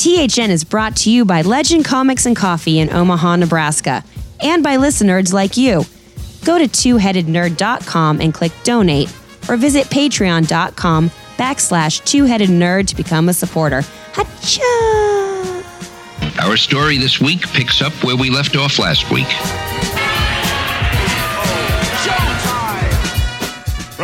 THN 0.00 0.50
is 0.50 0.64
brought 0.64 0.96
to 0.96 1.10
you 1.10 1.26
by 1.26 1.42
Legend 1.42 1.84
Comics 1.84 2.24
and 2.24 2.34
Coffee 2.34 2.78
in 2.78 2.90
Omaha, 2.90 3.36
Nebraska, 3.36 4.02
and 4.42 4.62
by 4.62 4.76
listeners 4.76 5.34
like 5.34 5.58
you. 5.58 5.84
Go 6.42 6.56
to 6.56 6.64
twoheadednerd.com 6.64 8.22
and 8.22 8.32
click 8.32 8.52
donate, 8.64 9.14
or 9.46 9.58
visit 9.58 9.88
patreon.com 9.88 11.10
backslash 11.36 12.02
two-headed 12.06 12.48
nerd 12.48 12.86
to 12.86 12.96
become 12.96 13.28
a 13.28 13.34
supporter. 13.34 13.82
Hacha! 14.14 15.64
Our 16.40 16.56
story 16.56 16.96
this 16.96 17.20
week 17.20 17.46
picks 17.48 17.82
up 17.82 17.92
where 18.02 18.16
we 18.16 18.30
left 18.30 18.56
off 18.56 18.78
last 18.78 19.10
week. 19.10 19.28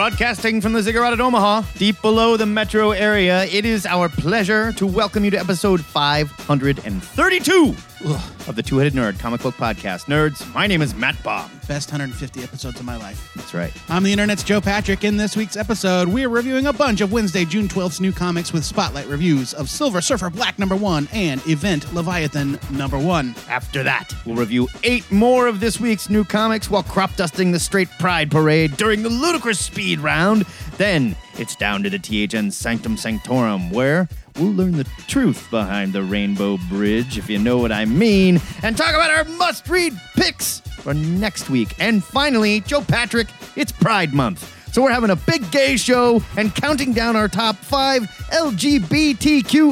Broadcasting 0.07 0.61
from 0.61 0.73
the 0.73 0.81
Ziggurat 0.81 1.15
at 1.15 1.21
Omaha, 1.21 1.63
deep 1.79 2.01
below 2.01 2.37
the 2.37 2.47
metro 2.47 2.93
area, 2.93 3.45
it 3.47 3.65
is 3.65 3.85
our 3.87 4.09
pleasure 4.09 4.71
to 4.75 4.87
welcome 4.87 5.25
you 5.25 5.33
to 5.33 5.37
episode 5.37 5.85
532 5.85 7.75
of 8.05 8.55
the 8.55 8.63
Two 8.63 8.79
Headed 8.79 8.93
Nerd 8.93 9.19
comic 9.19 9.43
book 9.43 9.55
podcast. 9.55 10.05
Nerds, 10.05 10.53
my 10.55 10.67
name 10.67 10.83
is 10.83 10.95
Matt 10.95 11.17
Bob. 11.23 11.51
Best 11.67 11.91
150 11.91 12.43
episodes 12.43 12.79
of 12.79 12.87
my 12.87 12.97
life. 12.97 13.33
That's 13.35 13.55
right. 13.55 13.73
I'm 13.89 14.03
the 14.03 14.13
internet's 14.13 14.43
Joe 14.43 14.61
Patrick. 14.61 15.03
In 15.03 15.17
this 15.17 15.37
week's 15.37 15.57
episode, 15.57 16.09
we're 16.09 16.29
reviewing 16.29 16.67
a 16.67 16.73
bunch 16.73 17.01
of 17.01 17.13
Wednesday, 17.13 17.45
June 17.45 17.69
12th's 17.69 18.01
new 18.01 18.13
comics 18.13 18.53
with 18.53 18.65
spotlight 18.65 19.07
reviews 19.07 19.55
of 19.55 19.69
Silver 19.71 20.01
Surfer 20.01 20.31
Black 20.31 20.59
number 20.59 20.77
one 20.77 21.09
and 21.13 21.45
Event 21.47 21.93
Leviathan 21.95 22.59
number 22.71 22.99
one. 22.99 23.35
After 23.49 23.83
that, 23.83 24.13
we'll 24.25 24.37
review 24.37 24.69
eight 24.85 25.11
more 25.11 25.47
of 25.47 25.61
this 25.61 25.81
week's 25.81 26.11
new 26.11 26.25
comics 26.25 26.71
while 26.71 26.83
crop 26.83 27.15
dusting 27.17 27.53
the 27.53 27.61
Straight 27.61 27.89
Pride 27.99 28.31
Parade 28.31 28.77
during 28.77 29.03
the 29.03 29.09
ludicrous 29.09 29.59
speed 29.59 30.01
round. 30.01 30.45
Then 30.77 31.17
it's 31.39 31.57
down 31.57 31.83
to 31.83 31.91
the 31.91 31.99
THN 31.99 32.51
Sanctum 32.51 32.97
Sanctorum, 32.97 33.71
where 33.71 34.09
we'll 34.39 34.53
learn 34.53 34.73
the 34.73 34.85
truth 35.07 35.49
behind 35.51 35.93
the 35.93 36.03
Rainbow 36.03 36.59
Bridge, 36.69 37.19
if 37.19 37.29
you 37.29 37.39
know 37.39 37.59
what 37.59 37.73
I 37.73 37.85
mean, 37.85 38.41
and 38.63 38.77
talk 38.77 38.95
about 38.95 39.11
our 39.11 39.25
must 39.37 39.69
read 39.69 39.99
picks 40.15 40.61
for 40.61 40.95
next 40.95 41.51
week. 41.51 41.75
And 41.79 42.03
finally, 42.05 42.61
Joe 42.61 42.83
Patrick, 42.83 43.29
it's 43.57 43.73
Pride 43.73 44.15
Month. 44.15 44.53
So 44.73 44.83
we're 44.83 44.93
having 44.93 45.11
a 45.11 45.17
big 45.17 45.51
gay 45.51 45.77
show 45.79 46.23
and 46.37 46.55
counting 46.55 46.93
down 46.93 47.17
our 47.17 47.29
top 47.29 47.57
five 47.57 48.03
LGBTQIA 48.33 49.65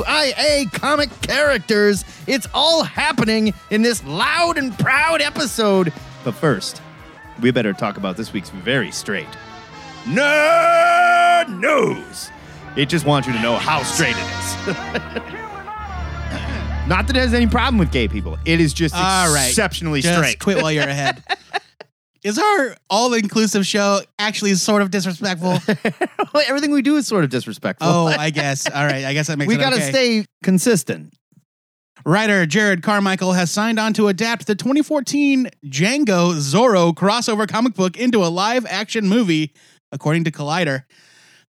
comic 0.73 1.11
characters. 1.21 2.07
It's 2.27 2.47
all 2.55 2.85
happening 2.85 3.53
in 3.71 3.83
this 3.83 4.03
loud 4.05 4.57
and 4.57 4.79
proud 4.79 5.21
episode. 5.21 5.93
But 6.25 6.33
first, 6.35 6.81
we 7.43 7.51
better 7.51 7.75
talk 7.75 7.99
about 7.99 8.17
this 8.17 8.33
week's 8.33 8.49
very 8.49 8.91
straight. 8.91 9.29
Nerd 10.05 11.51
News! 11.61 12.31
It 12.77 12.89
just 12.89 13.07
wants 13.07 13.29
you 13.29 13.35
to 13.35 13.41
know 13.41 13.57
how 13.57 13.83
straight 13.83 14.17
it 14.17 14.21
is. 14.21 14.67
Not 16.87 17.07
that 17.07 17.17
it 17.17 17.21
has 17.21 17.33
any 17.33 17.47
problem 17.47 17.79
with 17.79 17.91
gay 17.93 18.09
people. 18.09 18.37
It 18.45 18.61
is 18.61 18.75
just 18.75 18.95
All 18.95 19.33
right. 19.33 19.49
exceptionally 19.49 20.03
Just 20.03 20.19
straight. 20.19 20.39
quit 20.39 20.61
while 20.61 20.73
you're 20.73 20.83
ahead. 20.83 21.23
Is 22.25 22.39
our 22.39 22.75
all-inclusive 22.89 23.67
show 23.67 24.01
actually 24.19 24.55
sort 24.55 24.81
of 24.81 24.91
disrespectful? 24.91 25.59
Everything 26.47 26.71
we 26.71 26.81
do 26.81 26.97
is 26.97 27.07
sort 27.07 27.23
of 27.23 27.29
disrespectful. 27.29 27.87
Oh, 27.87 28.07
I 28.07 28.31
guess. 28.31 28.67
All 28.69 28.87
right, 28.87 29.05
I 29.05 29.13
guess 29.13 29.27
that 29.27 29.37
makes 29.37 29.51
sense. 29.53 29.59
we 29.59 29.63
gotta 29.63 29.77
okay. 29.77 29.91
stay 29.91 30.25
consistent. 30.43 31.13
Writer 32.07 32.47
Jerrod 32.47 32.83
Carmichael 32.83 33.33
has 33.33 33.51
signed 33.51 33.79
on 33.79 33.93
to 33.95 34.09
adapt 34.09 34.47
the 34.47 34.55
2014 34.55 35.51
Django 35.67 36.33
Zorro 36.35 36.95
crossover 36.95 37.47
comic 37.47 37.75
book 37.75 37.99
into 37.99 38.25
a 38.25 38.29
live 38.29 38.65
action 38.67 39.07
movie, 39.07 39.53
according 39.93 40.25
to 40.25 40.31
Collider. 40.31 40.85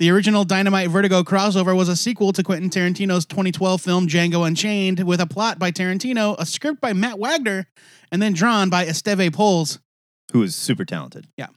The 0.03 0.11
original 0.11 0.42
Dynamite 0.42 0.91
Vertigo 0.91 1.22
crossover 1.22 1.77
was 1.77 1.89
a 1.89 1.95
sequel 1.95 2.33
to 2.33 2.42
Quentin 2.42 2.70
Tarantino's 2.70 3.25
2012 3.25 3.81
film 3.81 4.09
Django 4.09 4.44
Unchained, 4.44 5.05
with 5.05 5.20
a 5.20 5.28
plot 5.28 5.61
by 5.61 5.70
Tarantino, 5.70 6.34
a 6.41 6.44
script 6.44 6.81
by 6.81 6.92
Matt 6.92 7.20
Wagner, 7.20 7.69
and 8.11 8.20
then 8.20 8.33
drawn 8.33 8.69
by 8.69 8.84
Esteve 8.84 9.33
Polls. 9.33 9.78
Who 10.33 10.42
is 10.42 10.56
super 10.56 10.84
talented. 10.84 11.28
Yeah. 11.37 11.50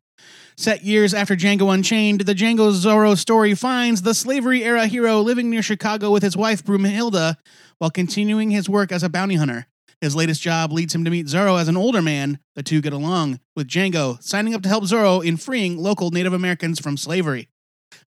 Set 0.55 0.83
years 0.83 1.15
after 1.15 1.35
Django 1.35 1.73
Unchained, 1.73 2.21
the 2.21 2.35
Django 2.35 2.71
Zorro 2.71 3.17
story 3.17 3.55
finds 3.55 4.03
the 4.03 4.13
slavery 4.13 4.63
era 4.63 4.85
hero 4.85 5.21
living 5.21 5.49
near 5.49 5.63
Chicago 5.63 6.11
with 6.11 6.21
his 6.21 6.37
wife 6.37 6.63
Broomhilda 6.63 7.37
while 7.79 7.89
continuing 7.89 8.51
his 8.51 8.69
work 8.69 8.91
as 8.91 9.01
a 9.01 9.09
bounty 9.09 9.37
hunter. 9.37 9.65
His 10.01 10.15
latest 10.15 10.43
job 10.43 10.71
leads 10.71 10.93
him 10.93 11.03
to 11.03 11.09
meet 11.09 11.25
Zorro 11.25 11.59
as 11.59 11.67
an 11.67 11.77
older 11.77 12.03
man. 12.03 12.37
The 12.53 12.61
two 12.61 12.81
get 12.81 12.93
along, 12.93 13.39
with 13.55 13.67
Django 13.67 14.21
signing 14.21 14.53
up 14.53 14.61
to 14.61 14.69
help 14.69 14.83
Zorro 14.83 15.25
in 15.25 15.35
freeing 15.35 15.79
local 15.79 16.11
Native 16.11 16.33
Americans 16.33 16.79
from 16.79 16.95
slavery. 16.95 17.49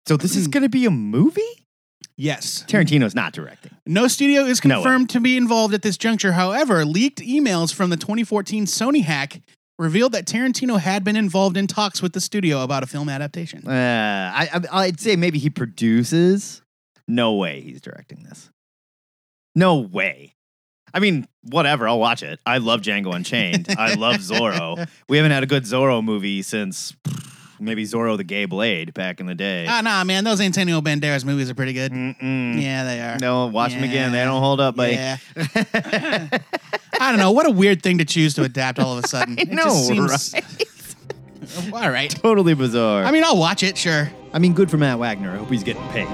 So 0.08 0.16
this 0.18 0.36
is 0.36 0.48
going 0.48 0.64
to 0.64 0.70
be 0.70 0.86
a 0.86 0.92
movie? 0.92 1.42
Yes. 2.16 2.64
Tarantino's 2.68 3.14
not 3.14 3.34
directing. 3.34 3.72
No 3.86 4.08
studio 4.08 4.44
is 4.44 4.64
No 4.64 4.78
way. 4.78 4.84
confirmed 4.84 5.10
to 5.12 5.20
be 5.20 5.38
involved 5.38 5.74
at 5.74 5.82
this 5.82 5.98
juncture. 5.98 6.32
However, 6.32 6.86
leaked 6.86 7.20
emails 7.20 7.74
from 7.74 7.90
the 7.90 7.98
2014 7.98 8.66
Sony 8.66 9.04
hack 9.04 9.42
revealed 9.78 10.14
that 10.14 10.26
Tarantino 10.26 10.80
had 10.80 11.04
been 11.04 11.16
involved 11.16 11.58
in 11.58 11.68
talks 11.68 12.02
with 12.02 12.14
the 12.14 12.22
studio 12.22 12.64
about 12.64 12.82
a 12.84 12.88
film 12.88 13.10
adaptation. 13.10 13.68
Uh, 13.68 14.32
I, 14.34 14.50
I, 14.54 14.84
I'd 14.86 15.00
say 15.00 15.16
maybe 15.16 15.38
he 15.40 15.50
produces. 15.50 16.62
No 17.08 17.34
way 17.34 17.62
he's 17.62 17.82
directing 17.82 18.24
this. 18.24 18.50
No 19.56 19.78
way. 19.80 20.34
I 20.94 21.00
mean, 21.00 21.28
whatever. 21.44 21.88
I'll 21.88 22.00
watch 22.00 22.24
it. 22.24 22.40
I 22.46 22.58
love 22.60 22.82
Django 22.82 23.14
Unchained. 23.14 23.68
I 23.78 23.94
love 23.96 24.18
Zorro. 24.18 24.88
We 25.10 25.18
haven't 25.18 25.32
had 25.32 25.44
a 25.44 25.48
good 25.48 25.64
Zorro 25.64 26.04
movie 26.04 26.42
since 26.42 26.96
maybe 27.60 27.84
Zorro 27.84 28.18
the 28.18 28.24
Gay 28.24 28.46
Blade 28.46 28.94
back 28.94 29.20
in 29.20 29.26
the 29.26 29.36
day. 29.36 29.66
Ah, 29.68 29.82
nah, 29.82 30.04
man, 30.04 30.24
those 30.24 30.40
Antonio 30.42 30.82
Banderas 30.82 31.26
movies 31.26 31.50
are 31.50 31.56
pretty 31.56 31.74
good. 31.74 31.92
Mm-mm. 31.92 32.62
Yeah, 32.62 32.84
they 32.84 33.02
are. 33.02 33.18
No, 33.20 33.48
watch 33.48 33.72
them 33.74 33.84
again. 33.84 34.12
They 34.12 34.24
don't 34.24 34.42
hold 34.42 34.60
up, 34.60 34.76
buddy. 34.76 34.94
Yeah. 34.94 35.18
I 37.00 37.12
don't 37.12 37.20
know. 37.20 37.32
What 37.32 37.46
a 37.46 37.52
weird 37.52 37.82
thing 37.84 37.98
to 38.00 38.06
choose 38.06 38.34
to 38.36 38.44
adapt 38.44 38.80
all 38.80 38.98
of 38.98 39.04
a 39.04 39.08
sudden. 39.08 39.36
I 39.40 39.42
It 39.44 39.50
know, 39.50 39.64
just 39.64 39.88
seems- 39.88 40.34
right? 40.34 41.74
all 41.74 41.90
right. 41.90 42.10
Totally 42.10 42.54
bizarre. 42.54 43.04
I 43.04 43.12
mean, 43.12 43.24
I'll 43.24 43.38
watch 43.38 43.64
it, 43.64 43.78
sure. 43.78 44.10
I 44.34 44.40
mean, 44.40 44.54
good 44.54 44.70
for 44.72 44.78
Matt 44.78 45.00
Wagner. 45.00 45.32
I 45.32 45.38
hope 45.38 45.50
he's 45.50 45.64
getting 45.64 45.88
paid. 45.90 46.08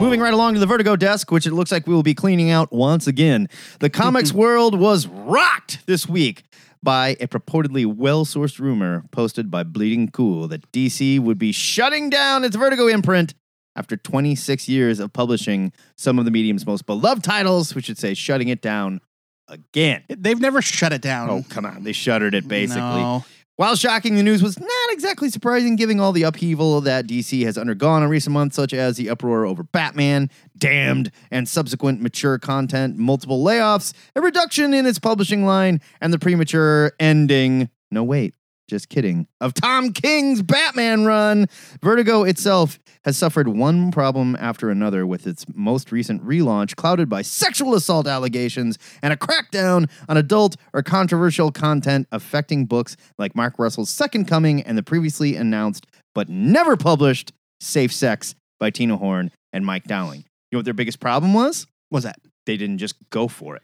Moving 0.00 0.18
right 0.20 0.34
along 0.34 0.54
to 0.54 0.60
the 0.60 0.66
Vertigo 0.66 0.96
desk, 0.96 1.30
which 1.30 1.46
it 1.46 1.52
looks 1.52 1.70
like 1.70 1.86
we 1.86 1.94
will 1.94 2.02
be 2.02 2.12
cleaning 2.14 2.50
out 2.50 2.72
once 2.72 3.06
again. 3.06 3.48
The 3.78 3.88
comics 3.88 4.32
world 4.32 4.76
was 4.76 5.06
rocked 5.06 5.86
this 5.86 6.08
week 6.08 6.42
by 6.82 7.16
a 7.20 7.28
purportedly 7.28 7.86
well 7.86 8.24
sourced 8.24 8.58
rumor 8.58 9.04
posted 9.10 9.50
by 9.50 9.62
Bleeding 9.62 10.08
Cool 10.08 10.48
that 10.48 10.70
DC 10.72 11.20
would 11.20 11.38
be 11.38 11.52
shutting 11.52 12.10
down 12.10 12.44
its 12.44 12.56
Vertigo 12.56 12.88
imprint 12.88 13.34
after 13.76 13.96
26 13.96 14.68
years 14.68 15.00
of 15.00 15.12
publishing 15.12 15.72
some 15.96 16.18
of 16.18 16.24
the 16.24 16.30
medium's 16.30 16.66
most 16.66 16.86
beloved 16.86 17.24
titles, 17.24 17.74
we 17.74 17.82
should 17.82 17.98
say 17.98 18.14
shutting 18.14 18.48
it 18.48 18.60
down 18.60 19.00
again. 19.48 20.02
They've 20.08 20.40
never 20.40 20.60
shut 20.60 20.92
it 20.92 21.02
down. 21.02 21.30
Oh, 21.30 21.44
come 21.48 21.64
on. 21.64 21.84
They 21.84 21.92
shuttered 21.92 22.34
it 22.34 22.46
basically. 22.46 22.80
No. 22.80 23.24
While 23.56 23.76
shocking, 23.76 24.16
the 24.16 24.22
news 24.22 24.42
was 24.42 24.58
not 24.58 24.90
exactly 24.90 25.28
surprising, 25.28 25.76
given 25.76 26.00
all 26.00 26.12
the 26.12 26.22
upheaval 26.22 26.80
that 26.80 27.06
DC 27.06 27.44
has 27.44 27.58
undergone 27.58 28.02
in 28.02 28.08
recent 28.08 28.32
months, 28.32 28.56
such 28.56 28.72
as 28.72 28.96
the 28.96 29.10
uproar 29.10 29.44
over 29.44 29.62
Batman, 29.62 30.30
Damned, 30.56 31.10
and 31.30 31.46
subsequent 31.46 32.00
mature 32.00 32.38
content, 32.38 32.96
multiple 32.96 33.44
layoffs, 33.44 33.92
a 34.16 34.22
reduction 34.22 34.72
in 34.72 34.86
its 34.86 34.98
publishing 34.98 35.44
line, 35.44 35.80
and 36.00 36.14
the 36.14 36.18
premature 36.18 36.92
ending. 36.98 37.68
No, 37.90 38.02
wait, 38.02 38.34
just 38.68 38.88
kidding. 38.88 39.26
Of 39.40 39.54
Tom 39.54 39.92
King's 39.92 40.42
Batman 40.42 41.04
run. 41.04 41.46
Vertigo 41.82 42.24
itself 42.24 42.78
has 43.04 43.18
suffered 43.18 43.48
one 43.48 43.90
problem 43.90 44.36
after 44.38 44.70
another 44.70 45.06
with 45.06 45.26
its 45.26 45.44
most 45.54 45.92
recent 45.92 46.24
relaunch, 46.24 46.76
clouded 46.76 47.08
by 47.08 47.22
sexual 47.22 47.74
assault 47.74 48.06
allegations 48.06 48.78
and 49.02 49.12
a 49.12 49.16
crackdown 49.16 49.90
on 50.08 50.16
adult 50.16 50.56
or 50.72 50.82
controversial 50.82 51.50
content 51.50 52.06
affecting 52.12 52.64
books 52.66 52.96
like 53.18 53.36
Mark 53.36 53.58
Russell's 53.58 53.90
Second 53.90 54.26
Coming 54.26 54.62
and 54.62 54.78
the 54.78 54.82
previously 54.82 55.36
announced 55.36 55.86
but 56.14 56.28
never 56.28 56.76
published 56.76 57.32
Safe 57.60 57.92
Sex 57.92 58.34
by 58.60 58.70
Tina 58.70 58.96
Horn 58.96 59.30
and 59.52 59.64
Mike 59.66 59.84
Dowling. 59.84 60.24
You 60.50 60.56
know 60.56 60.58
what 60.58 60.64
their 60.66 60.74
biggest 60.74 61.00
problem 61.00 61.34
was? 61.34 61.66
Was 61.90 62.04
that? 62.04 62.18
They 62.46 62.56
didn't 62.56 62.78
just 62.78 62.96
go 63.10 63.28
for 63.28 63.56
it. 63.56 63.62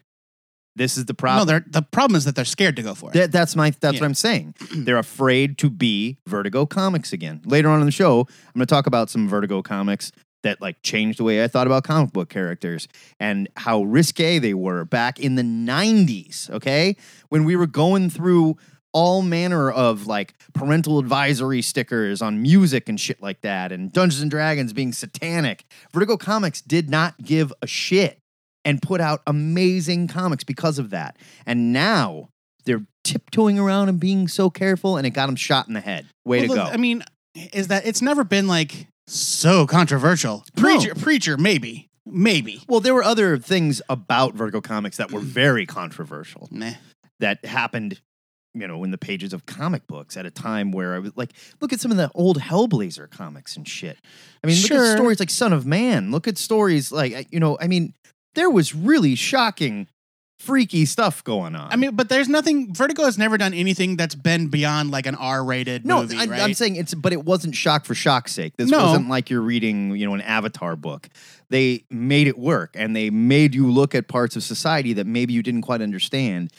This 0.75 0.97
is 0.97 1.05
the 1.05 1.13
problem. 1.13 1.45
No, 1.47 1.51
they're, 1.51 1.65
the 1.67 1.81
problem 1.81 2.15
is 2.15 2.25
that 2.25 2.35
they're 2.35 2.45
scared 2.45 2.75
to 2.77 2.81
go 2.83 2.95
for 2.95 3.09
it. 3.09 3.13
That, 3.13 3.31
that's 3.31 3.55
my 3.55 3.71
that's 3.71 3.95
Yeah. 3.95 4.01
what 4.01 4.05
I'm 4.05 4.13
saying. 4.13 4.55
They're 4.75 4.97
afraid 4.97 5.57
to 5.59 5.69
be 5.69 6.17
Vertigo 6.27 6.65
comics 6.65 7.11
again. 7.11 7.41
Later 7.45 7.69
on 7.69 7.79
in 7.81 7.85
the 7.85 7.91
show, 7.91 8.21
I'm 8.21 8.53
going 8.53 8.61
to 8.61 8.65
talk 8.65 8.87
about 8.87 9.09
some 9.09 9.27
Vertigo 9.27 9.61
comics 9.61 10.11
that 10.43 10.61
like 10.61 10.81
changed 10.83 11.19
the 11.19 11.25
way 11.25 11.43
I 11.43 11.47
thought 11.49 11.67
about 11.67 11.83
comic 11.83 12.13
book 12.13 12.29
characters 12.29 12.87
and 13.19 13.49
how 13.57 13.83
risque 13.83 14.39
they 14.39 14.53
were 14.53 14.85
back 14.85 15.19
in 15.19 15.35
the 15.35 15.43
90s, 15.43 16.49
okay? 16.49 16.95
When 17.27 17.43
we 17.43 17.55
were 17.57 17.67
going 17.67 18.09
through 18.09 18.55
all 18.93 19.21
manner 19.21 19.69
of 19.69 20.07
like 20.07 20.33
parental 20.53 20.97
advisory 20.97 21.61
stickers 21.61 22.21
on 22.21 22.41
music 22.41 22.89
and 22.89 22.99
shit 22.99 23.21
like 23.21 23.41
that 23.41 23.71
and 23.71 23.91
Dungeons 23.93 24.21
and 24.21 24.31
Dragons 24.31 24.73
being 24.73 24.93
satanic. 24.93 25.65
Vertigo 25.93 26.17
Comics 26.17 26.59
did 26.61 26.89
not 26.89 27.15
give 27.21 27.53
a 27.61 27.67
shit 27.67 28.19
and 28.65 28.81
put 28.81 29.01
out 29.01 29.21
amazing 29.27 30.07
comics 30.07 30.43
because 30.43 30.79
of 30.79 30.89
that. 30.91 31.17
And 31.45 31.71
now 31.73 32.29
they're 32.65 32.85
tiptoeing 33.03 33.57
around 33.57 33.89
and 33.89 33.99
being 33.99 34.27
so 34.27 34.49
careful, 34.49 34.97
and 34.97 35.07
it 35.07 35.11
got 35.11 35.27
them 35.27 35.35
shot 35.35 35.67
in 35.67 35.73
the 35.73 35.81
head. 35.81 36.07
Way 36.25 36.47
Well, 36.47 36.49
to 36.49 36.55
go. 36.55 36.63
I 36.63 36.77
mean, 36.77 37.03
is 37.53 37.67
that 37.67 37.85
it's 37.85 38.01
never 38.01 38.23
been 38.23 38.47
like 38.47 38.87
so 39.07 39.65
controversial. 39.65 40.43
No. 40.55 40.61
Preacher, 40.61 40.95
preacher, 40.95 41.37
maybe. 41.37 41.87
Maybe. 42.05 42.61
Well, 42.67 42.79
there 42.79 42.93
were 42.93 43.03
other 43.03 43.37
things 43.37 43.81
about 43.89 44.33
Vertigo 44.33 44.61
Comics 44.61 44.97
that 44.97 45.11
were 45.11 45.19
mm. 45.19 45.25
very 45.25 45.65
controversial 45.65 46.49
that 47.19 47.43
happened, 47.45 48.01
you 48.53 48.67
know, 48.67 48.83
in 48.83 48.91
the 48.91 48.97
pages 48.97 49.33
of 49.33 49.45
comic 49.45 49.85
books 49.85 50.17
at 50.17 50.25
a 50.25 50.31
time 50.31 50.71
where 50.71 50.95
I 50.95 50.99
was 50.99 51.15
like, 51.15 51.33
look 51.61 51.71
at 51.71 51.79
some 51.79 51.91
of 51.91 51.97
the 51.97 52.09
old 52.15 52.39
Hellblazer 52.39 53.09
comics 53.11 53.55
and 53.57 53.67
shit. 53.67 53.97
I 54.43 54.47
mean, 54.47 54.59
look 54.61 54.71
at 54.71 54.97
stories 54.97 55.19
like 55.19 55.29
Son 55.29 55.53
of 55.53 55.65
Man. 55.65 56.11
Look 56.11 56.27
at 56.27 56.37
stories 56.37 56.91
like, 56.91 57.27
you 57.31 57.39
know, 57.39 57.57
I 57.59 57.67
mean, 57.67 57.93
there 58.35 58.49
was 58.49 58.73
really 58.75 59.15
shocking, 59.15 59.87
freaky 60.39 60.85
stuff 60.85 61.23
going 61.23 61.55
on. 61.55 61.71
I 61.71 61.75
mean, 61.75 61.95
but 61.95 62.09
there's 62.09 62.29
nothing. 62.29 62.73
Vertigo 62.73 63.03
has 63.05 63.17
never 63.17 63.37
done 63.37 63.53
anything 63.53 63.97
that's 63.97 64.15
been 64.15 64.47
beyond 64.47 64.91
like 64.91 65.05
an 65.05 65.15
R-rated 65.15 65.85
no, 65.85 66.01
movie, 66.01 66.17
I, 66.17 66.25
right? 66.25 66.41
I'm 66.41 66.53
saying 66.53 66.75
it's, 66.77 66.93
but 66.93 67.11
it 67.13 67.25
wasn't 67.25 67.55
shock 67.55 67.85
for 67.85 67.95
shock's 67.95 68.31
sake. 68.33 68.53
This 68.57 68.69
No. 68.69 68.85
wasn't 68.85 69.09
like 69.09 69.29
you're 69.29 69.41
reading, 69.41 69.95
you 69.95 70.05
know, 70.05 70.13
an 70.13 70.21
Avatar 70.21 70.75
book. 70.75 71.09
They 71.49 71.83
made 71.89 72.27
it 72.27 72.37
work, 72.37 72.71
and 72.75 72.95
they 72.95 73.09
made 73.09 73.55
you 73.55 73.69
look 73.69 73.95
at 73.95 74.07
parts 74.07 74.35
of 74.35 74.43
society 74.43 74.93
that 74.93 75.07
maybe 75.07 75.33
you 75.33 75.41
didn't 75.43 75.63
quite 75.63 75.81
understand. 75.81 76.51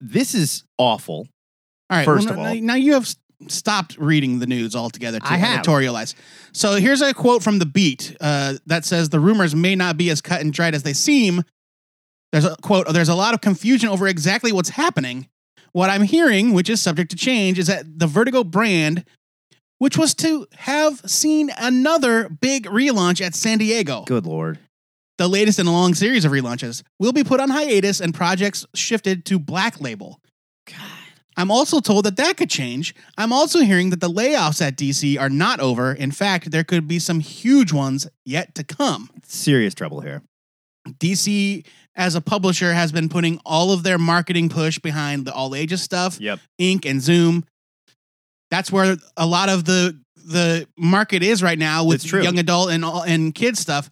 This 0.00 0.34
is 0.34 0.62
awful. 0.78 1.26
all 1.88 1.96
right. 1.98 2.04
first 2.04 2.26
well, 2.28 2.34
of 2.38 2.42
now- 2.42 2.48
all- 2.50 2.60
now 2.60 2.74
you 2.74 2.92
have 2.92 3.04
s- 3.04 3.16
stopped 3.48 3.96
reading 3.98 4.38
the 4.38 4.46
news 4.46 4.74
altogether 4.74 5.18
to 5.20 5.26
I 5.32 5.36
have. 5.36 5.64
editorialize. 5.64 6.14
So 6.52 6.74
here's 6.76 7.02
a 7.02 7.12
quote 7.12 7.42
from 7.42 7.58
the 7.58 7.66
Beat 7.66 8.16
uh, 8.20 8.54
that 8.66 8.84
says 8.84 9.08
the 9.10 9.20
rumors 9.20 9.54
may 9.54 9.74
not 9.76 9.96
be 9.96 10.10
as 10.10 10.20
cut 10.20 10.40
and 10.40 10.52
dried 10.52 10.74
as 10.74 10.82
they 10.82 10.92
seem. 10.94 11.42
There's 12.32 12.44
a 12.44 12.56
quote. 12.62 12.88
There's 12.92 13.08
a 13.08 13.14
lot 13.14 13.34
of 13.34 13.40
confusion 13.40 13.88
over 13.88 14.06
exactly 14.08 14.52
what's 14.52 14.70
happening. 14.70 15.28
What 15.72 15.90
I'm 15.90 16.02
hearing, 16.02 16.52
which 16.54 16.70
is 16.70 16.80
subject 16.80 17.10
to 17.10 17.16
change, 17.16 17.58
is 17.58 17.66
that 17.66 17.98
the 17.98 18.06
Vertigo 18.06 18.42
brand, 18.42 19.04
which 19.78 19.98
was 19.98 20.14
to 20.16 20.46
have 20.56 21.00
seen 21.08 21.50
another 21.58 22.28
big 22.30 22.64
relaunch 22.66 23.20
at 23.24 23.34
San 23.34 23.58
Diego, 23.58 24.04
Good 24.06 24.24
lord. 24.26 24.58
the 25.18 25.28
latest 25.28 25.58
in 25.58 25.66
a 25.66 25.72
long 25.72 25.92
series 25.94 26.24
of 26.24 26.32
relaunches, 26.32 26.82
will 26.98 27.12
be 27.12 27.22
put 27.24 27.40
on 27.40 27.50
hiatus 27.50 28.00
and 28.00 28.14
projects 28.14 28.64
shifted 28.74 29.26
to 29.26 29.38
Black 29.38 29.78
Label. 29.80 30.18
I'm 31.36 31.50
also 31.50 31.80
told 31.80 32.06
that 32.06 32.16
that 32.16 32.36
could 32.36 32.48
change. 32.48 32.94
I'm 33.18 33.32
also 33.32 33.60
hearing 33.60 33.90
that 33.90 34.00
the 34.00 34.08
layoffs 34.08 34.62
at 34.62 34.76
DC 34.76 35.20
are 35.20 35.28
not 35.28 35.60
over. 35.60 35.92
In 35.92 36.10
fact, 36.10 36.50
there 36.50 36.64
could 36.64 36.88
be 36.88 36.98
some 36.98 37.20
huge 37.20 37.72
ones 37.72 38.08
yet 38.24 38.54
to 38.54 38.64
come. 38.64 39.10
Serious 39.24 39.74
trouble 39.74 40.00
here. 40.00 40.22
DC, 40.88 41.66
as 41.94 42.14
a 42.14 42.20
publisher, 42.20 42.72
has 42.72 42.92
been 42.92 43.08
putting 43.08 43.38
all 43.44 43.72
of 43.72 43.82
their 43.82 43.98
marketing 43.98 44.48
push 44.48 44.78
behind 44.78 45.26
the 45.26 45.34
all 45.34 45.54
ages 45.54 45.82
stuff, 45.82 46.18
Yep. 46.20 46.40
Ink 46.58 46.86
and 46.86 47.02
Zoom. 47.02 47.44
That's 48.50 48.70
where 48.72 48.96
a 49.16 49.26
lot 49.26 49.48
of 49.48 49.64
the 49.64 50.00
the 50.26 50.66
market 50.76 51.22
is 51.22 51.42
right 51.42 51.58
now 51.58 51.84
with 51.84 52.04
young 52.04 52.38
adult 52.38 52.70
and 52.70 52.84
all, 52.84 53.02
and 53.02 53.34
kid 53.34 53.56
stuff. 53.56 53.90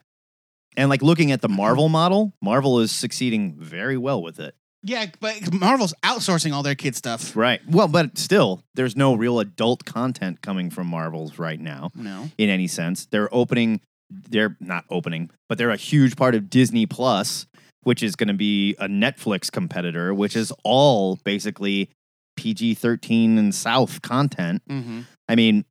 And 0.77 0.91
like 0.91 1.03
looking 1.03 1.31
at 1.31 1.41
the 1.41 1.49
uh-huh. 1.49 1.57
Marvel 1.57 1.89
model, 1.89 2.33
Marvel 2.43 2.81
is 2.81 2.91
succeeding 2.91 3.55
very 3.57 3.97
well 3.97 4.23
with 4.23 4.41
it. 4.41 4.55
Yeah, 4.87 5.07
but 5.19 5.53
Marvel's 5.53 5.95
outsourcing 6.03 6.53
all 6.53 6.63
their 6.63 6.75
kid 6.75 6.95
stuff. 6.95 7.35
Right. 7.35 7.61
Well, 7.69 7.89
but 7.89 8.19
still, 8.19 8.63
there's 8.75 8.95
no 8.97 9.15
real 9.15 9.41
adult 9.41 9.85
content 9.87 10.43
coming 10.43 10.69
from 10.71 10.87
Marvels 10.89 11.39
right 11.39 11.59
now 11.59 11.91
No. 11.95 12.29
in 12.37 12.51
any 12.51 12.67
sense. 12.67 13.07
They're 13.07 13.33
opening, 13.35 13.81
they're 14.11 14.57
not 14.61 14.85
opening, 14.91 15.31
but 15.49 15.57
they're 15.59 15.71
a 15.71 15.77
huge 15.77 16.17
part 16.17 16.35
of 16.35 16.51
Disney 16.51 16.85
Plus, 16.85 17.47
which 17.83 18.03
is 18.03 18.15
going 18.15 18.29
to 18.29 18.35
be 18.35 18.75
a 18.79 18.87
Netflix 18.87 19.51
competitor, 19.51 20.13
which 20.13 20.37
is 20.37 20.53
all 20.65 21.17
basically 21.25 21.89
PG 22.37 22.75
13 22.75 23.39
and 23.39 23.55
South 23.55 24.03
content. 24.03 24.61
Mm-hmm. 24.69 25.01
I 25.29 25.35
mean, 25.35 25.65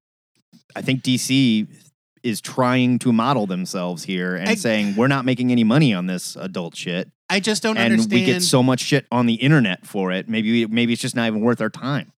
I 0.76 0.82
think 0.82 1.04
DC 1.04 1.68
is 2.24 2.42
trying 2.42 2.98
to 3.00 3.12
model 3.12 3.46
themselves 3.46 4.06
here 4.06 4.36
and 4.36 4.50
I- 4.50 4.56
saying, 4.56 4.96
we're 4.96 5.08
not 5.08 5.24
making 5.26 5.52
any 5.52 5.64
money 5.64 5.94
on 5.94 6.08
this 6.08 6.36
adult 6.36 6.76
shit. 6.76 7.10
I 7.34 7.40
just 7.40 7.64
don't 7.64 7.78
understand. 7.78 7.92
and 7.94 8.02
understand. 8.04 8.28
we 8.28 8.34
get 8.34 8.42
so 8.44 8.64
much 8.64 8.80
shit 8.82 9.06
on 9.12 9.26
the 9.26 9.34
internet 9.36 9.86
for 9.86 10.12
it. 10.12 10.30
Maybe 10.30 10.66
maybe 10.68 10.94
it's 10.94 11.02
just 11.02 11.16
not 11.16 11.28
even 11.28 11.42
worth 11.42 11.62
our 11.62 11.70
time. 11.70 12.12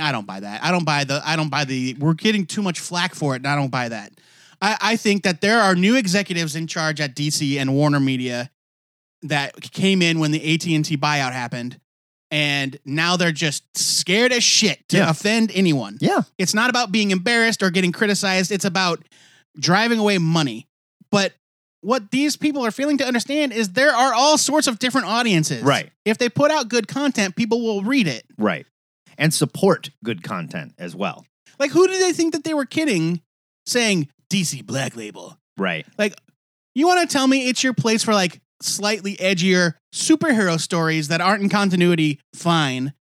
I 0.00 0.12
don't 0.12 0.26
buy 0.26 0.40
that. 0.40 0.62
I 0.62 0.70
don't 0.70 0.84
buy 0.84 1.04
the. 1.04 1.20
I 1.24 1.36
don't 1.36 1.48
buy 1.50 1.64
the. 1.64 1.94
We're 1.98 2.14
getting 2.14 2.46
too 2.46 2.62
much 2.62 2.78
flack 2.80 3.14
for 3.14 3.34
it, 3.34 3.38
and 3.38 3.46
I 3.48 3.56
don't 3.56 3.70
buy 3.70 3.88
that. 3.88 4.12
I, 4.60 4.76
I 4.80 4.96
think 4.96 5.24
that 5.24 5.40
there 5.40 5.60
are 5.60 5.74
new 5.74 5.96
executives 5.96 6.54
in 6.54 6.66
charge 6.68 7.00
at 7.00 7.16
DC 7.16 7.56
and 7.58 7.74
Warner 7.74 7.98
Media 8.00 8.50
that 9.22 9.60
came 9.72 10.02
in 10.02 10.18
when 10.20 10.30
the 10.30 10.54
AT 10.54 10.64
and 10.66 10.84
T 10.84 10.96
buyout 10.96 11.32
happened, 11.32 11.80
and 12.30 12.78
now 12.84 13.16
they're 13.16 13.32
just 13.32 13.64
scared 13.76 14.32
as 14.32 14.44
shit 14.44 14.88
to 14.90 14.98
Yeah. 14.98 15.10
offend 15.10 15.50
anyone. 15.54 15.98
Yeah. 16.00 16.22
It's 16.38 16.54
not 16.54 16.70
about 16.70 16.92
being 16.92 17.10
embarrassed 17.10 17.62
or 17.62 17.70
getting 17.70 17.90
criticized. 17.92 18.52
It's 18.52 18.64
about 18.64 19.04
driving 19.58 19.98
away 19.98 20.18
money. 20.18 20.68
But 21.10 21.32
what 21.82 22.10
these 22.10 22.36
people 22.36 22.64
are 22.64 22.70
failing 22.70 22.96
to 22.98 23.04
understand 23.06 23.52
is 23.52 23.72
there 23.72 23.92
are 23.92 24.14
all 24.14 24.38
sorts 24.38 24.66
of 24.66 24.78
different 24.78 25.06
audiences. 25.08 25.62
Right. 25.62 25.90
If 26.04 26.16
they 26.18 26.28
put 26.28 26.50
out 26.50 26.68
good 26.68 26.88
content, 26.88 27.36
people 27.36 27.60
will 27.60 27.82
read 27.82 28.06
it. 28.06 28.24
Right. 28.38 28.66
And 29.18 29.34
support 29.34 29.90
good 30.02 30.22
content 30.22 30.74
as 30.78 30.96
well. 30.96 31.26
Like, 31.58 31.72
who 31.72 31.86
did 31.86 32.00
they 32.00 32.12
think 32.12 32.32
that 32.32 32.44
they 32.44 32.54
were 32.54 32.64
kidding 32.64 33.20
saying 33.66 34.08
DC 34.32 34.64
Black 34.64 34.96
Label? 34.96 35.36
Right. 35.58 35.84
Like, 35.98 36.14
you 36.74 36.86
want 36.86 37.08
to 37.08 37.12
tell 37.12 37.26
me 37.26 37.48
it's 37.48 37.62
your 37.62 37.74
place 37.74 38.02
for 38.02 38.14
like 38.14 38.40
slightly 38.62 39.16
edgier 39.16 39.74
superhero 39.94 40.58
stories 40.58 41.08
that 41.08 41.20
aren't 41.20 41.42
in 41.42 41.48
continuity? 41.48 42.20
Fine. 42.34 42.94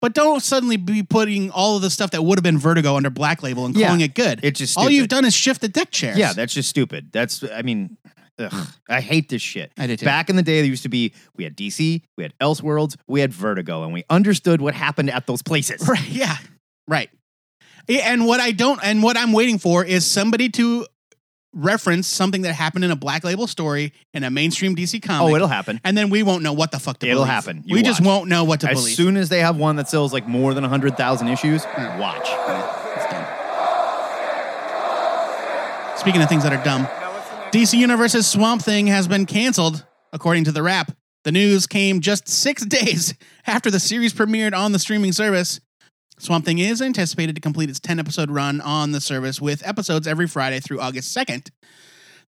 But 0.00 0.14
don't 0.14 0.40
suddenly 0.40 0.76
be 0.76 1.02
putting 1.02 1.50
all 1.50 1.74
of 1.76 1.82
the 1.82 1.90
stuff 1.90 2.12
that 2.12 2.22
would 2.22 2.38
have 2.38 2.44
been 2.44 2.58
Vertigo 2.58 2.94
under 2.96 3.10
Black 3.10 3.42
Label 3.42 3.66
and 3.66 3.76
Yeah. 3.76 3.88
calling 3.88 4.00
it 4.00 4.14
good. 4.14 4.38
It's 4.44 4.60
just 4.60 4.78
all 4.78 4.88
you've 4.88 5.08
done 5.08 5.24
is 5.24 5.34
shift 5.34 5.60
the 5.60 5.68
deck 5.68 5.90
chairs. 5.90 6.16
Yeah, 6.16 6.32
that's 6.32 6.54
just 6.54 6.68
stupid. 6.68 7.08
That's 7.12 7.42
I 7.42 7.62
mean, 7.62 7.98
ugh, 8.38 8.50
mm. 8.50 8.76
I 8.88 9.00
hate 9.00 9.28
this 9.28 9.42
shit. 9.42 9.72
I 9.78 9.86
did 9.86 9.98
too. 9.98 10.04
Back 10.06 10.30
in 10.30 10.36
the 10.36 10.42
day, 10.42 10.60
there 10.60 10.70
used 10.70 10.82
to 10.84 10.88
be 10.88 11.12
we 11.36 11.44
had 11.44 11.56
DC, 11.56 12.02
we 12.16 12.22
had 12.22 12.32
Elseworlds, 12.38 12.96
we 13.06 13.20
had 13.20 13.32
Vertigo, 13.32 13.82
and 13.84 13.92
we 13.92 14.04
understood 14.10 14.60
what 14.60 14.74
happened 14.74 15.10
at 15.10 15.26
those 15.26 15.42
places. 15.42 15.82
Right. 15.88 16.08
Yeah. 16.08 16.36
Right. 16.86 17.10
Yeah, 17.86 18.12
And 18.12 18.26
what 18.26 18.40
I 18.40 18.52
don't, 18.52 18.80
and 18.84 19.02
what 19.02 19.16
I'm 19.16 19.32
waiting 19.32 19.58
for 19.58 19.84
is 19.84 20.04
somebody 20.06 20.48
to 20.50 20.86
reference 21.54 22.06
something 22.06 22.42
that 22.42 22.52
happened 22.52 22.84
in 22.84 22.90
a 22.90 22.96
Black 22.96 23.24
Label 23.24 23.46
story 23.46 23.92
in 24.12 24.22
a 24.22 24.30
mainstream 24.30 24.76
DC 24.76 25.00
comic. 25.02 25.32
Oh, 25.32 25.34
it'll 25.34 25.48
happen. 25.48 25.80
and 25.82 25.96
then 25.96 26.10
we 26.10 26.22
won't 26.22 26.42
know 26.42 26.52
what 26.52 26.70
the 26.70 26.78
fuck 26.78 26.98
to 26.98 27.06
It'll 27.06 27.20
believe. 27.22 27.32
happen. 27.32 27.62
You 27.64 27.74
we 27.76 27.82
just 27.82 28.00
watch. 28.00 28.06
won't 28.06 28.28
know 28.28 28.44
what 28.44 28.60
to 28.60 28.66
believe. 28.66 28.76
As 28.78 28.84
believe. 28.84 28.96
soon 28.96 29.16
as 29.16 29.30
they 29.30 29.40
have 29.40 29.56
one 29.56 29.76
that 29.76 29.88
sells 29.88 30.12
like 30.12 30.28
more 30.28 30.52
than 30.52 30.62
100,000 30.62 31.28
issues, 31.28 31.64
watch. 31.98 32.28
It's 32.96 33.06
done. 33.10 33.26
Speaking 35.96 36.20
of 36.22 36.28
things 36.28 36.42
that 36.44 36.52
are 36.52 36.62
dumb, 36.62 36.86
DC 37.50 37.78
Universe's 37.78 38.26
Swamp 38.26 38.60
Thing 38.60 38.88
has 38.88 39.08
been 39.08 39.24
canceled, 39.24 39.86
according 40.12 40.44
to 40.44 40.52
the 40.52 40.62
Wrap. 40.62 40.92
The 41.24 41.32
news 41.32 41.66
came 41.66 42.00
just 42.00 42.28
six 42.28 42.62
days 42.66 43.14
after 43.46 43.70
the 43.70 43.80
series 43.80 44.12
premiered 44.12 44.54
on 44.54 44.72
the 44.72 44.78
streaming 44.78 45.12
service. 45.12 45.58
Swamp 46.18 46.44
Thing 46.44 46.58
is 46.58 46.82
anticipated 46.82 47.34
to 47.36 47.40
complete 47.40 47.70
its 47.70 47.80
10 47.80 47.98
episode 48.00 48.30
run 48.30 48.60
on 48.60 48.92
the 48.92 49.00
service 49.00 49.40
with 49.40 49.66
episodes 49.66 50.06
every 50.06 50.26
Friday 50.26 50.60
through 50.60 50.80
August 50.80 51.16
2nd. 51.16 51.50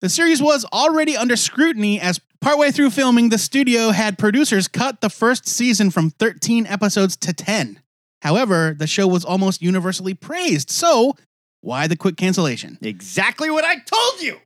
The 0.01 0.09
series 0.09 0.41
was 0.41 0.65
already 0.73 1.19
under 1.19 1.37
scrutiny 1.37 2.01
as 2.01 2.19
partway 2.41 2.71
through 2.71 2.91
filming, 2.91 3.29
the 3.29 3.37
studio 3.37 3.91
had 3.91 4.17
producers 4.17 4.69
cut 4.69 5.03
the 5.03 5.11
first 5.11 5.47
season 5.47 5.91
from 5.91 6.11
13 6.11 6.67
episodes 6.67 7.15
to 7.19 7.35
10. 7.35 7.79
However, 8.23 8.75
the 8.79 8.87
show 8.87 9.07
was 9.07 9.27
almost 9.27 9.61
universally 9.61 10.15
praised, 10.15 10.71
so 10.71 11.15
why 11.61 11.87
the 11.89 11.97
quick 11.97 12.17
cancellation? 12.17 12.79
Exactly 12.81 13.51
what 13.51 13.65
I 13.65 13.75
told 13.75 14.23
you. 14.23 14.39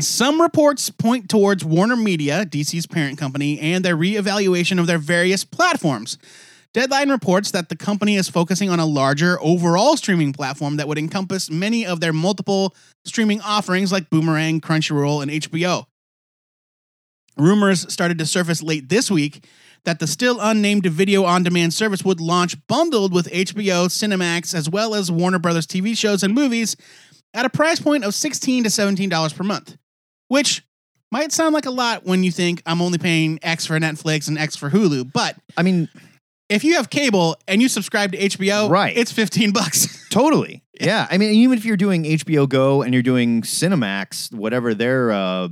Some 0.00 0.40
reports 0.40 0.90
point 0.90 1.28
towards 1.28 1.64
Warner 1.64 1.96
Media, 1.96 2.44
DC's 2.44 2.86
parent 2.86 3.18
company, 3.18 3.58
and 3.58 3.84
their 3.84 3.96
reevaluation 3.96 4.78
of 4.78 4.86
their 4.86 4.98
various 4.98 5.44
platforms. 5.44 6.18
Deadline 6.72 7.10
reports 7.10 7.50
that 7.50 7.68
the 7.68 7.74
company 7.74 8.14
is 8.14 8.28
focusing 8.28 8.70
on 8.70 8.78
a 8.78 8.86
larger 8.86 9.38
overall 9.40 9.96
streaming 9.96 10.32
platform 10.32 10.76
that 10.76 10.86
would 10.86 10.98
encompass 10.98 11.50
many 11.50 11.84
of 11.84 11.98
their 11.98 12.12
multiple 12.12 12.76
streaming 13.04 13.40
offerings 13.40 13.90
like 13.90 14.08
Boomerang, 14.08 14.60
Crunchyroll, 14.60 15.20
and 15.20 15.32
HBO. 15.32 15.86
Rumors 17.36 17.92
started 17.92 18.18
to 18.18 18.26
surface 18.26 18.62
late 18.62 18.88
this 18.88 19.10
week 19.10 19.44
that 19.84 19.98
the 19.98 20.06
still 20.06 20.38
unnamed 20.40 20.86
video 20.86 21.24
on 21.24 21.42
demand 21.42 21.74
service 21.74 22.04
would 22.04 22.20
launch 22.20 22.56
bundled 22.68 23.12
with 23.12 23.32
HBO, 23.32 23.86
Cinemax, 23.86 24.54
as 24.54 24.70
well 24.70 24.94
as 24.94 25.10
Warner 25.10 25.38
Brothers 25.40 25.66
TV 25.66 25.96
shows 25.96 26.22
and 26.22 26.34
movies 26.34 26.76
at 27.34 27.44
a 27.44 27.50
price 27.50 27.80
point 27.80 28.04
of 28.04 28.14
16 28.14 28.64
to 28.64 28.70
$17 28.70 29.34
per 29.34 29.44
month, 29.44 29.76
which 30.28 30.62
might 31.10 31.32
sound 31.32 31.54
like 31.54 31.66
a 31.66 31.70
lot 31.70 32.04
when 32.04 32.22
you 32.22 32.30
think 32.30 32.62
I'm 32.66 32.80
only 32.82 32.98
paying 32.98 33.38
X 33.42 33.66
for 33.66 33.78
Netflix 33.78 34.28
and 34.28 34.38
X 34.38 34.56
for 34.56 34.70
Hulu, 34.70 35.12
but 35.12 35.36
I 35.56 35.62
mean, 35.62 35.88
if 36.48 36.64
you 36.64 36.76
have 36.76 36.88
cable 36.90 37.36
and 37.46 37.60
you 37.60 37.68
subscribe 37.68 38.12
to 38.12 38.18
HBO, 38.18 38.70
Right. 38.70 38.96
it's 38.96 39.12
15 39.12 39.52
bucks. 39.52 40.06
totally. 40.10 40.62
Yeah. 40.80 41.06
I 41.10 41.18
mean, 41.18 41.30
even 41.34 41.58
if 41.58 41.64
you're 41.64 41.76
doing 41.76 42.04
HBO 42.04 42.48
Go 42.48 42.82
and 42.82 42.94
you're 42.94 43.02
doing 43.02 43.42
Cinemax, 43.42 44.32
whatever 44.32 44.72
their 44.74 45.10
uh, 45.12 45.48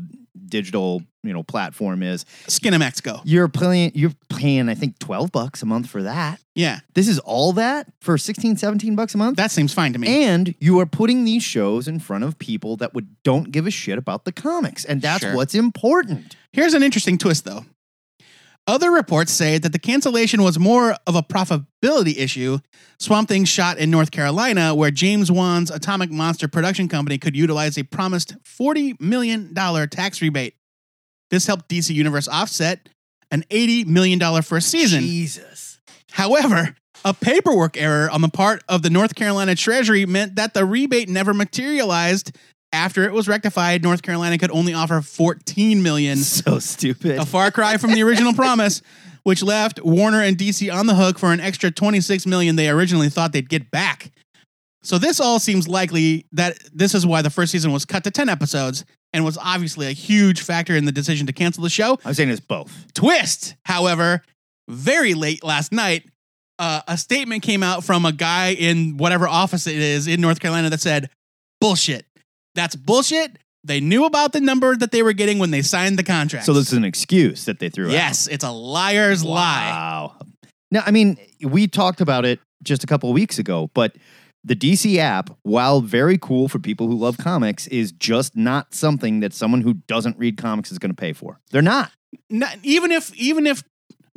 digital 0.48 1.02
you 1.22 1.32
know 1.32 1.42
platform 1.42 2.02
is. 2.02 2.24
Skinemax 2.46 3.02
Go. 3.02 3.20
You're 3.24 3.48
paying 3.48 3.92
you're 3.94 4.12
paying 4.28 4.68
I 4.68 4.74
think 4.74 4.98
12 4.98 5.32
bucks 5.32 5.62
a 5.62 5.66
month 5.66 5.88
for 5.88 6.02
that. 6.02 6.40
Yeah, 6.54 6.80
This 6.94 7.08
is 7.08 7.18
all 7.18 7.52
that 7.54 7.86
for 8.00 8.16
16 8.16 8.56
17 8.56 8.94
bucks 8.96 9.14
a 9.14 9.18
month. 9.18 9.36
that 9.36 9.50
seems 9.50 9.72
fine 9.74 9.92
to 9.92 9.98
me. 9.98 10.24
and 10.24 10.54
you 10.60 10.78
are 10.80 10.86
putting 10.86 11.24
these 11.24 11.42
shows 11.42 11.86
in 11.88 11.98
front 11.98 12.24
of 12.24 12.38
people 12.38 12.76
that 12.78 12.94
would 12.94 13.08
don't 13.24 13.50
give 13.52 13.66
a 13.66 13.70
shit 13.70 13.98
about 13.98 14.24
the 14.24 14.32
comics 14.32 14.84
and 14.84 15.02
that's 15.02 15.22
Sure. 15.22 15.34
what's 15.34 15.54
important. 15.54 16.36
Here's 16.52 16.72
an 16.74 16.82
interesting 16.82 17.18
twist, 17.18 17.44
though. 17.44 17.66
Other 18.68 18.90
reports 18.90 19.30
say 19.30 19.58
that 19.58 19.72
the 19.72 19.78
cancellation 19.78 20.42
was 20.42 20.58
more 20.58 20.96
of 21.06 21.14
a 21.14 21.22
profitability 21.22 22.18
issue. 22.18 22.58
Swamp 22.98 23.28
Thing 23.28 23.44
shot 23.44 23.78
in 23.78 23.92
North 23.92 24.10
Carolina, 24.10 24.74
where 24.74 24.90
James 24.90 25.30
Wan's 25.30 25.70
Atomic 25.70 26.10
Monster 26.10 26.48
production 26.48 26.88
company 26.88 27.16
could 27.16 27.36
utilize 27.36 27.78
a 27.78 27.84
promised 27.84 28.42
$40 28.42 29.00
million 29.00 29.54
tax 29.54 30.20
rebate. 30.20 30.56
This 31.30 31.46
helped 31.46 31.68
DC 31.68 31.94
Universe 31.94 32.26
offset 32.26 32.88
an 33.30 33.44
$80 33.50 33.86
million 33.86 34.42
first 34.42 34.68
season. 34.68 35.02
Jesus. 35.02 35.78
However, 36.10 36.74
a 37.04 37.14
paperwork 37.14 37.76
error 37.76 38.10
on 38.10 38.20
the 38.20 38.28
part 38.28 38.64
of 38.68 38.82
the 38.82 38.90
North 38.90 39.14
Carolina 39.14 39.54
Treasury 39.54 40.06
meant 40.06 40.36
that 40.36 40.54
the 40.54 40.64
rebate 40.64 41.08
never 41.08 41.32
materialized. 41.32 42.36
After 42.72 43.04
it 43.04 43.12
was 43.12 43.28
rectified, 43.28 43.82
North 43.82 44.02
Carolina 44.02 44.38
could 44.38 44.50
only 44.50 44.74
offer 44.74 45.00
14 45.00 45.82
million 45.82 46.16
So 46.18 46.58
stupid. 46.58 47.18
a 47.18 47.26
far 47.26 47.50
cry 47.50 47.76
from 47.76 47.92
the 47.92 48.02
original 48.02 48.32
promise, 48.34 48.82
which 49.22 49.42
left 49.42 49.82
Warner 49.82 50.20
and 50.22 50.36
DC 50.36 50.72
on 50.72 50.86
the 50.86 50.94
hook 50.94 51.18
for 51.18 51.32
an 51.32 51.40
extra 51.40 51.70
26 51.70 52.26
million 52.26 52.56
they 52.56 52.68
originally 52.68 53.08
thought 53.08 53.32
they'd 53.32 53.48
get 53.48 53.70
back. 53.70 54.10
So 54.82 54.98
this 54.98 55.18
all 55.18 55.38
seems 55.40 55.66
likely 55.66 56.26
that 56.32 56.58
this 56.72 56.94
is 56.94 57.04
why 57.04 57.22
the 57.22 57.30
first 57.30 57.50
season 57.52 57.72
was 57.72 57.84
cut 57.84 58.04
to 58.04 58.10
10 58.10 58.28
episodes 58.28 58.84
and 59.12 59.24
was 59.24 59.36
obviously 59.38 59.86
a 59.86 59.92
huge 59.92 60.42
factor 60.42 60.76
in 60.76 60.84
the 60.84 60.92
decision 60.92 61.26
to 61.26 61.32
cancel 61.32 61.62
the 61.62 61.70
show. 61.70 61.98
I'm 62.04 62.14
saying 62.14 62.28
it's 62.30 62.40
both. 62.40 62.92
Twist, 62.94 63.56
however, 63.64 64.22
very 64.68 65.14
late 65.14 65.42
last 65.42 65.72
night, 65.72 66.04
uh, 66.58 66.82
a 66.86 66.96
statement 66.96 67.42
came 67.42 67.62
out 67.62 67.82
from 67.84 68.04
a 68.04 68.12
guy 68.12 68.52
in 68.52 68.96
whatever 68.96 69.26
office 69.26 69.66
it 69.66 69.76
is 69.76 70.06
in 70.06 70.20
North 70.20 70.38
Carolina 70.40 70.70
that 70.70 70.80
said, 70.80 71.10
bullshit. 71.60 72.05
That's 72.56 72.74
bullshit. 72.74 73.38
They 73.62 73.80
knew 73.80 74.04
about 74.04 74.32
the 74.32 74.40
number 74.40 74.76
that 74.76 74.90
they 74.92 75.02
were 75.02 75.12
getting 75.12 75.38
when 75.38 75.50
they 75.50 75.62
signed 75.62 75.98
the 75.98 76.02
contract. 76.04 76.46
So 76.46 76.52
this 76.52 76.68
is 76.68 76.72
an 76.78 76.84
excuse 76.84 77.44
that 77.46 77.58
they 77.58 77.68
threw 77.68 77.86
out. 77.86 77.92
Yes, 77.92 78.26
it's 78.26 78.44
a 78.44 78.50
liar's 78.50 79.24
lie. 79.24 79.70
Wow. 79.70 80.16
Now, 80.70 80.82
I 80.86 80.90
mean, 80.90 81.16
we 81.42 81.66
talked 81.68 82.00
about 82.00 82.24
it 82.24 82.40
just 82.62 82.82
a 82.84 82.86
couple 82.86 83.08
of 83.10 83.14
weeks 83.14 83.38
ago, 83.38 83.70
but 83.74 83.96
the 84.44 84.54
DC 84.54 84.98
app, 84.98 85.30
while 85.42 85.80
very 85.80 86.16
cool 86.18 86.48
for 86.48 86.58
people 86.60 86.86
who 86.86 86.94
love 86.96 87.18
comics, 87.18 87.66
is 87.66 87.90
just 87.92 88.36
not 88.36 88.72
something 88.72 89.18
that 89.20 89.32
someone 89.34 89.60
who 89.62 89.74
doesn't 89.88 90.16
read 90.18 90.36
comics 90.36 90.70
is 90.70 90.78
going 90.78 90.90
to 90.90 90.96
pay 91.00 91.12
for. 91.12 91.40
They're 91.50 91.62
not. 91.62 91.90
Not, 92.30 92.56
even 92.62 92.92
if 92.92 93.12
even 93.16 93.46
if 93.48 93.64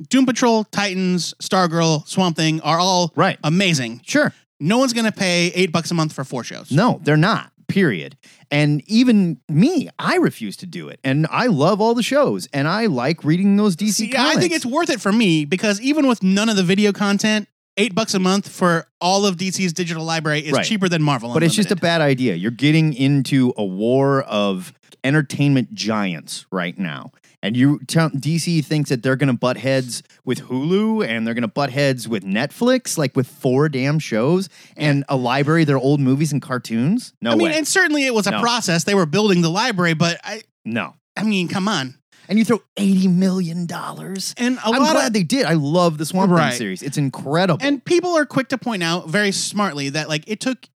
Doom 0.10 0.28
Patrol, 0.28 0.64
Titans, 0.66 1.34
Stargirl, 1.42 2.08
Swamp 2.08 2.38
Thing 2.38 2.62
are 2.62 2.80
all 2.80 3.12
Right. 3.16 3.38
amazing, 3.44 4.02
Sure. 4.06 4.32
no 4.60 4.78
one's 4.78 4.94
gonna 4.94 5.12
pay 5.12 5.48
eight 5.56 5.72
bucks 5.72 5.90
a 5.92 5.94
month 5.96 6.14
for 6.14 6.24
four 6.24 6.44
shows. 6.44 6.72
No, 6.72 7.00
they're 7.04 7.18
not. 7.18 7.52
Period. 7.70 8.18
And 8.52 8.82
even 8.88 9.40
me, 9.48 9.90
I 9.98 10.16
refuse 10.18 10.58
to 10.58 10.66
do 10.66 10.90
it. 10.90 11.00
And 11.04 11.28
I 11.30 11.48
love 11.48 11.80
all 11.80 11.94
the 11.94 12.04
shows, 12.04 12.48
and 12.52 12.68
I 12.68 12.88
like 12.88 13.24
reading 13.24 13.56
those 13.58 13.76
DC 13.76 13.92
See, 13.94 14.10
comics. 14.10 14.38
I 14.38 14.40
think 14.40 14.54
it's 14.54 14.66
worth 14.66 14.90
it 14.90 15.00
for 15.00 15.12
me 15.12 15.46
because 15.46 15.80
even 15.82 16.08
with 16.08 16.22
none 16.24 16.50
of 16.50 16.56
the 16.56 16.64
video 16.64 16.92
content, 16.92 17.48
eight 17.78 17.96
bucks 17.96 18.14
a 18.14 18.20
month 18.20 18.50
for 18.50 18.88
all 19.00 19.26
of 19.26 19.38
DC's 19.38 19.72
digital 19.72 20.04
library 20.04 20.40
is 20.42 20.52
Right. 20.52 20.66
cheaper 20.66 20.90
than 20.90 21.02
Marvel. 21.02 21.34
But 21.34 21.44
it's 21.44 21.56
just 21.56 21.72
a 21.72 21.76
bad 21.78 22.02
idea. 22.02 22.36
You're 22.36 22.52
getting 22.52 22.94
into 22.94 23.54
a 23.56 23.64
war 23.64 24.24
of 24.24 24.74
entertainment 25.04 25.74
giants 25.74 26.46
right 26.52 26.78
now. 26.78 27.12
And 27.42 27.56
you 27.56 27.80
tell 27.88 28.10
DC 28.10 28.66
thinks 28.66 28.90
that 28.90 29.02
they're 29.02 29.16
going 29.16 29.28
to 29.28 29.34
butt 29.38 29.56
heads 29.58 30.04
with 30.26 30.42
Hulu 30.50 31.08
and 31.08 31.26
they're 31.26 31.34
going 31.34 31.44
to 31.44 31.48
butt 31.48 31.70
heads 31.70 32.06
with 32.08 32.24
Netflix, 32.26 32.98
like 32.98 33.16
with 33.16 33.28
four 33.28 33.70
damn 33.70 33.98
shows 33.98 34.50
and 34.76 35.06
a 35.08 35.16
library 35.16 35.64
their 35.64 35.78
old 35.78 36.02
movies 36.02 36.34
and 36.34 36.42
cartoons. 36.42 37.14
No 37.22 37.32
I 37.32 37.36
mean, 37.36 37.48
way. 37.52 37.58
and 37.58 37.66
certainly 37.68 38.06
it 38.06 38.14
was 38.14 38.28
a 38.28 38.32
No. 38.32 38.42
process. 38.42 38.84
They 38.84 38.94
were 38.96 39.06
building 39.06 39.42
the 39.42 39.50
library, 39.50 39.94
but 39.94 40.20
I, 40.24 40.42
no. 40.66 40.96
I 41.16 41.24
mean, 41.24 41.48
come 41.48 41.70
on. 41.70 41.96
And 42.28 42.38
you 42.38 42.44
throw 42.46 42.62
eighty 42.78 43.08
million 43.08 43.66
dollars. 43.66 44.36
And 44.38 44.58
a 44.58 44.62
I'm 44.68 44.84
lot 44.84 44.92
glad 44.92 45.08
of 45.08 45.14
they 45.14 45.24
did. 45.24 45.46
I 45.46 45.54
love 45.54 45.98
the 45.98 46.06
Swamp 46.06 46.32
Right. 46.32 46.50
Thing 46.50 46.58
series. 46.58 46.84
It's 46.84 46.98
incredible. 46.98 47.66
and 47.66 47.84
people 47.84 48.16
are 48.18 48.26
quick 48.26 48.50
to 48.50 48.58
point 48.58 48.84
out 48.84 49.08
very 49.10 49.32
smartly 49.32 49.90
that 49.90 50.10
like 50.10 50.26
it 50.28 50.40
took 50.42 50.68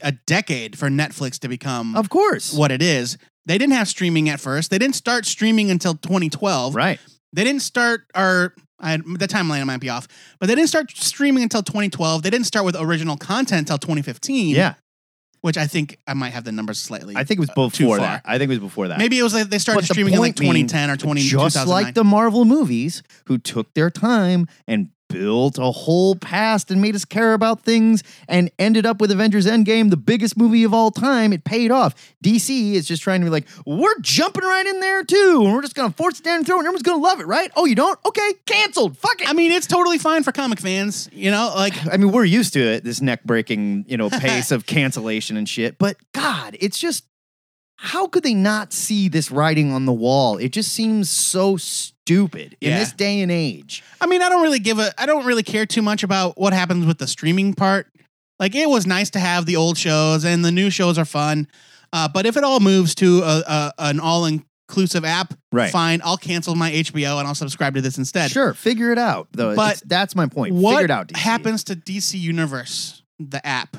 a 0.00 0.12
decade 0.12 0.78
for 0.78 0.88
Netflix 0.88 1.38
to 1.40 1.48
become 1.48 1.94
of 1.96 2.08
course, 2.08 2.54
what 2.54 2.70
it 2.72 2.80
is. 2.82 3.18
They 3.46 3.58
didn't 3.58 3.74
have 3.74 3.88
streaming 3.88 4.28
at 4.28 4.40
first. 4.40 4.70
They 4.70 4.78
didn't 4.78 4.94
start 4.94 5.26
streaming 5.26 5.70
until 5.70 5.94
2012. 5.94 6.74
right? 6.74 7.00
They 7.32 7.44
didn't 7.44 7.62
start, 7.62 8.02
or 8.14 8.54
I, 8.78 8.98
the 8.98 9.26
timeline 9.26 9.64
might 9.66 9.80
be 9.80 9.88
off, 9.88 10.06
but 10.38 10.46
they 10.46 10.54
didn't 10.54 10.68
start 10.68 10.90
streaming 10.90 11.42
until 11.42 11.62
2012. 11.62 12.22
They 12.22 12.30
didn't 12.30 12.46
start 12.46 12.64
with 12.66 12.76
original 12.78 13.16
content 13.16 13.60
until 13.60 13.78
2015. 13.78 14.54
Yeah, 14.54 14.74
which 15.40 15.56
I 15.56 15.66
think 15.66 15.98
I 16.06 16.14
might 16.14 16.30
have 16.30 16.44
the 16.44 16.52
numbers 16.52 16.78
slightly. 16.78 17.16
I 17.16 17.24
think 17.24 17.38
it 17.38 17.40
was 17.40 17.50
uh, 17.50 17.68
before 17.68 17.98
far. 17.98 18.06
that. 18.06 18.22
I 18.24 18.38
think 18.38 18.50
it 18.50 18.54
was 18.54 18.58
before 18.58 18.88
that. 18.88 18.98
Maybe 18.98 19.18
it 19.18 19.22
was 19.22 19.34
like 19.34 19.48
they 19.48 19.58
started 19.58 19.82
the 19.82 19.86
streaming 19.94 20.14
in 20.14 20.20
like 20.20 20.36
point 20.36 20.40
being, 20.40 20.66
2010 20.68 20.90
or 20.90 20.96
20, 20.96 21.20
just 21.22 21.66
like 21.66 21.94
the 21.94 22.04
Marvel 22.04 22.44
movies, 22.44 23.02
who 23.26 23.38
took 23.38 23.72
their 23.74 23.90
time 23.90 24.46
and 24.66 24.90
built 25.12 25.58
a 25.58 25.70
whole 25.70 26.16
past 26.16 26.70
and 26.70 26.80
made 26.80 26.94
us 26.94 27.04
care 27.04 27.34
about 27.34 27.62
things 27.62 28.02
and 28.28 28.50
ended 28.58 28.86
up 28.86 29.00
with 29.00 29.10
Avengers 29.10 29.46
Endgame, 29.46 29.90
the 29.90 29.96
biggest 29.96 30.38
movie 30.38 30.64
of 30.64 30.72
all 30.72 30.90
time. 30.90 31.32
It 31.32 31.44
paid 31.44 31.70
off. 31.70 31.94
DC 32.24 32.72
is 32.72 32.88
just 32.88 33.02
trying 33.02 33.20
to 33.20 33.26
be 33.26 33.30
like, 33.30 33.46
we're 33.66 33.98
jumping 34.00 34.42
right 34.42 34.66
in 34.66 34.80
there 34.80 35.04
too, 35.04 35.42
and 35.44 35.52
we're 35.52 35.62
just 35.62 35.74
gonna 35.74 35.92
force 35.92 36.18
it 36.18 36.24
down 36.24 36.38
and 36.38 36.46
throw 36.46 36.56
it, 36.56 36.60
and 36.60 36.66
everyone's 36.66 36.82
gonna 36.82 37.02
love 37.02 37.20
it, 37.20 37.26
right? 37.26 37.52
Oh, 37.56 37.66
you 37.66 37.74
don't? 37.74 37.98
Okay, 38.06 38.32
canceled. 38.46 38.96
Fuck 38.96 39.20
it. 39.20 39.28
I 39.28 39.34
mean, 39.34 39.52
it's 39.52 39.66
totally 39.66 39.98
fine 39.98 40.22
for 40.22 40.32
comic 40.32 40.60
fans, 40.60 41.08
you 41.12 41.30
know, 41.30 41.52
like 41.54 41.74
I 41.92 41.98
mean, 41.98 42.10
we're 42.10 42.24
used 42.24 42.54
to 42.54 42.60
it, 42.60 42.84
this 42.84 43.02
neck 43.02 43.24
breaking, 43.24 43.84
you 43.88 43.96
know, 43.96 44.08
pace 44.20 44.50
of 44.50 44.64
cancellation 44.66 45.36
and 45.36 45.48
shit. 45.48 45.78
But 45.78 45.96
God, 46.12 46.56
it's 46.58 46.78
just 46.78 47.04
how 47.76 48.06
could 48.06 48.22
they 48.22 48.34
not 48.34 48.72
see 48.72 49.08
this 49.08 49.30
writing 49.30 49.72
on 49.72 49.86
the 49.86 49.92
wall? 49.92 50.38
It 50.38 50.52
just 50.52 50.72
seems 50.72 51.10
so 51.10 51.56
stupid 51.56 51.91
in 52.08 52.50
Yeah. 52.60 52.78
this 52.78 52.92
day 52.92 53.20
and 53.20 53.30
age. 53.30 53.82
I 54.00 54.06
mean, 54.06 54.22
I 54.22 54.28
don't 54.28 54.42
really 54.42 54.58
give 54.58 54.78
a 54.78 54.92
I 55.00 55.06
don't 55.06 55.24
really 55.24 55.42
care 55.42 55.66
too 55.66 55.82
much 55.82 56.02
about 56.02 56.38
what 56.38 56.52
happens 56.52 56.84
with 56.86 56.98
the 56.98 57.06
streaming 57.06 57.54
part. 57.54 57.86
Like 58.38 58.54
it 58.54 58.68
was 58.68 58.86
nice 58.86 59.10
to 59.10 59.20
have 59.20 59.46
the 59.46 59.56
old 59.56 59.78
shows 59.78 60.24
and 60.24 60.44
the 60.44 60.50
new 60.52 60.68
shows 60.70 60.98
are 60.98 61.04
fun. 61.04 61.46
Uh, 61.92 62.08
but 62.08 62.26
if 62.26 62.36
it 62.36 62.44
all 62.44 62.60
moves 62.60 62.94
to 62.96 63.20
a, 63.22 63.42
a 63.46 63.72
an 63.78 64.00
all 64.00 64.24
inclusive 64.26 65.04
app, 65.04 65.34
Right. 65.52 65.70
fine, 65.70 66.00
I'll 66.04 66.16
cancel 66.16 66.54
my 66.54 66.70
HBO 66.72 67.18
and 67.18 67.28
I'll 67.28 67.34
subscribe 67.34 67.74
to 67.74 67.80
this 67.82 67.98
instead. 67.98 68.30
Sure, 68.30 68.52
figure 68.54 68.90
it 68.90 68.98
out. 68.98 69.28
Though, 69.32 69.54
But 69.54 69.76
It's- 69.76 69.82
that's 69.86 70.14
my 70.16 70.26
point. 70.26 70.54
What 70.54 70.72
figure 70.72 70.84
it 70.86 70.90
out. 70.90 71.08
DC. 71.08 71.18
happens 71.20 71.64
to 71.64 71.76
DC 71.76 72.18
Universe, 72.18 73.02
the 73.18 73.46
app? 73.46 73.76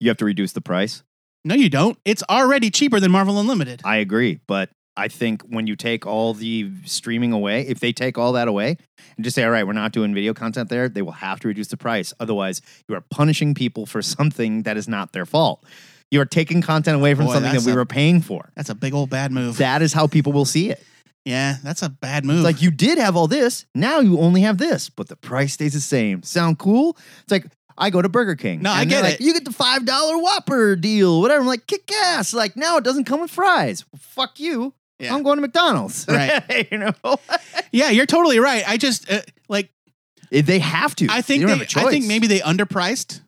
You 0.00 0.08
have 0.10 0.16
to 0.18 0.24
reduce 0.24 0.52
the 0.52 0.60
price. 0.60 1.02
No, 1.44 1.54
you 1.54 1.68
don't. 1.70 1.96
It's 2.04 2.22
already 2.28 2.70
cheaper 2.70 3.00
than 3.00 3.10
Marvel 3.10 3.38
Unlimited. 3.40 3.80
I 3.84 3.96
agree, 3.96 4.40
but 4.46 4.70
I 4.96 5.08
think 5.08 5.42
when 5.42 5.66
you 5.66 5.74
take 5.74 6.06
all 6.06 6.34
the 6.34 6.70
streaming 6.84 7.32
away, 7.32 7.62
if 7.62 7.80
they 7.80 7.92
take 7.92 8.18
all 8.18 8.32
that 8.32 8.46
away 8.46 8.76
and 9.16 9.24
just 9.24 9.34
say, 9.34 9.44
all 9.44 9.50
right, 9.50 9.66
we're 9.66 9.72
not 9.72 9.92
doing 9.92 10.12
video 10.14 10.34
content 10.34 10.68
there, 10.68 10.88
they 10.88 11.00
will 11.02 11.12
have 11.12 11.40
to 11.40 11.48
reduce 11.48 11.68
the 11.68 11.76
price. 11.78 12.12
Otherwise, 12.20 12.60
you 12.88 12.94
are 12.94 13.00
punishing 13.00 13.54
people 13.54 13.86
for 13.86 14.02
something 14.02 14.64
that 14.64 14.76
is 14.76 14.88
not 14.88 15.12
their 15.12 15.24
fault. 15.24 15.64
You 16.10 16.20
are 16.20 16.26
taking 16.26 16.60
content 16.60 16.94
away 16.96 17.14
from 17.14 17.24
Boy, 17.24 17.34
something 17.34 17.52
that 17.52 17.62
we 17.62 17.72
a- 17.72 17.74
were 17.74 17.86
paying 17.86 18.20
for. 18.20 18.50
That's 18.54 18.68
a 18.68 18.74
big 18.74 18.92
old 18.92 19.08
bad 19.08 19.32
move. 19.32 19.56
That 19.56 19.80
is 19.80 19.94
how 19.94 20.06
people 20.06 20.32
will 20.32 20.44
see 20.44 20.68
it. 20.70 20.84
yeah, 21.24 21.56
that's 21.64 21.80
a 21.80 21.88
bad 21.88 22.26
move. 22.26 22.36
It's 22.40 22.44
like 22.44 22.60
you 22.60 22.70
did 22.70 22.98
have 22.98 23.16
all 23.16 23.28
this, 23.28 23.64
now 23.74 24.00
you 24.00 24.18
only 24.18 24.42
have 24.42 24.58
this, 24.58 24.90
but 24.90 25.08
the 25.08 25.16
price 25.16 25.54
stays 25.54 25.72
the 25.72 25.80
same. 25.80 26.22
Sound 26.22 26.58
cool? 26.58 26.98
It's 27.22 27.32
like 27.32 27.46
I 27.78 27.88
go 27.88 28.02
to 28.02 28.10
Burger 28.10 28.36
King. 28.36 28.60
No, 28.60 28.70
I 28.70 28.84
get 28.84 29.02
like, 29.02 29.14
it. 29.14 29.20
You 29.22 29.32
get 29.32 29.46
the 29.46 29.52
five 29.52 29.86
dollar 29.86 30.18
Whopper 30.18 30.76
deal, 30.76 31.22
whatever. 31.22 31.40
I'm 31.40 31.46
like, 31.46 31.66
kick 31.66 31.90
ass. 31.90 32.34
Like 32.34 32.56
now 32.56 32.76
it 32.76 32.84
doesn't 32.84 33.04
come 33.04 33.22
with 33.22 33.30
fries. 33.30 33.86
fuck 33.96 34.38
you. 34.38 34.74
Yeah. 35.02 35.14
I'm 35.14 35.22
going 35.22 35.36
to 35.36 35.42
McDonald's. 35.42 36.06
Right. 36.12 36.68
you 36.72 36.78
know, 36.78 36.92
yeah, 37.72 37.90
you're 37.90 38.06
totally 38.06 38.38
right. 38.38 38.62
I 38.66 38.76
just 38.76 39.10
uh, 39.10 39.20
like 39.48 39.70
they 40.30 40.58
have 40.60 40.94
to. 40.96 41.08
I 41.10 41.20
think 41.22 41.40
they, 41.42 41.46
they, 41.46 41.58
don't 41.58 41.72
have 41.72 41.84
a. 41.84 41.86
I 41.88 41.90
think 41.90 42.06
maybe 42.06 42.26
they 42.26 42.40
underpriced 42.40 43.20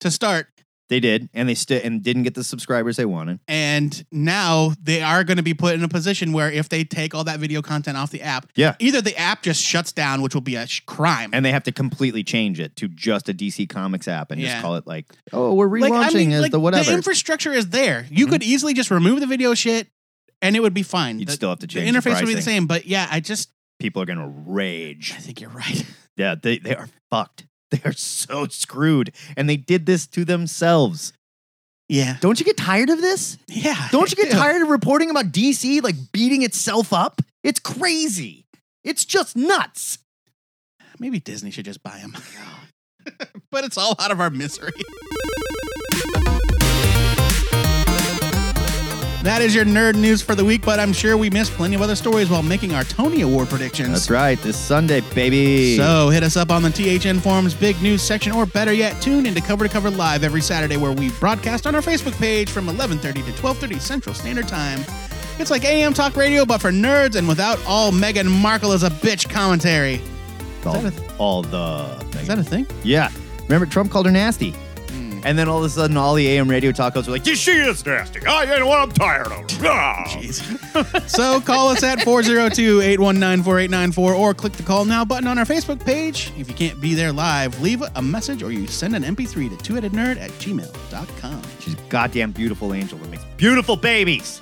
to 0.00 0.10
start, 0.10 0.46
they 0.88 1.00
did, 1.00 1.28
and 1.34 1.48
they 1.48 1.54
st- 1.54 1.84
and 1.84 2.02
didn't 2.02 2.22
get 2.22 2.34
the 2.34 2.44
subscribers 2.44 2.96
they 2.96 3.04
wanted. 3.04 3.40
and 3.48 4.04
now 4.12 4.72
they 4.80 5.02
are 5.02 5.24
going 5.24 5.36
to 5.38 5.42
be 5.42 5.52
put 5.54 5.74
in 5.74 5.82
a 5.82 5.88
position 5.88 6.32
where 6.32 6.50
if 6.50 6.68
they 6.68 6.84
take 6.84 7.14
all 7.14 7.24
that 7.24 7.40
video 7.40 7.60
content 7.62 7.96
off 7.96 8.10
the 8.10 8.22
app, 8.22 8.46
Yeah. 8.54 8.74
either 8.78 9.00
the 9.02 9.16
app 9.18 9.42
just 9.42 9.60
shuts 9.62 9.90
down, 9.92 10.22
which 10.22 10.34
will 10.34 10.40
be 10.40 10.54
a 10.54 10.66
sh- 10.66 10.80
crime. 10.86 11.30
And 11.32 11.44
they 11.44 11.50
have 11.52 11.64
to 11.64 11.72
completely 11.72 12.22
change 12.24 12.60
it 12.60 12.76
to 12.76 12.86
just 12.88 13.28
a 13.28 13.34
DC 13.34 13.68
Comics 13.68 14.06
app 14.08 14.30
and 14.30 14.40
Yeah. 14.40 14.50
just 14.52 14.62
call 14.62 14.76
it 14.76 14.86
like, 14.86 15.06
oh, 15.32 15.54
we're 15.54 15.68
relaunching 15.68 15.90
like 15.90 16.14
I 16.14 16.18
mean, 16.18 16.32
as 16.32 16.42
like, 16.42 16.52
the 16.52 16.60
whatever. 16.60 16.84
The 16.84 16.94
infrastructure 16.94 17.52
is 17.52 17.68
there. 17.70 18.06
You 18.10 18.26
Mhm. 18.26 18.30
could 18.30 18.42
easily 18.44 18.72
just 18.74 18.90
remove 18.90 19.18
the 19.20 19.26
video 19.26 19.54
shit, 19.54 19.88
and 20.42 20.56
it 20.56 20.60
would 20.60 20.74
be 20.74 20.82
fine. 20.82 21.18
You'd 21.18 21.28
the, 21.28 21.32
still 21.32 21.50
have 21.50 21.58
to 21.60 21.66
change 21.66 21.90
the 21.90 21.98
interface 21.98 22.20
would 22.20 22.26
be 22.28 22.34
the 22.34 22.42
same. 22.42 22.66
But 22.66 22.86
yeah, 22.86 23.08
I 23.10 23.20
just 23.20 23.50
People 23.78 24.02
are 24.02 24.06
gonna 24.06 24.32
rage. 24.46 25.14
I 25.16 25.20
think 25.20 25.40
you're 25.40 25.50
right. 25.50 25.84
Yeah, 26.16 26.34
they, 26.34 26.58
they 26.58 26.74
are 26.74 26.88
fucked. 27.10 27.46
They 27.70 27.80
are 27.84 27.92
so 27.92 28.48
screwed. 28.48 29.14
And 29.36 29.48
they 29.48 29.56
did 29.56 29.86
this 29.86 30.08
to 30.08 30.24
themselves. 30.24 31.12
Yeah. 31.88 32.16
Don't 32.20 32.40
you 32.40 32.44
get 32.44 32.56
tired 32.56 32.90
of 32.90 33.00
this? 33.00 33.38
Yeah. 33.46 33.88
Don't 33.92 34.10
you 34.10 34.16
get 34.16 34.32
tired 34.32 34.62
of 34.62 34.68
reporting 34.68 35.10
about 35.10 35.26
DC 35.26 35.80
like 35.80 35.94
beating 36.10 36.42
itself 36.42 36.92
up? 36.92 37.22
It's 37.44 37.60
crazy. 37.60 38.46
It's 38.82 39.04
just 39.04 39.36
nuts. 39.36 39.98
Maybe 40.98 41.20
Disney 41.20 41.52
should 41.52 41.66
just 41.66 41.84
buy 41.84 41.98
them. 42.00 42.16
but 43.52 43.64
it's 43.64 43.78
all 43.78 43.94
out 44.00 44.10
of 44.10 44.20
our 44.20 44.30
misery. 44.30 44.72
That 49.24 49.42
is 49.42 49.52
your 49.52 49.64
nerd 49.64 49.96
news 49.96 50.22
for 50.22 50.34
the 50.36 50.44
week, 50.44 50.64
but 50.64 50.78
I'm 50.78 50.92
sure 50.92 51.16
we 51.16 51.28
missed 51.28 51.52
plenty 51.52 51.74
of 51.74 51.82
other 51.82 51.96
stories 51.96 52.30
while 52.30 52.42
making 52.42 52.72
our 52.72 52.84
Tony 52.84 53.22
Award 53.22 53.48
predictions. 53.48 53.90
That's 53.90 54.10
right. 54.10 54.38
This 54.40 54.56
Sunday, 54.56 55.00
baby. 55.12 55.76
So 55.76 56.08
hit 56.08 56.22
us 56.22 56.36
up 56.36 56.50
on 56.52 56.62
the 56.62 56.70
THN 56.70 57.18
Forums 57.18 57.52
Big 57.52 57.80
News 57.82 58.00
section, 58.00 58.30
or 58.32 58.46
better 58.46 58.72
yet, 58.72 59.02
tune 59.02 59.26
into 59.26 59.40
Cover 59.42 59.66
to 59.66 59.70
Cover 59.70 59.90
Live 59.90 60.22
every 60.22 60.40
Saturday, 60.40 60.76
where 60.76 60.92
we 60.92 61.10
broadcast 61.18 61.66
on 61.66 61.74
our 61.74 61.80
Facebook 61.82 62.16
page 62.18 62.48
from 62.48 62.68
11:30 62.68 63.24
to 63.26 63.32
12:30 63.32 63.80
Central 63.80 64.14
Standard 64.14 64.46
Time. 64.46 64.84
It's 65.40 65.50
like 65.50 65.64
AM 65.64 65.94
talk 65.94 66.16
radio, 66.16 66.44
but 66.46 66.60
for 66.60 66.70
nerds 66.70 67.16
and 67.16 67.26
without 67.26 67.58
all 67.66 67.90
Meghan 67.90 68.30
Markle 68.40 68.72
as 68.72 68.84
a 68.84 68.90
bitch 68.90 69.28
commentary. 69.28 70.00
all, 70.64 70.80
that 70.80 70.94
all 71.18 71.42
the. 71.42 72.04
Is 72.20 72.28
that 72.28 72.38
a 72.38 72.44
thing? 72.44 72.66
yeah. 72.84 73.10
Remember, 73.42 73.66
Trump 73.66 73.90
called 73.90 74.06
her 74.06 74.12
nasty. 74.12 74.54
And 75.24 75.38
then 75.38 75.48
all 75.48 75.58
of 75.58 75.64
a 75.64 75.68
sudden, 75.68 75.96
all 75.96 76.14
the 76.14 76.26
AM 76.28 76.48
radio 76.48 76.70
talkos 76.72 77.06
were 77.06 77.12
like, 77.12 77.26
"Yeah, 77.26 77.34
she 77.34 77.50
is 77.52 77.84
nasty. 77.84 78.24
I 78.26 78.44
you 78.44 78.60
know 78.60 78.66
what? 78.66 78.78
I'm 78.80 78.92
tired 78.92 79.26
of 79.26 79.50
her. 79.60 79.68
Ah." 79.68 81.04
so 81.06 81.40
call 81.40 81.68
us 81.68 81.82
at 81.82 81.98
402-819-4894 82.06 83.98
or 83.98 84.34
click 84.34 84.52
the 84.54 84.62
call 84.62 84.84
now 84.84 85.04
button 85.04 85.26
on 85.26 85.38
our 85.38 85.44
Facebook 85.44 85.84
page. 85.84 86.32
If 86.38 86.48
you 86.48 86.54
can't 86.54 86.80
be 86.80 86.94
there 86.94 87.12
live, 87.12 87.60
leave 87.60 87.82
a 87.96 88.02
message 88.02 88.42
or 88.42 88.50
you 88.52 88.66
send 88.66 88.94
an 88.96 89.02
MP3 89.02 89.50
to 89.50 89.56
two-headednerd 89.64 90.18
at 90.20 90.30
gmail.com. 90.32 91.42
She's 91.60 91.74
a 91.74 91.78
goddamn 91.88 92.32
beautiful 92.32 92.72
angel 92.74 92.98
that 92.98 93.10
makes 93.10 93.24
beautiful 93.36 93.76
babies. 93.76 94.40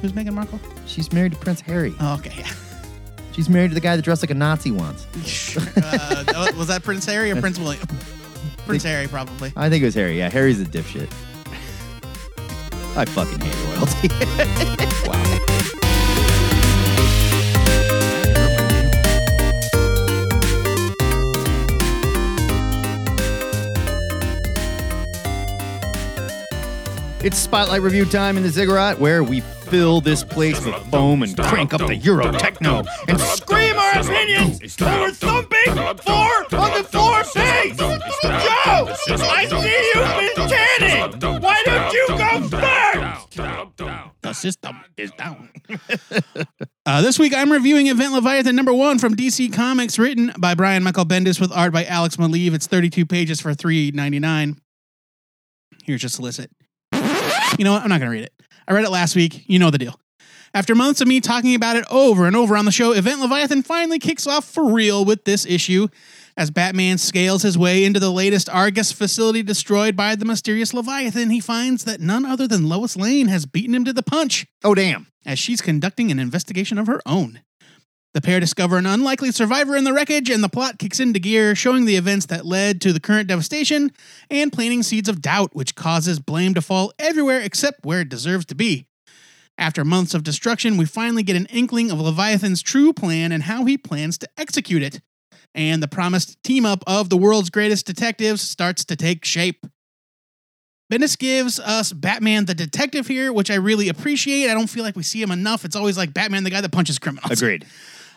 Who's 0.00 0.12
Meghan 0.12 0.34
Markle? 0.34 0.60
She's 0.86 1.12
married 1.12 1.32
to 1.32 1.38
Prince 1.38 1.60
Harry. 1.62 1.94
Oh, 2.00 2.14
okay, 2.14 2.34
yeah. 2.38 2.50
She's 3.32 3.48
married 3.48 3.68
to 3.70 3.74
the 3.74 3.80
guy 3.80 3.96
that 3.96 4.02
dressed 4.02 4.22
like 4.22 4.30
a 4.30 4.34
Nazi 4.34 4.70
once. 4.70 5.06
uh, 5.76 6.52
was 6.56 6.68
that 6.68 6.82
Prince 6.84 7.04
Harry 7.06 7.30
or 7.32 7.40
Prince 7.40 7.58
William? 7.58 7.86
Prince 8.66 8.82
Harry, 8.84 9.08
probably. 9.08 9.52
I 9.56 9.68
think 9.68 9.82
it 9.82 9.86
was 9.86 9.94
Harry. 9.94 10.18
Yeah, 10.18 10.30
Harry's 10.30 10.60
a 10.60 10.64
dipshit. 10.64 11.10
I 12.96 13.04
fucking 13.04 13.40
hate 13.40 13.54
royalty. 13.76 14.08
wow. 15.08 15.80
It's 27.24 27.38
Spotlight 27.38 27.80
Review 27.80 28.04
time 28.04 28.36
in 28.36 28.42
the 28.42 28.50
Ziggurat, 28.50 29.00
where 29.00 29.24
we 29.24 29.40
fill 29.40 30.02
this 30.02 30.22
place 30.22 30.62
with 30.62 30.74
foam 30.90 31.22
and 31.22 31.34
crank 31.38 31.72
up 31.72 31.80
the 31.80 31.96
Euro 31.96 32.30
techno 32.32 32.84
and 33.08 33.18
scream 33.18 33.76
our 33.76 34.00
opinions 34.00 34.60
over 34.82 35.10
thumping 35.10 35.72
four 36.02 36.60
on 36.60 36.76
the 36.76 36.84
floor 36.86 37.22
bass. 37.34 37.78
Joe, 37.78 39.22
I 39.24 39.46
see 39.46 39.90
you've 39.94 40.36
been 40.36 40.48
tanning. 40.50 41.40
Why 41.40 41.62
don't 41.64 41.92
you 41.94 42.06
go 42.08 42.58
first? 42.58 44.10
The 44.20 44.34
system 44.34 44.80
is 44.98 45.10
down. 45.12 45.48
uh, 46.84 47.00
this 47.00 47.18
week, 47.18 47.32
I'm 47.34 47.50
reviewing 47.50 47.86
Event 47.86 48.12
Leviathan 48.12 48.54
number 48.54 48.74
one 48.74 48.98
from 48.98 49.16
DC 49.16 49.50
Comics, 49.50 49.98
written 49.98 50.30
by 50.38 50.54
Brian 50.54 50.82
Michael 50.82 51.06
Bendis 51.06 51.40
with 51.40 51.52
art 51.52 51.72
by 51.72 51.86
Alex 51.86 52.16
Maleev. 52.16 52.52
It's 52.52 52.66
32 52.66 53.06
pages 53.06 53.40
for 53.40 53.52
$3.99. 53.52 54.58
Here's 55.84 56.02
your 56.02 56.10
solicit. 56.10 56.50
You 57.58 57.64
know 57.64 57.72
what? 57.72 57.82
I'm 57.82 57.88
not 57.88 58.00
going 58.00 58.10
to 58.10 58.16
read 58.16 58.24
it. 58.24 58.32
I 58.66 58.72
read 58.72 58.84
it 58.84 58.90
last 58.90 59.14
week. 59.16 59.44
You 59.46 59.58
know 59.58 59.70
the 59.70 59.78
deal. 59.78 59.98
After 60.54 60.74
months 60.74 61.00
of 61.00 61.08
me 61.08 61.20
talking 61.20 61.54
about 61.54 61.76
it 61.76 61.84
over 61.90 62.26
and 62.26 62.36
over 62.36 62.56
on 62.56 62.64
the 62.64 62.70
show, 62.72 62.92
Event 62.92 63.20
Leviathan 63.20 63.62
finally 63.62 63.98
kicks 63.98 64.26
off 64.26 64.44
for 64.44 64.72
real 64.72 65.04
with 65.04 65.24
this 65.24 65.44
issue. 65.46 65.88
As 66.36 66.50
Batman 66.50 66.98
scales 66.98 67.42
his 67.42 67.58
way 67.58 67.84
into 67.84 68.00
the 68.00 68.10
latest 68.10 68.48
Argus 68.48 68.90
facility 68.92 69.42
destroyed 69.42 69.96
by 69.96 70.14
the 70.16 70.24
mysterious 70.24 70.72
Leviathan, 70.74 71.30
he 71.30 71.40
finds 71.40 71.84
that 71.84 72.00
none 72.00 72.24
other 72.24 72.46
than 72.48 72.68
Lois 72.68 72.96
Lane 72.96 73.28
has 73.28 73.46
beaten 73.46 73.74
him 73.74 73.84
to 73.84 73.92
the 73.92 74.02
punch 74.02 74.46
Oh, 74.62 74.74
damn. 74.74 75.06
as 75.26 75.38
she's 75.38 75.60
conducting 75.60 76.10
an 76.10 76.18
investigation 76.18 76.78
of 76.78 76.86
her 76.86 77.00
own. 77.06 77.40
The 78.14 78.20
pair 78.20 78.38
discover 78.38 78.76
an 78.78 78.86
unlikely 78.86 79.32
survivor 79.32 79.74
in 79.74 79.82
the 79.82 79.92
wreckage, 79.92 80.30
and 80.30 80.42
the 80.42 80.48
plot 80.48 80.78
kicks 80.78 81.00
into 81.00 81.18
gear, 81.18 81.56
showing 81.56 81.84
the 81.84 81.96
events 81.96 82.26
that 82.26 82.46
led 82.46 82.80
to 82.82 82.92
the 82.92 83.00
current 83.00 83.26
devastation 83.26 83.90
and 84.30 84.52
planting 84.52 84.84
seeds 84.84 85.08
of 85.08 85.20
doubt, 85.20 85.50
which 85.54 85.74
causes 85.74 86.20
blame 86.20 86.54
to 86.54 86.62
fall 86.62 86.92
everywhere 86.96 87.40
except 87.40 87.84
where 87.84 88.02
it 88.02 88.08
deserves 88.08 88.46
to 88.46 88.54
be. 88.54 88.86
After 89.58 89.84
months 89.84 90.14
of 90.14 90.22
destruction, 90.22 90.76
we 90.76 90.84
finally 90.84 91.24
get 91.24 91.34
an 91.34 91.46
inkling 91.46 91.90
of 91.90 92.00
Leviathan's 92.00 92.62
true 92.62 92.92
plan 92.92 93.32
and 93.32 93.42
how 93.42 93.64
he 93.64 93.76
plans 93.76 94.16
to 94.18 94.28
execute 94.38 94.82
it. 94.82 95.00
And 95.52 95.82
the 95.82 95.88
promised 95.88 96.40
team 96.44 96.64
up 96.64 96.84
of 96.86 97.08
the 97.08 97.16
world's 97.16 97.50
greatest 97.50 97.84
detectives 97.84 98.42
starts 98.42 98.84
to 98.84 98.96
take 98.96 99.24
shape. 99.24 99.66
Bendis 100.92 101.18
gives 101.18 101.58
us 101.58 101.92
Batman 101.92 102.44
the 102.44 102.54
detective 102.54 103.08
here, 103.08 103.32
which 103.32 103.50
I 103.50 103.54
really 103.54 103.88
appreciate. 103.88 104.50
I 104.50 104.54
don't 104.54 104.68
feel 104.68 104.84
like 104.84 104.96
we 104.96 105.02
see 105.02 105.22
him 105.22 105.30
enough. 105.30 105.64
It's 105.64 105.76
always 105.76 105.96
like 105.96 106.14
Batman 106.14 106.44
the 106.44 106.50
guy 106.50 106.60
that 106.60 106.72
punches 106.72 106.98
criminals. 106.98 107.30
Agreed. 107.32 107.64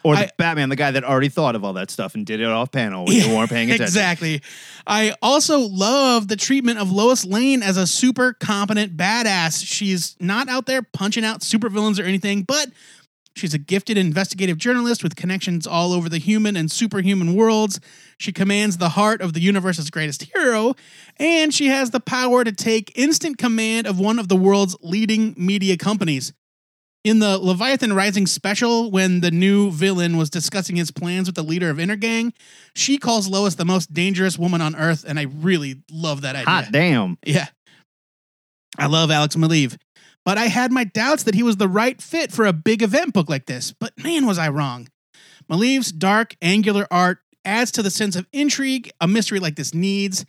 Or 0.07 0.15
the 0.15 0.25
I- 0.25 0.31
Batman, 0.37 0.69
the 0.69 0.75
guy 0.75 0.91
that 0.91 1.03
already 1.03 1.29
thought 1.29 1.55
of 1.55 1.63
all 1.63 1.73
that 1.73 1.91
stuff 1.91 2.15
and 2.15 2.25
did 2.25 2.39
it 2.39 2.47
off 2.47 2.71
panel 2.71 3.05
when 3.05 3.15
you 3.15 3.35
weren't 3.35 3.49
paying 3.49 3.67
attention. 3.69 3.83
Exactly. 3.85 4.41
I 4.85 5.13
also 5.21 5.59
love 5.59 6.27
the 6.27 6.35
treatment 6.37 6.79
of 6.79 6.91
Lois 6.91 7.25
Lane 7.25 7.61
as 7.61 7.77
a 7.77 7.85
super 7.85 8.33
competent 8.33 8.95
badass. 8.95 9.63
She's 9.65 10.15
not 10.19 10.47
out 10.49 10.65
there 10.65 10.81
punching 10.81 11.25
out 11.25 11.41
supervillains 11.41 11.99
or 11.99 12.03
anything, 12.03 12.43
but 12.43 12.69
she's 13.35 13.53
a 13.53 13.59
gifted 13.59 13.97
investigative 13.97 14.57
journalist 14.57 15.03
with 15.03 15.15
connections 15.15 15.67
all 15.67 15.93
over 15.93 16.09
the 16.09 16.17
human 16.19 16.55
and 16.55 16.71
superhuman 16.71 17.35
worlds. 17.35 17.79
She 18.17 18.31
commands 18.31 18.77
the 18.77 18.89
heart 18.89 19.21
of 19.21 19.33
the 19.33 19.41
universe's 19.41 19.89
greatest 19.91 20.23
hero, 20.33 20.73
and 21.17 21.53
she 21.53 21.67
has 21.67 21.91
the 21.91 21.99
power 21.99 22.43
to 22.43 22.51
take 22.51 22.97
instant 22.97 23.37
command 23.37 23.85
of 23.85 23.99
one 23.99 24.17
of 24.19 24.27
the 24.27 24.35
world's 24.35 24.75
leading 24.81 25.35
media 25.37 25.77
companies. 25.77 26.33
In 27.07 27.19
the 27.19 27.37
Leviathan 27.37 27.93
Rising 27.93 28.27
special, 28.27 28.91
when 28.91 29.21
the 29.21 29.31
new 29.31 29.71
villain 29.71 30.17
was 30.17 30.29
discussing 30.29 30.75
his 30.75 30.91
plans 30.91 31.29
with 31.29 31.35
the 31.35 31.41
leader 31.41 31.69
of 31.69 31.79
Inner 31.79 31.95
Gang, 31.95 32.33
she 32.75 32.97
calls 32.97 33.29
Lois 33.29 33.55
the 33.55 33.63
most 33.63 33.93
dangerous 33.93 34.37
woman 34.37 34.59
on 34.59 34.75
earth, 34.75 35.05
and 35.07 35.17
I 35.17 35.21
really 35.21 35.77
love 35.89 36.19
that 36.23 36.35
idea. 36.35 36.49
Hot 36.49 36.67
damn. 36.69 37.17
Yeah. 37.25 37.45
I 38.77 38.87
love 38.87 39.09
Alex 39.09 39.37
Maleev, 39.37 39.77
but 40.25 40.37
I 40.37 40.47
had 40.47 40.73
my 40.73 40.83
doubts 40.83 41.23
that 41.23 41.33
he 41.33 41.43
was 41.43 41.55
the 41.55 41.69
right 41.69 42.01
fit 42.01 42.33
for 42.33 42.45
a 42.45 42.51
big 42.51 42.83
event 42.83 43.13
book 43.13 43.29
like 43.29 43.45
this. 43.45 43.71
But 43.71 43.93
man, 44.03 44.25
was 44.25 44.37
I 44.37 44.49
wrong. 44.49 44.89
Maleev's 45.49 45.93
dark, 45.93 46.35
angular 46.41 46.87
art 46.91 47.19
adds 47.45 47.71
to 47.71 47.81
the 47.81 47.89
sense 47.89 48.17
of 48.17 48.27
intrigue 48.33 48.91
a 48.99 49.07
mystery 49.07 49.39
like 49.39 49.55
this 49.55 49.73
needs. 49.73 50.25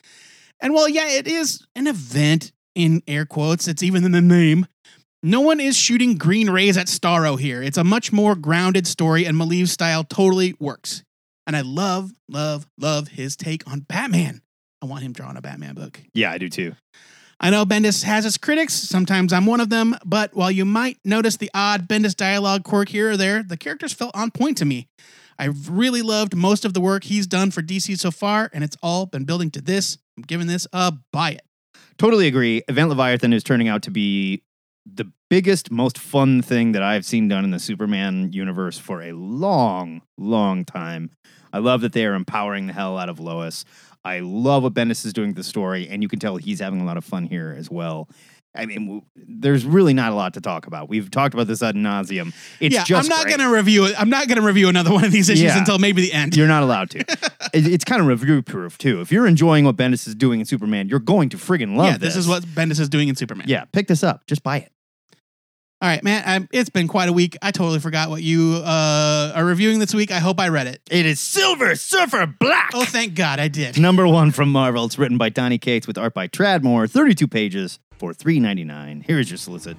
And 0.61 0.73
while, 0.75 0.89
yeah, 0.89 1.09
it 1.09 1.27
is 1.27 1.67
an 1.75 1.89
event 1.89 2.53
in 2.77 3.03
air 3.09 3.27
quotes, 3.27 3.67
it's 3.67 3.83
even 3.83 4.05
in 4.05 4.13
the 4.13 4.21
name. 4.23 4.69
No 5.23 5.41
one 5.41 5.59
is 5.59 5.77
shooting 5.77 6.17
green 6.17 6.49
rays 6.49 6.77
at 6.77 6.87
Starro 6.87 7.39
here. 7.39 7.61
It's 7.61 7.77
a 7.77 7.83
much 7.83 8.13
more 8.13 8.37
grounded 8.37 8.87
story, 8.87 9.25
and 9.25 9.37
Maleev's 9.37 9.73
style 9.73 10.05
totally 10.05 10.55
works. 10.61 11.03
And 11.45 11.57
I 11.57 11.63
love, 11.63 12.13
love, 12.29 12.69
love 12.79 13.09
his 13.09 13.35
take 13.35 13.69
on 13.69 13.81
Batman. 13.81 14.43
I 14.81 14.87
want 14.87 15.03
him 15.03 15.13
drawing 15.13 15.37
a 15.37 15.41
Batman 15.41 15.75
book. 15.75 16.01
Yeah, 16.15 16.31
I 16.31 16.39
do 16.39 16.49
too. 16.49 16.77
I 17.41 17.51
know 17.51 17.65
Bendis 17.65 18.05
has 18.05 18.23
his 18.23 18.39
critics. 18.39 18.75
Sometimes 18.75 19.33
I'm 19.33 19.45
one 19.45 19.59
of 19.61 19.71
them. 19.71 19.97
But 20.05 20.37
while 20.37 20.53
you 20.53 20.65
might 20.65 20.99
notice 21.05 21.37
the 21.37 21.51
odd 21.53 21.89
Bendis 21.89 22.15
dialogue 22.15 22.63
quirk 22.63 22.89
here 22.89 23.11
or 23.11 23.17
there, 23.17 23.43
the 23.43 23.57
characters 23.57 23.93
felt 23.93 24.15
on 24.15 24.31
point 24.31 24.57
to 24.59 24.65
me. 24.65 24.87
I've 25.37 25.69
really 25.69 26.03
loved 26.03 26.37
most 26.37 26.65
of 26.65 26.75
the 26.75 26.81
work 26.81 27.03
he's 27.05 27.27
done 27.27 27.51
for 27.51 27.61
DC 27.61 27.99
so 27.99 28.13
far, 28.13 28.51
and 28.53 28.63
it's 28.63 28.77
all 28.85 29.07
been 29.07 29.25
building 29.25 29.51
to 29.53 29.61
this. 29.61 29.99
I'm 30.17 30.23
giving 30.23 30.47
this 30.47 30.69
a 30.73 30.93
buy 31.13 31.33
it. 31.33 31.43
Totally 31.97 32.29
agree. 32.29 32.63
Event 32.69 32.89
Leviathan 32.89 33.33
is 33.33 33.43
turning 33.43 33.67
out 33.67 33.83
to 33.83 33.91
be 33.91 34.43
the 34.95 35.11
biggest, 35.31 35.71
most 35.71 35.99
fun 35.99 36.43
thing 36.43 36.73
that 36.73 36.83
I've 36.83 37.05
seen 37.05 37.29
done 37.29 37.45
in 37.45 37.51
the 37.51 37.59
Superman 37.59 38.33
universe 38.33 38.79
for 38.79 39.03
a 39.03 39.13
long, 39.13 40.03
long 40.17 40.65
time. 40.65 41.11
I 41.53 41.59
love 41.59 41.81
that 41.83 41.93
they 41.93 42.05
are 42.07 42.15
empowering 42.15 42.67
the 42.67 42.73
hell 42.73 42.99
out 42.99 43.09
of 43.09 43.21
Lois. 43.21 43.65
I 44.05 44.21
love 44.21 44.63
what 44.63 44.75
Bendis 44.75 45.05
is 45.05 45.13
doing 45.13 45.29
with 45.31 45.37
the 45.37 45.45
story, 45.45 45.89
and 45.89 46.03
you 46.03 46.09
can 46.09 46.19
tell 46.19 46.37
he's 46.37 46.61
having 46.61 46.81
a 46.81 46.85
lot 46.85 46.97
of 46.97 47.05
fun 47.05 47.27
here 47.27 47.55
as 47.59 47.71
well. 47.71 48.09
I 48.57 48.65
mean, 48.67 49.03
there's 49.15 49.65
really 49.67 49.93
not 49.93 50.11
a 50.11 50.15
lot 50.15 50.35
to 50.35 50.41
talk 50.41 50.67
about. 50.67 50.89
We've 50.89 51.11
talked 51.11 51.35
about 51.35 51.47
this 51.47 51.63
ad 51.63 51.75
nauseum. 51.77 52.33
It's 52.61 52.75
yeah, 52.75 52.83
just 52.85 53.11
I'm 53.11 53.17
not 53.17 53.29
gonna 53.29 53.51
review 53.51 53.85
it. 53.85 53.95
I'm 54.01 54.09
not 54.09 54.27
gonna 54.27 54.43
review 54.43 54.69
another 54.69 54.91
one 54.91 55.05
of 55.05 55.13
these 55.13 55.29
issues 55.29 55.45
Yeah. 55.45 55.59
until 55.59 55.79
maybe 55.79 56.01
the 56.03 56.13
end. 56.13 56.35
You're 56.35 56.49
not 56.49 56.63
allowed 56.63 56.91
to. 56.91 57.01
It- 57.55 57.67
it's 57.67 57.85
kind 57.85 58.01
of 58.01 58.07
review 58.07 58.43
proof 58.43 58.77
too. 58.77 59.01
If 59.01 59.11
you're 59.13 59.27
enjoying 59.27 59.65
what 59.65 59.77
Bendis 59.77 60.07
is 60.09 60.15
doing 60.15 60.41
in 60.41 60.45
Superman, 60.47 60.89
you're 60.89 60.99
going 60.99 61.29
to 61.31 61.37
friggin' 61.39 61.77
love 61.77 61.87
yeah, 61.87 61.97
this 61.99 62.15
is 62.17 62.27
what 62.29 62.43
Bendis 62.45 62.79
is 62.81 62.89
doing 62.91 63.09
in 63.09 63.15
Superman. 63.17 63.47
Yeah, 63.49 63.65
pick 63.73 63.87
this 63.87 64.03
up. 64.03 64.27
Just 64.27 64.43
buy 64.43 64.59
it. 64.59 64.73
All 65.81 65.89
right, 65.89 66.03
man. 66.03 66.49
It's 66.51 66.71
been 66.71 66.89
quite 66.89 67.09
a 67.09 67.13
week. 67.13 67.37
I 67.41 67.53
totally 67.53 67.79
forgot 67.79 68.11
what 68.11 68.21
you 68.21 68.61
uh, 68.65 69.33
are 69.37 69.45
reviewing 69.45 69.79
this 69.79 69.95
week. 69.95 70.11
I 70.11 70.19
hope 70.19 70.41
I 70.41 70.49
read 70.49 70.67
it. 70.67 70.81
It 70.91 71.07
is 71.07 71.21
Silver 71.21 71.77
Surfer 71.77 72.27
Black. 72.27 72.71
Oh, 72.75 72.85
thank 72.85 73.15
God 73.15 73.39
I 73.39 73.47
did. 73.47 73.79
Number 73.79 74.07
one 74.09 74.33
from 74.33 74.51
Marvel. 74.51 74.85
It's 74.87 74.99
written 74.99 75.19
by 75.19 75.29
Donny 75.29 75.57
Cates 75.57 75.87
with 75.87 75.97
art 75.97 76.15
by 76.15 76.27
Tradd 76.27 76.65
Moore, 76.65 76.89
32 76.89 77.29
pages 77.29 77.79
for 77.97 78.13
$3.99. 78.13 79.05
Here's 79.07 79.31
your 79.31 79.39
solicit. 79.39 79.77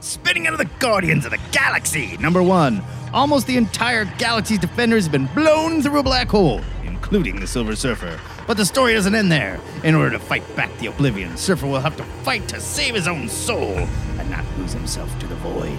Spinning 0.00 0.46
out 0.46 0.54
of 0.54 0.58
the 0.58 0.70
Guardians 0.78 1.26
of 1.26 1.32
the 1.32 1.40
Galaxy. 1.52 2.16
Number 2.16 2.42
one. 2.42 2.82
Almost 3.12 3.46
the 3.46 3.58
entire 3.58 4.06
galaxy's 4.16 4.58
defenders 4.58 5.04
have 5.04 5.12
been 5.12 5.26
blown 5.34 5.82
through 5.82 5.98
a 5.98 6.02
black 6.02 6.28
hole, 6.28 6.62
including 6.84 7.38
the 7.40 7.46
Silver 7.46 7.76
Surfer. 7.76 8.18
But 8.46 8.56
the 8.56 8.66
story 8.66 8.94
doesn't 8.94 9.14
end 9.14 9.30
there. 9.30 9.60
In 9.84 9.94
order 9.94 10.10
to 10.10 10.18
fight 10.18 10.44
back 10.56 10.76
the 10.78 10.86
Oblivion, 10.86 11.36
Surfer 11.36 11.66
will 11.66 11.80
have 11.80 11.96
to 11.96 12.04
fight 12.24 12.48
to 12.48 12.60
save 12.60 12.94
his 12.94 13.06
own 13.06 13.28
soul 13.28 13.76
and 14.18 14.30
not 14.30 14.44
lose 14.58 14.72
himself 14.72 15.16
to 15.20 15.26
the 15.26 15.36
void. 15.36 15.78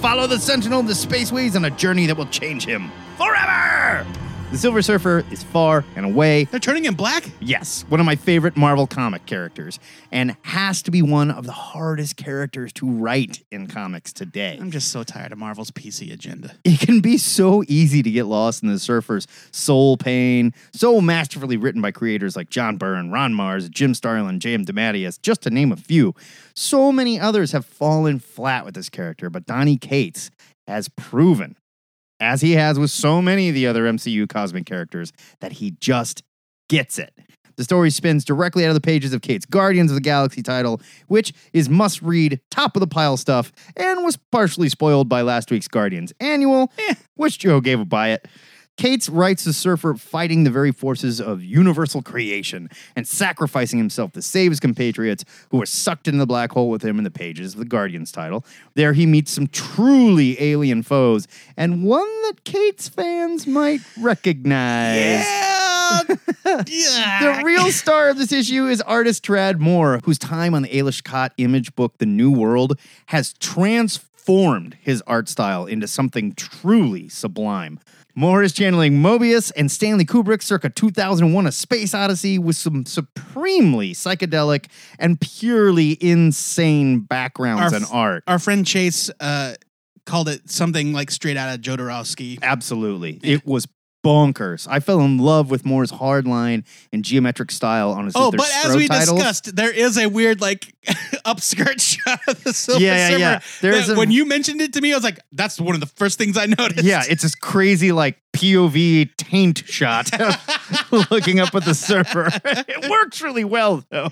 Follow 0.00 0.26
the 0.26 0.38
Sentinel 0.38 0.82
the 0.82 0.92
Spaceways 0.92 1.56
on 1.56 1.64
a 1.64 1.70
journey 1.70 2.06
that 2.06 2.16
will 2.16 2.26
change 2.26 2.64
him 2.66 2.90
forever! 3.16 4.06
The 4.54 4.60
Silver 4.60 4.82
Surfer 4.82 5.24
is 5.32 5.42
far 5.42 5.84
and 5.96 6.06
away 6.06 6.44
They're 6.44 6.60
turning 6.60 6.84
him 6.84 6.94
black? 6.94 7.28
Yes, 7.40 7.84
one 7.88 7.98
of 7.98 8.06
my 8.06 8.14
favorite 8.14 8.56
Marvel 8.56 8.86
comic 8.86 9.26
characters, 9.26 9.80
and 10.12 10.36
has 10.42 10.80
to 10.82 10.92
be 10.92 11.02
one 11.02 11.32
of 11.32 11.44
the 11.44 11.50
hardest 11.50 12.16
characters 12.16 12.72
to 12.74 12.88
write 12.88 13.42
in 13.50 13.66
comics 13.66 14.12
today. 14.12 14.56
I'm 14.60 14.70
just 14.70 14.92
so 14.92 15.02
tired 15.02 15.32
of 15.32 15.38
Marvel's 15.38 15.72
PC 15.72 16.12
agenda. 16.12 16.54
It 16.62 16.78
can 16.78 17.00
be 17.00 17.18
so 17.18 17.64
easy 17.66 18.00
to 18.04 18.10
get 18.12 18.26
lost 18.26 18.62
in 18.62 18.68
the 18.68 18.78
surfer's 18.78 19.26
soul 19.50 19.96
pain, 19.96 20.54
so 20.72 21.00
masterfully 21.00 21.56
written 21.56 21.82
by 21.82 21.90
creators 21.90 22.36
like 22.36 22.48
John 22.48 22.76
Byrne, 22.76 23.10
Ron 23.10 23.34
Marz, 23.34 23.68
Jim 23.68 23.92
Starlin, 23.92 24.38
J.M. 24.38 24.64
DeMatteis, 24.64 25.20
just 25.20 25.42
to 25.42 25.50
name 25.50 25.72
a 25.72 25.76
few. 25.76 26.14
So 26.54 26.92
many 26.92 27.18
others 27.18 27.50
have 27.50 27.66
fallen 27.66 28.20
flat 28.20 28.64
with 28.64 28.74
this 28.76 28.88
character, 28.88 29.30
but 29.30 29.46
Donny 29.46 29.76
Cates 29.76 30.30
has 30.68 30.88
proven, 30.90 31.56
as 32.20 32.40
he 32.40 32.52
has 32.52 32.78
with 32.78 32.90
so 32.90 33.20
many 33.20 33.48
of 33.48 33.54
the 33.54 33.66
other 33.66 33.84
MCU 33.84 34.28
cosmic 34.28 34.66
characters, 34.66 35.12
that 35.40 35.52
he 35.52 35.72
just 35.80 36.22
gets 36.68 36.98
it. 36.98 37.12
The 37.56 37.64
story 37.64 37.90
spins 37.90 38.24
directly 38.24 38.64
out 38.64 38.68
of 38.70 38.74
the 38.74 38.80
pages 38.80 39.12
of 39.12 39.22
Cates' 39.22 39.46
Guardians 39.46 39.90
of 39.90 39.94
the 39.94 40.00
Galaxy 40.00 40.42
title, 40.42 40.80
which 41.06 41.32
is 41.52 41.68
must 41.68 42.02
read, 42.02 42.40
top 42.50 42.76
of 42.76 42.80
the 42.80 42.86
pile 42.86 43.16
stuff, 43.16 43.52
and 43.76 44.04
was 44.04 44.18
partially 44.32 44.68
spoiled 44.68 45.08
by 45.08 45.22
last 45.22 45.50
week's 45.50 45.68
Guardians 45.68 46.12
annual, 46.18 46.72
eh, 46.88 46.94
which 47.14 47.38
Joe 47.38 47.60
gave 47.60 47.78
a 47.78 47.84
buy 47.84 48.10
it. 48.10 48.26
Cates 48.76 49.08
writes 49.08 49.44
the 49.44 49.52
surfer 49.52 49.94
fighting 49.94 50.44
the 50.44 50.50
very 50.50 50.72
forces 50.72 51.20
of 51.20 51.42
universal 51.42 52.02
creation 52.02 52.68
and 52.96 53.06
sacrificing 53.06 53.78
himself 53.78 54.12
to 54.12 54.22
save 54.22 54.50
his 54.50 54.60
compatriots 54.60 55.24
who 55.50 55.58
were 55.58 55.66
sucked 55.66 56.08
into 56.08 56.18
the 56.18 56.26
black 56.26 56.50
hole 56.52 56.68
with 56.68 56.84
him 56.84 56.98
in 56.98 57.04
the 57.04 57.10
pages 57.10 57.54
of 57.54 57.60
the 57.60 57.64
Guardians 57.64 58.10
title. 58.10 58.44
There 58.74 58.92
he 58.92 59.06
meets 59.06 59.30
some 59.30 59.46
truly 59.46 60.40
alien 60.42 60.82
foes, 60.82 61.28
and 61.56 61.84
one 61.84 62.22
that 62.22 62.44
Cates 62.44 62.88
fans 62.88 63.46
might 63.46 63.80
recognize. 64.00 65.24
Yeah. 66.66 67.38
The 67.38 67.44
real 67.44 67.70
star 67.70 68.08
of 68.08 68.18
this 68.18 68.32
issue 68.32 68.66
is 68.66 68.80
artist 68.82 69.24
Tradd 69.24 69.58
Moore, 69.58 70.00
whose 70.04 70.18
time 70.18 70.54
on 70.54 70.62
the 70.62 70.68
Aleš 70.68 71.02
Kot 71.02 71.32
image 71.36 71.74
book, 71.74 71.98
The 71.98 72.06
New 72.06 72.30
World, 72.30 72.78
has 73.06 73.32
transformed 73.34 74.76
his 74.80 75.02
art 75.06 75.28
style 75.28 75.66
into 75.66 75.86
something 75.86 76.32
truly 76.34 77.08
sublime. 77.08 77.80
Moore 78.14 78.42
is 78.42 78.52
channeling 78.52 78.94
Moebius 78.94 79.50
and 79.56 79.70
Stanley 79.70 80.04
Kubrick 80.04 80.42
circa 80.42 80.70
2001 80.70 81.46
A 81.46 81.52
Space 81.52 81.94
Odyssey 81.94 82.38
with 82.38 82.56
some 82.56 82.86
supremely 82.86 83.92
psychedelic 83.92 84.66
and 84.98 85.20
purely 85.20 85.98
insane 86.00 87.00
backgrounds 87.00 87.72
and 87.72 87.84
f- 87.84 87.90
art. 87.92 88.24
Our 88.28 88.38
friend 88.38 88.64
Chase 88.64 89.10
uh, 89.18 89.54
called 90.06 90.28
it 90.28 90.48
something 90.48 90.92
like 90.92 91.10
straight 91.10 91.36
out 91.36 91.54
of 91.54 91.60
Jodorowsky. 91.60 92.40
Absolutely. 92.40 93.18
It 93.22 93.44
was 93.44 93.66
bonkers. 94.04 94.66
I 94.70 94.80
fell 94.80 95.00
in 95.00 95.18
love 95.18 95.50
with 95.50 95.64
Moore's 95.64 95.90
hardline 95.90 96.64
and 96.92 97.02
geometric 97.04 97.50
style 97.50 97.90
on 97.90 98.04
his 98.04 98.14
Oh, 98.16 98.30
but 98.30 98.48
as 98.64 98.76
we 98.76 98.86
titles. 98.86 99.16
discussed, 99.18 99.56
there 99.56 99.72
is 99.72 99.96
a 99.98 100.08
weird 100.08 100.40
like 100.40 100.72
upskirt 101.24 101.80
shot 101.80 102.20
of 102.28 102.44
the 102.44 102.52
Silver 102.52 102.84
Yeah, 102.84 103.08
yeah, 103.10 103.16
yeah. 103.16 103.40
There's 103.62 103.88
a- 103.88 103.94
when 103.96 104.10
you 104.10 104.26
mentioned 104.26 104.60
it 104.60 104.72
to 104.74 104.80
me, 104.80 104.92
I 104.92 104.96
was 104.96 105.04
like, 105.04 105.18
"That's 105.32 105.60
one 105.60 105.74
of 105.74 105.80
the 105.80 105.86
first 105.86 106.18
things 106.18 106.36
I 106.36 106.46
noticed." 106.46 106.84
Yeah, 106.84 107.02
it's 107.08 107.22
this 107.22 107.34
crazy 107.34 107.90
like 107.92 108.18
POV 108.34 109.10
taint 109.16 109.64
shot 109.66 110.10
looking 111.10 111.40
up 111.40 111.54
at 111.54 111.64
the 111.64 111.74
surfer. 111.74 112.28
it 112.44 112.90
works 112.90 113.22
really 113.22 113.44
well 113.44 113.82
though. 113.90 114.10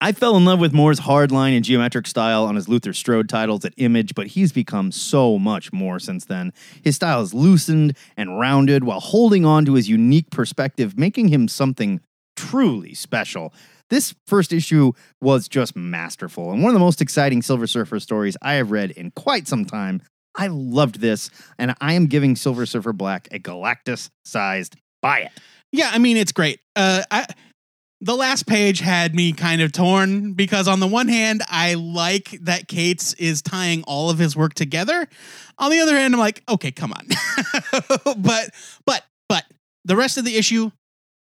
I 0.00 0.12
fell 0.12 0.36
in 0.36 0.44
love 0.44 0.60
with 0.60 0.74
Moore's 0.74 1.00
hardline 1.00 1.56
and 1.56 1.64
geometric 1.64 2.06
style 2.06 2.44
on 2.44 2.54
his 2.54 2.68
Luther 2.68 2.92
Strode 2.92 3.30
titles 3.30 3.64
at 3.64 3.72
Image, 3.78 4.14
but 4.14 4.26
he's 4.26 4.52
become 4.52 4.92
so 4.92 5.38
much 5.38 5.72
more 5.72 5.98
since 5.98 6.26
then. 6.26 6.52
His 6.84 6.96
style 6.96 7.22
is 7.22 7.32
loosened 7.32 7.96
and 8.14 8.38
rounded 8.38 8.84
while 8.84 9.00
holding 9.00 9.46
on 9.46 9.64
to 9.64 9.72
his 9.72 9.88
unique 9.88 10.30
perspective, 10.30 10.98
making 10.98 11.28
him 11.28 11.48
something 11.48 12.00
truly 12.36 12.92
special. 12.92 13.54
This 13.88 14.14
first 14.26 14.52
issue 14.52 14.92
was 15.22 15.48
just 15.48 15.74
masterful 15.74 16.52
and 16.52 16.62
one 16.62 16.70
of 16.70 16.74
the 16.74 16.80
most 16.80 17.00
exciting 17.00 17.40
Silver 17.40 17.66
Surfer 17.66 17.98
stories 17.98 18.36
I 18.42 18.54
have 18.54 18.70
read 18.70 18.90
in 18.90 19.12
quite 19.12 19.48
some 19.48 19.64
time. 19.64 20.02
I 20.36 20.48
loved 20.48 21.00
this, 21.00 21.30
and 21.58 21.74
I 21.80 21.94
am 21.94 22.06
giving 22.06 22.36
Silver 22.36 22.66
Surfer 22.66 22.92
Black 22.92 23.28
a 23.30 23.38
Galactus 23.38 24.10
sized 24.26 24.76
buy 25.00 25.20
it. 25.20 25.32
Yeah, 25.72 25.90
I 25.92 25.98
mean 25.98 26.18
it's 26.18 26.32
great. 26.32 26.60
Uh, 26.74 27.02
I, 27.10 27.26
the 28.00 28.14
last 28.14 28.46
page 28.46 28.80
had 28.80 29.14
me 29.14 29.32
kind 29.32 29.62
of 29.62 29.72
torn 29.72 30.34
because 30.34 30.68
on 30.68 30.80
the 30.80 30.86
one 30.86 31.08
hand, 31.08 31.42
I 31.48 31.74
like 31.74 32.30
that 32.42 32.68
Cates 32.68 33.14
is 33.14 33.40
tying 33.42 33.82
all 33.84 34.10
of 34.10 34.18
his 34.18 34.36
work 34.36 34.54
together. 34.54 35.08
On 35.58 35.70
the 35.70 35.80
other 35.80 35.96
hand, 35.96 36.12
I'm 36.14 36.20
like, 36.20 36.42
okay, 36.48 36.70
come 36.70 36.92
on. 36.92 37.06
but 38.18 38.50
but 38.84 39.04
but 39.28 39.44
the 39.84 39.96
rest 39.96 40.18
of 40.18 40.24
the 40.24 40.36
issue, 40.36 40.70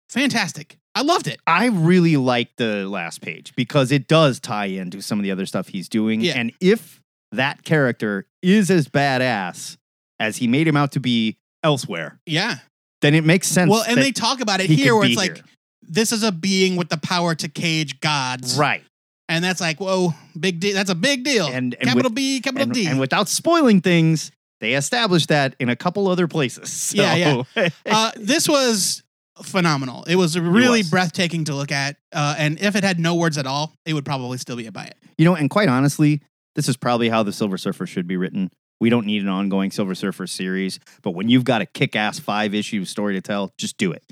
fantastic. 0.09 0.77
I 0.97 1.03
loved 1.03 1.27
it. 1.27 1.41
I 1.47 1.67
really 1.67 2.17
like 2.17 2.55
the 2.57 2.89
last 2.89 3.21
page 3.21 3.53
because 3.57 3.91
it 3.91 4.07
does 4.07 4.39
tie 4.39 4.67
into 4.67 5.03
some 5.03 5.19
of 5.19 5.23
the 5.25 5.31
other 5.33 5.47
stuff 5.47 5.69
he's 5.69 5.89
doing. 5.89 6.21
Yeah. 6.21 6.35
And 6.37 6.53
if 6.61 7.01
that 7.33 7.65
character 7.65 8.27
is 8.43 8.71
as 8.71 8.87
badass 8.89 9.77
as 10.21 10.37
he 10.37 10.47
made 10.47 10.69
him 10.69 10.77
out 10.77 10.93
to 10.93 11.01
be 11.01 11.37
elsewhere, 11.65 12.21
Yeah. 12.27 12.59
then 13.01 13.15
it 13.15 13.25
makes 13.25 13.49
sense. 13.49 13.71
Well, 13.71 13.85
and 13.89 13.99
they 13.99 14.13
talk 14.13 14.41
about 14.41 14.61
it 14.61 14.67
he 14.71 14.77
here 14.77 14.95
where 14.95 15.07
it's 15.07 15.17
like 15.17 15.35
here. 15.37 15.45
This 15.89 16.13
is 16.13 16.23
a 16.23 16.33
being 16.33 16.77
with 16.77 16.89
the 16.89 16.97
power 16.99 17.35
to 17.35 17.49
cage 17.49 18.01
gods. 18.01 18.57
right. 18.59 18.83
And 19.27 19.43
that's 19.43 19.61
like, 19.61 19.81
whoa, 19.81 20.13
big 20.39 20.61
deal. 20.61 20.75
That's 20.75 20.91
a 20.91 20.95
big 20.95 21.25
deal. 21.25 21.47
And- 21.47 21.75
and 21.75 21.89
capital 21.89 22.11
with- 22.11 22.15
B, 22.15 22.41
capital 22.41 22.65
And, 22.65 22.75
D. 22.75 22.87
and 22.87 23.01
without 23.01 23.27
spoiling 23.29 23.81
things, 23.81 24.31
they 24.61 24.75
established 24.75 25.31
that 25.31 25.57
in 25.59 25.71
a 25.71 25.77
couple 25.77 26.09
other 26.09 26.29
places. 26.29 26.71
So- 26.95 26.97
Yeah, 27.03 27.43
uh, 27.87 28.11
this 28.17 28.47
was 28.49 29.03
phenomenal. 29.43 30.05
It 30.05 30.17
was 30.17 30.39
really 30.39 30.81
was. 30.81 30.91
breathtaking 30.91 31.45
to 31.47 31.55
look 31.55 31.73
at. 31.73 31.97
Uh, 32.13 32.35
and 32.39 32.61
if 32.61 32.77
it 32.77 32.85
had 32.85 33.01
no 33.01 33.15
words 33.15 33.39
at 33.39 33.47
all, 33.47 33.73
it 33.87 33.95
would 33.95 34.05
probably 34.05 34.39
still 34.39 34.57
be 34.57 34.67
a 34.67 34.73
buy 34.73 34.85
it. 34.85 34.97
You 35.19 35.25
know, 35.25 35.35
and 35.35 35.49
quite 35.49 35.69
honestly, 35.71 36.21
this 36.55 36.69
is 36.69 36.77
probably 36.77 37.09
how 37.09 37.23
the 37.23 37.33
Silver 37.33 37.57
Surfer 37.59 37.87
should 37.87 38.07
be 38.07 38.17
written. 38.17 38.51
We 38.81 38.91
don't 38.91 39.07
need 39.07 39.23
an 39.23 39.29
ongoing 39.29 39.71
Silver 39.71 39.95
Surfer 39.95 40.27
series, 40.27 40.79
but 41.03 41.13
when 41.13 41.29
you've 41.31 41.45
got 41.45 41.63
a 41.63 41.67
kick 41.67 41.97
ass 41.97 42.19
five 42.19 42.55
issue 42.55 42.85
story 42.85 43.15
to 43.15 43.21
tell, 43.23 43.53
just 43.57 43.79
do 43.79 43.91
it. 43.93 44.03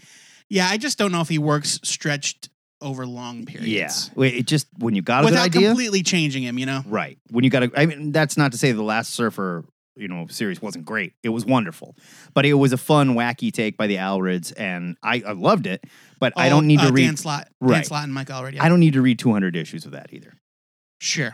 Yeah, 0.52 0.68
I 0.68 0.76
just 0.76 0.98
don't 0.98 1.12
know 1.12 1.22
if 1.22 1.30
he 1.30 1.38
works 1.38 1.80
stretched 1.82 2.50
over 2.82 3.06
long 3.06 3.46
periods. 3.46 4.10
Yeah, 4.14 4.24
it 4.26 4.46
just 4.46 4.66
when 4.76 4.94
you 4.94 5.00
got 5.00 5.22
a 5.22 5.24
Without 5.24 5.50
good 5.50 5.56
idea, 5.56 5.68
completely 5.70 6.02
changing 6.02 6.42
him, 6.42 6.58
you 6.58 6.66
know? 6.66 6.82
right? 6.86 7.16
When 7.30 7.42
you 7.42 7.48
got 7.48 7.62
a, 7.62 7.70
I 7.74 7.86
mean, 7.86 8.12
that's 8.12 8.36
not 8.36 8.52
to 8.52 8.58
say 8.58 8.72
the 8.72 8.82
last 8.82 9.14
Surfer, 9.14 9.64
you 9.96 10.08
know, 10.08 10.26
series 10.26 10.60
wasn't 10.60 10.84
great. 10.84 11.14
It 11.22 11.30
was 11.30 11.46
wonderful, 11.46 11.96
but 12.34 12.44
it 12.44 12.52
was 12.52 12.74
a 12.74 12.76
fun, 12.76 13.14
wacky 13.14 13.50
take 13.50 13.78
by 13.78 13.86
the 13.86 13.96
Allreds, 13.96 14.52
and 14.54 14.98
I, 15.02 15.22
I 15.26 15.32
loved 15.32 15.66
it. 15.66 15.84
But 16.20 16.34
I 16.36 16.48
Oh, 16.48 16.50
don't 16.50 16.66
need 16.66 16.80
uh, 16.80 16.88
to 16.88 16.92
read. 16.92 17.06
Dan 17.06 17.16
Slott, 17.16 17.48
Dan 17.66 17.84
Slott 17.84 18.04
and 18.04 18.12
Mike 18.12 18.28
Allred. 18.28 18.60
I 18.60 18.68
don't 18.68 18.80
need 18.80 18.92
to 18.92 19.00
read 19.00 19.18
200 19.18 19.56
issues 19.56 19.86
of 19.86 19.92
that 19.92 20.12
either. 20.12 20.34
Sure. 21.00 21.32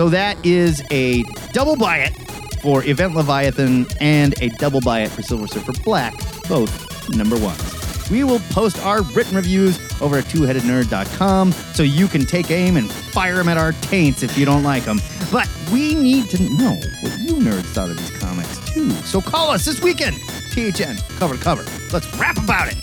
So 0.00 0.08
that 0.08 0.38
is 0.46 0.82
a 0.90 1.24
double 1.52 1.76
buy 1.76 1.98
it 1.98 2.14
for 2.62 2.82
Event 2.84 3.14
Leviathan 3.14 3.86
and 4.00 4.34
a 4.40 4.48
double 4.48 4.80
buy 4.80 5.00
it 5.00 5.10
for 5.10 5.20
Silver 5.20 5.46
Surfer 5.46 5.74
Black, 5.84 6.14
both 6.48 7.06
number 7.14 7.38
ones. 7.38 8.08
We 8.10 8.24
will 8.24 8.38
post 8.48 8.78
our 8.78 9.02
written 9.02 9.36
reviews 9.36 9.78
over 10.00 10.16
at 10.16 10.24
twoheadednerd.com 10.24 11.52
so 11.52 11.82
you 11.82 12.08
can 12.08 12.24
take 12.24 12.50
aim 12.50 12.78
and 12.78 12.90
fire 12.90 13.34
them 13.34 13.48
at 13.50 13.58
our 13.58 13.72
taints 13.72 14.22
if 14.22 14.38
you 14.38 14.46
don't 14.46 14.62
like 14.62 14.84
them. 14.84 15.02
But 15.30 15.50
we 15.70 15.94
need 15.94 16.30
to 16.30 16.42
know 16.54 16.76
what 17.02 17.20
you 17.20 17.34
nerds 17.34 17.64
thought 17.64 17.90
of 17.90 17.98
these 17.98 18.18
comics 18.18 18.58
too. 18.70 18.92
So 19.02 19.20
call 19.20 19.50
us 19.50 19.66
this 19.66 19.82
weekend. 19.82 20.16
THN, 20.52 20.96
cover 21.18 21.36
to 21.36 21.42
cover. 21.42 21.66
Let's 21.92 22.06
rap 22.16 22.42
about 22.42 22.72
it. 22.72 22.82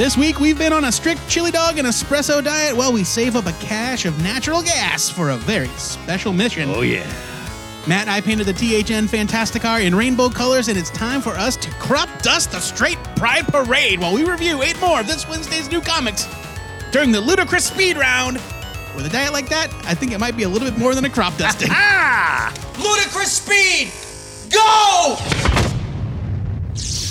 This 0.00 0.16
week 0.16 0.40
we've 0.40 0.56
been 0.56 0.72
on 0.72 0.84
a 0.84 0.92
strict 0.92 1.28
chili 1.28 1.50
dog 1.50 1.76
and 1.76 1.86
espresso 1.86 2.42
diet 2.42 2.74
while 2.74 2.90
we 2.90 3.04
save 3.04 3.36
up 3.36 3.44
a 3.44 3.52
cache 3.60 4.06
of 4.06 4.22
natural 4.22 4.62
gas 4.62 5.10
for 5.10 5.28
a 5.28 5.36
very 5.36 5.68
special 5.76 6.32
mission. 6.32 6.70
Oh, 6.70 6.80
yeah. 6.80 7.04
Matt 7.86 8.08
and 8.08 8.10
I 8.10 8.22
painted 8.22 8.46
the 8.46 8.54
THN 8.54 9.08
Fantasticar 9.08 9.84
in 9.84 9.94
rainbow 9.94 10.30
colors, 10.30 10.68
and 10.68 10.78
it's 10.78 10.88
time 10.88 11.20
for 11.20 11.32
us 11.32 11.54
to 11.56 11.70
crop 11.72 12.08
dust 12.22 12.52
the 12.52 12.60
straight 12.60 12.96
Pride 13.14 13.46
Parade 13.48 14.00
while 14.00 14.14
we 14.14 14.24
review 14.24 14.62
eight 14.62 14.80
more 14.80 15.00
of 15.00 15.06
this 15.06 15.28
Wednesday's 15.28 15.70
new 15.70 15.82
comics 15.82 16.26
during 16.92 17.12
the 17.12 17.20
ludicrous 17.20 17.66
speed 17.66 17.98
round. 17.98 18.36
With 18.96 19.04
a 19.04 19.10
diet 19.10 19.34
like 19.34 19.50
that, 19.50 19.70
I 19.84 19.94
think 19.94 20.12
it 20.12 20.18
might 20.18 20.34
be 20.34 20.44
a 20.44 20.48
little 20.48 20.70
bit 20.70 20.78
more 20.78 20.94
than 20.94 21.04
a 21.04 21.10
crop 21.10 21.36
dusting. 21.36 21.68
Ah! 21.72 22.54
Ludicrous 22.78 23.32
speed! 23.32 23.92
Go! 24.50 25.49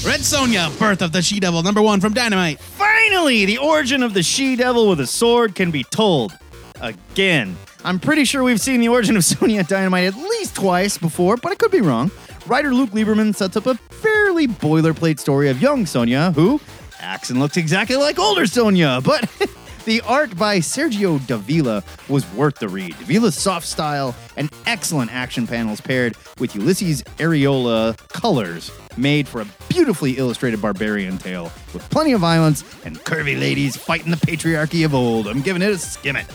Red 0.05 0.21
Sonja, 0.21 0.77
Birth 0.79 1.01
of 1.01 1.11
the 1.11 1.21
She 1.21 1.41
Devil, 1.41 1.61
number 1.61 1.81
one 1.81 1.99
from 1.99 2.13
Dynamite. 2.13 2.59
Finally, 2.59 3.43
the 3.45 3.57
origin 3.57 4.01
of 4.01 4.13
the 4.13 4.23
she 4.23 4.55
devil 4.55 4.87
with 4.87 5.01
a 5.01 5.05
sword 5.05 5.55
can 5.55 5.71
be 5.71 5.83
told. 5.83 6.31
Again. 6.79 7.57
I'm 7.83 7.99
pretty 7.99 8.23
sure 8.23 8.41
we've 8.41 8.61
seen 8.61 8.79
the 8.79 8.87
origin 8.87 9.17
of 9.17 9.23
Sonja 9.23 9.67
Dynamite 9.67 10.05
at 10.05 10.15
least 10.15 10.55
twice 10.55 10.97
before, 10.97 11.35
but 11.35 11.51
I 11.51 11.55
could 11.55 11.71
be 11.71 11.81
wrong. 11.81 12.11
Writer 12.47 12.73
Luke 12.73 12.91
Lieberman 12.91 13.35
sets 13.35 13.57
up 13.57 13.67
a 13.67 13.75
fairly 13.75 14.47
boilerplate 14.47 15.19
story 15.19 15.49
of 15.49 15.61
young 15.61 15.83
Sonja, 15.83 16.33
who 16.33 16.61
acts 17.01 17.29
and 17.29 17.39
looks 17.39 17.57
exactly 17.57 17.97
like 17.97 18.17
older 18.17 18.43
Sonja, 18.43 19.03
but 19.03 19.29
the 19.89 20.01
art 20.01 20.37
by 20.37 20.59
Sergio 20.59 21.25
Davila 21.25 21.83
was 22.07 22.31
worth 22.33 22.59
the 22.59 22.69
read. 22.69 22.95
Davila's 22.99 23.35
soft 23.35 23.65
style 23.65 24.15
and 24.37 24.51
excellent 24.67 25.11
action 25.11 25.47
panels 25.47 25.81
paired 25.81 26.15
with 26.37 26.53
Ulises 26.53 27.03
Arreola 27.17 27.97
colors 28.09 28.69
made 28.97 29.27
for 29.27 29.41
a 29.41 29.47
beautifully 29.67 30.11
illustrated 30.11 30.61
barbarian 30.61 31.17
tale 31.17 31.51
with 31.73 31.89
plenty 31.89 32.11
of 32.11 32.21
violence 32.21 32.63
and 32.85 32.99
curvy 32.99 33.39
ladies 33.39 33.75
fighting 33.75 34.11
the 34.11 34.17
patriarchy 34.17 34.85
of 34.85 34.93
old. 34.93 35.27
I'm 35.27 35.41
giving 35.41 35.63
it 35.63 35.71
a 35.71 35.77
skim 35.79 36.15
it. 36.15 36.27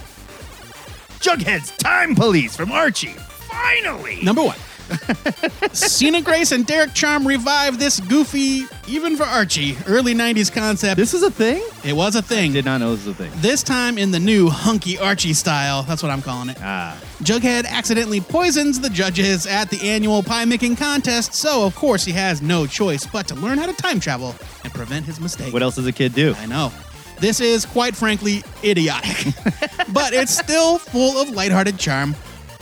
Jughead's 1.20 1.70
Time 1.76 2.16
Police 2.16 2.56
from 2.56 2.72
Archie. 2.72 3.14
Finally! 3.14 4.20
Number 4.22 4.42
one. 4.42 4.58
Sina 5.72 6.20
Grace 6.22 6.52
and 6.52 6.66
Derek 6.66 6.94
Charm 6.94 7.26
revive 7.26 7.78
this 7.78 8.00
goofy, 8.00 8.64
even 8.88 9.16
for 9.16 9.24
Archie, 9.24 9.76
early 9.86 10.14
90s 10.14 10.52
concept. 10.52 10.96
This 10.96 11.14
is 11.14 11.22
a 11.22 11.30
thing? 11.30 11.62
it 11.84 11.94
was 11.94 12.16
a 12.16 12.22
thing. 12.22 12.52
Did 12.52 12.64
not 12.64 12.78
know 12.78 12.94
this 12.94 13.06
was 13.06 13.14
a 13.18 13.22
thing. 13.22 13.32
This 13.36 13.62
time 13.62 13.98
in 13.98 14.10
the 14.10 14.20
new 14.20 14.48
hunky 14.48 14.98
Archie 14.98 15.32
style. 15.34 15.82
That's 15.82 16.02
what 16.02 16.10
I'm 16.10 16.22
calling 16.22 16.50
it. 16.50 16.58
Ah. 16.60 16.98
Jughead 17.22 17.64
accidentally 17.66 18.20
poisons 18.20 18.80
the 18.80 18.90
judges 18.90 19.46
at 19.46 19.70
the 19.70 19.80
annual 19.88 20.22
pie 20.22 20.44
making 20.44 20.76
contest, 20.76 21.34
so 21.34 21.64
of 21.66 21.74
course 21.74 22.04
he 22.04 22.12
has 22.12 22.42
no 22.42 22.66
choice 22.66 23.06
but 23.06 23.26
to 23.28 23.34
learn 23.34 23.58
how 23.58 23.66
to 23.66 23.72
time 23.74 24.00
travel 24.00 24.34
and 24.62 24.72
prevent 24.72 25.06
his 25.06 25.20
mistake. 25.20 25.52
What 25.52 25.62
else 25.62 25.76
does 25.76 25.86
a 25.86 25.92
kid 25.92 26.14
do? 26.14 26.34
I 26.38 26.46
know. 26.46 26.72
This 27.20 27.40
is, 27.40 27.64
quite 27.64 27.94
frankly, 27.94 28.42
idiotic. 28.62 29.32
but 29.92 30.12
it's 30.12 30.36
still 30.36 30.78
full 30.78 31.16
of 31.20 31.30
lighthearted 31.30 31.78
charm. 31.78 32.14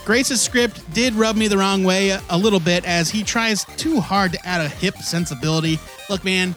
Grace's 0.05 0.41
script 0.41 0.93
did 0.93 1.13
rub 1.13 1.35
me 1.35 1.47
the 1.47 1.57
wrong 1.57 1.83
way 1.83 2.09
a, 2.09 2.21
a 2.29 2.37
little 2.37 2.59
bit 2.59 2.85
as 2.85 3.09
he 3.09 3.23
tries 3.23 3.63
too 3.77 3.99
hard 4.01 4.33
to 4.33 4.45
add 4.45 4.61
a 4.61 4.67
hip 4.67 4.97
sensibility. 4.97 5.79
Look, 6.09 6.23
man, 6.25 6.55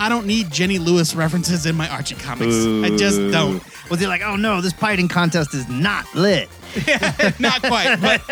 I 0.00 0.08
don't 0.08 0.26
need 0.26 0.50
Jenny 0.50 0.78
Lewis 0.78 1.14
references 1.14 1.64
in 1.64 1.76
my 1.76 1.88
Archie 1.88 2.16
comics. 2.16 2.56
I 2.56 2.96
just 2.96 3.18
don't. 3.30 3.62
Was 3.88 4.00
he 4.00 4.06
like, 4.06 4.22
oh 4.22 4.34
no, 4.36 4.60
this 4.60 4.72
fighting 4.72 5.06
contest 5.06 5.54
is 5.54 5.68
not 5.68 6.12
lit? 6.14 6.48
Not 7.38 7.60
quite, 7.60 7.98
but 8.00 8.22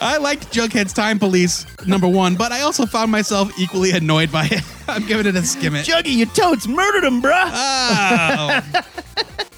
I 0.00 0.16
liked 0.16 0.50
Jughead's 0.50 0.94
Time 0.94 1.18
Police 1.18 1.66
number 1.86 2.08
one, 2.08 2.34
but 2.34 2.52
I 2.52 2.62
also 2.62 2.86
found 2.86 3.12
myself 3.12 3.52
equally 3.58 3.90
annoyed 3.90 4.32
by 4.32 4.46
it. 4.46 4.62
I'm 4.88 5.06
giving 5.06 5.26
it 5.26 5.36
a 5.36 5.42
skim 5.42 5.74
it. 5.74 5.86
Juggy, 5.86 6.14
you 6.14 6.24
totes 6.24 6.66
murdered 6.66 7.04
him, 7.04 7.20
bruh! 7.20 7.50
Oh. 7.52 8.82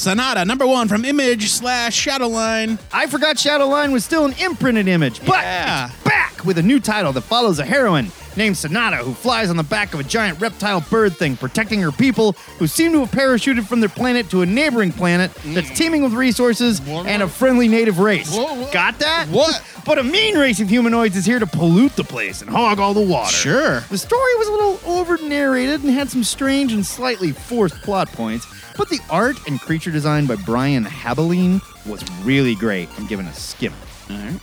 Sonata, 0.00 0.46
number 0.46 0.66
one 0.66 0.88
from 0.88 1.04
Image 1.04 1.50
slash 1.50 2.06
Shadowline. 2.06 2.78
I 2.90 3.06
forgot 3.06 3.36
Shadowline 3.36 3.92
was 3.92 4.02
still 4.02 4.24
an 4.24 4.34
imprinted 4.40 4.88
image, 4.88 5.20
but 5.26 5.42
Yeah. 5.42 5.88
it's 5.88 6.04
back 6.04 6.42
with 6.46 6.56
a 6.56 6.62
new 6.62 6.80
title 6.80 7.12
that 7.12 7.20
follows 7.20 7.58
a 7.58 7.66
heroine 7.66 8.10
named 8.34 8.56
Sonata 8.56 8.96
who 8.96 9.12
flies 9.12 9.50
on 9.50 9.58
the 9.58 9.62
back 9.62 9.92
of 9.92 10.00
a 10.00 10.02
giant 10.02 10.40
reptile 10.40 10.80
bird 10.80 11.18
thing, 11.18 11.36
protecting 11.36 11.82
her 11.82 11.92
people 11.92 12.32
who 12.58 12.66
seem 12.66 12.92
to 12.92 13.00
have 13.00 13.10
parachuted 13.10 13.66
from 13.66 13.80
their 13.80 13.90
planet 13.90 14.30
to 14.30 14.40
a 14.40 14.46
neighboring 14.46 14.90
planet 14.90 15.32
that's 15.44 15.68
mm. 15.68 15.76
teeming 15.76 16.02
with 16.02 16.14
resources 16.14 16.80
and 16.88 17.22
a 17.22 17.28
friendly 17.28 17.68
native 17.68 17.98
race. 17.98 18.34
Whoa, 18.34 18.54
whoa. 18.54 18.72
Got 18.72 19.00
that? 19.00 19.26
What? 19.28 19.62
But 19.84 19.98
a 19.98 20.02
mean 20.02 20.38
race 20.38 20.60
of 20.60 20.70
humanoids 20.70 21.16
is 21.16 21.26
here 21.26 21.40
to 21.40 21.46
pollute 21.46 21.96
the 21.96 22.04
place 22.04 22.40
and 22.40 22.50
hog 22.50 22.78
all 22.78 22.94
the 22.94 23.00
water. 23.00 23.32
Sure. 23.32 23.80
The 23.90 23.98
story 23.98 24.34
was 24.36 24.48
a 24.48 24.52
little 24.52 24.80
over 24.86 25.18
narrated 25.18 25.82
and 25.82 25.92
had 25.92 26.08
some 26.08 26.24
strange 26.24 26.72
and 26.72 26.86
slightly 26.86 27.32
forced 27.32 27.82
plot 27.82 28.08
points, 28.12 28.46
but 28.76 28.88
the 28.88 29.00
art 29.10 29.36
and 29.46 29.60
creature 29.60 29.90
design 29.90 30.26
by 30.26 30.36
Brian 30.36 30.84
Haberlin 30.84 31.60
was 31.86 32.04
really 32.22 32.54
great. 32.54 32.88
I'm 32.98 33.06
giving 33.06 33.26
a 33.26 33.34
skim. 33.34 33.72
All 34.08 34.16
right. 34.16 34.40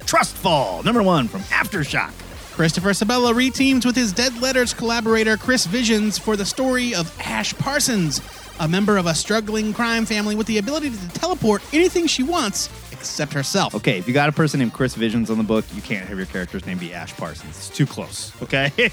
Trustfall, 0.00 0.84
number 0.84 1.02
one 1.02 1.28
from 1.28 1.40
Aftershock. 1.42 2.12
Christopher 2.54 2.90
Sebela 2.90 3.32
reteams 3.32 3.86
with 3.86 3.96
his 3.96 4.12
Dead 4.12 4.38
Letters 4.40 4.74
collaborator 4.74 5.36
Chris 5.36 5.66
Visions 5.66 6.18
for 6.18 6.36
the 6.36 6.44
story 6.44 6.94
of 6.94 7.14
Ash 7.20 7.54
Parsons, 7.54 8.20
a 8.58 8.68
member 8.68 8.98
of 8.98 9.06
a 9.06 9.14
struggling 9.14 9.72
crime 9.72 10.04
family 10.04 10.34
with 10.34 10.46
the 10.46 10.58
ability 10.58 10.90
to 10.90 11.08
teleport 11.10 11.62
anything 11.72 12.06
she 12.06 12.22
wants 12.22 12.68
except 12.92 13.32
herself. 13.32 13.74
Okay, 13.74 13.98
if 13.98 14.06
you 14.06 14.12
got 14.12 14.28
a 14.28 14.32
person 14.32 14.60
named 14.60 14.74
Chris 14.74 14.94
Visions 14.94 15.30
on 15.30 15.38
the 15.38 15.44
book, 15.44 15.64
you 15.74 15.80
can't 15.80 16.06
have 16.06 16.18
your 16.18 16.26
character's 16.26 16.66
name 16.66 16.76
be 16.76 16.92
Ash 16.92 17.16
Parsons. 17.16 17.56
It's 17.56 17.70
too 17.70 17.86
close. 17.86 18.32
Okay. 18.42 18.70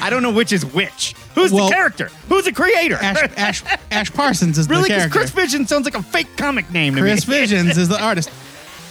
I 0.00 0.10
don't 0.10 0.22
know 0.22 0.30
which 0.32 0.52
is 0.52 0.64
which. 0.64 1.14
Who's 1.34 1.52
Well- 1.52 1.68
the 1.68 1.74
character? 1.74 2.10
Who's 2.28 2.44
the 2.44 2.52
creator? 2.52 2.96
Ash, 2.96 3.28
Ash, 3.36 3.62
Ash 3.90 4.12
Parsons 4.12 4.58
is 4.58 4.68
really? 4.68 4.82
the 4.82 4.88
Because 4.88 4.98
character. 5.12 5.18
Chris 5.18 5.30
Visions 5.30 5.68
sounds 5.68 5.84
like 5.84 5.94
a 5.96 6.02
fake 6.02 6.36
comic 6.36 6.70
name 6.70 6.94
to 6.94 7.00
Chris 7.00 7.26
me. 7.26 7.34
Chris 7.36 7.40
Visions 7.50 7.78
is 7.78 7.88
the 7.88 8.02
artist. 8.02 8.30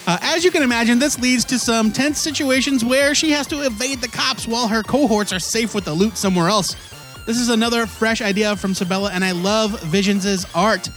Uh, 0.08 0.18
as 0.22 0.44
you 0.46 0.52
can 0.52 0.62
imagine, 0.62 1.00
this 1.00 1.18
leads 1.20 1.44
to 1.46 1.58
some 1.58 1.92
tense 1.92 2.20
situations 2.20 2.86
where 2.86 3.16
she 3.16 3.32
has 3.32 3.48
to 3.48 3.62
evade 3.66 4.00
the 4.02 4.08
cops 4.08 4.48
while 4.48 4.68
her 4.68 4.84
cohorts 4.84 5.34
are 5.34 5.40
safe 5.40 5.74
with 5.74 5.86
the 5.86 5.94
loot 5.94 6.16
somewhere 6.16 6.48
else. 6.48 6.76
This 7.26 7.40
is 7.40 7.50
another 7.50 7.88
fresh 7.88 8.22
idea 8.22 8.56
from 8.56 8.74
Sebela, 8.74 9.10
and 9.12 9.26
I 9.26 9.32
love 9.32 9.82
Visions' 9.82 10.46
art. 10.54 10.88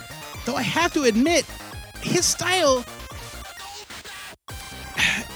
Though 0.44 0.56
I 0.56 0.62
have 0.62 0.92
to 0.92 1.04
admit, 1.04 1.46
his 2.02 2.26
style. 2.26 2.84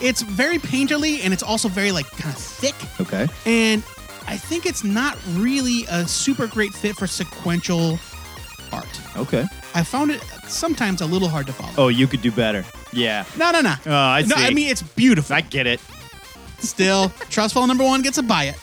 It's 0.00 0.20
very 0.22 0.58
painterly 0.58 1.20
and 1.22 1.32
it's 1.32 1.44
also 1.44 1.68
very 1.68 1.92
like 1.92 2.11
kind 2.11 2.35
of 2.35 2.40
thick. 2.42 2.74
Okay. 3.00 3.28
And 3.46 3.85
I 4.26 4.37
think 4.37 4.66
it's 4.66 4.85
not 4.85 5.18
really 5.30 5.85
a 5.90 6.06
super 6.06 6.46
great 6.46 6.72
fit 6.72 6.96
for 6.96 7.06
sequential 7.06 7.98
art. 8.72 9.00
Okay. 9.16 9.46
I 9.74 9.82
found 9.82 10.11
it 10.11 10.22
sometimes 10.46 11.00
a 11.00 11.06
little 11.06 11.28
hard 11.28 11.46
to 11.46 11.52
follow. 11.52 11.72
Oh, 11.76 11.88
you 11.88 12.06
could 12.06 12.22
do 12.22 12.30
better. 12.30 12.64
Yeah. 12.92 13.24
No, 13.37 13.50
no, 13.50 13.61
no. 13.61 13.74
Oh, 13.87 13.92
I 13.94 14.22
see. 14.22 14.28
No, 14.28 14.37
see. 14.37 14.44
I 14.46 14.50
mean 14.50 14.68
it's 14.68 14.82
beautiful. 14.82 15.35
I 15.35 15.40
get 15.40 15.66
it. 15.66 15.80
Still, 16.58 17.08
Trustfall 17.30 17.66
number 17.66 17.85
one 17.85 18.02
gets 18.02 18.18
a 18.18 18.22
buy 18.22 18.44
it. 18.44 18.56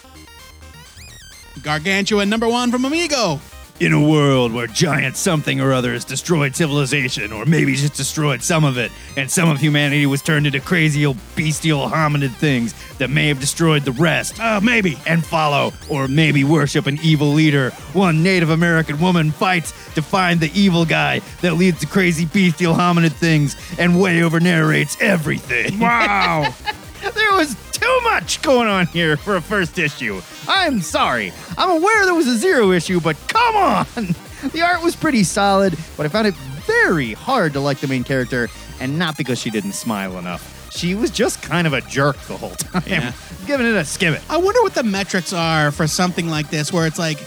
Gargantua 1.61 2.25
number 2.25 2.47
one 2.47 2.71
from 2.71 2.85
Amigo. 2.85 3.39
In 3.79 3.93
a 3.93 4.09
world 4.09 4.51
where 4.51 4.67
giant 4.67 5.15
something 5.15 5.61
or 5.61 5.71
other 5.71 5.93
has 5.93 6.03
destroyed 6.03 6.53
civilization, 6.53 7.31
or 7.31 7.45
maybe 7.45 7.75
just 7.75 7.93
destroyed 7.93 8.43
some 8.43 8.65
of 8.65 8.77
it, 8.77 8.91
and 9.15 9.31
some 9.31 9.49
of 9.49 9.57
humanity 9.57 10.05
was 10.05 10.21
turned 10.21 10.45
into 10.45 10.59
crazy 10.59 11.05
old 11.05 11.15
bestial 11.33 11.87
hominid 11.87 12.35
things 12.35 12.73
that 12.97 13.09
may 13.09 13.29
have 13.29 13.39
destroyed 13.39 13.83
the 13.85 13.93
rest. 13.93 14.37
Uh, 14.37 14.59
maybe. 14.61 14.97
And 15.07 15.25
follow, 15.25 15.71
or 15.89 16.09
maybe 16.09 16.43
worship 16.43 16.87
an 16.87 16.99
evil 17.01 17.29
leader. 17.29 17.69
One 17.93 18.21
Native 18.21 18.49
American 18.49 18.99
woman 18.99 19.31
fights 19.31 19.71
to 19.95 20.01
find 20.01 20.41
the 20.41 20.51
evil 20.53 20.83
guy 20.83 21.21
that 21.39 21.53
leads 21.53 21.79
the 21.79 21.85
crazy 21.85 22.25
bestial 22.25 22.73
hominid 22.73 23.13
things 23.13 23.55
and 23.79 24.01
way 24.01 24.23
over 24.23 24.41
narrates 24.41 24.97
everything. 24.99 25.79
Wow. 25.79 26.53
There 27.01 27.31
was 27.31 27.55
too 27.79 27.99
much 28.03 28.41
going 28.41 28.67
on 28.67 28.87
here 28.87 29.17
for 29.17 29.35
a 29.35 29.41
first 29.41 29.77
issue. 29.79 30.21
I'm 30.47 30.81
sorry. 30.81 31.31
I'm 31.57 31.69
aware 31.69 32.05
there 32.05 32.13
was 32.15 32.27
a 32.27 32.37
zero 32.37 32.71
issue, 32.71 32.99
but 32.99 33.17
come 33.27 33.55
on! 33.55 33.85
The 34.53 34.61
art 34.61 34.81
was 34.81 34.95
pretty 34.95 35.23
solid, 35.25 35.77
but 35.97 36.05
I 36.05 36.09
found 36.09 36.25
it 36.25 36.33
very 36.65 37.11
hard 37.11 37.51
to 37.53 37.59
like 37.59 37.79
the 37.79 37.89
main 37.89 38.05
character, 38.05 38.47
and 38.79 38.97
not 38.97 39.17
because 39.17 39.37
she 39.37 39.49
didn't 39.49 39.73
smile 39.73 40.17
enough. 40.17 40.71
She 40.71 40.95
was 40.95 41.11
just 41.11 41.41
kind 41.41 41.67
of 41.67 41.73
a 41.73 41.81
jerk 41.81 42.15
the 42.21 42.37
whole 42.37 42.51
time. 42.55 42.83
Yeah. 42.87 43.11
Giving 43.45 43.67
it 43.67 43.75
a 43.75 43.83
skim 43.83 44.13
it. 44.13 44.21
I 44.29 44.37
wonder 44.37 44.61
what 44.61 44.75
the 44.75 44.83
metrics 44.83 45.33
are 45.33 45.71
for 45.71 45.87
something 45.87 46.29
like 46.29 46.49
this, 46.49 46.71
where 46.71 46.87
it's 46.87 46.97
like, 46.97 47.19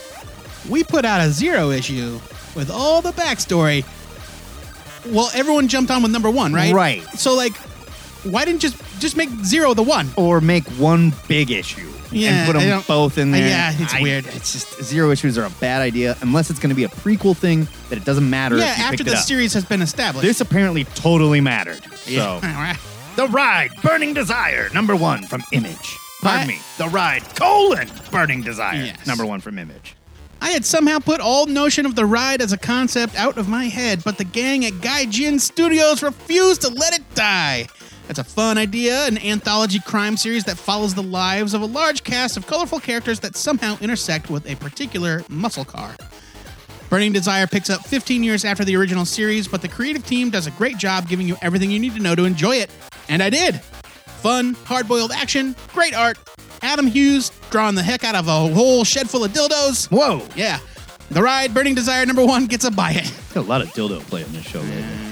we 0.67 0.83
put 0.83 1.05
out 1.05 1.21
a 1.21 1.29
zero 1.29 1.69
issue 1.69 2.19
with 2.55 2.71
all 2.71 3.03
the 3.03 3.11
backstory. 3.11 3.85
Well, 5.13 5.29
everyone 5.35 5.67
jumped 5.67 5.91
on 5.91 6.01
with 6.01 6.11
number 6.11 6.31
one, 6.31 6.51
right? 6.51 6.73
Right. 6.73 7.03
So, 7.19 7.35
like, 7.35 7.53
why 8.23 8.45
didn't 8.45 8.61
just 8.61 8.75
just 8.99 9.15
make 9.17 9.29
zero 9.43 9.73
the 9.73 9.83
one? 9.83 10.09
Or 10.17 10.41
make 10.41 10.63
one 10.79 11.13
big 11.27 11.51
issue. 11.51 11.89
Yeah, 12.11 12.29
and 12.29 12.47
put 12.47 12.55
I 12.55 12.59
them 12.59 12.69
don't- 12.69 12.87
both 12.87 13.17
in 13.17 13.31
there. 13.31 13.47
Yeah, 13.47 13.73
it's 13.75 13.99
weird. 13.99 14.27
It's 14.27 14.53
just 14.53 14.83
zero 14.83 15.09
issues 15.09 15.35
are 15.37 15.45
a 15.45 15.49
bad 15.49 15.81
idea 15.81 16.15
unless 16.21 16.49
it's 16.51 16.59
going 16.59 16.69
to 16.69 16.75
be 16.75 16.83
a 16.83 16.89
prequel 16.89 17.35
thing 17.35 17.67
that 17.89 17.97
it 17.97 18.05
doesn't 18.05 18.29
matter. 18.29 18.57
Yeah, 18.57 18.71
if 18.73 18.77
you 18.77 18.83
after 18.83 18.97
picked 18.97 19.07
the 19.09 19.15
it 19.15 19.17
up. 19.19 19.23
series 19.25 19.53
has 19.53 19.65
been 19.65 19.81
established. 19.81 20.23
This 20.25 20.39
apparently 20.39 20.83
totally 20.83 21.41
mattered. 21.41 21.81
Yeah. 22.05 22.39
So, 22.39 22.47
All 22.47 22.53
right. 22.53 22.77
The 23.15 23.27
Ride, 23.27 23.71
Burning 23.81 24.13
Desire, 24.13 24.69
number 24.73 24.95
one 24.95 25.25
from 25.25 25.43
Image. 25.51 25.97
Pardon 26.21 26.47
me. 26.47 26.59
The 26.77 26.87
Ride, 26.89 27.23
colon, 27.35 27.89
Burning 28.11 28.41
Desire, 28.43 28.75
Yes. 28.85 29.05
number 29.07 29.25
one 29.25 29.39
from 29.41 29.57
Image. 29.59 29.95
I 30.41 30.49
had 30.51 30.65
somehow 30.65 30.99
put 30.99 31.19
all 31.21 31.45
notion 31.45 31.85
of 31.85 31.95
the 31.95 32.05
ride 32.05 32.41
as 32.41 32.51
a 32.51 32.57
concept 32.57 33.15
out 33.15 33.37
of 33.37 33.47
my 33.47 33.65
head, 33.65 34.03
but 34.03 34.17
the 34.17 34.23
gang 34.25 34.65
at 34.65 34.73
Gaijin 34.73 35.39
Studios 35.39 36.03
refused 36.03 36.61
to 36.63 36.69
let 36.69 36.93
it 36.93 37.03
die. 37.15 37.67
It's 38.09 38.19
a 38.19 38.23
fun 38.23 38.57
idea, 38.57 39.05
an 39.07 39.17
anthology 39.17 39.79
crime 39.79 40.17
series 40.17 40.43
that 40.43 40.57
follows 40.57 40.93
the 40.93 41.03
lives 41.03 41.53
of 41.53 41.61
a 41.61 41.65
large 41.65 42.03
cast 42.03 42.35
of 42.35 42.45
colorful 42.45 42.79
characters 42.79 43.19
that 43.21 43.35
somehow 43.35 43.77
intersect 43.81 44.29
with 44.29 44.49
a 44.49 44.55
particular 44.55 45.23
muscle 45.29 45.65
car. 45.65 45.95
Burning 46.89 47.13
Desire 47.13 47.47
picks 47.47 47.69
up 47.69 47.81
15 47.85 48.23
years 48.23 48.45
after 48.45 48.63
the 48.63 48.75
original 48.75 49.05
series, 49.05 49.47
but 49.47 49.61
the 49.61 49.67
creative 49.67 50.05
team 50.05 50.29
does 50.29 50.47
a 50.47 50.51
great 50.51 50.77
job 50.77 51.07
giving 51.07 51.27
you 51.27 51.35
everything 51.41 51.71
you 51.71 51.79
need 51.79 51.95
to 51.95 52.01
know 52.01 52.13
to 52.13 52.25
enjoy 52.25 52.57
it. 52.57 52.69
And 53.09 53.23
I 53.23 53.29
did. 53.29 53.61
Fun, 54.21 54.53
hard 54.65 54.87
boiled 54.87 55.11
action, 55.11 55.55
great 55.69 55.95
art. 55.95 56.17
Adam 56.61 56.87
Hughes 56.87 57.31
drawing 57.49 57.75
the 57.75 57.83
heck 57.83 58.03
out 58.03 58.15
of 58.15 58.27
a 58.27 58.53
whole 58.53 58.83
shed 58.83 59.09
full 59.09 59.23
of 59.23 59.31
dildos. 59.31 59.89
Whoa. 59.89 60.25
Yeah. 60.35 60.59
The 61.09 61.21
ride, 61.21 61.53
Burning 61.53 61.75
Desire 61.75 62.05
number 62.05 62.25
one, 62.25 62.45
gets 62.45 62.65
a 62.65 62.71
buy 62.71 62.91
it. 62.91 63.11
Got 63.33 63.41
a 63.45 63.47
lot 63.47 63.61
of 63.61 63.69
dildo 63.69 64.01
play 64.01 64.23
on 64.23 64.31
this 64.33 64.43
show 64.45 64.59
lately. 64.61 65.02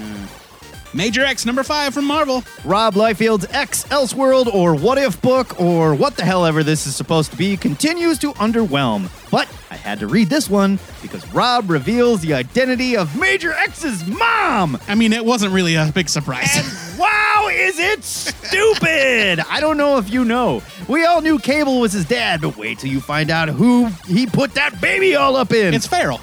Major 0.94 1.24
X 1.24 1.46
number 1.46 1.62
five 1.62 1.94
from 1.94 2.04
Marvel. 2.04 2.44
Rob 2.64 2.94
Liefeld's 2.94 3.46
X 3.50 3.84
Elseworld 3.84 4.52
or 4.52 4.74
What 4.74 4.98
If 4.98 5.20
book 5.22 5.58
or 5.60 5.94
what 5.94 6.16
the 6.16 6.24
hell 6.24 6.44
ever 6.44 6.62
this 6.62 6.86
is 6.86 6.94
supposed 6.94 7.30
to 7.30 7.36
be 7.36 7.56
continues 7.56 8.18
to 8.18 8.32
underwhelm. 8.34 9.08
But 9.30 9.48
I 9.70 9.76
had 9.76 10.00
to 10.00 10.06
read 10.06 10.28
this 10.28 10.50
one 10.50 10.78
because 11.00 11.26
Rob 11.32 11.70
reveals 11.70 12.20
the 12.20 12.34
identity 12.34 12.94
of 12.96 13.18
Major 13.18 13.52
X's 13.54 14.06
mom. 14.06 14.78
I 14.86 14.94
mean, 14.94 15.14
it 15.14 15.24
wasn't 15.24 15.54
really 15.54 15.76
a 15.76 15.90
big 15.94 16.10
surprise. 16.10 16.50
And 16.54 16.98
wow, 16.98 17.48
is 17.50 17.78
it 17.78 18.04
stupid! 18.04 19.40
I 19.48 19.60
don't 19.60 19.78
know 19.78 19.96
if 19.96 20.10
you 20.10 20.26
know. 20.26 20.62
We 20.88 21.06
all 21.06 21.22
knew 21.22 21.38
Cable 21.38 21.80
was 21.80 21.92
his 21.94 22.04
dad, 22.04 22.42
but 22.42 22.58
wait 22.58 22.80
till 22.80 22.90
you 22.90 23.00
find 23.00 23.30
out 23.30 23.48
who 23.48 23.86
he 24.06 24.26
put 24.26 24.52
that 24.54 24.78
baby 24.82 25.14
all 25.14 25.36
up 25.36 25.52
in. 25.52 25.72
it's 25.72 25.86
Farrell. 25.86 26.20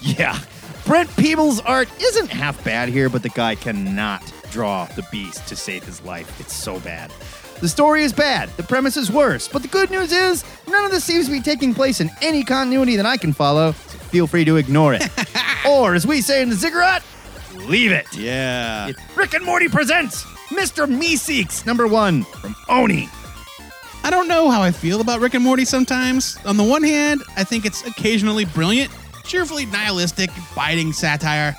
Yeah. 0.00 0.38
Brent 0.86 1.10
Peeples' 1.16 1.60
art 1.66 1.88
isn't 2.00 2.28
half 2.28 2.62
bad 2.62 2.88
here, 2.88 3.08
but 3.08 3.24
the 3.24 3.28
guy 3.28 3.56
cannot 3.56 4.22
draw 4.52 4.84
the 4.84 5.04
beast 5.10 5.44
to 5.48 5.56
save 5.56 5.82
his 5.82 6.00
life. 6.02 6.40
It's 6.40 6.54
so 6.54 6.78
bad. 6.78 7.12
The 7.60 7.68
story 7.68 8.04
is 8.04 8.12
bad, 8.12 8.50
the 8.50 8.62
premise 8.62 8.96
is 8.96 9.10
worse, 9.10 9.48
but 9.48 9.62
the 9.62 9.68
good 9.68 9.90
news 9.90 10.12
is 10.12 10.44
none 10.68 10.84
of 10.84 10.92
this 10.92 11.02
seems 11.02 11.26
to 11.26 11.32
be 11.32 11.40
taking 11.40 11.74
place 11.74 12.00
in 12.00 12.08
any 12.22 12.44
continuity 12.44 12.94
that 12.94 13.06
I 13.06 13.16
can 13.16 13.32
follow, 13.32 13.72
so 13.72 13.98
feel 13.98 14.28
free 14.28 14.44
to 14.44 14.58
ignore 14.58 14.94
it. 14.94 15.08
or, 15.68 15.96
as 15.96 16.06
we 16.06 16.20
say 16.20 16.40
in 16.40 16.50
the 16.50 16.54
Ziggurat, 16.54 17.02
leave 17.54 17.90
it. 17.90 18.06
Yeah. 18.16 18.86
It's 18.86 19.16
Rick 19.16 19.34
and 19.34 19.44
Morty 19.44 19.68
presents 19.68 20.22
Mr. 20.50 20.86
Meeseeks, 20.86 21.66
number 21.66 21.88
one, 21.88 22.22
from 22.24 22.54
Oni. 22.68 23.08
I 24.04 24.10
don't 24.10 24.28
know 24.28 24.50
how 24.50 24.62
I 24.62 24.70
feel 24.70 25.00
about 25.00 25.18
Rick 25.18 25.34
and 25.34 25.42
Morty 25.42 25.64
sometimes. 25.64 26.38
On 26.44 26.56
the 26.56 26.62
one 26.62 26.84
hand, 26.84 27.24
I 27.36 27.42
think 27.42 27.66
it's 27.66 27.84
occasionally 27.84 28.44
brilliant, 28.44 28.92
cheerfully 29.26 29.66
nihilistic, 29.66 30.30
biting 30.54 30.92
satire. 30.92 31.54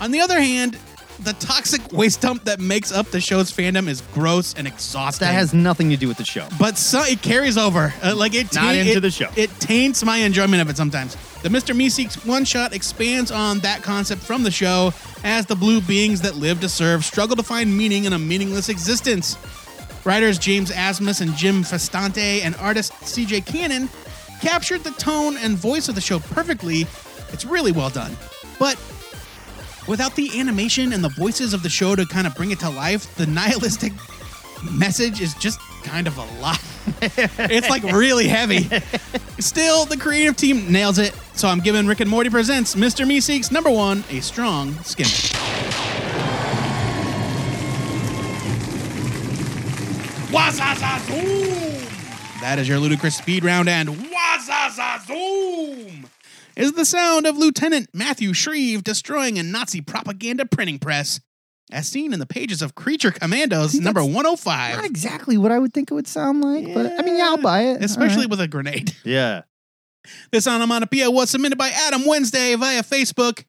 On 0.00 0.10
the 0.10 0.20
other 0.20 0.40
hand, 0.40 0.78
the 1.20 1.32
toxic 1.34 1.80
waste 1.92 2.20
dump 2.20 2.44
that 2.44 2.60
makes 2.60 2.92
up 2.92 3.06
the 3.08 3.20
show's 3.20 3.50
fandom 3.50 3.88
is 3.88 4.02
gross 4.14 4.54
and 4.54 4.68
exhausting. 4.68 5.26
That 5.26 5.34
has 5.34 5.52
nothing 5.52 5.90
to 5.90 5.96
do 5.96 6.06
with 6.06 6.16
the 6.16 6.24
show. 6.24 6.46
but 6.60 6.78
so, 6.78 7.02
it 7.02 7.22
carries 7.22 7.58
over. 7.58 7.92
Uh, 8.02 8.14
like 8.14 8.34
it, 8.34 8.54
Not 8.54 8.76
into 8.76 8.98
it- 8.98 9.00
the 9.00 9.10
show. 9.10 9.28
It 9.34 9.50
taints 9.58 10.04
my 10.04 10.18
enjoyment 10.18 10.62
of 10.62 10.70
it 10.70 10.76
sometimes. 10.76 11.16
The 11.42 11.48
Mr. 11.48 11.74
Meeseeks 11.76 12.24
one 12.24 12.44
shot 12.44 12.72
expands 12.72 13.32
on 13.32 13.58
that 13.60 13.82
concept 13.82 14.22
from 14.22 14.44
the 14.44 14.50
show 14.50 14.92
as 15.24 15.44
the 15.46 15.56
blue 15.56 15.80
beings 15.80 16.20
that 16.20 16.36
live 16.36 16.60
to 16.60 16.68
serve 16.68 17.04
struggle 17.04 17.34
to 17.36 17.42
find 17.42 17.76
meaning 17.76 18.04
in 18.04 18.12
a 18.12 18.18
meaningless 18.18 18.68
existence. 18.68 19.36
Writers 20.04 20.38
James 20.38 20.70
Asmus 20.70 21.20
and 21.20 21.34
Jim 21.36 21.62
Festante 21.64 22.42
and 22.42 22.54
artist 22.56 22.92
CJ 23.02 23.44
Cannon 23.44 23.88
captured 24.40 24.84
the 24.84 24.92
tone 24.92 25.36
and 25.38 25.56
voice 25.56 25.88
of 25.88 25.94
the 25.96 26.00
show 26.00 26.20
perfectly. 26.20 26.86
It's 27.32 27.44
really 27.44 27.72
well 27.72 27.90
done. 27.90 28.16
But 28.58 28.76
without 29.86 30.16
the 30.16 30.38
animation 30.38 30.92
and 30.92 31.02
the 31.02 31.08
voices 31.10 31.54
of 31.54 31.62
the 31.62 31.68
show 31.68 31.96
to 31.96 32.06
kind 32.06 32.26
of 32.26 32.34
bring 32.34 32.50
it 32.50 32.60
to 32.60 32.70
life, 32.70 33.14
the 33.16 33.26
nihilistic 33.26 33.92
message 34.72 35.20
is 35.20 35.34
just 35.34 35.60
kind 35.82 36.06
of 36.06 36.18
a 36.18 36.24
lot. 36.40 36.60
it's 37.02 37.70
like 37.70 37.82
really 37.84 38.28
heavy. 38.28 38.68
Still, 39.38 39.84
the 39.84 39.96
creative 39.96 40.36
team 40.36 40.70
nails 40.70 40.98
it. 40.98 41.14
So 41.34 41.48
I'm 41.48 41.60
giving 41.60 41.86
Rick 41.86 42.00
and 42.00 42.10
Morty 42.10 42.30
Presents 42.30 42.74
Mr. 42.74 43.06
Meeseeks 43.06 43.52
number 43.52 43.70
one 43.70 44.04
a 44.10 44.20
strong. 44.20 44.74
Wazazazoom! 50.30 52.40
That 52.40 52.58
is 52.58 52.68
your 52.68 52.78
ludicrous 52.78 53.16
speed 53.16 53.44
round, 53.44 53.68
and 53.68 53.88
Wazazazoom 53.88 56.04
is 56.58 56.72
the 56.72 56.84
sound 56.84 57.24
of 57.26 57.38
Lieutenant 57.38 57.88
Matthew 57.94 58.32
Shrieve 58.32 58.82
destroying 58.82 59.38
a 59.38 59.42
Nazi 59.42 59.80
propaganda 59.80 60.44
printing 60.44 60.78
press, 60.80 61.20
as 61.70 61.86
seen 61.86 62.12
in 62.12 62.18
the 62.18 62.26
pages 62.26 62.62
of 62.62 62.74
Creature 62.74 63.12
Commandos 63.12 63.72
See, 63.72 63.80
number 63.80 64.02
105. 64.02 64.76
Not 64.76 64.84
exactly 64.84 65.38
what 65.38 65.52
I 65.52 65.58
would 65.58 65.72
think 65.72 65.90
it 65.90 65.94
would 65.94 66.08
sound 66.08 66.42
like, 66.42 66.74
but 66.74 66.86
I 66.98 67.02
mean, 67.02 67.16
yeah, 67.16 67.26
I'll 67.26 67.38
buy 67.38 67.62
it. 67.62 67.84
Especially 67.84 68.16
All 68.16 68.20
right. 68.22 68.30
with 68.30 68.40
a 68.40 68.48
grenade. 68.48 68.94
yeah. 69.04 69.42
This 70.32 70.48
onomatopoeia 70.48 71.10
was 71.10 71.30
submitted 71.30 71.58
by 71.58 71.68
Adam 71.68 72.04
Wednesday 72.06 72.54
via 72.56 72.82
Facebook. 72.82 73.44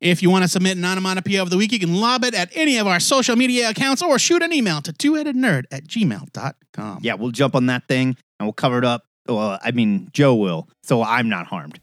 If 0.00 0.22
you 0.22 0.30
want 0.30 0.44
to 0.44 0.48
submit 0.48 0.76
an 0.76 0.84
onomatopoeia 0.84 1.42
of 1.42 1.50
the 1.50 1.56
week, 1.56 1.72
you 1.72 1.78
can 1.78 1.94
lob 1.94 2.24
it 2.24 2.34
at 2.34 2.50
any 2.54 2.78
of 2.78 2.86
our 2.86 3.00
social 3.00 3.34
media 3.36 3.70
accounts 3.70 4.02
or 4.02 4.18
shoot 4.18 4.42
an 4.42 4.52
email 4.52 4.80
to 4.82 4.92
two-headednerd 4.92 5.64
at 5.70 5.84
gmail.com. 5.84 7.00
Yeah, 7.02 7.14
we'll 7.14 7.30
jump 7.32 7.54
on 7.54 7.66
that 7.66 7.88
thing 7.88 8.16
and 8.38 8.46
we'll 8.46 8.52
cover 8.52 8.78
it 8.78 8.84
up. 8.84 9.04
Well, 9.26 9.58
I 9.62 9.72
mean, 9.72 10.08
Joe 10.12 10.36
will, 10.36 10.68
so 10.84 11.02
I'm 11.02 11.28
not 11.28 11.46
harmed. 11.46 11.80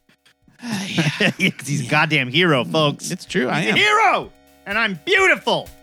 yeah. 0.88 1.32
'Cause 1.52 1.68
he's 1.68 1.86
a 1.86 1.90
goddamn 1.90 2.30
hero, 2.30 2.64
folks. 2.64 3.12
It's 3.12 3.26
true, 3.26 3.50
I 3.50 3.62
He's 3.62 3.74
a 3.74 3.78
hero, 3.78 4.32
and 4.66 4.78
I'm 4.78 5.00
beautiful. 5.06 5.68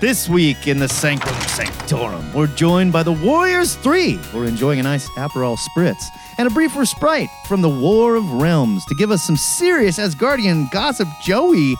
This 0.00 0.28
week 0.28 0.66
in 0.66 0.80
the 0.80 0.88
Sanctum 0.88 1.34
Sanctorum, 1.46 2.32
we're 2.32 2.48
joined 2.48 2.92
by 2.92 3.04
the 3.04 3.12
Warriors 3.12 3.76
3. 3.76 4.18
We're 4.34 4.46
enjoying 4.46 4.80
a 4.80 4.82
nice 4.82 5.08
Aperol 5.10 5.56
Spritz 5.56 6.02
and 6.38 6.48
a 6.48 6.50
brief 6.50 6.76
respite 6.76 7.28
from 7.46 7.62
the 7.62 7.68
War 7.68 8.16
of 8.16 8.28
Realms 8.32 8.84
to 8.86 8.96
give 8.96 9.12
us 9.12 9.22
some 9.22 9.36
serious 9.36 10.00
Asgardian 10.00 10.68
gossip. 10.72 11.06
Joey, 11.22 11.76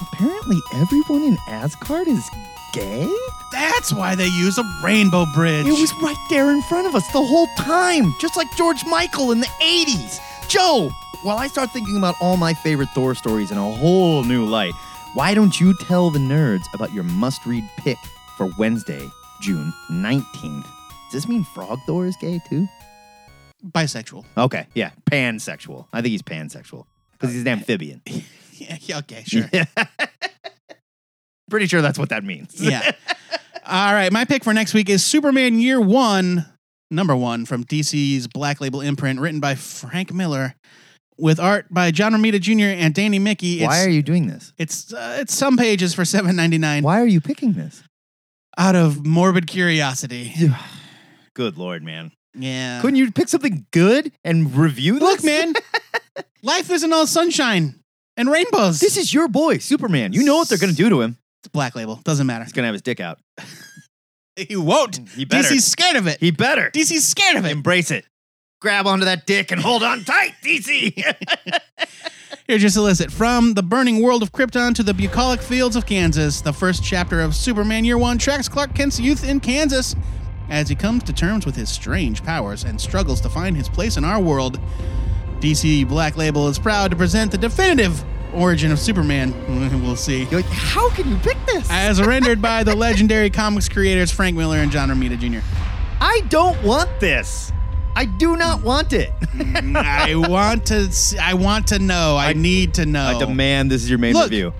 apparently 0.00 0.60
everyone 0.74 1.22
in 1.22 1.36
Asgard 1.48 2.08
is 2.08 2.28
gay? 2.72 3.08
That's 3.52 3.92
why 3.92 4.14
they 4.14 4.26
use 4.26 4.58
a 4.58 4.64
rainbow 4.82 5.26
bridge. 5.34 5.66
It 5.66 5.78
was 5.78 5.92
right 6.02 6.16
there 6.30 6.50
in 6.50 6.62
front 6.62 6.86
of 6.86 6.94
us 6.94 7.06
the 7.12 7.22
whole 7.22 7.46
time, 7.56 8.14
just 8.20 8.36
like 8.36 8.54
George 8.56 8.84
Michael 8.86 9.32
in 9.32 9.40
the 9.40 9.46
80s. 9.60 10.18
Joe, 10.48 10.90
while 11.22 11.38
I 11.38 11.46
start 11.46 11.70
thinking 11.72 11.96
about 11.96 12.14
all 12.20 12.36
my 12.36 12.54
favorite 12.54 12.88
Thor 12.94 13.14
stories 13.14 13.50
in 13.50 13.58
a 13.58 13.72
whole 13.72 14.24
new 14.24 14.44
light, 14.44 14.74
why 15.14 15.34
don't 15.34 15.58
you 15.60 15.74
tell 15.78 16.10
the 16.10 16.18
nerds 16.18 16.64
about 16.74 16.92
your 16.92 17.04
must 17.04 17.46
read 17.46 17.68
pick 17.78 17.98
for 18.36 18.48
Wednesday, 18.58 19.08
June 19.40 19.72
19th? 19.90 20.64
Does 21.10 21.12
this 21.12 21.28
mean 21.28 21.44
Frog 21.44 21.78
Thor 21.86 22.06
is 22.06 22.16
gay 22.16 22.40
too? 22.48 22.68
bisexual. 23.72 24.24
Okay, 24.36 24.66
yeah, 24.74 24.90
pansexual. 25.10 25.86
I 25.92 26.02
think 26.02 26.12
he's 26.12 26.22
pansexual 26.22 26.86
because 27.12 27.32
he's 27.32 27.42
an 27.42 27.48
uh, 27.48 27.52
amphibian. 27.52 28.02
Yeah, 28.58 28.76
yeah, 28.80 28.98
okay, 28.98 29.22
sure. 29.26 29.48
Pretty 31.50 31.66
sure 31.66 31.80
that's 31.80 31.98
what 31.98 32.08
that 32.08 32.24
means. 32.24 32.60
yeah. 32.60 32.92
All 33.64 33.92
right, 33.92 34.12
my 34.12 34.24
pick 34.24 34.44
for 34.44 34.52
next 34.54 34.74
week 34.74 34.88
is 34.88 35.04
Superman 35.04 35.58
Year 35.58 35.80
One, 35.80 36.46
number 36.90 37.16
one 37.16 37.46
from 37.46 37.64
DC's 37.64 38.26
Black 38.28 38.60
Label 38.60 38.80
imprint, 38.80 39.20
written 39.20 39.40
by 39.40 39.54
Frank 39.54 40.12
Miller, 40.12 40.54
with 41.18 41.40
art 41.40 41.66
by 41.70 41.90
John 41.90 42.12
Romita 42.12 42.40
Jr. 42.40 42.80
and 42.80 42.94
Danny 42.94 43.18
Miki. 43.18 43.60
It's, 43.60 43.66
Why 43.66 43.84
are 43.84 43.88
you 43.88 44.02
doing 44.02 44.26
this? 44.28 44.52
It's 44.58 44.92
uh, 44.92 45.18
it's 45.20 45.34
some 45.34 45.56
pages 45.56 45.94
for 45.94 46.04
seven 46.04 46.36
ninety 46.36 46.58
nine 46.58 46.82
Why 46.82 47.00
are 47.00 47.06
you 47.06 47.20
picking 47.20 47.52
this? 47.54 47.82
out 48.58 48.74
of 48.74 49.04
morbid 49.04 49.46
curiosity. 49.46 50.32
Good 51.34 51.58
lord, 51.58 51.82
man. 51.82 52.12
Yeah. 52.34 52.80
Couldn't 52.80 52.96
you 52.96 53.10
pick 53.12 53.28
something 53.28 53.66
good 53.70 54.12
and 54.24 54.54
review 54.56 54.94
this? 54.94 55.02
Look, 55.02 55.24
man, 55.24 55.54
life 56.42 56.70
isn't 56.70 56.92
all 56.92 57.06
sunshine 57.06 57.80
and 58.16 58.30
rainbows. 58.30 58.80
This 58.80 58.96
is 58.96 59.12
your 59.12 59.28
boy, 59.28 59.58
Superman. 59.58 60.12
You 60.12 60.24
know 60.24 60.36
what 60.36 60.48
they're 60.48 60.58
going 60.58 60.70
to 60.70 60.76
do 60.76 60.88
to 60.88 61.00
him. 61.00 61.18
It's 61.40 61.48
Black 61.48 61.74
Label. 61.76 62.00
Doesn't 62.04 62.26
matter. 62.26 62.44
He's 62.44 62.52
going 62.52 62.64
to 62.64 62.68
have 62.68 62.74
his 62.74 62.82
dick 62.82 63.00
out. 63.00 63.18
He 64.36 64.54
won't. 64.54 65.00
Mm, 65.00 65.08
he 65.14 65.24
better. 65.24 65.48
DC's 65.48 65.64
scared 65.64 65.96
of 65.96 66.06
it. 66.06 66.20
He 66.20 66.30
better. 66.30 66.70
DC's 66.70 67.06
scared 67.06 67.36
of 67.36 67.46
it. 67.46 67.52
Embrace 67.52 67.90
it. 67.90 68.04
Grab 68.60 68.86
onto 68.86 69.06
that 69.06 69.26
dick 69.26 69.50
and 69.50 69.60
hold 69.60 69.82
on 69.82 70.04
tight, 70.04 70.34
DC. 70.44 70.92
Here, 72.46 72.58
just 72.58 72.74
solicit 72.74 73.10
from 73.10 73.54
the 73.54 73.62
burning 73.62 74.02
world 74.02 74.22
of 74.22 74.32
Krypton 74.32 74.74
to 74.74 74.82
the 74.82 74.94
bucolic 74.94 75.40
fields 75.40 75.74
of 75.74 75.86
Kansas. 75.86 76.42
The 76.42 76.52
first 76.52 76.84
chapter 76.84 77.20
of 77.20 77.34
Superman 77.34 77.84
Year 77.84 77.98
One 77.98 78.18
tracks 78.18 78.48
Clark 78.48 78.74
Kent's 78.74 79.00
youth 79.00 79.28
in 79.28 79.40
Kansas 79.40 79.96
as 80.48 80.68
he 80.68 80.74
comes 80.74 81.02
to 81.04 81.12
terms 81.12 81.44
with 81.44 81.56
his 81.56 81.68
strange 81.68 82.22
powers 82.22 82.62
and 82.62 82.80
struggles 82.80 83.20
to 83.22 83.28
find 83.28 83.56
his 83.56 83.68
place 83.68 83.96
in 83.96 84.04
our 84.04 84.20
world. 84.20 84.60
DC 85.40 85.88
Black 85.88 86.16
Label 86.16 86.46
is 86.48 86.58
proud 86.58 86.90
to 86.90 86.96
present 86.96 87.32
the 87.32 87.38
definitive 87.38 88.04
origin 88.36 88.70
of 88.72 88.78
Superman. 88.78 89.34
We'll 89.86 89.96
see. 89.96 90.22
You're 90.24 90.40
like, 90.42 90.44
how 90.46 90.90
can 90.90 91.08
you 91.10 91.16
pick 91.18 91.36
this? 91.46 91.68
As 91.70 92.00
rendered 92.02 92.40
by 92.42 92.62
the 92.64 92.74
legendary 92.86 93.30
comics 93.30 93.68
creators 93.68 94.10
Frank 94.10 94.36
Miller 94.36 94.58
and 94.58 94.70
John 94.70 94.88
Romita 94.88 95.18
Jr. 95.18 95.44
I 96.00 96.20
don't 96.28 96.60
want 96.62 96.88
this. 97.00 97.52
I 97.94 98.04
do 98.04 98.36
not 98.36 98.62
want 98.62 98.92
it. 98.92 99.10
Mm, 99.20 99.76
I 99.76 100.14
want 100.28 100.66
to. 100.66 100.74
s- 100.74 101.14
I 101.20 101.34
want 101.34 101.68
to 101.68 101.78
know. 101.78 102.16
I, 102.16 102.32
need 102.32 102.74
to 102.74 102.84
know. 102.86 103.04
I 103.16 103.18
demand 103.18 103.70
this 103.70 103.82
is 103.82 103.88
your 103.90 103.98
main 103.98 104.12
Look. 104.14 104.30
review. 104.30 104.52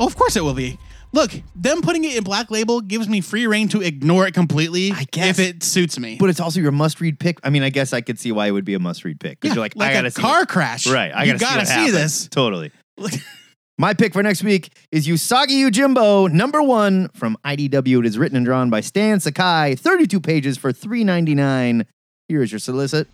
Oh, 0.00 0.06
of 0.06 0.16
course 0.16 0.36
it 0.36 0.42
will 0.42 0.54
be. 0.54 0.78
Look, 1.12 1.30
them 1.54 1.82
putting 1.82 2.04
it 2.04 2.16
in 2.16 2.24
Black 2.24 2.50
Label 2.50 2.80
gives 2.80 3.06
me 3.08 3.20
free 3.20 3.46
reign 3.46 3.68
to 3.68 3.82
ignore 3.82 4.26
it 4.26 4.32
completely 4.32 4.90
I 4.92 5.04
guess. 5.10 5.38
if 5.38 5.46
it 5.46 5.62
suits 5.62 5.98
me. 5.98 6.16
But 6.18 6.30
it's 6.30 6.40
also 6.40 6.58
your 6.60 6.72
must-read 6.72 7.18
pick. 7.20 7.38
I 7.44 7.50
mean, 7.50 7.62
I 7.62 7.68
guess 7.68 7.92
I 7.92 8.00
could 8.00 8.18
see 8.18 8.32
why 8.32 8.46
it 8.46 8.50
would 8.52 8.64
be 8.64 8.74
a 8.74 8.78
must-read 8.80 9.20
pick 9.20 9.38
because 9.38 9.50
Yeah, 9.50 9.54
you're 9.56 9.64
like, 9.64 9.76
like 9.76 9.90
I 9.90 9.92
gotta 9.92 10.08
a 10.08 10.10
see 10.10 10.22
car 10.22 10.40
what- 10.40 10.48
crash. 10.48 10.86
Right, 10.86 11.12
I 11.14 11.24
you 11.24 11.32
gotta, 11.34 11.44
gotta 11.44 11.66
see, 11.66 11.72
see, 11.72 11.78
what 11.80 11.86
happens. 11.92 12.02
this. 12.20 12.28
Totally. 12.28 12.72
My 13.78 13.94
pick 13.94 14.12
for 14.12 14.22
next 14.22 14.44
week 14.44 14.70
is 14.90 15.06
Usagi 15.06 15.66
Yojimbo, 15.66 16.30
number 16.30 16.62
one 16.62 17.08
from 17.14 17.36
IDW. 17.44 18.00
It 18.00 18.06
is 18.06 18.18
written 18.18 18.36
and 18.36 18.46
drawn 18.46 18.70
by 18.70 18.80
Stan 18.80 19.18
Sakai, 19.18 19.74
32 19.74 20.20
pages 20.20 20.58
for 20.58 20.72
$3.99. 20.72 21.86
Here 22.28 22.42
is 22.42 22.52
your 22.52 22.58
solicit. 22.58 23.08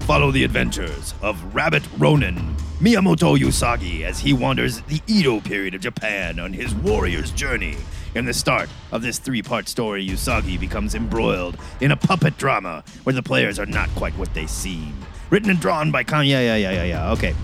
Follow 0.00 0.30
the 0.30 0.44
adventures 0.44 1.12
of 1.20 1.54
Rabbit 1.54 1.82
Ronin, 1.98 2.36
Miyamoto 2.80 3.36
Usagi, 3.36 4.02
as 4.02 4.20
he 4.20 4.32
wanders 4.32 4.80
the 4.82 5.02
Edo 5.06 5.40
period 5.40 5.74
of 5.74 5.80
Japan 5.80 6.38
on 6.38 6.52
his 6.52 6.74
warrior's 6.74 7.30
journey. 7.32 7.76
In 8.14 8.24
the 8.24 8.32
start 8.32 8.70
of 8.92 9.02
this 9.02 9.18
three 9.18 9.42
part 9.42 9.68
story, 9.68 10.06
Usagi 10.06 10.58
becomes 10.58 10.94
embroiled 10.94 11.58
in 11.80 11.90
a 11.90 11.96
puppet 11.96 12.38
drama 12.38 12.82
where 13.02 13.12
the 13.12 13.22
players 13.22 13.58
are 13.58 13.66
not 13.66 13.90
quite 13.90 14.16
what 14.16 14.32
they 14.32 14.46
seem. 14.46 14.94
Written 15.28 15.50
and 15.50 15.60
drawn 15.60 15.90
by 15.90 16.04
Kanye. 16.04 16.28
Yeah, 16.30 16.40
yeah, 16.40 16.56
yeah, 16.56 16.70
yeah, 16.70 16.84
yeah. 16.84 17.12
Okay. 17.12 17.34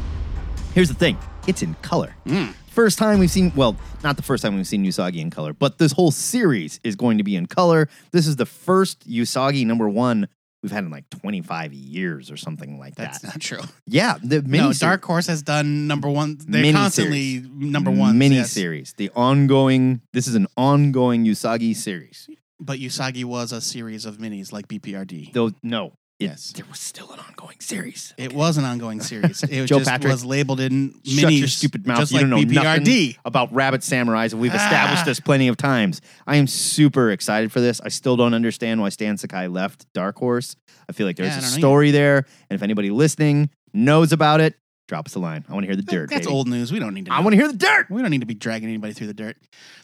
Here's 0.75 0.89
the 0.89 0.95
thing 0.95 1.19
it's 1.47 1.63
in 1.63 1.75
color. 1.77 2.15
Mm. 2.27 2.55
First 2.69 2.99
time 2.99 3.19
we've 3.19 3.31
seen, 3.31 3.53
well, 3.55 3.77
not 4.03 4.17
the 4.17 4.23
first 4.23 4.43
time 4.43 4.57
we've 4.57 4.67
seen 4.67 4.85
Usagi 4.85 5.21
in 5.21 5.31
color, 5.31 5.53
but 5.53 5.79
this 5.79 5.93
whole 5.93 6.11
series 6.11 6.81
is 6.83 6.97
going 6.97 7.19
to 7.19 7.25
be 7.25 7.37
in 7.37 7.47
color. 7.47 7.89
This 8.13 8.27
is 8.27 8.37
the 8.37 8.47
first 8.47 9.07
Usagi 9.09 9.67
number 9.67 9.89
one 9.89 10.29
we've 10.63 10.73
had 10.73 10.85
in 10.85 10.91
like 10.91 11.09
25 11.11 11.73
years 11.73 12.31
or 12.31 12.37
something 12.37 12.79
like 12.79 12.95
that's 12.95 13.19
that. 13.19 13.33
That's 13.35 13.51
not 13.51 13.61
true. 13.61 13.69
Yeah, 13.87 14.19
the 14.23 14.43
mini 14.43 14.69
no, 14.69 14.73
Dark 14.73 15.05
Horse 15.05 15.27
has 15.27 15.43
done 15.43 15.87
number 15.87 16.09
one. 16.09 16.39
They're 16.39 16.63
Mini 16.63 16.73
constantly 16.73 17.43
series. 17.43 17.51
number 17.51 17.91
one. 17.91 18.17
mini 18.17 18.37
yes. 18.37 18.53
series. 18.53 18.95
The 18.97 19.11
ongoing, 19.15 20.01
this 20.13 20.27
is 20.27 20.35
an 20.35 20.47
ongoing 20.57 21.25
Usagi 21.25 21.77
series. 21.77 22.29
But 22.61 22.79
Usagi 22.79 23.25
was 23.25 23.51
a 23.53 23.61
series 23.61 24.07
of 24.07 24.19
minis 24.19 24.53
like 24.53 24.69
BPRD. 24.69 25.33
Though, 25.33 25.51
no, 25.63 25.95
it- 26.25 26.29
Yes. 26.31 26.53
there 26.57 26.65
was 26.69 26.79
still 26.79 27.11
an 27.13 27.19
ongoing 27.21 27.57
series. 27.61 28.15
It 28.17 28.33
was 28.33 28.57
an 28.59 28.65
ongoing 28.65 29.01
series. 29.11 29.43
It 29.43 29.67
Joe 29.67 29.79
just 29.79 29.89
Patrick, 29.91 30.13
was 30.13 30.25
labeled 30.25 30.61
in 30.61 30.93
minis. 31.05 31.21
Shut 31.21 31.33
your 31.33 31.49
stupid 31.49 31.87
mouth. 31.87 31.99
Just 31.99 32.13
you 32.13 32.19
like 32.19 32.23
don't 32.23 32.31
know 32.31 32.63
nothing 32.63 33.15
about 33.25 33.53
Rabbit 33.53 33.81
Samurais, 33.83 34.33
and 34.33 34.41
we've 34.41 34.55
established 34.55 35.03
Ah. 35.03 35.07
this 35.07 35.21
plenty 35.21 35.49
of 35.49 35.57
times. 35.57 36.01
I 36.27 36.37
am 36.37 36.47
super 36.47 37.11
excited 37.11 37.53
for 37.53 37.61
this. 37.61 37.81
I 37.85 37.89
still 37.89 38.17
don't 38.17 38.35
understand 38.35 38.81
why 38.81 38.89
Stan 38.91 39.17
Sakai 39.17 39.49
left 39.49 39.87
Dark 39.93 40.17
Horse. 40.17 40.57
I 40.89 40.93
feel 40.93 41.07
like 41.07 41.17
there's 41.17 41.29
Yeah, 41.29 41.35
I 41.35 41.39
a 41.39 41.41
don't 41.43 41.51
know 41.53 41.59
story 41.59 41.91
there, 41.91 42.17
and 42.51 42.57
if 42.57 42.63
anybody 42.63 42.91
listening 42.91 43.51
knows 43.75 44.13
about 44.13 44.41
it, 44.41 44.55
drop 44.89 45.07
us 45.07 45.15
a 45.15 45.19
line. 45.19 45.45
I 45.49 45.53
want 45.53 45.65
to 45.65 45.69
hear 45.69 45.77
the 45.77 45.83
dirt. 45.83 46.11
That's 46.11 46.27
baby. 46.27 46.35
old 46.35 46.49
news. 46.49 46.73
We 46.73 46.79
don't 46.79 46.95
need 46.95 47.07
to. 47.07 47.13
I 47.13 47.19
know. 47.19 47.23
want 47.25 47.35
to 47.35 47.39
hear 47.39 47.49
the 47.49 47.57
dirt. 47.57 47.91
We 47.91 48.03
don't 48.03 48.11
need 48.11 48.21
to 48.21 48.27
be 48.27 48.35
dragging 48.35 48.69
anybody 48.69 48.93
through 48.93 49.07
the 49.09 49.15
dirt. 49.15 49.37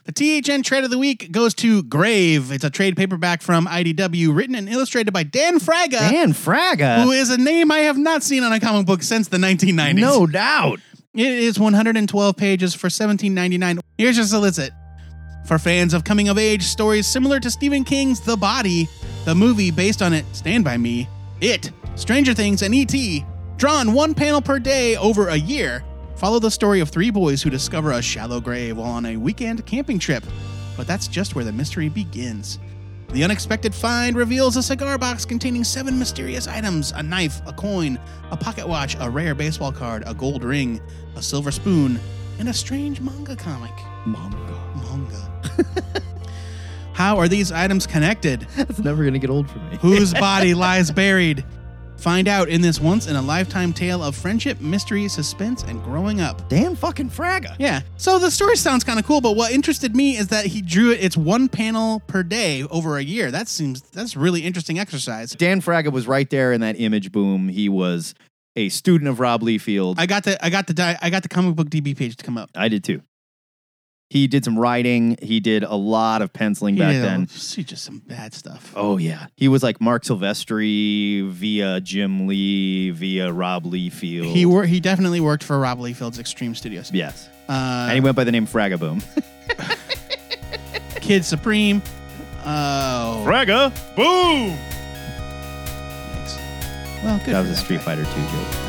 The 0.05 0.13
THN 0.43 0.63
trade 0.63 0.85
of 0.85 0.91
the 0.91 0.99
week 0.99 1.31
goes 1.33 1.55
to 1.55 1.83
Grave. 1.85 2.53
It's 2.53 2.65
a 2.65 2.71
trade 2.71 2.97
paperback 2.97 3.43
from 3.43 3.67
IDW, 3.67 4.35
written 4.35 4.55
and 4.55 4.69
illustrated 4.69 5.13
by 5.13 5.23
Dan 5.23 5.59
Fraga, 5.61 6.11
Dan 6.11 6.33
Fraga. 6.33 7.03
who 7.03 7.11
is 7.13 7.31
a 7.31 7.39
name 7.39 7.71
I 7.71 7.79
have 7.81 7.97
not 7.99 8.23
seen 8.23 8.43
on 8.43 8.53
a 8.53 8.61
comic 8.61 8.87
book 8.87 9.03
since 9.03 9.29
the 9.29 9.39
1990s. 9.39 9.95
no 9.95 10.27
doubt. 10.27 10.81
It 11.15 11.27
is 11.27 11.59
112 11.59 12.37
pages 12.37 12.75
for 12.75 12.89
17.99. 12.89 13.81
Here's 13.97 14.17
your 14.17 14.27
solicit. 14.27 14.73
For 15.47 15.59
fans 15.59 15.95
of 15.95 16.05
coming 16.05 16.29
of 16.29 16.37
age 16.37 16.63
stories 16.63 17.07
similar 17.07 17.41
to 17.41 17.51
Stephen 17.51 17.83
King's 17.83 18.21
The 18.21 18.37
Body, 18.37 18.87
the 19.25 19.35
movie 19.35 19.71
based 19.71 20.03
on 20.03 20.13
it, 20.13 20.27
Stand 20.33 20.65
By 20.65 20.77
Me, 20.77 21.09
It, 21.41 21.73
Stranger 21.97 22.35
Things, 22.35 22.61
and 22.63 22.75
E.T., 22.75 23.25
drawn 23.59 23.93
one 23.93 24.15
panel 24.15 24.41
per 24.41 24.61
day 24.61 24.97
over 24.97 25.29
a 25.29 25.37
year, 25.37 25.85
follow 26.17 26.39
the 26.39 26.51
story 26.51 26.79
of 26.79 26.89
three 26.89 27.11
boys 27.11 27.43
who 27.43 27.51
discover 27.51 27.91
a 27.91 28.01
shallow 28.01 28.41
grave 28.41 28.77
while 28.77 28.93
on 28.93 29.05
a 29.05 29.17
weekend 29.17 29.67
camping 29.67 29.99
trip. 29.99 30.25
But 30.77 30.87
that's 30.87 31.09
just 31.09 31.35
where 31.35 31.45
the 31.45 31.53
mystery 31.53 31.89
begins. 31.89 32.61
The 33.11 33.25
unexpected 33.25 33.75
find 33.75 34.17
reveals 34.17 34.57
a 34.57 34.63
cigar 34.63 34.97
box 34.97 35.25
containing 35.25 35.65
seven 35.65 35.99
mysterious 35.99 36.47
items 36.47 36.93
a 36.93 37.03
knife, 37.03 37.41
a 37.47 37.53
coin, 37.53 37.99
a 38.31 38.37
pocket 38.37 38.69
watch, 38.69 38.97
a 39.01 39.11
rare 39.11 39.35
baseball 39.35 39.73
card, 39.73 40.05
a 40.07 40.15
gold 40.15 40.45
ring, 40.45 40.81
a 41.17 41.23
silver 41.23 41.51
spoon, 41.51 41.99
and 42.39 42.49
a 42.49 42.55
strange 42.55 43.01
manga 43.01 43.35
comic. 43.35 43.75
Manga. 44.07 44.37
Manga. 44.77 46.03
How 46.93 47.17
are 47.17 47.29
these 47.29 47.51
items 47.51 47.87
connected? 47.87 48.43
That's 48.57 48.79
never 48.79 49.03
going 49.03 49.15
to 49.15 49.21
get 49.21 49.31
old 49.31 49.51
for 49.51 49.59
me. 49.59 49.79
Whose 49.81 50.13
body 50.21 50.55
lies 50.55 50.93
buried? 50.93 51.45
Find 51.99 52.29
out 52.29 52.49
in 52.49 52.61
this 52.61 52.81
once 52.81 53.09
in 53.09 53.17
a 53.17 53.23
lifetime 53.23 53.73
tale 53.73 54.03
of 54.03 54.15
friendship, 54.15 54.61
mystery, 54.61 55.09
suspense, 55.09 55.65
and 55.65 55.83
growing 55.83 56.21
up. 56.21 56.49
Dan 56.49 56.77
fucking 56.77 57.11
Fraga. 57.11 57.57
Yeah. 57.59 57.81
So 57.97 58.19
the 58.19 58.31
story 58.31 58.57
sounds 58.57 58.85
kind 58.85 58.99
of 59.01 59.05
cool, 59.05 59.21
but 59.21 59.35
what 59.37 59.53
interested 59.53 59.97
me 59.97 60.17
is 60.17 60.29
that 60.29 60.47
he 60.47 60.63
drew 60.63 60.93
it. 60.93 61.03
It's 61.03 61.17
one 61.17 61.49
panel 61.49 62.01
per 62.07 62.23
day 62.23 62.63
over 62.65 62.97
a 62.99 63.03
year. 63.03 63.31
That 63.33 63.49
seems 63.49 63.83
that's 63.83 64.17
really 64.17 64.43
interesting 64.43 64.79
exercise. 64.79 65.33
Dan 65.33 65.61
Fraga 65.61 65.91
was 65.93 66.07
right 66.07 66.31
there 66.31 66.53
in 66.53 66.61
that 66.61 66.79
image 66.81 67.11
boom. 67.11 67.49
He 67.49 67.69
was 67.69 68.15
a 68.55 68.69
student 68.69 69.09
of 69.09 69.19
Rob 69.21 69.43
Liefeld. 69.43 69.97
I 69.99 70.07
got 70.07 70.25
the 70.25 70.43
I 70.45 70.51
got 70.51 70.67
the 70.69 70.75
di- 70.75 70.99
I 71.03 71.11
got 71.11 71.23
the 71.25 71.29
comic 71.29 71.57
book 71.57 71.69
DB 71.69 71.97
page 71.97 72.17
to 72.17 72.25
come 72.25 72.39
up. 72.39 72.51
I 72.55 72.69
did 72.69 72.85
too. 72.85 73.03
He 74.11 74.27
did 74.27 74.43
some 74.43 74.59
writing. 74.59 75.19
He 75.21 75.39
did 75.39 75.63
a 75.65 75.75
lot 75.75 76.23
of 76.23 76.33
penciling 76.33 76.77
back 76.77 76.95
then. 76.95 77.29
See 77.29 77.63
just 77.63 77.85
some 77.85 77.99
bad 77.99 78.33
stuff. 78.33 78.73
Oh 78.75 78.97
yeah, 78.97 79.27
he 79.37 79.49
was 79.49 79.63
like 79.63 79.83
Marc 79.83 80.05
Silvestri 80.05 81.29
via 81.31 81.81
Jim 81.83 82.27
Lee 82.27 82.89
via 82.91 83.31
Rob 83.31 83.65
Liefeld. 83.65 84.33
He 84.33 84.47
wor- 84.47 84.65
he 84.65 84.81
definitely 84.81 85.21
worked 85.21 85.45
for 85.45 85.59
Rob 85.59 85.79
Liefeld's 85.79 86.19
Extreme 86.19 86.55
Studios. 86.55 86.91
yes, 86.91 87.29
Uh, 87.51 87.87
and 87.89 87.95
he 87.97 88.01
went 88.01 88.17
by 88.17 88.25
the 88.25 88.33
name 88.33 88.47
Fragaboom. 88.47 89.03
Kid 91.03 91.25
Supreme. 91.25 91.83
Oh, 92.47 93.25
Fraga 93.27 93.71
boom. 93.95 94.57
thanks. 96.15 96.37
Well, 97.05 97.19
good. 97.25 97.35
That 97.35 97.41
was 97.43 97.51
a 97.51 97.57
Street 97.57 97.79
guy. 97.79 97.83
Fighter 97.97 98.05
Two 98.05 98.11
joke. 98.11 98.68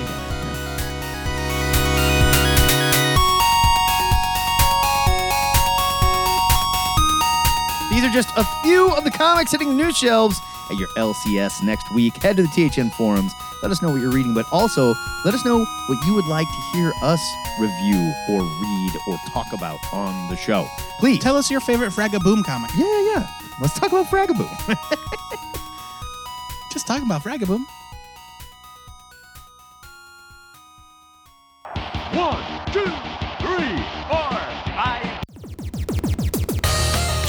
Are 8.10 8.14
just 8.14 8.30
a 8.38 8.44
few 8.64 8.92
of 8.94 9.04
the 9.04 9.12
comics 9.12 9.52
hitting 9.52 9.70
the 9.70 9.76
news 9.76 9.98
shelves 9.98 10.40
at 10.72 10.78
your 10.78 10.88
LCS 10.90 11.64
next 11.64 11.92
week. 11.94 12.16
Head 12.18 12.38
to 12.38 12.44
the 12.44 12.70
THN 12.70 12.90
forums. 12.92 13.34
Let 13.62 13.72
us 13.72 13.82
know 13.82 13.92
what 13.92 14.02
you're 14.02 14.12
reading, 14.12 14.34
but 14.34 14.46
also 14.52 14.94
let 15.26 15.34
us 15.34 15.46
know 15.46 15.66
what 15.88 16.06
you 16.06 16.14
would 16.16 16.26
like 16.26 16.48
to 16.48 16.78
hear 16.78 16.92
us 17.04 17.22
review 17.60 18.14
or 18.30 18.42
read 18.42 18.92
or 19.08 19.18
talk 19.32 19.48
about 19.54 19.80
on 19.94 20.30
the 20.30 20.36
show. 20.36 20.68
Please. 21.00 21.20
Tell 21.20 21.36
us 21.36 21.52
your 21.52 21.60
favorite 21.60 21.92
Fragga 21.92 22.22
Boom 22.22 22.44
comic. 22.44 22.72
yeah, 22.78 22.86
yeah, 22.86 23.12
yeah. 23.12 23.28
Let's 23.62 23.78
talk 23.78 23.92
about 23.92 24.06
Fragaboom. 24.06 24.50
Just 26.72 26.88
talking 26.88 27.06
about 27.06 27.22
Fragga 27.22 27.46
Boom. 27.46 27.66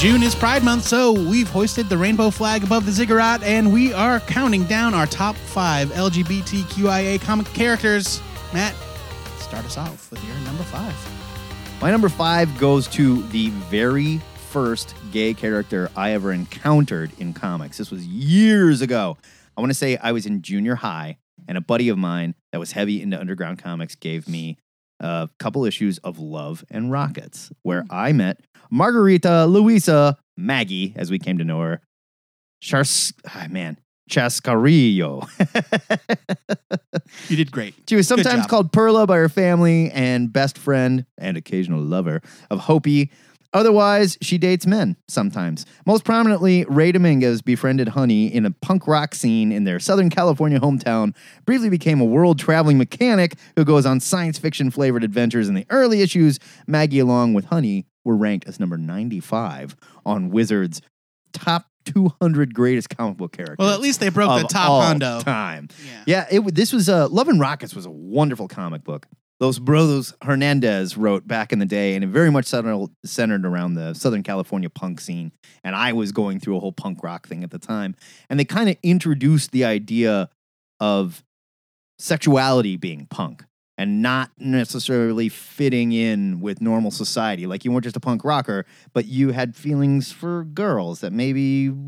June 0.01 0.23
is 0.23 0.33
Pride 0.33 0.63
Month, 0.63 0.87
so 0.87 1.11
we've 1.11 1.47
hoisted 1.47 1.87
the 1.87 1.95
rainbow 1.95 2.31
flag 2.31 2.63
above 2.63 2.87
the 2.87 2.91
ziggurat, 2.91 3.43
and 3.43 3.71
we 3.71 3.93
are 3.93 4.19
counting 4.21 4.63
down 4.63 4.95
our 4.95 5.05
top 5.05 5.35
five 5.35 5.89
LGBTQIA 5.89 7.21
comic 7.21 7.45
characters. 7.53 8.19
Matt, 8.51 8.73
start 9.37 9.63
us 9.63 9.77
off 9.77 10.09
with 10.09 10.25
your 10.25 10.35
number 10.37 10.63
five. 10.63 10.95
My 11.79 11.91
number 11.91 12.09
five 12.09 12.57
goes 12.57 12.87
to 12.87 13.21
the 13.27 13.49
very 13.69 14.19
first 14.49 14.95
gay 15.11 15.35
character 15.35 15.91
I 15.95 16.13
ever 16.13 16.31
encountered 16.31 17.11
in 17.19 17.33
comics. 17.33 17.77
This 17.77 17.91
was 17.91 18.03
years 18.03 18.81
ago. 18.81 19.17
I 19.55 19.61
want 19.61 19.69
to 19.69 19.77
say 19.77 19.97
I 19.97 20.13
was 20.13 20.25
in 20.25 20.41
junior 20.41 20.73
high, 20.73 21.19
and 21.47 21.59
a 21.59 21.61
buddy 21.61 21.89
of 21.89 21.99
mine 21.99 22.33
that 22.51 22.57
was 22.57 22.71
heavy 22.71 23.03
into 23.03 23.19
underground 23.19 23.59
comics 23.59 23.93
gave 23.93 24.27
me 24.27 24.57
a 24.99 25.29
couple 25.37 25.63
issues 25.63 25.99
of 25.99 26.17
Love 26.17 26.65
and 26.71 26.91
Rockets, 26.91 27.51
where 27.61 27.83
hmm. 27.83 27.91
I 27.91 28.13
met 28.13 28.39
Margarita 28.71 29.45
Luisa 29.45 30.17
Maggie, 30.37 30.93
as 30.95 31.11
we 31.11 31.19
came 31.19 31.37
to 31.37 31.43
know 31.43 31.59
her. 31.59 31.81
Chars, 32.61 33.13
ah, 33.27 33.47
man, 33.49 33.77
Chascarillo. 34.09 35.27
You 37.27 37.35
did 37.35 37.51
great. 37.51 37.75
She 37.87 37.95
was 37.95 38.07
sometimes 38.07 38.45
called 38.47 38.71
Perla 38.71 39.05
by 39.05 39.17
her 39.17 39.29
family 39.29 39.91
and 39.91 40.31
best 40.31 40.57
friend 40.57 41.05
and 41.17 41.37
occasional 41.37 41.81
lover 41.81 42.21
of 42.49 42.59
Hopey. 42.59 43.09
Otherwise, 43.53 44.17
she 44.21 44.37
dates 44.37 44.65
men 44.65 44.95
sometimes. 45.09 45.65
Most 45.85 46.05
prominently, 46.05 46.63
Ray 46.69 46.93
Dominguez 46.93 47.41
befriended 47.41 47.89
Honey 47.89 48.33
in 48.33 48.45
a 48.45 48.51
punk 48.51 48.87
rock 48.87 49.13
scene 49.13 49.51
in 49.51 49.65
their 49.65 49.77
Southern 49.79 50.09
California 50.09 50.59
hometown, 50.59 51.13
briefly 51.45 51.69
became 51.69 51.99
a 51.99 52.05
world 52.05 52.39
traveling 52.39 52.77
mechanic 52.77 53.35
who 53.57 53.65
goes 53.65 53.85
on 53.85 53.99
science 53.99 54.37
fiction 54.37 54.71
flavored 54.71 55.03
adventures 55.03 55.49
in 55.49 55.53
the 55.53 55.65
early 55.69 56.01
issues. 56.01 56.39
Maggie, 56.65 56.99
along 56.99 57.33
with 57.33 57.45
Honey, 57.45 57.85
were 58.05 58.15
ranked 58.15 58.47
as 58.47 58.59
number 58.59 58.77
95 58.77 59.75
on 60.05 60.29
Wizard's 60.29 60.81
top 61.33 61.67
200 61.85 62.53
greatest 62.53 62.95
comic 62.95 63.17
book 63.17 63.31
characters. 63.33 63.57
Well, 63.59 63.73
at 63.73 63.79
least 63.79 63.99
they 63.99 64.09
broke 64.09 64.41
the 64.41 64.47
top 64.47 64.69
all 64.69 64.81
hundo. 64.81 65.23
time. 65.23 65.69
Yeah. 65.85 66.03
Yeah, 66.05 66.39
it 66.39 66.55
this 66.55 66.73
was 66.73 66.89
uh, 66.89 67.07
Love 67.09 67.27
and 67.27 67.39
Rockets 67.39 67.75
was 67.75 67.85
a 67.85 67.91
wonderful 67.91 68.47
comic 68.47 68.83
book. 68.83 69.07
Those 69.39 69.57
brothers 69.57 70.13
Hernandez 70.21 70.97
wrote 70.97 71.27
back 71.27 71.51
in 71.51 71.57
the 71.57 71.65
day, 71.65 71.95
and 71.95 72.03
it 72.03 72.07
very 72.07 72.29
much 72.29 72.45
centered 72.45 73.45
around 73.45 73.73
the 73.73 73.95
Southern 73.95 74.21
California 74.21 74.69
punk 74.69 75.01
scene. 75.01 75.31
And 75.63 75.75
I 75.75 75.93
was 75.93 76.11
going 76.11 76.39
through 76.39 76.57
a 76.57 76.59
whole 76.59 76.71
punk 76.71 77.03
rock 77.03 77.27
thing 77.27 77.43
at 77.43 77.49
the 77.49 77.57
time, 77.57 77.95
and 78.29 78.39
they 78.39 78.45
kind 78.45 78.69
of 78.69 78.77
introduced 78.83 79.51
the 79.51 79.65
idea 79.65 80.29
of 80.79 81.23
sexuality 81.97 82.77
being 82.77 83.07
punk 83.07 83.43
and 83.81 83.99
not 83.99 84.29
necessarily 84.37 85.27
fitting 85.27 85.91
in 85.91 86.39
with 86.39 86.61
normal 86.61 86.91
society. 86.91 87.47
Like 87.47 87.65
you 87.65 87.71
weren't 87.71 87.83
just 87.83 87.95
a 87.95 87.99
punk 87.99 88.23
rocker, 88.23 88.67
but 88.93 89.07
you 89.07 89.31
had 89.31 89.55
feelings 89.55 90.11
for 90.11 90.43
girls 90.43 90.99
that 90.99 91.11
maybe 91.11 91.41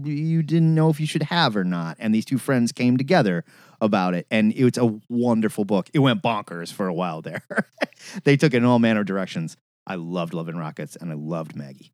you 0.03 0.41
didn't 0.41 0.73
know 0.73 0.89
if 0.89 0.99
you 0.99 1.05
should 1.05 1.21
have 1.21 1.55
or 1.55 1.63
not. 1.63 1.95
And 1.99 2.13
these 2.15 2.25
two 2.25 2.39
friends 2.39 2.71
came 2.71 2.97
together 2.97 3.45
about 3.79 4.15
it. 4.15 4.25
And 4.31 4.53
it's 4.55 4.79
a 4.79 4.99
wonderful 5.07 5.65
book. 5.65 5.87
It 5.93 5.99
went 5.99 6.23
bonkers 6.23 6.73
for 6.73 6.87
a 6.87 6.93
while 6.95 7.21
there. 7.21 7.43
they 8.23 8.37
took 8.37 8.55
it 8.55 8.57
in 8.57 8.65
all 8.65 8.79
manner 8.79 9.01
of 9.01 9.05
directions. 9.05 9.55
I 9.85 9.93
loved 9.93 10.33
Love 10.33 10.49
and 10.49 10.57
Rockets 10.57 10.95
and 10.95 11.11
I 11.11 11.15
loved 11.15 11.55
Maggie. 11.55 11.93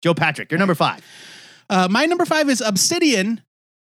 Joe 0.00 0.14
Patrick, 0.14 0.52
you're 0.52 0.58
number 0.60 0.76
five. 0.76 1.04
Uh, 1.68 1.88
my 1.90 2.06
number 2.06 2.24
five 2.24 2.48
is 2.48 2.60
Obsidian, 2.60 3.42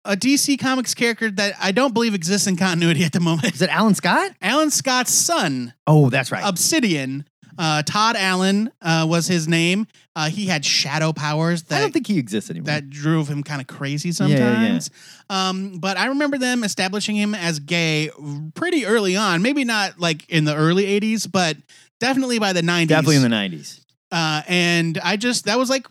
a 0.08 0.16
DC 0.16 0.58
Comics 0.58 0.94
character 0.94 1.30
that 1.30 1.54
I 1.62 1.70
don't 1.70 1.94
believe 1.94 2.14
exists 2.14 2.46
in 2.48 2.56
continuity 2.56 3.04
at 3.04 3.12
the 3.12 3.20
moment. 3.20 3.54
Is 3.54 3.62
it 3.62 3.70
Alan 3.70 3.94
Scott? 3.94 4.32
Alan 4.42 4.70
Scott's 4.70 5.12
son, 5.12 5.72
Oh, 5.86 6.10
that's 6.10 6.32
right. 6.32 6.42
Obsidian. 6.44 7.24
Uh, 7.60 7.82
Todd 7.82 8.14
Allen 8.16 8.70
uh, 8.82 9.04
was 9.08 9.26
his 9.26 9.48
name. 9.48 9.88
Uh, 10.14 10.28
he 10.30 10.46
had 10.46 10.64
shadow 10.64 11.12
powers 11.12 11.64
I 11.64 11.66
that 11.74 11.80
don't 11.80 11.92
think 11.92 12.06
he 12.06 12.16
exists 12.16 12.50
anymore. 12.50 12.66
that 12.66 12.88
drove 12.88 13.26
him 13.28 13.42
kind 13.42 13.60
of 13.60 13.66
crazy 13.66 14.10
yeah, 14.10 14.26
yeah. 14.26 14.36
sometimes. 14.36 14.90
Um, 15.28 15.78
but 15.78 15.96
I 15.96 16.06
remember 16.06 16.38
them 16.38 16.62
establishing 16.62 17.16
him 17.16 17.34
as 17.34 17.58
gay 17.58 18.10
pretty 18.54 18.86
early 18.86 19.16
on. 19.16 19.42
Maybe 19.42 19.64
not 19.64 19.98
like 19.98 20.28
in 20.30 20.44
the 20.44 20.54
early 20.54 20.84
'80s, 21.00 21.30
but 21.30 21.56
definitely 21.98 22.38
by 22.38 22.52
the 22.52 22.62
'90s. 22.62 22.86
Definitely 22.88 23.16
in 23.16 23.22
the 23.22 23.28
90s. 23.28 23.80
uh, 24.12 24.42
and 24.46 24.96
I 25.02 25.16
just 25.16 25.46
that 25.46 25.58
was 25.58 25.68
like, 25.68 25.86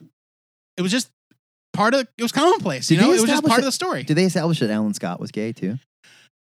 it 0.78 0.82
was 0.82 0.91
just 0.91 1.09
part 1.78 1.93
of 1.93 2.01
it 2.01 2.21
was 2.21 2.32
commonplace. 2.32 2.88
Did 2.88 2.95
you 2.95 3.01
know, 3.01 3.09
it 3.13 3.21
was 3.21 3.30
just 3.30 3.43
part 3.45 3.59
it- 3.59 3.61
of 3.61 3.65
the 3.65 3.71
story. 3.71 4.03
Did 4.03 4.15
they 4.17 4.25
establish 4.25 4.59
that 4.59 4.69
Alan 4.69 4.93
Scott 4.93 5.19
was 5.19 5.32
gay 5.32 5.53
too? 5.53 5.78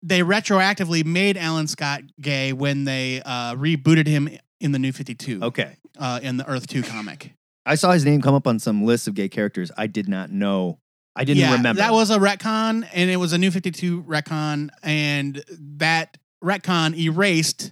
they 0.05 0.19
retroactively 0.19 1.05
made 1.05 1.38
Alan 1.38 1.65
Scott 1.65 2.01
gay 2.19 2.51
when 2.51 2.84
they 2.84 3.21
uh, 3.26 3.55
rebooted 3.55 4.05
him 4.05 4.30
in 4.59 4.74
the 4.74 4.80
New 4.80 4.91
Fifty 4.91 5.15
Two. 5.15 5.39
Okay. 5.41 5.78
uh, 5.97 6.19
in 6.21 6.36
the 6.38 6.45
Earth 6.49 6.67
2 6.67 6.84
comic. 6.84 7.34
I 7.65 7.76
saw 7.76 7.91
his 7.91 8.03
name 8.03 8.21
come 8.21 8.36
up 8.36 8.45
on 8.45 8.59
some 8.59 8.84
lists 8.84 9.07
of 9.07 9.13
gay 9.15 9.30
characters. 9.30 9.71
I 9.78 9.88
did 9.88 10.09
not 10.09 10.30
know. 10.30 10.80
I 11.15 11.24
didn't 11.24 11.39
yeah, 11.41 11.53
remember. 11.53 11.80
That 11.80 11.93
was 11.93 12.09
a 12.09 12.17
retcon, 12.17 12.86
and 12.91 13.09
it 13.09 13.15
was 13.17 13.32
a 13.32 13.38
New 13.38 13.51
52 13.51 14.03
retcon, 14.03 14.69
and 14.82 15.41
that 15.78 16.17
retcon 16.43 16.97
erased 16.97 17.71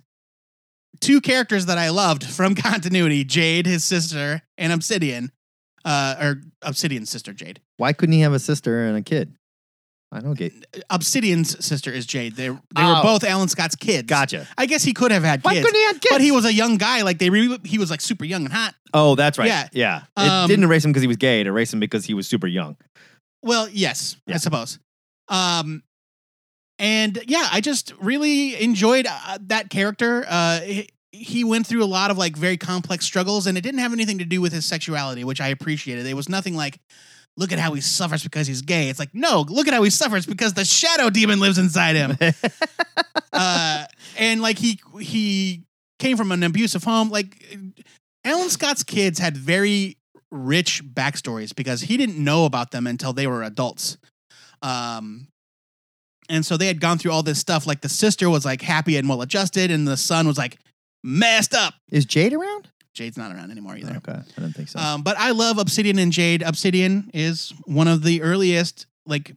two 1.02 1.20
characters 1.20 1.66
that 1.66 1.78
I 1.78 1.90
loved 1.90 2.24
from 2.24 2.56
continuity 2.70 3.24
Jade, 3.26 3.66
his 3.66 3.84
sister, 3.84 4.44
and 4.58 4.72
Obsidian, 4.72 5.32
uh, 5.86 6.16
or 6.20 6.42
Obsidian's 6.62 7.10
sister, 7.10 7.34
Jade. 7.34 7.60
Why 7.78 7.94
couldn't 7.94 8.14
he 8.14 8.22
have 8.22 8.34
a 8.34 8.40
sister 8.40 8.86
and 8.86 8.98
a 8.98 9.02
kid? 9.02 9.34
I 10.14 10.20
don't 10.20 10.34
get. 10.34 10.52
Obsidian's 10.90 11.64
sister 11.66 11.90
is 11.90 12.06
Jade. 12.06 12.36
They, 12.36 12.50
they 12.50 12.58
Oh. 12.76 12.96
were 12.96 13.02
both 13.02 13.24
Alan 13.24 13.48
Scott's 13.48 13.76
kids. 13.78 14.08
Gotcha. 14.08 14.46
I 14.58 14.66
guess 14.66 14.84
he 14.84 14.92
could 14.94 15.12
have 15.12 15.24
had 15.24 15.42
Why 15.44 15.54
kids. 15.54 15.66
couldn't 15.66 15.80
he 15.80 15.86
have 15.88 16.02
kids? 16.02 16.14
But 16.16 16.22
he 16.22 16.32
was 16.32 16.44
a 16.44 16.54
young 16.54 16.76
guy. 16.78 17.02
Like 17.04 17.18
they, 17.18 17.30
re- 17.30 17.60
he 17.64 17.78
was 17.78 17.90
like 17.90 18.02
super 18.02 18.26
young 18.26 18.44
and 18.44 18.52
hot. 18.54 18.76
Oh, 18.94 19.16
that's 19.16 19.38
right. 19.38 19.48
Yeah. 19.48 19.70
Yeah. 19.72 20.02
Um, 20.18 20.46
it 20.46 20.48
didn't 20.50 20.66
erase 20.66 20.84
him 20.84 20.92
because 20.92 21.02
he 21.02 21.08
was 21.08 21.16
gay. 21.18 21.40
It 21.40 21.48
erased 21.48 21.74
him 21.74 21.80
because 21.80 22.04
he 22.04 22.14
was 22.14 22.28
super 22.28 22.48
young. 22.48 22.76
Well, 23.42 23.70
yes, 23.70 24.18
Yeah. 24.28 24.36
I 24.36 24.38
suppose. 24.40 24.80
Um, 25.30 25.82
and 26.78 27.18
yeah, 27.28 27.48
I 27.52 27.62
just 27.62 27.94
really 28.02 28.62
enjoyed 28.62 29.08
uh, 29.10 29.38
that 29.48 29.70
character. 29.70 30.26
Uh, 30.28 30.60
he, 30.60 30.90
he 31.12 31.44
went 31.44 31.68
through 31.68 31.84
a 31.84 31.86
lot 31.86 32.12
of 32.12 32.18
like 32.18 32.36
very 32.36 32.58
complex 32.58 33.06
struggles, 33.06 33.48
and 33.48 33.58
it 33.58 33.62
didn't 33.62 33.80
have 33.80 33.94
anything 33.94 34.20
to 34.20 34.26
do 34.26 34.42
with 34.42 34.54
his 34.54 34.66
sexuality, 34.66 35.24
which 35.24 35.42
I 35.42 35.50
appreciated. 35.50 36.06
It 36.06 36.14
was 36.14 36.30
nothing 36.30 36.56
like, 36.56 36.80
look 37.38 37.52
at 37.52 37.60
how 37.60 37.74
he 37.74 37.82
suffers 37.82 38.24
because 38.24 38.48
he's 38.48 38.62
gay. 38.62 38.90
It's 38.90 39.00
like, 39.00 39.14
no, 39.14 39.46
look 39.48 39.68
at 39.68 39.74
how 39.74 39.84
he 39.84 39.90
suffers 39.90 40.26
because 40.26 40.54
the 40.54 40.66
shadow 40.66 41.10
demon 41.10 41.40
lives 41.40 41.58
inside 41.58 41.96
him. 41.96 42.18
uh, 43.34 43.86
and 44.18 44.42
like 44.42 44.58
he 44.58 44.80
he 45.00 45.64
came 46.00 46.18
from 46.18 46.32
an 46.32 46.44
abusive 46.44 46.84
home. 46.84 47.10
Like 47.10 47.58
Alan 48.24 48.50
Scott's 48.50 48.84
kids 48.84 49.20
had 49.20 49.36
very 49.36 49.98
rich 50.32 50.82
backstories 50.84 51.54
because 51.54 51.82
he 51.82 51.98
didn't 51.98 52.22
know 52.22 52.46
about 52.46 52.72
them 52.72 52.88
until 52.88 53.12
they 53.12 53.28
were 53.28 53.44
adults. 53.44 53.98
Um, 54.62 55.28
and 56.30 56.46
so 56.46 56.56
they 56.56 56.68
had 56.68 56.80
gone 56.80 56.98
through 56.98 57.12
all 57.12 57.24
this 57.24 57.40
stuff. 57.40 57.68
Like 57.68 57.82
the 57.82 57.90
sister 57.90 58.30
was 58.30 58.46
like 58.46 58.62
happy 58.62 58.96
and 58.96 59.10
well 59.10 59.22
adjusted, 59.22 59.72
and 59.72 59.88
the 59.88 59.98
son 59.98 60.28
was 60.28 60.38
like 60.38 60.58
messed 61.04 61.54
up. 61.54 61.74
Is 61.92 62.06
Jade 62.06 62.34
around? 62.34 62.70
Jade's 62.94 63.18
not 63.18 63.32
around 63.32 63.52
anymore 63.52 63.78
either. 63.78 63.96
Okay, 63.98 64.12
I 64.12 64.42
didn't 64.42 64.54
think 64.54 64.68
so. 64.70 64.80
Um, 64.80 65.02
but 65.02 65.18
I 65.18 65.32
love 65.32 65.58
Obsidian 65.58 65.98
and 65.98 66.12
Jade. 66.12 66.42
Obsidian 66.42 67.10
is 67.14 67.54
one 67.66 67.88
of 67.88 68.04
the 68.04 68.22
earliest 68.22 68.86
like 69.06 69.34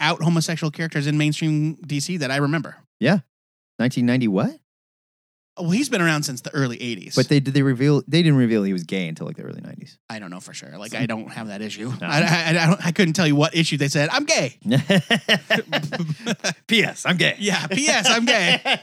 out 0.00 0.22
homosexual 0.22 0.70
characters 0.70 1.06
in 1.06 1.16
mainstream 1.16 1.76
DC 1.76 2.18
that 2.18 2.30
I 2.30 2.36
remember. 2.36 2.76
yeah, 3.00 3.20
1990 3.78 4.28
what? 4.28 4.58
Well, 5.58 5.70
he's 5.70 5.88
been 5.88 6.02
around 6.02 6.24
since 6.24 6.42
the 6.42 6.54
early 6.54 6.76
'80s, 6.76 7.16
But 7.16 7.28
they 7.28 7.40
did 7.40 7.54
they 7.54 7.62
reveal 7.62 8.02
they 8.06 8.22
didn't 8.22 8.38
reveal 8.38 8.62
he 8.62 8.72
was 8.72 8.84
gay 8.84 9.08
until 9.08 9.26
like 9.26 9.36
the 9.36 9.42
early 9.42 9.60
90s. 9.60 9.96
I 10.10 10.18
don't 10.18 10.30
know 10.30 10.40
for 10.40 10.52
sure. 10.52 10.76
Like 10.76 10.94
I 10.94 11.06
don't 11.06 11.28
have 11.28 11.48
that 11.48 11.62
issue. 11.62 11.92
No. 12.00 12.06
I, 12.06 12.20
I, 12.20 12.48
I, 12.48 12.66
don't, 12.66 12.86
I 12.86 12.92
couldn't 12.92 13.14
tell 13.14 13.26
you 13.26 13.36
what 13.36 13.54
issue 13.54 13.76
they 13.76 13.88
said. 13.88 14.08
I'm 14.10 14.24
gay. 14.24 14.58
P.S. 16.66 17.06
I'm 17.06 17.16
gay. 17.16 17.36
Yeah. 17.38 17.66
P.S. 17.68 18.06
I'm 18.08 18.26
gay. 18.26 18.60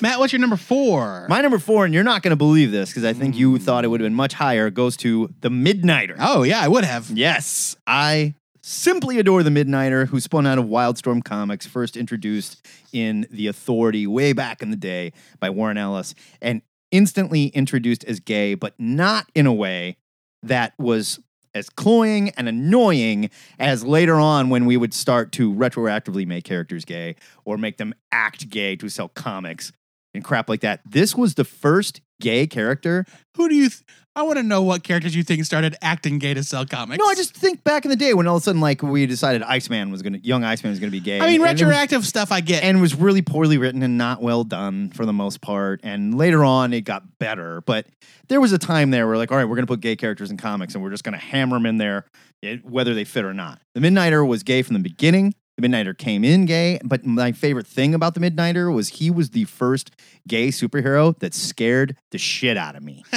Matt, 0.00 0.18
what's 0.18 0.32
your 0.32 0.40
number 0.40 0.56
four? 0.56 1.26
My 1.28 1.40
number 1.40 1.58
four, 1.58 1.84
and 1.84 1.94
you're 1.94 2.04
not 2.04 2.22
going 2.22 2.30
to 2.30 2.36
believe 2.36 2.70
this 2.70 2.90
because 2.90 3.04
I 3.04 3.12
think 3.12 3.36
you 3.36 3.52
hmm. 3.52 3.56
thought 3.56 3.84
it 3.84 3.88
would 3.88 4.00
have 4.00 4.06
been 4.06 4.14
much 4.14 4.34
higher, 4.34 4.70
goes 4.70 4.96
to 4.98 5.32
the 5.40 5.48
Midnighter. 5.48 6.16
oh 6.18 6.42
yeah, 6.42 6.60
I 6.60 6.68
would 6.68 6.84
have. 6.84 7.10
Yes, 7.10 7.76
I 7.86 8.34
simply 8.66 9.20
adore 9.20 9.44
the 9.44 9.50
Midnighter, 9.50 10.08
who 10.08 10.18
spun 10.18 10.44
out 10.44 10.58
of 10.58 10.64
Wildstorm 10.64 11.22
Comics, 11.24 11.66
first 11.66 11.96
introduced 11.96 12.66
in 12.92 13.24
The 13.30 13.46
Authority 13.46 14.08
way 14.08 14.32
back 14.32 14.60
in 14.60 14.70
the 14.70 14.76
day 14.76 15.12
by 15.38 15.50
Warren 15.50 15.78
Ellis, 15.78 16.16
and 16.42 16.62
instantly 16.90 17.46
introduced 17.46 18.02
as 18.04 18.18
gay, 18.18 18.54
but 18.54 18.74
not 18.76 19.30
in 19.36 19.46
a 19.46 19.52
way 19.52 19.98
that 20.42 20.72
was 20.78 21.20
as 21.54 21.70
cloying 21.70 22.30
and 22.30 22.48
annoying 22.48 23.30
as 23.60 23.84
later 23.84 24.16
on 24.16 24.50
when 24.50 24.66
we 24.66 24.76
would 24.76 24.92
start 24.92 25.30
to 25.32 25.54
retroactively 25.54 26.26
make 26.26 26.44
characters 26.44 26.84
gay 26.84 27.14
or 27.44 27.56
make 27.56 27.76
them 27.76 27.94
act 28.10 28.50
gay 28.50 28.74
to 28.74 28.88
sell 28.88 29.08
comics 29.08 29.72
and 30.12 30.24
crap 30.24 30.48
like 30.48 30.60
that. 30.60 30.80
This 30.84 31.14
was 31.14 31.36
the 31.36 31.44
first 31.44 32.00
gay 32.20 32.46
character 32.46 33.04
Who 33.36 33.48
do 33.48 33.54
you? 33.54 33.68
Th- 33.68 33.82
I 34.16 34.22
want 34.22 34.38
to 34.38 34.42
know 34.42 34.62
what 34.62 34.82
characters 34.82 35.14
you 35.14 35.22
think 35.22 35.44
started 35.44 35.76
acting 35.82 36.18
gay 36.18 36.32
to 36.32 36.42
sell 36.42 36.64
comics. 36.64 36.98
No, 36.98 37.06
I 37.06 37.14
just 37.14 37.34
think 37.34 37.62
back 37.64 37.84
in 37.84 37.90
the 37.90 37.96
day 37.96 38.14
when 38.14 38.26
all 38.26 38.36
of 38.36 38.42
a 38.42 38.44
sudden, 38.44 38.62
like, 38.62 38.82
we 38.82 39.04
decided 39.04 39.42
Iceman 39.42 39.90
was 39.90 40.00
gonna, 40.00 40.16
young 40.22 40.42
Iceman 40.42 40.70
was 40.70 40.80
gonna 40.80 40.90
be 40.90 41.00
gay. 41.00 41.18
I 41.20 41.26
mean, 41.26 41.34
and 41.42 41.50
it 41.50 41.52
was- 41.52 41.62
retroactive 41.62 42.06
stuff 42.06 42.32
I 42.32 42.40
get. 42.40 42.62
and 42.64 42.80
was 42.80 42.94
really 42.94 43.20
poorly 43.20 43.58
written 43.58 43.82
and 43.82 43.98
not 43.98 44.22
well 44.22 44.42
done 44.42 44.88
for 44.90 45.04
the 45.04 45.12
most 45.12 45.42
part. 45.42 45.80
And 45.82 46.16
later 46.16 46.44
on, 46.44 46.72
it 46.72 46.80
got 46.80 47.18
better. 47.18 47.60
But 47.66 47.86
there 48.28 48.40
was 48.40 48.52
a 48.52 48.58
time 48.58 48.90
there 48.90 49.06
where, 49.06 49.18
like, 49.18 49.30
all 49.30 49.36
right, 49.36 49.44
we're 49.44 49.56
gonna 49.56 49.66
put 49.66 49.80
gay 49.80 49.96
characters 49.96 50.30
in 50.30 50.38
comics, 50.38 50.74
and 50.74 50.82
we're 50.82 50.90
just 50.90 51.04
gonna 51.04 51.18
hammer 51.18 51.56
them 51.56 51.66
in 51.66 51.76
there, 51.76 52.06
eh, 52.42 52.56
whether 52.62 52.94
they 52.94 53.04
fit 53.04 53.26
or 53.26 53.34
not. 53.34 53.60
The 53.74 53.80
Midnighter 53.80 54.26
was 54.26 54.42
gay 54.42 54.62
from 54.62 54.72
the 54.74 54.80
beginning. 54.80 55.34
The 55.56 55.66
Midnighter 55.66 55.96
came 55.96 56.22
in 56.22 56.44
gay, 56.44 56.78
but 56.84 57.06
my 57.06 57.32
favorite 57.32 57.66
thing 57.66 57.94
about 57.94 58.14
the 58.14 58.20
Midnighter 58.20 58.72
was 58.72 58.88
he 58.88 59.10
was 59.10 59.30
the 59.30 59.44
first 59.44 59.90
gay 60.28 60.48
superhero 60.48 61.18
that 61.20 61.32
scared 61.32 61.96
the 62.10 62.18
shit 62.18 62.58
out 62.58 62.76
of 62.76 62.82
me. 62.82 63.04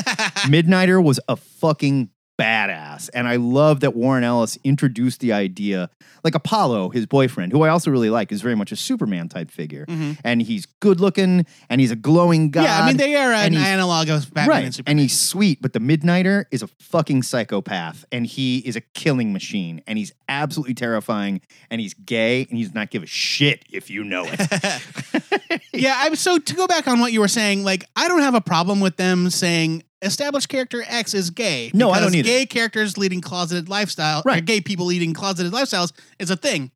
Midnighter 0.47 1.03
was 1.03 1.19
a 1.27 1.35
fucking 1.35 2.09
badass. 2.39 3.09
And 3.13 3.27
I 3.27 3.35
love 3.35 3.81
that 3.81 3.95
Warren 3.95 4.23
Ellis 4.23 4.57
introduced 4.63 5.19
the 5.19 5.33
idea, 5.33 5.89
like 6.23 6.35
Apollo, 6.35 6.89
his 6.89 7.05
boyfriend, 7.05 7.51
who 7.51 7.63
I 7.63 7.69
also 7.69 7.91
really 7.91 8.09
like, 8.09 8.31
is 8.31 8.41
very 8.41 8.55
much 8.55 8.71
a 8.71 8.75
Superman 8.75 9.27
type 9.27 9.51
figure. 9.51 9.85
And 10.23 10.41
he's 10.41 10.65
good 10.65 10.99
looking 10.99 11.45
and 11.69 11.81
he's 11.81 11.91
a 11.91 11.95
glowing 11.95 12.49
god. 12.49 12.61
Mm-hmm. 12.61 12.69
yeah, 12.69 12.83
I 12.83 12.87
mean 12.87 12.97
they 12.97 13.15
are 13.15 13.33
an 13.33 13.55
analog 13.55 14.09
of 14.09 14.33
Batman 14.33 14.49
right. 14.49 14.65
and 14.65 14.75
Superman. 14.75 14.91
And 14.91 14.99
he's 14.99 15.19
sweet, 15.19 15.61
but 15.61 15.73
the 15.73 15.79
Midnighter 15.79 16.45
is 16.51 16.63
a 16.63 16.67
fucking 16.67 17.23
psychopath 17.23 18.05
and 18.11 18.25
he 18.25 18.59
is 18.59 18.75
a 18.75 18.81
killing 18.81 19.33
machine 19.33 19.81
and 19.85 19.97
he's 19.97 20.13
absolutely 20.29 20.75
terrifying 20.75 21.41
and 21.69 21.81
he's 21.81 21.93
gay 21.93 22.45
and 22.49 22.57
he's 22.57 22.73
not 22.73 22.89
give 22.89 23.03
a 23.03 23.07
shit 23.07 23.65
if 23.71 23.89
you 23.89 24.03
know 24.03 24.25
it. 24.27 25.61
yeah, 25.73 25.95
I'm 25.97 26.15
so 26.15 26.37
to 26.37 26.53
go 26.55 26.67
back 26.67 26.87
on 26.87 26.99
what 26.99 27.11
you 27.11 27.19
were 27.19 27.27
saying, 27.27 27.63
like 27.63 27.85
I 27.95 28.07
don't 28.07 28.21
have 28.21 28.35
a 28.35 28.41
problem 28.41 28.79
with 28.79 28.95
them 28.95 29.29
saying 29.29 29.83
establish 30.01 30.45
character 30.45 30.83
X 30.87 31.13
is 31.13 31.29
gay. 31.29 31.71
No, 31.73 31.91
I 31.91 31.99
don't 31.99 32.13
either. 32.15 32.25
Gay 32.27 32.45
characters 32.45 32.97
leading 32.97 33.21
closeted 33.21 33.69
lifestyle, 33.69 34.19
or 34.19 34.23
Right. 34.25 34.45
gay 34.45 34.61
people 34.61 34.85
leading 34.85 35.13
closeted 35.13 35.51
lifestyles 35.51 35.91
is 36.19 36.29
a 36.29 36.35
thing. 36.35 36.71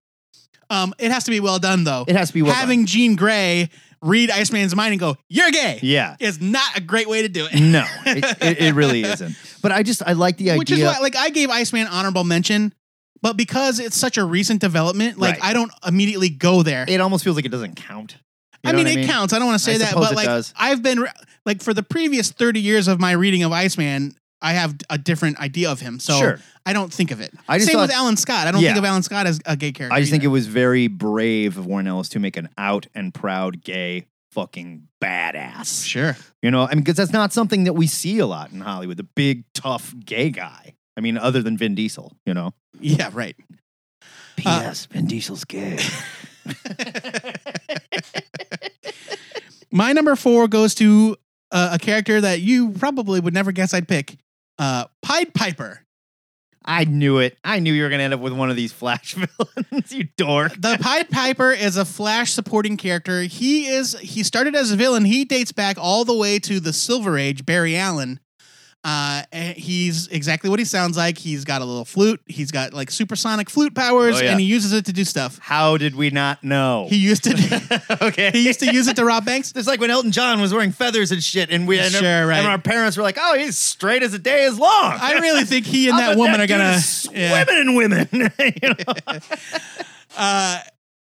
Um, 0.70 0.94
it 0.98 1.12
has 1.12 1.24
to 1.26 1.32
be 1.32 1.40
well 1.40 1.60
done 1.60 1.84
though. 1.84 2.06
It 2.08 2.16
has 2.16 2.30
to 2.30 2.34
be 2.34 2.42
well 2.42 2.54
Having 2.54 2.86
Jean 2.88 3.16
Grey 3.16 3.70
read 4.02 4.30
Iceman's 4.32 4.76
mind 4.76 4.92
and 4.94 5.00
go, 5.00 5.16
"You're 5.30 5.52
gay," 5.52 5.80
Yeah. 5.82 6.16
is 6.20 6.42
not 6.42 6.78
a 6.78 6.82
great 6.82 7.08
way 7.08 7.22
to 7.22 7.30
do 7.30 7.46
it. 7.52 7.60
No, 7.60 7.86
it, 8.06 8.24
it, 8.42 8.62
it 8.62 8.74
really 8.76 9.04
isn't. 9.04 9.36
But 9.62 9.72
I 9.72 9.84
just 9.84 10.02
I 10.06 10.14
like 10.14 10.38
the 10.38 10.52
idea. 10.52 10.58
Which 10.60 10.72
is 10.72 10.82
why, 10.82 10.98
like, 11.00 11.16
I 11.16 11.30
gave 11.30 11.50
Iceman 11.50 11.88
honorable 11.88 12.24
mention, 12.24 12.74
but 13.22 13.38
because 13.38 13.80
it's 13.80 13.96
such 13.98 14.18
a 14.18 14.26
recent 14.26 14.60
development, 14.62 15.18
like, 15.20 15.36
Right. 15.36 15.50
I 15.52 15.54
don't 15.54 15.72
immediately 15.86 16.30
go 16.30 16.64
there. 16.64 16.86
it 16.88 17.00
almost 17.00 17.24
feels 17.24 17.36
like 17.36 17.46
it 17.46 17.52
doesn't 17.52 17.76
count. 17.76 18.18
You 18.64 18.70
I 18.70 18.72
know 18.72 18.78
mean, 18.84 18.88
what 18.88 18.98
it 19.06 19.08
counts. 19.08 19.34
I 19.34 19.40
don't 19.40 19.48
want 19.48 19.60
to 19.60 19.64
say 19.64 19.76
I 19.76 19.78
that, 19.80 19.94
but 19.94 20.16
like, 20.16 20.26
does. 20.26 20.54
I've 20.58 20.82
been 20.82 21.06
like 21.46 21.62
for 21.62 21.74
the 21.74 21.84
previous 21.84 22.32
thirty 22.32 22.62
years 22.62 22.88
of 22.88 23.00
my 23.00 23.12
reading 23.12 23.44
of 23.44 23.52
Iceman, 23.52 24.16
I 24.42 24.54
have 24.54 24.76
a 24.90 24.98
different 24.98 25.40
idea 25.40 25.70
of 25.72 25.80
him. 25.82 26.00
So 26.00 26.18
Sure. 26.18 26.40
I 26.66 26.72
don't 26.74 26.92
think 26.94 27.12
of 27.12 27.20
it. 27.20 27.34
I 27.48 27.58
just 27.58 27.70
Same 27.72 27.80
with 27.82 27.92
Alan 27.92 28.16
Scott. 28.18 28.48
I 28.48 28.52
don't 28.52 28.62
Yeah. 28.62 28.70
think 28.70 28.80
of 28.80 28.86
Alan 28.86 29.04
Scott 29.04 29.28
as 29.28 29.40
a 29.46 29.58
gay 29.58 29.72
character. 29.74 29.94
I 29.94 30.00
just 30.00 30.12
think 30.12 30.24
it 30.24 30.28
was 30.28 30.48
very 30.48 30.88
brave 30.88 31.58
of 31.58 31.66
Warren 31.66 31.88
Ellis 31.88 32.08
to 32.10 32.20
make 32.20 32.38
an 32.38 32.48
out 32.58 32.88
and 32.96 33.14
proud 33.14 33.62
gay 33.64 34.06
fucking 34.32 34.88
badass. 35.04 35.86
sure. 35.86 36.16
You 36.42 36.50
know, 36.52 36.64
I 36.66 36.70
mean, 36.74 36.80
because 36.80 36.96
that's 36.96 37.12
not 37.14 37.32
something 37.34 37.66
that 37.66 37.74
we 37.74 37.86
see 37.88 38.18
a 38.20 38.26
lot 38.26 38.52
in 38.52 38.62
Hollywood. 38.62 38.98
The 38.98 39.04
big 39.16 39.44
tough 39.54 39.94
gay 40.06 40.30
guy. 40.30 40.74
I 40.98 41.02
mean, 41.02 41.18
other 41.18 41.42
than 41.42 41.58
Vin 41.58 41.76
Diesel. 41.76 42.16
You 42.26 42.34
know. 42.34 42.54
Yeah, 42.80 43.10
right. 43.14 43.36
P.S. 44.38 44.86
Vin 44.88 45.06
Diesel's 45.06 45.44
gay. 45.46 45.80
My 49.72 49.94
number 49.94 50.16
four 50.16 50.48
goes 50.48 50.76
to 50.76 51.18
uh, 51.52 51.72
a 51.74 51.80
character 51.80 52.22
that 52.22 52.42
you 52.42 52.72
probably 52.72 53.20
would 53.20 53.34
never 53.34 53.52
guess 53.52 53.74
I'd 53.74 53.88
pick. 53.88 54.18
Uh, 54.60 54.86
Pied 55.02 55.34
Piper. 55.34 55.80
I 56.66 56.86
knew 56.86 57.18
it. 57.18 57.38
I 57.44 57.60
knew 57.60 57.74
you 57.74 57.84
were 57.84 57.90
gonna 57.90 58.04
end 58.04 58.14
up 58.14 58.22
with 58.22 58.34
one 58.34 58.50
of 58.50 58.56
these 58.56 58.72
Flash 58.72 59.14
villains. 59.16 59.92
you 59.92 60.08
dork. 60.16 60.54
The 60.54 60.78
Pied 60.80 61.10
Piper 61.10 61.52
is 61.52 61.76
a 61.76 61.86
Flash 61.86 62.32
supporting 62.32 62.78
character. 62.78 63.24
He 63.24 63.68
is 63.68 63.98
he 64.00 64.24
started 64.24 64.56
as 64.56 64.72
a 64.72 64.76
villain. 64.76 65.06
He 65.06 65.26
dates 65.26 65.52
back 65.52 65.78
all 65.80 66.06
the 66.06 66.16
way 66.16 66.40
to 66.40 66.60
the 66.60 66.72
Silver 66.72 67.18
Age, 67.18 67.46
Barry 67.46 67.76
Allen. 67.76 68.20
Uh, 68.86 69.24
and 69.32 69.53
he's 69.64 70.08
exactly 70.10 70.50
what 70.50 70.60
he 70.60 70.66
sounds 70.66 70.96
like. 70.98 71.18
He's 71.18 71.44
got 71.46 71.62
a 71.62 71.66
little 71.66 71.86
flute. 71.86 72.22
He's 72.28 72.52
got 72.52 72.74
like 72.74 72.92
supersonic 72.92 73.50
flute 73.50 73.74
powers, 73.74 74.20
Oh, 74.20 74.24
yeah. 74.24 74.32
and 74.32 74.40
he 74.40 74.46
uses 74.46 74.74
it 74.74 74.86
to 74.86 74.94
do 74.94 75.04
stuff. 75.04 75.40
How 75.42 75.78
did 75.78 75.96
we 75.96 76.10
not 76.12 76.44
know? 76.44 76.88
He 76.90 76.98
used 76.98 77.24
to 77.24 77.32
okay. 78.02 78.30
he 78.32 78.46
used 78.46 78.60
to 78.60 78.72
use 78.72 78.88
it 78.88 78.96
to 78.98 79.06
rob 79.06 79.26
banks. 79.26 79.54
It's 79.56 79.68
like 79.68 79.80
when 79.80 79.90
Elton 79.90 80.12
John 80.12 80.40
was 80.42 80.54
wearing 80.54 80.72
feathers 80.72 81.12
and 81.12 81.24
shit, 81.24 81.50
and 81.50 81.68
we 81.68 81.80
and, 81.80 81.92
Sure, 81.92 82.28
right. 82.28 82.38
and 82.38 82.48
our 82.48 82.60
parents 82.60 82.98
were 82.98 83.04
like, 83.04 83.18
"Oh, 83.20 83.36
he's 83.38 83.58
straight 83.58 84.04
as 84.04 84.14
a 84.14 84.20
day 84.20 84.44
is 84.44 84.60
long." 84.60 84.98
I 85.02 85.20
really 85.20 85.46
think 85.46 85.66
he 85.66 85.90
and 85.90 85.98
that 86.04 86.18
woman 86.18 86.40
are 86.42 86.48
gonna 86.48 86.64
yeah. 87.12 87.44
swimming 87.44 87.58
in 87.62 87.76
women. 87.76 88.08
you 88.12 88.70
know? 88.70 89.20
Uh, 90.18 90.60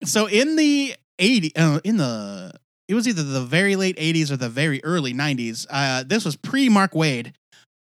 so 0.03 0.27
in 0.27 0.55
the 0.55 0.95
80 1.19 1.55
uh, 1.55 1.79
in 1.83 1.97
the 1.97 2.51
it 2.87 2.93
was 2.95 3.07
either 3.07 3.23
the 3.23 3.41
very 3.41 3.75
late 3.75 3.97
80s 3.97 4.31
or 4.31 4.37
the 4.37 4.49
very 4.49 4.83
early 4.83 5.13
90s 5.13 5.65
uh, 5.69 6.03
this 6.05 6.23
was 6.25 6.35
pre 6.35 6.69
Mark 6.69 6.93
Waid 6.93 7.33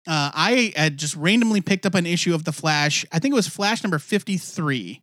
uh, 0.06 0.30
i 0.34 0.72
had 0.76 0.96
just 0.96 1.16
randomly 1.16 1.60
picked 1.60 1.86
up 1.86 1.94
an 1.94 2.06
issue 2.06 2.34
of 2.34 2.44
the 2.44 2.52
flash 2.52 3.04
i 3.12 3.18
think 3.18 3.32
it 3.32 3.36
was 3.36 3.48
flash 3.48 3.82
number 3.82 3.98
53 3.98 5.02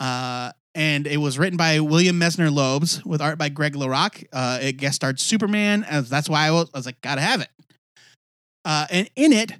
uh, 0.00 0.50
and 0.76 1.06
it 1.06 1.18
was 1.18 1.38
written 1.38 1.56
by 1.56 1.78
William 1.78 2.18
Messner-Loebs 2.18 3.06
with 3.06 3.22
art 3.22 3.38
by 3.38 3.48
Greg 3.48 3.74
LaRocque 3.74 4.26
uh, 4.32 4.58
it 4.60 4.72
guest 4.72 4.96
starred 4.96 5.20
superman 5.20 5.84
as 5.84 6.10
that's 6.10 6.28
why 6.28 6.46
I 6.46 6.50
was, 6.50 6.68
I 6.74 6.78
was 6.78 6.86
like 6.86 7.00
gotta 7.00 7.20
have 7.20 7.40
it 7.40 7.50
uh, 8.64 8.86
and 8.90 9.08
in 9.14 9.32
it 9.32 9.52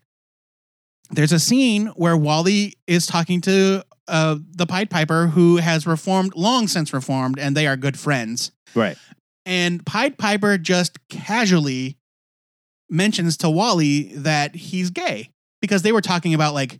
there's 1.10 1.32
a 1.32 1.38
scene 1.38 1.86
where 1.88 2.16
wally 2.16 2.74
is 2.86 3.06
talking 3.06 3.40
to 3.42 3.84
uh, 4.08 4.36
the 4.52 4.66
Pied 4.66 4.90
Piper, 4.90 5.28
who 5.28 5.56
has 5.56 5.86
reformed, 5.86 6.34
long 6.34 6.68
since 6.68 6.92
reformed, 6.92 7.38
and 7.38 7.56
they 7.56 7.66
are 7.66 7.76
good 7.76 7.98
friends. 7.98 8.52
right. 8.74 8.96
And 9.46 9.84
Pied 9.84 10.16
Piper 10.16 10.56
just 10.56 11.06
casually 11.10 11.98
mentions 12.90 13.36
to 13.38 13.50
Wally 13.50 14.14
that 14.16 14.54
he's 14.54 14.90
gay 14.90 15.30
because 15.60 15.82
they 15.82 15.92
were 15.92 16.00
talking 16.00 16.34
about 16.34 16.54
like, 16.54 16.78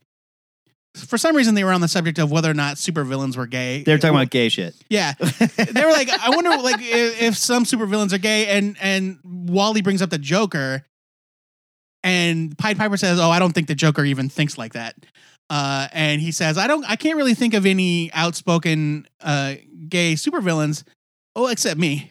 for 0.95 1.19
some 1.19 1.35
reason 1.35 1.55
they 1.55 1.65
were 1.65 1.73
on 1.73 1.81
the 1.81 1.89
subject 1.89 2.19
of 2.19 2.31
whether 2.31 2.51
or 2.51 2.55
not 2.55 2.77
supervillains 2.77 3.37
were 3.37 3.47
gay. 3.47 3.83
They're 3.83 3.99
talking 3.99 4.15
about 4.15 4.31
gay 4.31 4.49
shit. 4.49 4.75
yeah. 4.89 5.15
They 5.19 5.85
were 5.85 5.91
like, 5.91 6.09
I 6.09 6.31
wonder 6.31 6.51
like 6.51 6.81
if, 6.81 7.23
if 7.23 7.37
some 7.37 7.65
supervillains 7.65 8.13
are 8.13 8.19
gay, 8.19 8.47
and 8.47 8.77
and 8.81 9.19
Wally 9.25 9.83
brings 9.83 10.03
up 10.03 10.11
the 10.11 10.19
Joker, 10.19 10.85
and 12.05 12.57
Pied 12.59 12.77
Piper 12.77 12.97
says, 12.97 13.19
"Oh, 13.19 13.31
I 13.31 13.39
don't 13.41 13.53
think 13.53 13.67
the 13.67 13.75
Joker 13.75 14.05
even 14.05 14.29
thinks 14.29 14.57
like 14.57 14.75
that." 14.75 14.95
Uh, 15.51 15.89
and 15.93 16.21
he 16.21 16.31
says, 16.31 16.59
"I 16.59 16.67
don't, 16.67 16.89
I 16.89 16.97
can't 16.97 17.17
really 17.17 17.35
think 17.35 17.55
of 17.55 17.67
any 17.67 18.13
outspoken 18.13 19.09
uh, 19.21 19.55
gay 19.89 20.15
supervillains, 20.15 20.85
oh, 21.35 21.49
except 21.49 21.81
me." 21.81 22.11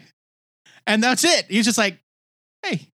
And 0.85 1.01
that's 1.01 1.23
it. 1.23 1.45
He's 1.47 1.65
just 1.65 1.77
like, 1.77 1.99
"Hey, 2.63 2.89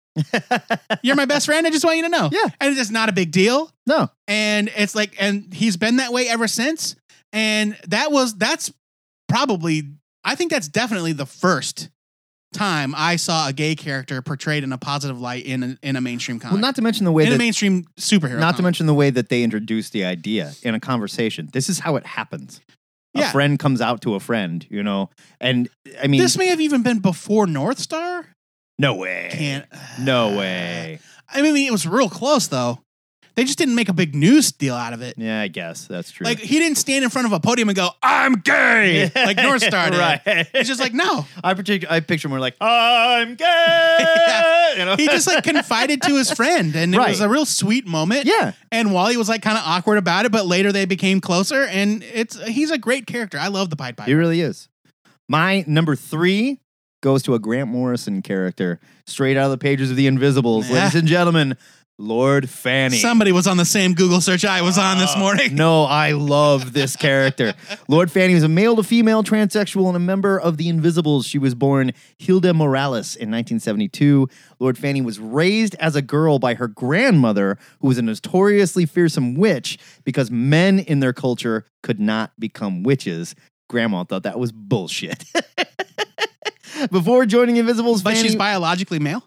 you're 1.03 1.17
my 1.17 1.25
best 1.27 1.47
friend. 1.47 1.67
I 1.67 1.71
just 1.71 1.85
want 1.85 1.97
you 1.99 2.03
to 2.05 2.09
know." 2.09 2.29
Yeah. 2.33 2.49
and 2.61 2.77
it's 2.77 2.91
not 2.91 3.09
a 3.09 3.13
big 3.13 3.31
deal 3.31 3.71
no. 3.87 4.11
and 4.27 4.71
it's 4.77 4.95
like 4.95 5.15
and 5.19 5.53
he's 5.53 5.77
been 5.77 5.97
that 5.97 6.13
way 6.13 6.29
ever 6.29 6.49
since 6.49 6.97
and 7.33 7.77
that 7.89 8.11
was 8.13 8.35
that's 8.35 8.73
probably 9.29 9.83
i 10.25 10.35
think 10.35 10.51
that's 10.51 10.69
definitely 10.69 11.13
the 11.13 11.27
first 11.27 11.89
time 12.53 12.95
i 12.97 13.17
saw 13.17 13.49
a 13.49 13.53
gay 13.53 13.75
character 13.75 14.23
portrayed 14.23 14.63
in 14.65 14.73
a 14.73 14.79
positive 14.79 15.21
light 15.21 15.45
in 15.45 15.63
a, 15.63 15.79
in 15.83 15.97
a 15.97 16.01
mainstream 16.01 16.39
comic 16.39 16.53
Well, 16.53 16.61
not 16.61 16.75
to 16.77 16.83
mention 16.83 17.05
the 17.05 17.13
way 17.13 17.27
in 17.27 17.33
a 17.33 17.39
mainstream 17.39 17.87
superhero 17.99 18.39
not 18.39 18.57
to 18.57 18.63
mention 18.63 18.87
the 18.87 18.95
way 18.95 19.11
that 19.11 19.29
they 19.29 19.43
introduced 19.43 19.93
the 19.93 20.05
idea 20.05 20.53
in 20.63 20.75
a 20.75 20.81
conversation. 20.81 21.49
This 21.53 21.69
is 21.69 21.79
how 21.81 21.97
it 21.97 22.07
happens. 22.07 22.61
A 23.15 23.21
Yeah. 23.21 23.33
friend 23.33 23.59
comes 23.59 23.81
out 23.81 24.03
to 24.03 24.15
a 24.15 24.21
friend, 24.21 24.67
you 24.71 24.83
know, 24.83 25.09
and 25.41 25.69
I 26.03 26.07
mean, 26.07 26.21
this 26.21 26.37
may 26.37 26.47
have 26.49 26.61
even 26.61 26.83
been 26.83 26.99
before 27.01 27.47
north 27.47 27.79
star 27.79 28.27
no 28.79 28.95
way, 28.95 29.29
can't 29.33 29.67
no 30.01 30.31
uh, 30.35 30.39
way. 30.39 30.99
i 31.29 31.43
mean 31.43 31.57
it 31.57 31.73
was 31.73 31.87
real 31.87 32.09
close 32.09 32.49
though 32.49 32.79
they 33.37 33.45
just 33.45 33.59
didn't 33.59 33.75
make 33.75 33.91
a 33.91 33.93
big 33.93 34.15
news 34.15 34.51
deal 34.51 34.75
out 34.75 34.95
of 34.95 35.03
it 35.03 35.15
Yeah, 35.19 35.43
I 35.43 35.49
guess 35.49 35.87
that's 35.87 36.11
true. 36.11 36.25
like 36.25 36.39
he 36.39 36.59
didn't 36.59 36.79
stand 36.79 37.05
in 37.05 37.11
front 37.11 37.27
of 37.27 37.33
a 37.33 37.41
podium 37.41 37.69
and 37.69 37.77
go 37.77 37.91
i'm 38.03 38.35
gay 38.35 39.11
like 39.17 39.37
north 39.37 39.63
star 39.63 39.91
did 39.91 39.99
right? 39.99 40.21
it's 40.27 40.69
just 40.69 40.81
like 40.81 40.95
no 40.95 41.27
I 41.45 41.55
picture, 41.55 41.87
I 41.89 42.01
picture 42.01 42.29
more 42.31 42.41
like 42.41 42.57
I'm 42.61 43.35
gay. 43.35 44.75
you 44.79 44.85
know? 44.85 44.97
he 44.97 45.07
just 45.09 45.27
like 45.27 45.45
confided 45.45 46.03
to 46.03 46.17
his 46.17 46.31
friend 46.31 46.75
and 46.75 46.95
it 46.95 46.99
was 46.99 47.21
a 47.21 47.29
real 47.29 47.47
sweet 47.47 47.87
moment 47.87 48.25
yeah, 48.27 48.53
and 48.73 48.93
wally 48.93 49.17
was 49.17 49.29
like 49.29 49.43
kind 49.43 49.59
of 49.59 49.65
awkward 49.67 49.99
about 49.99 50.25
it 50.25 50.33
but 50.33 50.47
later 50.47 50.73
they 50.73 50.87
became 50.87 51.21
closer 51.21 51.65
and 51.65 52.03
it's 52.03 52.43
he's 52.47 52.71
a 52.71 52.79
great 52.79 53.07
character 53.07 53.39
i 53.39 53.49
love 53.49 53.71
the 53.71 53.77
pied 53.77 53.95
he 54.01 54.05
piper 54.05 54.17
really 54.17 54.41
is. 54.41 54.69
My 55.29 55.65
number 55.67 55.97
three 55.97 56.61
goes 57.07 57.23
to 57.23 57.35
a 57.35 57.39
Grant 57.39 57.71
Morrison 57.71 58.21
character, 58.21 58.81
straight 59.07 59.37
out 59.37 59.45
of 59.45 59.53
the 59.53 59.59
pages 59.59 59.93
of 59.93 59.97
The 59.97 60.09
Invisibles, 60.09 60.69
ladies 60.69 60.97
and 60.97 61.07
gentlemen, 61.07 61.57
Lord 61.99 62.51
Fanny. 62.51 62.99
somebody 62.99 63.31
was 63.31 63.47
on 63.47 63.57
the 63.57 63.65
same 63.65 63.95
google 63.95 64.21
search 64.21 64.45
i 64.45 64.61
was 64.61 64.77
on 64.77 64.99
this 64.99 65.15
uh, 65.15 65.19
morning 65.21 65.55
No, 65.55 65.85
I 65.85 66.11
love 66.13 66.73
this 66.73 66.95
character. 66.97 67.55
Lord 67.89 68.11
Fanny 68.11 68.35
was 68.35 68.43
a 68.43 68.49
male 68.49 68.75
to 68.77 68.83
female 68.83 69.23
transsexual 69.23 69.87
and 69.87 69.97
a 69.97 70.01
member 70.01 70.39
of 70.39 70.57
the 70.57 70.69
Invisibles. 70.69 71.27
She 71.29 71.39
was 71.39 71.55
born 71.55 71.93
Hilda 72.19 72.53
Morales 72.53 73.15
in 73.15 73.31
1972. 73.31 74.29
Lord 74.59 74.77
Fanny 74.77 75.01
was 75.01 75.21
raised 75.21 75.77
as 75.77 75.95
a 75.95 76.03
girl 76.03 76.41
by 76.41 76.55
her 76.55 76.67
grandmother, 76.67 77.57
who 77.81 77.87
was 77.87 77.99
a 77.99 78.03
notoriously 78.03 78.85
fearsome 78.85 79.37
witch 79.37 79.79
because 80.05 80.29
men 80.29 80.81
in 80.81 80.99
their 80.99 81.13
culture 81.13 81.65
could 81.85 82.01
not 82.01 82.33
become 82.39 82.83
witches. 82.83 83.37
Grandma 83.71 84.05
thought 84.05 84.25
that 84.25 84.39
was 84.39 84.53
bullshit. 84.53 85.25
Before 86.91 87.27
joining 87.27 87.57
Invisibles, 87.57 88.03
but 88.03 88.17
she's 88.17 88.37
biologically 88.37 88.99
male 88.99 89.25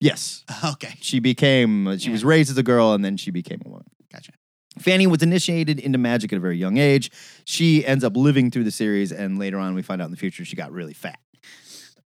yes, 0.00 0.44
okay 0.64 0.94
she 1.00 1.20
became. 1.20 1.96
She 1.98 2.06
Yeah. 2.06 2.12
was 2.12 2.24
raised 2.24 2.50
as 2.50 2.58
a 2.58 2.62
girl, 2.62 2.92
and 2.92 3.04
then 3.04 3.16
she 3.16 3.30
became 3.30 3.60
a 3.64 3.68
woman. 3.68 3.86
gotcha 4.12 4.32
Fanny 4.78 5.06
was 5.06 5.22
initiated 5.22 5.78
into 5.78 5.98
magic 5.98 6.32
at 6.32 6.38
a 6.38 6.40
very 6.40 6.56
young 6.56 6.78
age. 6.78 7.10
She 7.44 7.84
ends 7.86 8.02
up 8.04 8.16
living 8.16 8.50
through 8.50 8.64
the 8.64 8.70
series, 8.70 9.12
and 9.12 9.38
later 9.38 9.58
on, 9.58 9.74
we 9.74 9.82
find 9.82 10.00
out 10.00 10.06
in 10.06 10.10
the 10.10 10.16
future 10.16 10.44
she 10.44 10.56
got 10.56 10.72
really 10.72 10.94
fat. 10.94 11.18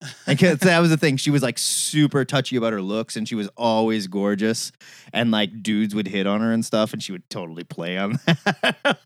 Because 0.26 0.58
that 0.60 0.78
was 0.80 0.90
the 0.90 0.96
thing. 0.98 1.16
She 1.16 1.30
was 1.30 1.42
like 1.42 1.56
super 1.58 2.24
touchy 2.24 2.56
about 2.56 2.72
her 2.74 2.82
looks, 2.82 3.16
and 3.16 3.26
she 3.28 3.34
was 3.34 3.48
always 3.56 4.06
gorgeous. 4.08 4.70
And 5.12 5.30
like 5.30 5.62
dudes 5.62 5.94
would 5.94 6.06
hit 6.08 6.26
on 6.26 6.40
her 6.42 6.52
and 6.52 6.64
stuff, 6.64 6.92
and 6.92 7.02
she 7.02 7.12
would 7.12 7.28
totally 7.30 7.64
play 7.64 7.96
on 7.98 8.18
that. 8.26 8.98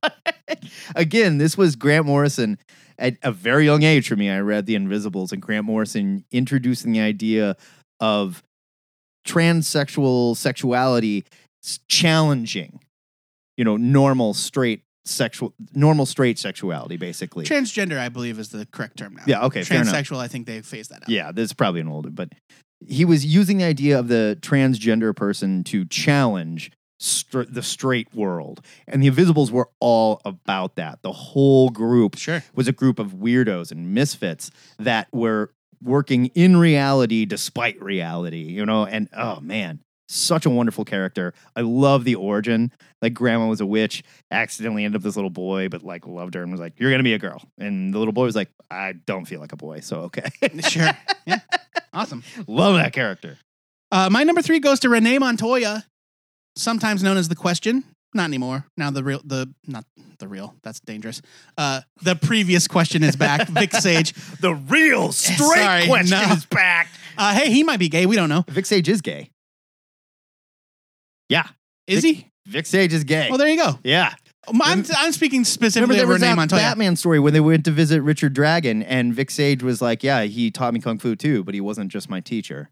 Again, 0.97 1.39
this 1.39 1.57
was 1.57 1.77
Grant 1.77 2.07
Morrison 2.07 2.59
at 3.01 3.17
a 3.23 3.33
very 3.33 3.65
young 3.65 3.83
age 3.83 4.09
for 4.09 4.17
me. 4.17 4.31
I 4.31 4.41
read 4.41 4.67
The 4.67 4.77
Invisibles, 4.77 5.33
and 5.33 5.43
Grant 5.43 5.65
Morrison 5.65 6.25
introducing 6.31 6.93
the 6.93 7.01
idea 7.01 7.57
of 7.99 8.43
transsexual 9.27 10.37
sexuality 10.37 11.25
challenging, 11.89 12.81
you 13.57 13.65
know, 13.65 13.77
normal 13.77 14.35
straight 14.35 14.83
sexual, 15.05 15.55
normal 15.75 16.07
straight 16.07 16.39
sexuality, 16.39 16.97
basically. 16.97 17.45
transgender 17.45 17.99
i 17.99 18.09
believe 18.09 18.39
is 18.39 18.51
the 18.51 18.67
correct 18.67 18.99
term 18.99 19.15
now 19.15 19.23
Yeah, 19.27 19.45
okay, 19.47 19.61
transsexual 19.61 20.19
i 20.19 20.29
think 20.29 20.47
they 20.47 20.61
phased 20.61 20.91
that 20.91 21.03
out 21.03 21.09
yeah, 21.09 21.33
this 21.33 21.47
is 21.47 21.53
probably 21.53 21.81
an 21.81 21.89
older, 21.89 22.11
but 22.11 22.33
he 22.87 23.05
was 23.05 23.25
using 23.27 23.59
the 23.59 23.65
idea 23.65 23.99
of 23.99 24.09
the 24.09 24.39
transgender 24.41 25.15
person 25.15 25.65
to 25.65 25.85
challenge 25.87 26.71
str- 27.01 27.43
the 27.49 27.63
straight 27.63 28.15
world. 28.15 28.61
And 28.87 29.03
the 29.03 29.09
Invisibles 29.09 29.51
were 29.51 29.69
all 29.81 30.21
about 30.25 30.77
that. 30.77 31.01
The 31.03 31.11
whole 31.13 31.71
group 31.71 32.17
Sure. 32.17 32.45
was 32.55 32.69
a 32.69 32.73
group 32.73 32.99
of 33.01 33.15
weirdos 33.15 33.73
and 33.73 33.93
misfits 33.95 34.51
that 34.79 35.09
were 35.13 35.51
working 35.83 36.27
in 36.35 36.57
reality 36.59 37.25
despite 37.25 37.83
reality, 37.83 38.43
you 38.43 38.65
know? 38.67 38.85
And 38.87 39.09
oh 39.17 39.41
man, 39.41 39.81
such 40.09 40.45
a 40.45 40.51
wonderful 40.51 40.85
character. 40.85 41.33
I 41.57 41.63
love 41.63 42.05
the 42.05 42.17
origin. 42.17 42.71
Like 43.01 43.15
grandma 43.15 43.47
was 43.49 43.61
a 43.63 43.67
witch, 43.67 44.03
accidentally 44.31 44.85
ended 44.85 45.01
up 45.01 45.03
this 45.05 45.17
little 45.17 45.31
boy, 45.31 45.69
but 45.71 45.83
like 45.83 46.07
loved 46.07 46.35
her 46.35 46.43
and 46.43 46.53
was 46.53 46.61
like, 46.61 46.75
You're 46.79 46.91
gonna 46.91 47.03
be 47.03 47.15
a 47.15 47.19
girl. 47.19 47.43
And 47.59 47.95
the 47.95 47.99
little 47.99 48.13
boy 48.13 48.25
was 48.25 48.37
like, 48.37 48.51
I 48.71 48.93
don't 48.93 49.25
feel 49.25 49.41
like 49.41 49.53
a 49.53 49.57
boy, 49.57 49.81
so 49.81 50.01
okay. 50.03 50.29
Sure. 50.69 50.91
Yeah. 51.27 51.39
Awesome. 51.93 52.23
love 52.47 52.77
that 52.77 52.93
character. 52.93 53.37
Uh, 53.91 54.09
my 54.11 54.23
number 54.23 54.43
three 54.43 54.61
goes 54.61 54.79
to 54.81 54.89
Renee 54.89 55.19
Montoya, 55.19 55.85
sometimes 56.57 57.03
known 57.03 57.17
as 57.17 57.29
the 57.29 57.37
Question. 57.37 57.85
Not 58.13 58.25
anymore. 58.25 58.67
Now 58.77 58.91
the 58.91 59.05
real, 59.05 59.21
the 59.25 59.53
not 59.69 59.85
the 60.19 60.27
real. 60.27 60.57
That's 60.65 60.81
dangerous. 60.81 61.23
Uh, 61.57 61.83
the 62.03 62.17
previous 62.17 62.67
question 62.67 63.05
is 63.05 63.15
back. 63.15 63.47
Vic 63.49 63.73
Sage. 63.73 64.13
The 64.41 64.55
real 64.55 65.13
straight 65.13 65.39
Sorry, 65.39 65.87
question 65.87 66.19
no. 66.19 66.35
is 66.35 66.45
back. 66.47 66.89
Uh, 67.17 67.35
hey, 67.35 67.51
he 67.53 67.63
might 67.63 67.79
be 67.79 67.89
gay. 67.89 68.07
We 68.07 68.17
don't 68.17 68.29
know. 68.29 68.45
Vic 68.49 68.67
Sage 68.67 68.89
is 68.89 69.01
gay. 69.01 69.31
Yeah. 71.29 71.47
Is 71.87 72.03
he? 72.03 72.27
Vic 72.47 72.67
Sage 72.67 72.93
is 72.93 73.05
gay. 73.05 73.29
Well, 73.29 73.39
there 73.39 73.49
you 73.49 73.57
go. 73.57 73.79
yeah. 73.85 74.15
I'm, 74.49 74.85
I'm 74.97 75.13
speaking 75.13 75.41
Remember 75.41 75.45
specifically 75.45 75.97
there 75.97 76.05
of 76.05 76.09
was 76.09 76.21
Renee 76.21 76.33
that 76.33 76.37
Montoya. 76.37 76.61
Batman 76.61 76.97
story 76.97 77.21
when 77.21 77.33
they 77.33 77.41
went 77.41 77.65
to 77.67 77.71
visit 77.71 78.01
Richard 78.03 78.33
Dragon 78.33 78.83
and 78.83 79.15
Vic 79.15 79.31
Sage 79.31 79.63
was 79.63 79.81
like, 79.81 80.03
"Yeah, 80.03 80.23
he 80.23 80.51
taught 80.51 80.75
me 80.75 80.81
kung 80.81 80.99
fu 80.99 81.15
too, 81.15 81.45
but 81.45 81.55
he 81.55 81.61
wasn't 81.61 81.93
just 81.93 82.09
my 82.11 82.19
teacher." 82.21 82.71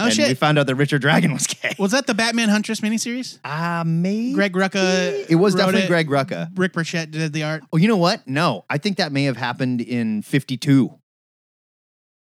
Oh 0.00 0.06
and 0.08 0.16
we 0.28 0.34
found 0.34 0.58
out 0.58 0.66
that 0.66 0.74
Richard 0.74 1.00
Dragon 1.02 1.32
was 1.32 1.46
gay. 1.46 1.74
Was 1.78 1.92
that 1.92 2.06
the 2.06 2.14
Batman 2.14 2.48
Huntress 2.48 2.80
miniseries? 2.80 3.38
Ah, 3.44 3.82
maybe 3.86 4.32
Greg 4.34 4.52
Rucka. 4.54 5.26
It 5.30 5.36
was 5.36 5.54
definitely 5.54 5.82
it. 5.82 5.88
Greg 5.88 6.08
Rucka. 6.08 6.50
Rick 6.56 6.72
Burchett 6.72 7.10
did 7.10 7.32
the 7.32 7.42
art. 7.44 7.62
Oh, 7.72 7.76
you 7.76 7.88
know 7.88 7.96
what? 7.96 8.26
No, 8.26 8.64
I 8.68 8.78
think 8.78 8.96
that 8.98 9.12
may 9.12 9.24
have 9.24 9.36
happened 9.36 9.80
in 9.80 10.22
'52. 10.22 10.94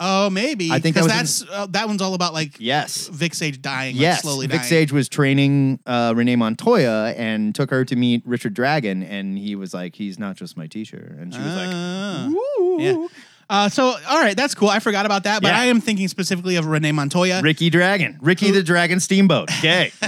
Oh, 0.00 0.30
maybe. 0.30 0.70
I 0.70 0.78
think 0.78 0.94
that 0.94 1.08
that's 1.08 1.42
uh, 1.50 1.66
that 1.70 1.88
one's 1.88 2.00
all 2.00 2.14
about 2.14 2.32
like 2.32 2.54
Yes. 2.60 3.08
Vic 3.08 3.34
Sage 3.34 3.60
dying, 3.60 3.96
like, 3.96 4.00
Yes, 4.00 4.22
slowly 4.22 4.46
Vic 4.46 4.58
dying. 4.58 4.68
Sage 4.68 4.92
was 4.92 5.08
training 5.08 5.80
uh, 5.86 6.12
Renee 6.16 6.36
Montoya 6.36 7.14
and 7.16 7.52
took 7.52 7.70
her 7.70 7.84
to 7.84 7.96
meet 7.96 8.22
Richard 8.24 8.54
Dragon, 8.54 9.02
and 9.02 9.36
he 9.36 9.56
was 9.56 9.74
like, 9.74 9.96
"He's 9.96 10.16
not 10.16 10.36
just 10.36 10.56
my 10.56 10.68
teacher," 10.68 11.16
and 11.18 11.34
she 11.34 11.40
was 11.40 11.54
like, 11.56 11.70
Ah. 11.72 12.28
"Ooh." 12.28 12.76
Yeah. 12.80 13.06
Uh, 13.51 13.68
so, 13.68 13.84
all 14.09 14.20
right, 14.20 14.36
that's 14.36 14.55
cool. 14.55 14.68
I 14.68 14.78
forgot 14.78 15.07
about 15.07 15.24
that, 15.24 15.40
but 15.40 15.49
Yeah. 15.49 15.61
I 15.61 15.64
am 15.66 15.80
thinking 15.80 16.07
specifically 16.09 16.57
of 16.57 16.66
Renee 16.66 16.92
Montoya. 16.92 17.40
Ricky 17.42 17.70
Dragon, 17.70 18.18
Ricky 18.20 18.51
the 18.51 18.62
Dragon 18.62 19.01
Steamboat, 19.01 19.49
gay. 19.62 19.90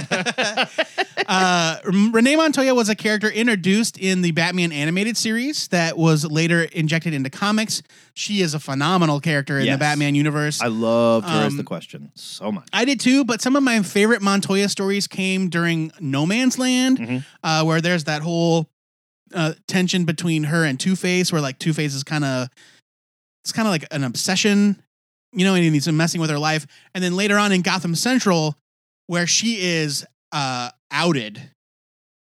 Uh, 1.27 1.77
Renee 1.85 2.35
Montoya 2.35 2.73
was 2.75 2.89
a 2.89 2.95
character 2.95 3.29
introduced 3.29 3.97
in 3.97 4.21
the 4.21 4.31
Batman 4.31 4.71
animated 4.73 5.15
series 5.15 5.67
that 5.69 5.97
was 5.97 6.25
later 6.25 6.63
injected 6.63 7.13
into 7.13 7.29
comics. 7.29 7.81
She 8.15 8.41
is 8.41 8.53
a 8.53 8.59
phenomenal 8.59 9.21
character 9.21 9.57
in 9.57 9.65
Yes. 9.67 9.75
the 9.75 9.79
Batman 9.79 10.15
universe. 10.15 10.61
I 10.61 10.67
loved 10.67 11.29
her 11.29 11.43
as 11.45 11.53
Um, 11.53 11.57
the 11.57 11.63
question 11.63 12.11
so 12.15 12.51
much. 12.51 12.67
I 12.73 12.83
did 12.83 12.99
too, 12.99 13.23
but 13.23 13.41
some 13.41 13.55
of 13.55 13.63
my 13.63 13.81
favorite 13.81 14.21
Montoya 14.21 14.67
stories 14.67 15.07
came 15.07 15.47
during 15.47 15.91
No 16.01 16.25
Man's 16.25 16.57
Land, 16.59 16.97
Mhm. 16.99 17.25
uh, 17.43 17.63
where 17.63 17.79
there's 17.79 18.03
that 18.05 18.23
whole 18.23 18.69
uh, 19.33 19.53
tension 19.67 20.03
between 20.03 20.45
her 20.45 20.65
and 20.65 20.77
Two 20.77 20.97
Face, 20.97 21.31
where 21.31 21.39
like 21.41 21.57
Two 21.59 21.71
Face 21.71 21.93
is 21.93 22.03
kind 22.03 22.25
of 22.25 22.49
it's 23.43 23.51
kind 23.51 23.67
of 23.67 23.71
like 23.71 23.85
an 23.91 24.03
obsession, 24.03 24.81
you 25.33 25.45
know, 25.45 25.55
and 25.55 25.63
he's 25.73 25.87
messing 25.87 26.21
with 26.21 26.29
her 26.29 26.39
life. 26.39 26.65
And 26.93 27.03
then 27.03 27.15
later 27.15 27.37
on 27.37 27.51
in 27.51 27.61
Gotham 27.61 27.95
Central, 27.95 28.55
where 29.07 29.27
she 29.27 29.61
is 29.61 30.05
uh, 30.31 30.69
outed 30.91 31.41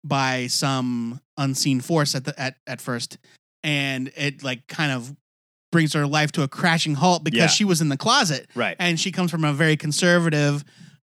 by 0.04 0.46
some 0.46 1.20
unseen 1.36 1.80
force 1.80 2.14
at 2.14 2.24
the 2.24 2.38
at 2.40 2.56
at 2.66 2.80
first, 2.80 3.18
and 3.62 4.10
it 4.16 4.42
like 4.42 4.66
kind 4.68 4.92
of 4.92 5.14
brings 5.72 5.92
her 5.92 6.06
life 6.06 6.32
to 6.32 6.42
a 6.42 6.48
crashing 6.48 6.94
halt 6.94 7.24
because 7.24 7.38
Yeah. 7.38 7.46
she 7.48 7.64
was 7.64 7.80
in 7.82 7.90
the 7.90 7.96
closet 7.98 8.48
Right. 8.54 8.74
and 8.78 8.98
she 8.98 9.12
comes 9.12 9.30
from 9.30 9.44
a 9.44 9.52
very 9.52 9.76
conservative 9.76 10.64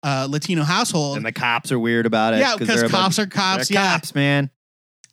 uh, 0.02 0.26
Latino 0.30 0.62
household. 0.62 1.18
And 1.18 1.26
the 1.26 1.32
cops 1.32 1.70
are 1.72 1.78
weird 1.78 2.06
about 2.06 2.32
it. 2.32 2.38
yeah, 2.40 2.56
because 2.56 2.80
cops 2.84 3.16
bunch- 3.16 3.18
are 3.18 3.26
cops. 3.26 3.70
Yeah, 3.70 3.92
cops, 3.92 4.14
man. 4.14 4.50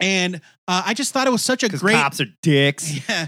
And 0.03 0.35
uh, 0.67 0.83
I 0.85 0.93
just 0.93 1.13
thought 1.13 1.27
it 1.27 1.31
was 1.31 1.43
such 1.43 1.63
a 1.63 1.69
great. 1.69 1.95
cops 1.95 2.19
are 2.21 2.27
dicks. 2.41 2.91
Yeah. 3.09 3.27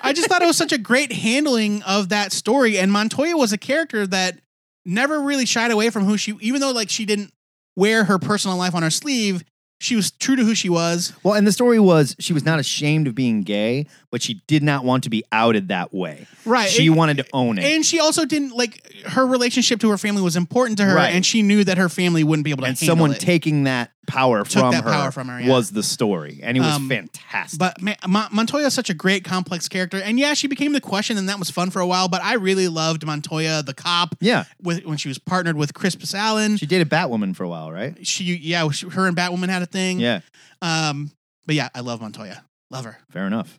I 0.00 0.12
just 0.12 0.28
thought 0.28 0.42
it 0.42 0.46
was 0.46 0.56
such 0.56 0.72
a 0.72 0.78
great 0.78 1.12
handling 1.12 1.82
of 1.82 2.08
that 2.10 2.32
story, 2.32 2.78
and 2.78 2.90
Montoya 2.92 3.36
was 3.36 3.52
a 3.52 3.58
character 3.58 4.06
that 4.06 4.40
never 4.84 5.20
really 5.20 5.46
shied 5.46 5.70
away 5.70 5.90
from 5.90 6.04
who 6.04 6.16
she, 6.16 6.34
even 6.40 6.60
though 6.60 6.72
like 6.72 6.90
she 6.90 7.04
didn't 7.04 7.32
wear 7.76 8.04
her 8.04 8.18
personal 8.18 8.56
life 8.56 8.74
on 8.74 8.82
her 8.82 8.90
sleeve. 8.90 9.44
She 9.80 9.96
was 9.96 10.12
true 10.12 10.36
to 10.36 10.44
who 10.44 10.54
she 10.54 10.68
was. 10.68 11.12
Well, 11.24 11.34
and 11.34 11.44
the 11.44 11.50
story 11.50 11.80
was 11.80 12.14
she 12.20 12.32
was 12.32 12.44
not 12.44 12.60
ashamed 12.60 13.08
of 13.08 13.16
being 13.16 13.42
gay, 13.42 13.86
but 14.12 14.22
she 14.22 14.34
did 14.46 14.62
not 14.62 14.84
want 14.84 15.02
to 15.04 15.10
be 15.10 15.24
outed 15.32 15.68
that 15.68 15.92
way. 15.92 16.28
Right. 16.44 16.68
She 16.70 16.86
and, 16.86 16.96
wanted 16.96 17.16
to 17.16 17.26
own 17.32 17.58
it. 17.58 17.64
and 17.64 17.84
she 17.84 17.98
also 17.98 18.24
didn't 18.24 18.56
like 18.56 18.80
her 19.06 19.26
relationship 19.26 19.80
to 19.80 19.90
her 19.90 19.98
family 19.98 20.22
was 20.22 20.36
important 20.36 20.78
to 20.78 20.84
her, 20.84 20.94
Right. 20.94 21.12
and 21.12 21.26
she 21.26 21.42
knew 21.42 21.64
that 21.64 21.78
her 21.78 21.88
family 21.88 22.22
wouldn't 22.22 22.44
be 22.44 22.52
able 22.52 22.62
to 22.62 22.68
and 22.68 22.78
handle 22.78 22.92
someone 22.92 23.10
it. 23.12 23.18
taking 23.20 23.64
that 23.64 23.90
power 24.12 24.44
Took 24.44 24.52
from 24.52 24.70
that 24.72 24.84
her, 24.84 24.90
power 24.90 25.10
from 25.10 25.28
her, 25.28 25.40
yeah. 25.40 25.48
was 25.48 25.70
the 25.70 25.82
story, 25.82 26.40
and 26.42 26.56
it 26.56 26.60
was 26.60 26.74
Um, 26.76 26.88
fantastic. 26.88 27.58
But 27.58 27.80
man, 27.80 27.96
Mon- 28.06 28.28
Montoya 28.30 28.66
is 28.66 28.74
such 28.74 28.90
a 28.90 28.94
great, 28.94 29.24
complex 29.24 29.68
character, 29.68 29.96
and 30.00 30.18
yeah, 30.18 30.34
she 30.34 30.46
became 30.48 30.72
the 30.72 30.80
question, 30.80 31.16
and 31.16 31.28
that 31.28 31.38
was 31.38 31.50
fun 31.50 31.70
for 31.70 31.80
a 31.80 31.86
while. 31.86 32.08
But 32.08 32.22
I 32.22 32.34
really 32.34 32.68
loved 32.68 33.06
Montoya, 33.06 33.62
the 33.62 33.74
cop, 33.74 34.14
yeah, 34.20 34.44
with 34.62 34.84
when 34.84 34.98
she 34.98 35.08
was 35.08 35.18
partnered 35.18 35.56
with 35.56 35.72
Crispus 35.74 36.14
Allen. 36.14 36.56
she 36.58 36.66
dated 36.66 36.88
Batwoman 36.90 37.34
for 37.34 37.44
a 37.44 37.48
while, 37.48 37.72
right? 37.72 38.06
She, 38.06 38.24
yeah, 38.24 38.68
she, 38.70 38.88
her 38.88 39.06
and 39.06 39.16
Batwoman 39.16 39.48
had 39.48 39.62
a 39.62 39.66
thing. 39.66 39.98
Yeah, 39.98 40.20
Um, 40.60 41.10
but 41.46 41.54
yeah, 41.54 41.68
I 41.74 41.80
love 41.80 42.00
Montoya. 42.00 42.44
Love 42.70 42.84
her. 42.84 42.98
fair 43.10 43.26
enough. 43.26 43.58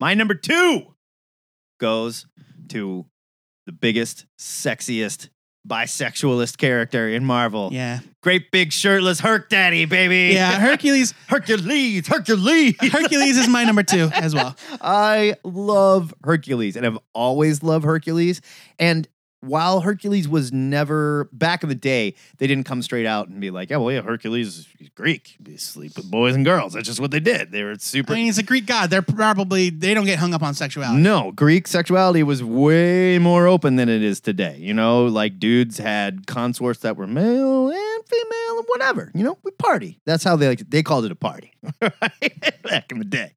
My 0.00 0.14
number 0.14 0.34
two 0.34 0.94
goes 1.80 2.26
to 2.68 3.06
the 3.66 3.72
biggest, 3.72 4.26
sexiest, 4.38 5.28
bisexualist 5.68 6.58
character 6.58 7.08
in 7.08 7.24
Marvel. 7.24 7.70
Yeah, 7.72 8.00
Great 8.22 8.50
big 8.50 8.72
shirtless 8.72 9.20
Herc 9.20 9.48
Daddy, 9.48 9.84
baby. 9.84 10.34
yeah. 10.34 10.52
Hercules. 10.60 11.12
Hercules, 11.28 12.06
Hercules. 12.06 12.74
Hercules 12.80 13.36
is 13.36 13.48
my 13.48 13.64
number 13.64 13.82
two 13.82 14.10
as 14.14 14.34
well. 14.34 14.56
I 14.80 15.36
love 15.44 16.14
Hercules 16.24 16.76
and 16.76 16.86
I've 16.86 16.98
always 17.14 17.62
loved 17.62 17.84
Hercules. 17.84 18.40
And 18.78 19.08
while 19.42 19.80
Hercules 19.80 20.28
was 20.28 20.52
never 20.52 21.28
back 21.32 21.62
in 21.62 21.68
the 21.68 21.74
day, 21.74 22.14
they 22.38 22.46
didn't 22.46 22.64
come 22.64 22.80
straight 22.80 23.06
out 23.06 23.28
and 23.28 23.40
be 23.40 23.50
like, 23.50 23.70
"Yeah, 23.70 23.76
well, 23.76 23.92
yeah, 23.92 24.00
Hercules 24.02 24.66
is 24.80 24.88
Greek. 24.94 25.36
They 25.40 25.56
sleep 25.56 25.96
with 25.96 26.10
boys 26.10 26.34
and 26.34 26.44
girls. 26.44 26.72
That's 26.72 26.86
just 26.86 27.00
what 27.00 27.10
they 27.10 27.20
did. 27.20 27.52
They 27.52 27.62
were 27.62 27.76
super." 27.78 28.12
I 28.12 28.16
mean, 28.16 28.24
he's 28.26 28.38
a 28.38 28.42
Greek 28.42 28.66
god. 28.66 28.90
They're 28.90 29.02
probably 29.02 29.70
they 29.70 29.94
don't 29.94 30.06
get 30.06 30.18
hung 30.18 30.32
up 30.32 30.42
on 30.42 30.54
sexuality. 30.54 31.02
no, 31.02 31.32
Greek 31.32 31.66
sexuality 31.66 32.22
was 32.22 32.42
way 32.42 33.18
more 33.18 33.46
open 33.46 33.76
than 33.76 33.88
it 33.88 34.02
is 34.02 34.20
today. 34.20 34.56
You 34.58 34.74
know, 34.74 35.06
like 35.06 35.38
dudes 35.38 35.78
had 35.78 36.26
consorts 36.26 36.80
that 36.80 36.96
were 36.96 37.06
male 37.06 37.68
and 37.70 38.04
female 38.06 38.58
and 38.58 38.66
whatever. 38.68 39.10
You 39.14 39.24
know, 39.24 39.38
we 39.42 39.50
party. 39.52 40.00
That's 40.06 40.24
how 40.24 40.36
they 40.36 40.48
like 40.48 40.70
they 40.70 40.82
called 40.82 41.04
it 41.04 41.12
a 41.12 41.16
party 41.16 41.52
right? 41.82 42.62
back 42.62 42.92
in 42.92 42.98
the 42.98 43.04
day. 43.04 43.32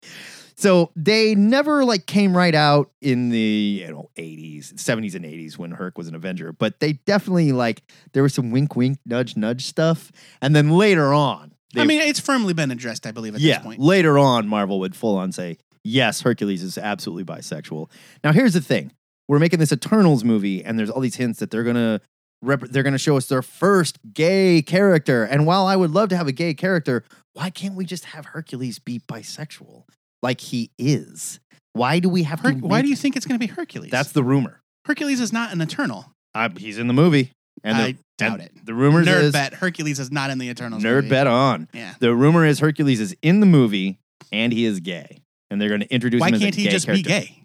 So 0.58 0.92
they 0.96 1.36
never 1.36 1.84
like 1.84 2.06
came 2.06 2.36
right 2.36 2.56
out 2.56 2.92
in 3.02 3.30
the 3.30 3.84
you 3.84 3.92
know 3.92 4.10
80s, 4.18 4.74
70s 4.76 5.16
and 5.16 5.26
80s 5.26 5.58
when 5.58 5.72
Herc 5.72 5.98
was 5.98 6.08
an 6.08 6.16
Avenger, 6.16 6.54
but 6.54 6.80
they 6.80 6.94
definitely 6.94 7.52
like 7.52 7.84
there 8.14 8.24
was 8.24 8.34
some 8.34 8.52
wink 8.52 8.76
wink 8.76 9.00
nudge 9.06 9.36
nudge 9.36 9.66
stuff. 9.66 10.12
And 10.42 10.56
then 10.56 10.72
later 10.72 11.14
on, 11.14 11.54
I 11.76 11.84
mean, 11.84 12.02
it's 12.02 12.22
firmly 12.22 12.54
been 12.54 12.72
addressed, 12.72 13.06
I 13.06 13.12
believe, 13.12 13.36
at 13.36 13.42
yeah, 13.42 13.58
this 13.58 13.66
point. 13.66 13.82
later 13.82 14.18
on 14.18 14.48
Marvel 14.48 14.80
would 14.80 14.96
full 14.96 15.18
on 15.18 15.34
say, 15.34 15.58
"Yes, 15.84 16.22
Hercules 16.22 16.64
is 16.64 16.78
absolutely 16.78 17.26
bisexual." 17.26 17.90
Now 18.24 18.32
here's 18.32 18.54
the 18.54 18.62
thing. 18.62 18.94
We're 19.28 19.40
making 19.40 19.60
this 19.60 19.74
Eternals 19.74 20.24
movie 20.24 20.64
and 20.64 20.80
there's 20.80 20.90
all 20.90 21.02
these 21.02 21.16
hints 21.16 21.40
that 21.40 21.52
they're 21.52 21.64
going 21.64 21.76
to 21.76 22.00
rep- 22.42 22.62
they're 22.70 22.84
going 22.84 22.94
to 22.94 23.00
show 23.00 23.18
us 23.18 23.28
their 23.28 23.42
first 23.42 23.98
gay 24.14 24.62
character. 24.62 25.24
And 25.24 25.46
while 25.46 25.66
I 25.66 25.76
would 25.76 25.92
love 25.92 26.10
to 26.10 26.18
have 26.18 26.28
a 26.28 26.32
gay 26.32 26.54
character, 26.54 27.04
why 27.34 27.50
can't 27.50 27.76
we 27.76 27.86
just 27.86 28.06
have 28.06 28.28
Hercules 28.28 28.80
be 28.80 29.00
bisexual 29.00 29.84
like 30.26 30.42
he 30.42 30.72
is? 30.78 31.40
Why 31.74 32.00
do 32.00 32.10
we 32.10 32.24
have 32.24 32.40
Her- 32.42 32.52
to 32.54 32.58
why 32.60 32.82
do 32.82 32.90
you 32.90 32.96
think 32.96 33.16
it's 33.16 33.26
going 33.26 33.40
to 33.40 33.48
be 33.48 33.52
Hercules? 33.52 33.92
That's 33.92 34.12
the 34.12 34.24
rumor. 34.24 34.62
Hercules 34.86 35.20
is 35.20 35.32
not 35.32 35.52
an 35.54 35.62
Eternal. 35.62 36.12
I, 36.34 36.50
he's 36.50 36.78
in 36.78 36.88
the 36.88 36.94
movie. 36.94 37.32
And 37.64 37.78
I 37.78 37.92
the, 37.94 37.98
doubt 38.18 38.40
and 38.42 38.50
it. 38.50 38.66
The 38.66 38.74
rumors 38.74 39.08
Nerd 39.08 39.22
is 39.24 39.32
bet. 39.34 39.54
Hercules 39.54 40.00
is 40.00 40.12
not 40.12 40.30
in 40.30 40.38
the 40.38 40.50
Eternals. 40.50 40.84
nerd 40.84 40.96
movie. 40.96 41.10
bet 41.10 41.28
on. 41.28 41.70
Yeah. 41.74 41.94
The 42.00 42.14
rumor 42.14 42.46
is 42.46 42.60
Hercules 42.60 43.00
is 43.00 43.16
in 43.22 43.40
the 43.40 43.46
movie 43.46 43.98
and 44.32 44.52
he 44.54 44.66
is 44.66 44.80
gay. 44.82 45.22
And 45.50 45.62
they're 45.62 45.70
going 45.70 45.82
to 45.82 45.94
introduce 45.94 46.20
Why 46.22 46.28
him 46.30 46.36
as 46.36 46.42
can't 46.42 46.56
a 46.56 46.58
he 46.58 46.64
gay 46.66 46.70
just 46.72 46.86
character. 46.86 47.04
be 47.04 47.10
gay? 47.10 47.42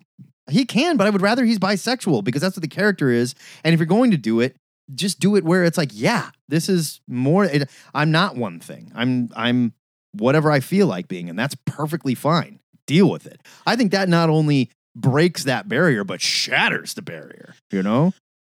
He 0.51 0.64
can, 0.64 0.97
but 0.97 1.07
I 1.07 1.11
would 1.11 1.22
rather 1.22 1.45
he's 1.45 1.59
bisexual 1.61 2.24
because 2.24 2.43
that's 2.43 2.57
what 2.57 2.62
the 2.62 2.68
character 2.68 3.11
is. 3.11 3.35
And 3.62 3.72
if 3.72 3.78
you're 3.81 3.87
going 3.87 4.11
to 4.11 4.16
do 4.16 4.41
it, 4.41 4.57
just 4.95 5.20
do 5.20 5.37
it 5.37 5.45
where 5.45 5.64
it's 5.64 5.78
like, 5.78 5.91
yeah, 5.93 6.31
this 6.49 6.68
is 6.68 7.01
more. 7.09 7.45
It, 7.45 7.70
I'm 7.95 8.11
not 8.11 8.37
one 8.37 8.59
thing. 8.59 8.91
I'm 8.95 9.31
I'm 9.37 9.72
whatever 10.12 10.51
I 10.51 10.59
feel 10.61 10.87
like 10.89 11.07
being, 11.09 11.31
and 11.31 11.39
that's 11.39 11.55
perfectly 11.66 12.14
fine. 12.16 12.59
Deal 12.91 13.09
with 13.09 13.24
it. 13.24 13.41
I 13.64 13.76
think 13.76 13.93
that 13.93 14.09
not 14.09 14.30
only 14.30 14.68
breaks 14.97 15.45
that 15.45 15.68
barrier, 15.68 16.03
but 16.03 16.20
shatters 16.20 16.95
the 16.95 17.03
barrier. 17.03 17.55
You 17.70 17.84
know? 17.84 18.12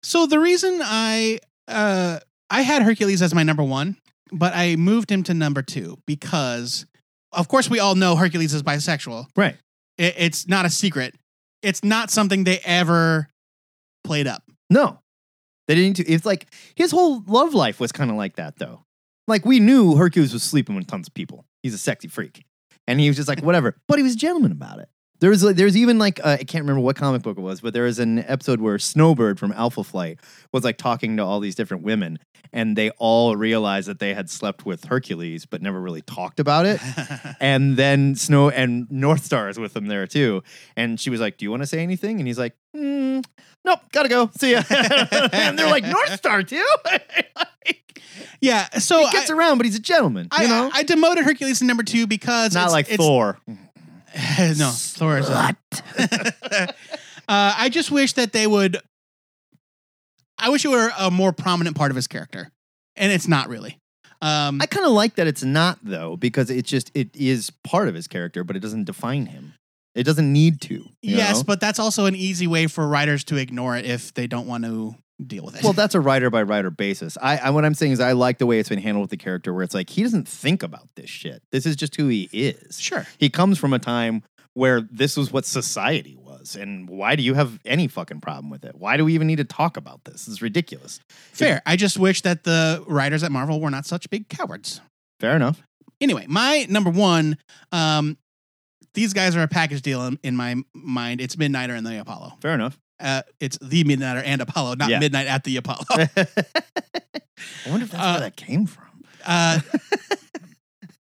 So 0.05 0.26
the 0.26 0.39
reason 0.39 0.81
I 0.85 1.41
uh 1.66 2.20
I 2.49 2.62
had 2.62 2.83
Hercules 2.83 3.22
as 3.22 3.35
my 3.35 3.43
number 3.43 3.64
one, 3.64 3.97
but 4.31 4.53
I 4.55 4.76
moved 4.76 5.11
him 5.11 5.24
to 5.24 5.35
number 5.35 5.62
two 5.62 5.99
because, 6.07 6.87
of 7.33 7.49
course, 7.49 7.68
we 7.68 7.81
all 7.81 7.97
know 7.97 8.14
Hercules 8.14 8.55
is 8.55 8.62
bisexual. 8.62 9.26
Right. 9.35 9.57
It, 9.99 10.14
it's 10.16 10.47
not 10.47 10.64
a 10.64 10.70
secret. 10.70 11.16
It's 11.61 11.83
not 11.83 12.12
something 12.12 12.45
they 12.45 12.61
ever 12.61 13.26
played 14.05 14.28
up. 14.28 14.45
No. 14.70 15.01
They 15.66 15.74
didn't 15.74 15.97
do, 15.97 16.05
it's 16.07 16.24
like 16.24 16.47
his 16.76 16.93
whole 16.93 17.24
love 17.26 17.53
life 17.53 17.81
was 17.81 17.91
kind 17.91 18.12
of 18.12 18.16
like 18.16 18.37
that 18.37 18.61
though. 18.61 18.85
Like 19.26 19.45
we 19.45 19.59
knew 19.59 19.97
Hercules 19.97 20.33
was 20.33 20.45
sleeping 20.45 20.76
with 20.76 20.87
tons 20.87 21.09
of 21.09 21.14
people. 21.14 21.47
He's 21.64 21.74
a 21.74 21.78
sexy 21.78 22.07
freak. 22.07 22.45
And 22.87 22.99
he 23.01 23.09
was 23.09 23.16
just 23.16 23.28
like 23.28 23.43
whatever, 23.43 23.76
but 23.87 23.99
he 23.99 24.03
was 24.03 24.14
a 24.14 24.18
gentleman 24.18 24.53
about 24.53 24.81
it. 24.81 24.89
There 25.21 25.31
was 25.31 25.45
like, 25.45 25.57
there's 25.57 25.77
even 25.77 25.99
like 25.99 26.18
uh, 26.25 26.39
I 26.41 26.45
can't 26.45 26.62
remember 26.62 26.81
what 26.81 26.97
comic 26.97 27.23
book 27.23 27.39
it 27.39 27.43
was, 27.43 27.61
but 27.61 27.75
there 27.75 27.85
was 27.85 27.99
an 27.99 28.21
episode 28.21 28.61
where 28.61 28.79
Snowbird 28.79 29.39
from 29.39 29.53
Alpha 29.53 29.85
Flight 29.85 30.18
was 30.53 30.64
like 30.64 30.79
talking 30.79 31.18
to 31.18 31.25
all 31.25 31.41
these 31.41 31.55
different 31.55 31.83
women, 31.83 32.18
and 32.53 32.77
they 32.77 32.91
all 32.93 33.37
realized 33.37 33.89
that 33.89 33.99
they 33.99 34.14
had 34.14 34.31
slept 34.31 34.64
with 34.64 34.85
Hercules, 34.85 35.45
but 35.45 35.61
never 35.61 35.81
really 35.81 36.03
talked 36.03 36.41
about 36.41 36.64
it. 36.64 36.81
and 37.41 37.77
then 37.77 38.16
Snow 38.16 38.49
and 38.49 38.91
North 38.91 39.25
Star 39.25 39.49
is 39.51 39.59
with 39.59 39.75
them 39.75 39.87
there 39.87 40.07
too. 40.07 40.43
And 40.77 40.99
she 40.99 41.11
was 41.11 41.21
like, 41.21 41.37
"Do 41.37 41.45
you 41.45 41.51
want 41.51 41.62
to 41.62 41.66
say 41.66 41.83
anything?" 41.83 42.18
And 42.18 42.27
he's 42.27 42.39
like, 42.39 42.57
mm, 42.75 43.25
"Nope, 43.64 43.81
gotta 43.93 44.09
go. 44.09 44.31
See 44.39 44.53
ya." 44.53 44.62
and 44.71 45.59
they're 45.59 45.71
like, 45.71 45.85
"North 45.85 46.14
Star 46.14 46.43
too." 46.43 46.66
yeah. 48.41 48.71
So 48.79 49.05
he 49.05 49.12
gets 49.12 49.31
I, 49.31 49.35
around, 49.35 49.59
but 49.59 49.66
he's 49.66 49.77
a 49.77 49.81
gentleman. 49.81 50.29
I, 50.31 50.43
you 50.43 50.49
know, 50.49 50.71
I 50.73 50.83
demoted 50.83 51.25
Hercules 51.25 51.59
to 51.59 51.66
number 51.66 51.83
two 51.83 52.07
because 52.07 52.55
not 52.55 52.71
like 52.71 52.87
Thor. 52.89 53.39
no, 54.58 54.70
Thor 54.72 55.18
is 55.18 55.28
a- 55.28 55.56
uh, 55.98 56.64
I 57.28 57.68
just 57.70 57.90
wish 57.90 58.14
that 58.14 58.32
they 58.32 58.46
would. 58.46 58.78
I 60.38 60.48
wish 60.48 60.64
it 60.64 60.68
were 60.68 60.90
a 60.98 61.11
more 61.11 61.32
prominent 61.32 61.76
part 61.76 61.90
of 61.90 61.96
his 61.96 62.06
character, 62.06 62.50
and 62.96 63.12
it's 63.12 63.28
not 63.28 63.48
really. 63.48 63.78
Um, 64.22 64.61
I 64.61 64.66
kind 64.66 64.84
of 64.84 64.92
like 64.92 65.14
that 65.14 65.26
it's 65.26 65.42
not 65.42 65.78
though, 65.82 66.16
because 66.16 66.50
it 66.50 66.64
just 66.64 66.90
it 66.94 67.14
is 67.14 67.50
part 67.64 67.88
of 67.88 67.94
his 67.94 68.08
character, 68.08 68.44
but 68.44 68.56
it 68.56 68.61
doesn't 68.61 68.84
define 68.84 69.26
him. 69.26 69.54
It 69.94 70.04
doesn't 70.04 70.32
need 70.32 70.61
to. 70.62 70.84
yes, 71.02 71.38
know? 71.38 71.44
but 71.44 71.61
that's 71.61 71.78
also 71.78 72.06
an 72.06 72.14
easy 72.14 72.46
way 72.46 72.66
for 72.66 72.86
writers 72.86 73.24
to 73.24 73.36
ignore 73.36 73.76
it 73.76 73.84
if 73.84 74.14
they 74.14 74.26
don't 74.26 74.46
want 74.46 74.64
to 74.64 74.94
deal 75.27 75.45
with 75.45 75.57
it. 75.57 75.62
Well, 75.62 75.73
that's 75.73 75.95
a 75.95 76.01
writer 76.01 76.31
by 76.31 76.43
writer 76.43 76.71
basis. 76.71 77.16
I, 77.21 77.39
I 77.39 77.51
what 77.51 77.64
I'm 77.64 77.75
saying 77.75 77.93
is 77.93 78.01
I 78.01 78.12
like 78.12 78.39
the 78.39 78.47
way 78.47 78.59
it's 78.59 78.68
been 78.68 78.81
handled 78.81 79.03
with 79.03 79.11
the 79.11 79.16
character, 79.16 79.53
where 79.53 79.62
it's 79.62 79.75
like 79.75 79.91
he 79.91 80.03
doesn't 80.03 80.29
think 80.29 80.62
about 80.62 80.89
this 80.97 81.11
shit. 81.11 81.43
This 81.53 81.66
is 81.66 81.77
just 81.77 81.97
who 81.97 82.09
he 82.09 82.29
is. 82.33 82.81
sure. 82.81 83.07
He 83.18 83.31
comes 83.31 83.59
from 83.59 83.73
a 83.73 83.79
time 83.79 84.23
where 84.55 84.81
this 84.81 85.16
was 85.16 85.33
what 85.33 85.47
society 85.47 86.16
was, 86.16 86.57
and 86.57 86.89
why 86.89 87.16
do 87.16 87.23
you 87.23 87.35
have 87.35 87.61
any 87.64 87.89
fucking 87.89 88.21
problem 88.21 88.51
with 88.51 88.64
it? 88.64 88.75
Why 88.77 88.97
do 88.97 89.05
we 89.05 89.14
even 89.14 89.27
need 89.27 89.37
to 89.37 89.45
talk 89.45 89.77
about 89.77 90.05
this? 90.05 90.27
It's 90.27 90.43
ridiculous. 90.43 91.01
Fair. 91.33 91.62
I 91.66 91.77
just 91.77 91.99
wish 91.99 92.23
that 92.23 92.45
the 92.45 92.85
writers 92.87 93.23
at 93.23 93.31
Marvel 93.31 93.61
were 93.61 93.71
not 93.71 93.87
such 93.87 94.11
big 94.11 94.29
cowards. 94.29 94.81
Fair 95.21 95.37
enough. 95.37 95.62
Anyway, 96.01 96.25
my 96.29 96.66
number 96.68 96.91
one, 96.91 97.37
um, 97.73 98.16
these 98.95 99.12
guys 99.12 99.37
are 99.37 99.43
a 99.43 99.49
package 99.49 99.83
deal 99.83 100.05
in, 100.07 100.18
in 100.23 100.37
my 100.37 100.57
mind. 100.75 101.21
It's 101.21 101.37
Midnighter 101.37 101.77
and 101.77 101.87
the 101.87 102.01
Apollo. 102.01 102.33
Fair 102.41 102.55
enough. 102.55 102.79
Uh, 103.01 103.22
it's 103.40 103.59
the 103.59 103.84
Midnighter 103.84 104.22
and 104.24 104.40
Apollo, 104.40 104.74
not 104.74 104.90
Yeah. 104.90 104.98
Midnight 104.98 105.26
at 105.26 105.44
the 105.44 105.57
Apollo. 105.57 105.84
I 105.90 107.70
wonder 107.70 107.84
if 107.84 107.90
that's 107.90 107.94
Uh, 107.94 108.11
where 108.12 108.20
that 108.20 108.36
came 108.36 108.66
from. 108.66 108.84
Uh, 109.24 109.61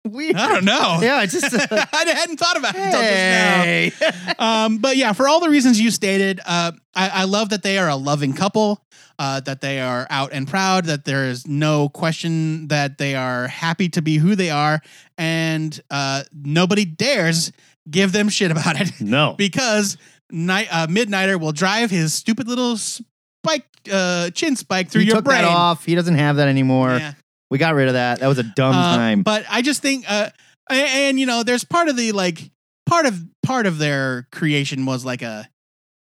Weird. 0.05 0.35
I 0.35 0.49
don't 0.53 0.65
know. 0.65 0.99
Yeah, 1.01 1.15
I 1.17 1.27
just. 1.27 1.55
uh, 1.55 1.67
I 1.71 2.05
hadn't 2.09 2.37
thought 2.37 2.57
about 2.57 2.75
it 2.75 2.81
until 2.81 3.01
just 3.03 4.37
now. 4.39 4.65
Um, 4.65 4.79
but 4.79 4.97
yeah, 4.97 5.13
for 5.13 5.29
all 5.29 5.39
the 5.39 5.49
reasons 5.49 5.81
you 5.81 5.93
stated, 5.93 6.41
uh, 6.45 6.73
I, 6.93 7.09
I 7.09 7.25
love 7.25 7.51
that 7.51 7.63
they 7.63 7.79
are 7.79 7.89
a 7.89 7.95
loving 7.95 8.33
couple, 8.33 8.85
uh, 9.21 9.39
that 9.41 9.61
they 9.61 9.81
are 9.81 10.09
out 10.11 10.33
and 10.33 10.49
proud, 10.49 10.87
that 10.87 11.05
there 11.05 11.27
is 11.27 11.47
no 11.47 11.89
question 11.89 12.67
that 12.67 12.99
they 12.99 13.15
are 13.15 13.47
happy 13.47 13.89
to 13.91 14.03
be 14.03 14.17
who 14.17 14.35
they 14.35 14.51
are, 14.51 14.81
and 15.19 15.81
uh, 15.89 16.25
nobody 16.33 16.85
dares 16.85 17.53
give 17.89 18.11
them 18.11 18.29
shit 18.29 18.51
about 18.51 18.81
it 18.81 19.01
no. 19.01 19.35
because 19.39 19.97
night 20.33 20.69
uh, 20.71 20.87
Midnighter 20.89 21.39
will 21.39 21.53
drive 21.53 21.91
his 21.91 22.15
stupid 22.15 22.49
little 22.49 22.77
spike 22.77 23.67
uh, 23.93 24.31
chin 24.31 24.57
spike 24.57 24.89
through 24.91 25.03
he 25.03 25.07
your 25.09 25.17
took 25.17 25.25
brain. 25.27 25.43
that 25.43 25.49
off. 25.49 25.85
He 25.85 25.95
doesn't 25.95 26.15
have 26.17 26.37
that 26.37 26.49
anymore. 26.49 26.97
Yeah. 26.97 27.13
We 27.51 27.59
got 27.59 27.75
rid 27.75 27.89
of 27.89 27.95
that. 27.95 28.21
That 28.21 28.29
was 28.29 28.39
a 28.39 28.43
dumb 28.45 28.75
Uh, 28.75 28.97
time. 28.97 29.23
But 29.23 29.45
I 29.51 29.61
just 29.63 29.83
think, 29.83 30.05
uh, 30.09 30.31
and, 30.71 30.81
and 30.89 31.21
you 31.21 31.27
know, 31.27 31.43
there's 31.43 31.65
part 31.65 31.89
of 31.89 31.97
the 31.97 32.13
like 32.13 32.51
part 32.87 33.05
of 33.07 33.23
part 33.43 33.67
of 33.67 33.79
their 33.79 34.27
creation 34.33 34.87
was 34.87 35.05
like 35.05 35.23
a 35.23 35.49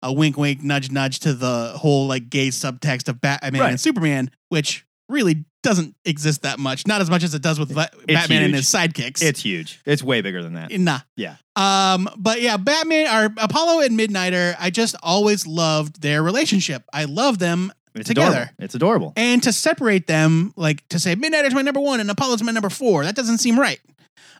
a 0.02 0.12
wink, 0.12 0.36
wink, 0.36 0.62
nudge, 0.62 0.90
nudge 0.90 1.20
to 1.20 1.32
the 1.32 1.72
whole 1.76 2.06
like 2.06 2.28
gay 2.30 2.48
subtext 2.48 3.08
of 3.08 3.20
Batman 3.20 3.60
Right. 3.60 3.70
and 3.70 3.80
Superman, 3.80 4.30
which 4.48 4.84
really 5.08 5.44
doesn't 5.66 5.94
exist 6.04 6.42
that 6.42 6.58
much. 6.58 6.86
Not 6.86 7.00
as 7.00 7.10
much 7.10 7.22
as 7.22 7.34
it 7.34 7.42
does 7.42 7.58
with 7.58 7.70
Va- 7.72 7.90
Batman 8.06 8.44
and 8.44 8.54
his 8.54 8.66
sidekicks. 8.66 9.22
it's 9.22 9.40
huge. 9.42 9.80
It's 9.84 10.02
way 10.02 10.20
bigger 10.22 10.42
than 10.42 10.54
that. 10.54 10.70
Nah. 10.72 11.00
Yeah. 11.16 11.36
Um, 11.56 12.08
but 12.16 12.40
yeah, 12.40 12.56
Batman 12.56 13.06
or 13.06 13.34
Apollo 13.38 13.80
and 13.80 13.98
Midnighter, 13.98 14.54
I 14.58 14.70
just 14.70 14.94
always 15.02 15.46
loved 15.46 16.00
their 16.02 16.22
relationship. 16.22 16.82
I 16.92 17.04
love 17.04 17.38
them. 17.38 17.72
It's 17.94 18.08
Together. 18.08 18.28
adorable. 18.30 18.52
It's 18.58 18.74
adorable. 18.74 19.12
And 19.16 19.42
to 19.42 19.52
separate 19.52 20.06
them, 20.06 20.52
like 20.56 20.86
to 20.88 20.98
say 20.98 21.14
Midnighter's 21.16 21.54
my 21.54 21.62
number 21.62 21.80
one 21.80 21.98
and 22.00 22.10
Apollo's 22.10 22.42
my 22.42 22.52
number 22.52 22.68
four, 22.70 23.04
that 23.04 23.14
doesn't 23.16 23.38
seem 23.38 23.58
right. 23.58 23.80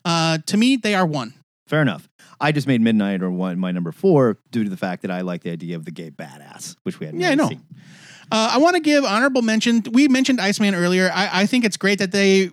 Uh, 0.05 0.39
to 0.47 0.57
me, 0.57 0.77
they 0.77 0.95
are 0.95 1.07
one. 1.07 1.33
Fair 1.66 1.81
enough. 1.83 2.09
I 2.39 2.53
just 2.53 2.66
made 2.66 2.83
Midnighter 2.83 3.33
one 3.33 3.59
my 3.59 3.72
number 3.72 3.93
four 3.93 4.37
due 4.51 4.62
to 4.64 4.68
the 4.68 4.77
fact 4.77 5.03
that 5.03 5.11
I 5.11 5.22
like 5.22 5.43
the 5.43 5.51
idea 5.51 5.74
of 5.77 5.87
the 5.87 5.91
gay 5.91 6.11
badass, 6.11 6.77
which 6.83 7.01
we 7.01 7.07
hadn't. 7.07 7.20
Yeah, 7.20 7.31
I 7.31 7.35
know. 7.35 7.49
seen. 7.49 7.62
Uh, 8.31 8.51
I 8.55 8.59
want 8.59 8.74
to 8.77 8.81
give 8.83 9.05
honorable 9.05 9.43
mention. 9.43 9.83
We 9.93 10.09
mentioned 10.09 10.41
Iceman 10.41 10.74
earlier. 10.74 11.11
I, 11.14 11.43
I 11.43 11.47
think 11.47 11.64
it's 11.64 11.77
great 11.77 11.99
that 12.01 12.12
they 12.12 12.51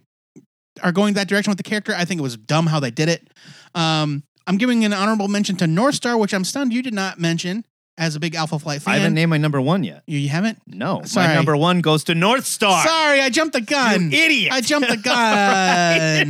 are 0.82 0.92
going 0.92 1.16
that 1.16 1.28
direction 1.28 1.52
with 1.52 1.58
the 1.58 1.64
character. 1.64 1.94
I 1.96 2.06
think 2.06 2.20
it 2.20 2.24
was 2.24 2.38
dumb 2.38 2.68
how 2.68 2.80
they 2.80 2.92
did 2.92 3.10
it. 3.10 3.28
Um, 3.76 4.24
I'm 4.46 4.58
giving 4.58 4.86
an 4.86 4.94
honorable 4.94 5.28
mention 5.28 5.56
to 5.58 5.68
North 5.68 5.96
Star, 5.96 6.18
which 6.18 6.34
I'm 6.34 6.44
stunned 6.44 6.74
you 6.74 6.82
did 6.82 6.94
not 6.94 7.20
mention 7.20 7.66
as 7.98 8.16
a 8.16 8.20
big 8.20 8.36
Alpha 8.36 8.58
Flight 8.60 8.82
fan. 8.82 8.94
I 8.94 8.98
haven't 8.98 9.14
named 9.14 9.30
my 9.30 9.38
number 9.38 9.62
one 9.62 9.84
yet. 9.84 10.04
you, 10.08 10.18
you 10.18 10.30
haven't? 10.30 10.60
No, 10.68 11.04
Sorry. 11.06 11.28
my 11.28 11.36
number 11.36 11.56
one 11.56 11.82
goes 11.82 12.04
to 12.06 12.16
North 12.16 12.46
Star. 12.46 12.84
Sorry, 12.86 13.22
I 13.22 13.30
jumped 13.30 13.54
the 13.54 13.62
gun. 13.62 14.12
You 14.12 14.18
idiot! 14.18 14.52
I 14.52 14.62
jumped 14.62 14.90
the 14.90 14.98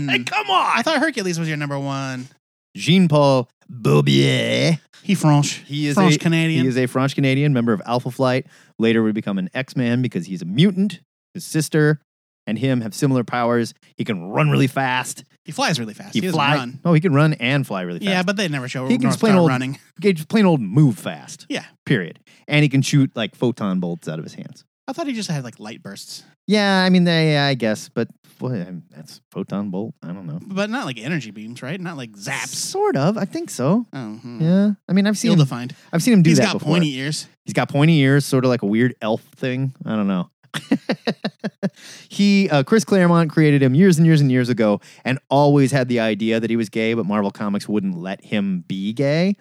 gun. 0.08 0.26
Come 0.26 0.50
on, 0.50 0.72
I 0.78 0.82
thought 0.84 1.00
Hercules 1.00 1.40
was 1.40 1.48
your 1.48 1.58
number 1.58 1.80
one. 1.80 2.28
Jean 2.76 3.08
Paul 3.08 3.50
Beaubier. 3.72 4.80
He 5.04 5.16
French. 5.16 5.56
He 5.66 5.88
is 5.88 5.96
French 5.96 6.16
a 6.16 6.20
Canadian. 6.20 6.64
He 6.64 6.68
is 6.70 6.78
a 6.78 6.86
French 6.86 7.14
Canadian 7.16 7.52
member 7.54 7.74
of 7.74 7.82
Alpha 7.86 8.10
Flight. 8.10 8.46
Later, 8.84 9.02
would 9.02 9.16
become 9.16 9.38
an 9.40 9.50
X 9.54 9.76
Man 9.76 10.02
because 10.04 10.28
he's 10.28 10.42
a 10.42 10.46
mutant. 10.46 11.00
His 11.34 11.44
sister 11.46 12.00
and 12.46 12.60
him 12.60 12.82
have 12.82 12.94
similar 12.94 13.24
powers. 13.24 13.74
He 13.96 14.04
can 14.04 14.30
run 14.30 14.50
really 14.52 14.68
fast. 14.68 15.24
He 15.46 15.52
flies 15.52 15.80
really 15.80 15.94
fast. 15.94 16.14
He, 16.14 16.20
He, 16.22 16.30
fly. 16.30 16.56
run. 16.56 16.80
Oh, 16.86 16.94
he 16.94 17.00
can 17.02 17.14
run 17.14 17.34
and 17.34 17.66
fly 17.66 17.82
really 17.82 18.00
fast. 18.00 18.10
Yeah, 18.10 18.22
but 18.24 18.36
they 18.38 18.48
never 18.50 18.68
show 18.68 18.88
He 18.88 18.96
can 18.98 19.04
North 19.04 19.14
just 19.14 19.20
plain 19.22 19.32
Star 19.32 19.40
old- 19.42 19.50
running. 19.50 19.80
He 20.02 20.14
just 20.14 20.28
plain 20.30 20.46
old 20.46 20.62
move 20.62 20.98
fast. 21.00 21.46
Yeah. 21.50 21.66
Period. 21.86 22.20
And 22.48 22.62
he 22.64 22.70
can 22.70 22.82
shoot 22.82 23.12
like 23.16 23.36
photon 23.36 23.80
bolts 23.80 24.08
out 24.08 24.20
of 24.20 24.26
his 24.26 24.34
hands. 24.36 24.66
I 24.88 24.92
thought 24.94 25.08
he 25.08 25.14
just 25.14 25.30
had 25.32 25.44
like 25.46 25.60
light 25.62 25.82
bursts, 25.82 26.24
Yeah, 26.46 26.84
I 26.84 26.90
mean, 26.90 27.06
they, 27.06 27.38
I 27.38 27.54
guess, 27.54 27.88
but 27.88 28.10
boy, 28.38 28.66
that's 28.90 29.22
photon 29.32 29.70
bolt. 29.70 29.94
I 30.04 30.08
don't 30.08 30.28
know. 30.28 30.40
but 30.46 30.70
not 30.70 30.86
like 30.86 31.00
energy 31.00 31.32
beams, 31.32 31.62
right? 31.64 31.80
Not 31.80 31.96
like 31.96 32.12
zaps. 32.12 32.48
Sort 32.50 32.98
of. 32.98 33.18
I 33.18 33.24
think 33.24 33.50
so. 33.50 33.86
Oh, 33.94 34.14
hmm. 34.16 34.42
Yeah. 34.42 34.72
I 34.90 34.92
mean, 34.94 35.08
I've 35.08 35.18
seen 35.18 35.30
Ill 35.30 35.34
him, 35.36 35.40
defined. 35.40 35.74
I've 35.94 36.04
seen 36.04 36.14
him 36.16 36.22
do 36.24 36.32
He's 36.32 36.38
that 36.40 36.44
He's 36.48 36.52
got 36.54 36.60
before. 36.60 36.74
pointy 36.74 36.96
ears. 36.98 37.28
He's 37.46 37.54
got 37.54 37.70
pointy 37.70 38.00
ears, 38.00 38.26
sort 38.26 38.46
of 38.46 38.50
like 38.50 38.62
a 38.62 38.66
weird 38.66 38.96
elf 39.02 39.22
thing. 39.36 39.74
I 39.86 39.96
don't 39.96 40.08
know. 40.08 40.30
he, 42.10 42.50
uh, 42.50 42.64
Chris 42.64 42.86
Claremont 42.86 43.32
created 43.32 43.62
him 43.62 43.76
years 43.76 43.98
and 43.98 44.06
years 44.06 44.22
and 44.22 44.32
years 44.32 44.50
ago, 44.50 44.82
and 45.04 45.20
always 45.30 45.72
had 45.72 45.88
the 45.88 46.00
idea 46.00 46.40
that 46.40 46.50
he 46.50 46.56
was 46.56 46.70
gay, 46.70 46.94
but 46.94 47.06
Marvel 47.06 47.32
Comics 47.32 47.68
wouldn't 47.68 47.98
let 47.98 48.24
him 48.24 48.64
be 48.68 48.94
gay. 48.94 49.36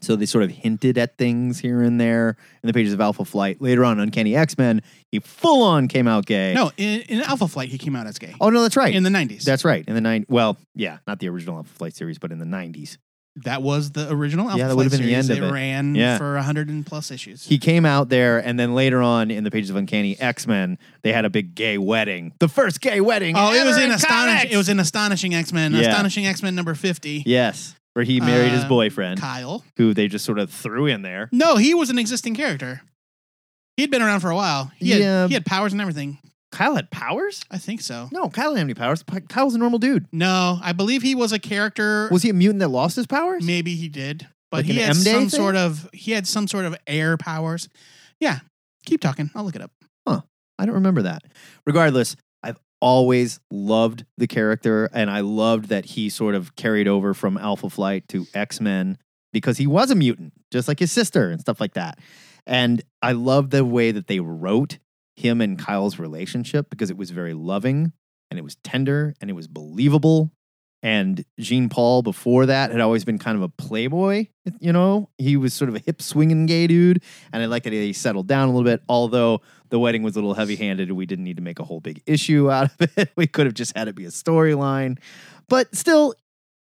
So 0.00 0.16
they 0.16 0.26
sort 0.26 0.44
of 0.44 0.50
hinted 0.50 0.98
at 0.98 1.16
things 1.16 1.58
here 1.60 1.80
and 1.80 1.98
there 1.98 2.36
in 2.62 2.66
the 2.66 2.74
pages 2.74 2.92
of 2.92 3.00
Alpha 3.00 3.24
Flight. 3.24 3.62
Later 3.62 3.84
on, 3.84 3.98
Uncanny 3.98 4.36
X 4.36 4.58
Men, 4.58 4.82
he 5.10 5.18
full 5.20 5.62
on 5.62 5.88
came 5.88 6.06
out 6.06 6.26
gay. 6.26 6.52
No, 6.52 6.70
in, 6.76 7.00
in 7.02 7.20
Alpha 7.22 7.48
Flight, 7.48 7.70
he 7.70 7.78
came 7.78 7.96
out 7.96 8.06
as 8.06 8.18
gay. 8.18 8.34
oh 8.40 8.50
no, 8.50 8.62
that's 8.62 8.76
right. 8.76 8.94
In 8.94 9.02
the 9.02 9.10
90s. 9.10 9.44
that's 9.44 9.64
right. 9.64 9.84
In 9.86 9.94
the 9.94 10.00
nine, 10.00 10.26
well, 10.28 10.58
yeah, 10.74 10.98
not 11.06 11.20
the 11.20 11.28
original 11.28 11.56
Alpha 11.56 11.72
Flight 11.72 11.96
series, 11.96 12.18
but 12.18 12.32
in 12.32 12.38
the 12.38 12.44
nineties, 12.44 12.98
that 13.42 13.62
was 13.62 13.90
the 13.90 14.10
original 14.12 14.46
Alpha 14.48 14.58
Yeah, 14.58 14.68
that 14.68 14.76
would've 14.76 14.92
been 14.92 15.00
the 15.02 15.08
series. 15.08 15.30
end 15.30 15.38
of 15.38 15.44
it. 15.44 15.48
it. 15.48 15.52
ran 15.52 15.94
Yeah. 15.96 16.18
for 16.18 16.34
100 16.36 16.68
and 16.68 16.86
plus 16.86 17.10
issues. 17.10 17.44
he 17.46 17.58
came 17.58 17.84
out 17.84 18.08
there, 18.08 18.38
and 18.38 18.58
then 18.60 18.74
later 18.74 19.02
on 19.02 19.30
in 19.30 19.42
the 19.44 19.50
pages 19.50 19.70
of 19.70 19.76
Uncanny 19.76 20.18
X 20.20 20.46
Men, 20.46 20.78
they 21.02 21.12
had 21.12 21.24
a 21.24 21.30
big 21.30 21.54
gay 21.54 21.76
wedding, 21.78 22.32
the 22.38 22.48
first 22.48 22.80
gay 22.80 23.00
wedding. 23.00 23.34
oh, 23.36 23.52
it 23.52 23.64
was 23.64 23.76
ever 23.76 23.86
in 23.86 23.90
Astonishing. 23.92 24.50
It 24.52 24.56
was 24.56 24.68
in 24.68 24.78
Astonishing 24.78 25.34
X 25.34 25.52
Men. 25.52 25.72
Yeah. 25.72 25.80
Astonishing 25.80 26.26
X 26.26 26.42
Men 26.42 26.54
number 26.54 26.74
50. 26.74 27.24
Yes, 27.26 27.74
where 27.94 28.04
he 28.04 28.20
married 28.20 28.52
his 28.52 28.64
Uh, 28.64 28.68
boyfriend, 28.68 29.20
Kyle. 29.20 29.64
who 29.76 29.94
they 29.94 30.06
just 30.08 30.24
sort 30.24 30.38
of 30.38 30.50
threw 30.50 30.86
in 30.86 31.02
there. 31.02 31.28
No, 31.32 31.56
he 31.56 31.74
was 31.74 31.90
an 31.90 31.98
existing 31.98 32.34
character. 32.36 32.82
He'd 33.76 33.90
been 33.90 34.02
around 34.02 34.20
for 34.20 34.30
a 34.30 34.36
while. 34.36 34.70
He 34.78 34.90
had, 34.90 35.00
Yeah. 35.00 35.26
he 35.28 35.34
had 35.34 35.44
powers 35.44 35.72
and 35.72 35.80
everything. 35.80 36.18
Kyle 36.54 36.74
had 36.76 36.90
powers? 36.90 37.42
I 37.50 37.58
think 37.58 37.80
so. 37.82 38.08
No, 38.12 38.28
Kyle 38.30 38.50
didn't 38.50 38.58
have 38.58 38.64
any 38.66 38.74
powers. 38.74 39.02
P- 39.02 39.20
Kyle's 39.28 39.54
a 39.54 39.58
normal 39.58 39.78
dude. 39.78 40.06
No, 40.12 40.58
I 40.62 40.72
believe 40.72 41.02
he 41.02 41.14
was 41.14 41.32
a 41.32 41.38
character. 41.38 42.08
Was 42.10 42.22
he 42.22 42.30
a 42.30 42.34
mutant 42.34 42.60
that 42.60 42.68
lost 42.68 42.96
his 42.96 43.06
powers? 43.06 43.44
Maybe 43.44 43.74
he 43.74 43.88
did, 43.88 44.26
but 44.50 44.58
Like 44.58 44.66
he 44.66 44.72
an 44.72 44.86
had 44.86 44.96
M-Day 44.96 45.10
some 45.12 45.20
thing? 45.20 45.28
sort 45.30 45.56
of 45.56 45.88
he 45.92 46.12
had 46.12 46.26
some 46.26 46.46
sort 46.48 46.64
of 46.64 46.76
air 46.86 47.16
powers. 47.16 47.68
Yeah, 48.20 48.38
Keep 48.86 49.00
talking. 49.00 49.30
I'll 49.34 49.44
look 49.44 49.56
it 49.56 49.62
up. 49.62 49.72
Huh. 50.06 50.20
I 50.58 50.66
don't 50.66 50.74
remember 50.76 51.02
that. 51.02 51.22
Regardless, 51.66 52.16
I've 52.42 52.58
always 52.80 53.40
loved 53.50 54.04
the 54.18 54.26
character, 54.26 54.88
and 54.92 55.10
I 55.10 55.20
loved 55.20 55.70
that 55.70 55.84
he 55.86 56.08
sort 56.10 56.34
of 56.34 56.54
carried 56.54 56.86
over 56.86 57.14
from 57.14 57.36
Alpha 57.38 57.68
Flight 57.70 58.06
to 58.10 58.26
X 58.34 58.60
Men 58.60 58.98
because 59.32 59.58
he 59.58 59.66
was 59.66 59.90
a 59.90 59.94
mutant, 59.96 60.32
just 60.52 60.68
like 60.68 60.78
his 60.78 60.92
sister 60.92 61.30
and 61.30 61.40
stuff 61.40 61.60
like 61.60 61.74
that. 61.74 61.98
And 62.46 62.82
I 63.02 63.12
love 63.12 63.50
the 63.50 63.64
way 63.64 63.90
that 63.90 64.06
they 64.06 64.20
wrote 64.20 64.78
him 65.16 65.40
and 65.40 65.58
Kyle's 65.58 65.98
relationship 65.98 66.70
because 66.70 66.90
it 66.90 66.96
was 66.96 67.10
very 67.10 67.34
loving 67.34 67.92
and 68.30 68.38
it 68.38 68.42
was 68.42 68.56
tender 68.56 69.14
and 69.20 69.30
it 69.30 69.34
was 69.34 69.48
believable. 69.48 70.32
And 70.82 71.24
Jean 71.40 71.70
Paul 71.70 72.02
before 72.02 72.44
that 72.46 72.70
had 72.70 72.80
always 72.80 73.06
been 73.06 73.18
kind 73.18 73.36
of 73.36 73.42
a 73.42 73.48
playboy, 73.48 74.26
you 74.60 74.70
know? 74.70 75.08
He 75.16 75.38
was 75.38 75.54
sort 75.54 75.70
of 75.70 75.76
a 75.76 75.78
hip 75.78 76.02
swinging 76.02 76.44
gay 76.44 76.66
dude. 76.66 77.02
And 77.32 77.42
I 77.42 77.46
like 77.46 77.62
that 77.62 77.72
he 77.72 77.94
settled 77.94 78.26
down 78.26 78.48
a 78.48 78.52
little 78.52 78.70
bit, 78.70 78.82
although 78.86 79.40
the 79.70 79.78
wedding 79.78 80.02
was 80.02 80.14
a 80.14 80.18
little 80.18 80.34
heavy 80.34 80.56
handed. 80.56 80.92
We 80.92 81.06
didn't 81.06 81.24
need 81.24 81.36
to 81.36 81.42
make 81.42 81.58
a 81.58 81.64
whole 81.64 81.80
big 81.80 82.02
issue 82.04 82.50
out 82.50 82.70
of 82.78 82.98
it. 82.98 83.10
We 83.16 83.26
could 83.26 83.46
have 83.46 83.54
just 83.54 83.74
had 83.76 83.88
it 83.88 83.94
be 83.94 84.04
a 84.04 84.10
storyline. 84.10 84.98
But 85.48 85.74
still, 85.74 86.14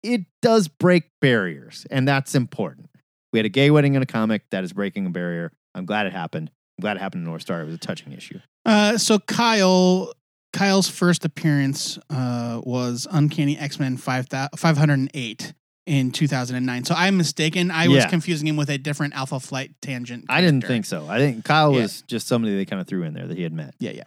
it 0.04 0.22
does 0.42 0.68
break 0.68 1.10
barriers, 1.22 1.86
and 1.90 2.08
that's 2.08 2.36
important. 2.36 2.90
We 3.34 3.40
had 3.40 3.46
a 3.46 3.50
gay 3.50 3.72
wedding 3.72 3.96
in 3.96 4.02
a 4.02 4.06
comic 4.06 4.44
that 4.52 4.64
is 4.64 4.74
breaking 4.74 5.06
a 5.06 5.10
barrier. 5.10 5.52
I'm 5.76 5.86
glad 5.86 6.06
it 6.06 6.14
happened. 6.14 6.52
Glad 6.80 6.98
it 6.98 7.00
happened 7.00 7.22
in 7.22 7.26
North 7.26 7.42
Star. 7.42 7.62
It 7.62 7.66
was 7.66 7.76
a 7.76 7.80
touching 7.80 8.14
issue. 8.14 8.40
Uh, 8.66 8.98
so 8.98 9.18
Kyle, 9.20 10.14
Kyle's 10.54 10.88
first 10.90 11.26
appearance 11.26 11.98
uh, 12.10 12.62
was 12.64 13.08
Uncanny 13.10 13.58
X 13.58 13.80
Men 13.80 13.98
5, 13.98 14.28
508 14.56 15.54
in 15.88 16.12
2009. 16.12 16.84
So 16.86 16.94
I'm 16.96 17.18
mistaken. 17.18 17.72
I 17.72 17.88
was 17.88 17.98
Yeah. 18.04 18.10
confusing 18.10 18.48
him 18.48 18.58
with 18.58 18.70
a 18.70 18.78
different 18.78 19.16
Alpha 19.16 19.40
Flight 19.40 19.72
tangent. 19.82 20.26
I 20.30 20.42
didn't 20.42 20.66
think 20.66 20.86
so. 20.86 21.08
I 21.08 21.18
think 21.18 21.46
Kyle 21.46 21.74
Yeah. 21.74 21.84
was 21.84 22.02
just 22.04 22.28
somebody 22.28 22.56
they 22.56 22.66
kind 22.66 22.82
of 22.82 22.88
threw 22.88 23.04
in 23.04 23.14
there 23.14 23.26
that 23.26 23.38
he 23.38 23.44
had 23.44 23.54
met. 23.54 23.74
Yeah, 23.80 23.92
yeah. 23.92 24.04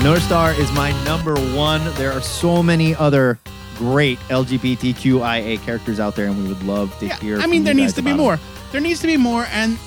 Northstar 0.00 0.58
is 0.58 0.72
my 0.72 0.92
number 1.04 1.34
one. 1.54 1.84
There 1.94 2.10
are 2.10 2.22
so 2.22 2.62
many 2.62 2.94
other 2.94 3.38
great 3.76 4.18
LGBTQIA 4.30 5.62
characters 5.62 6.00
out 6.00 6.16
there, 6.16 6.26
and 6.26 6.42
we 6.42 6.48
would 6.48 6.62
love 6.62 6.98
to 7.00 7.06
Yeah, 7.06 7.16
hear. 7.18 7.38
I 7.38 7.46
mean, 7.46 7.64
there 7.64 7.74
needs 7.74 7.92
to 7.94 8.02
be 8.02 8.14
more. 8.14 8.38
There 8.72 8.80
needs 8.80 9.00
to 9.00 9.06
be 9.06 9.18
more, 9.18 9.46
and 9.50 9.78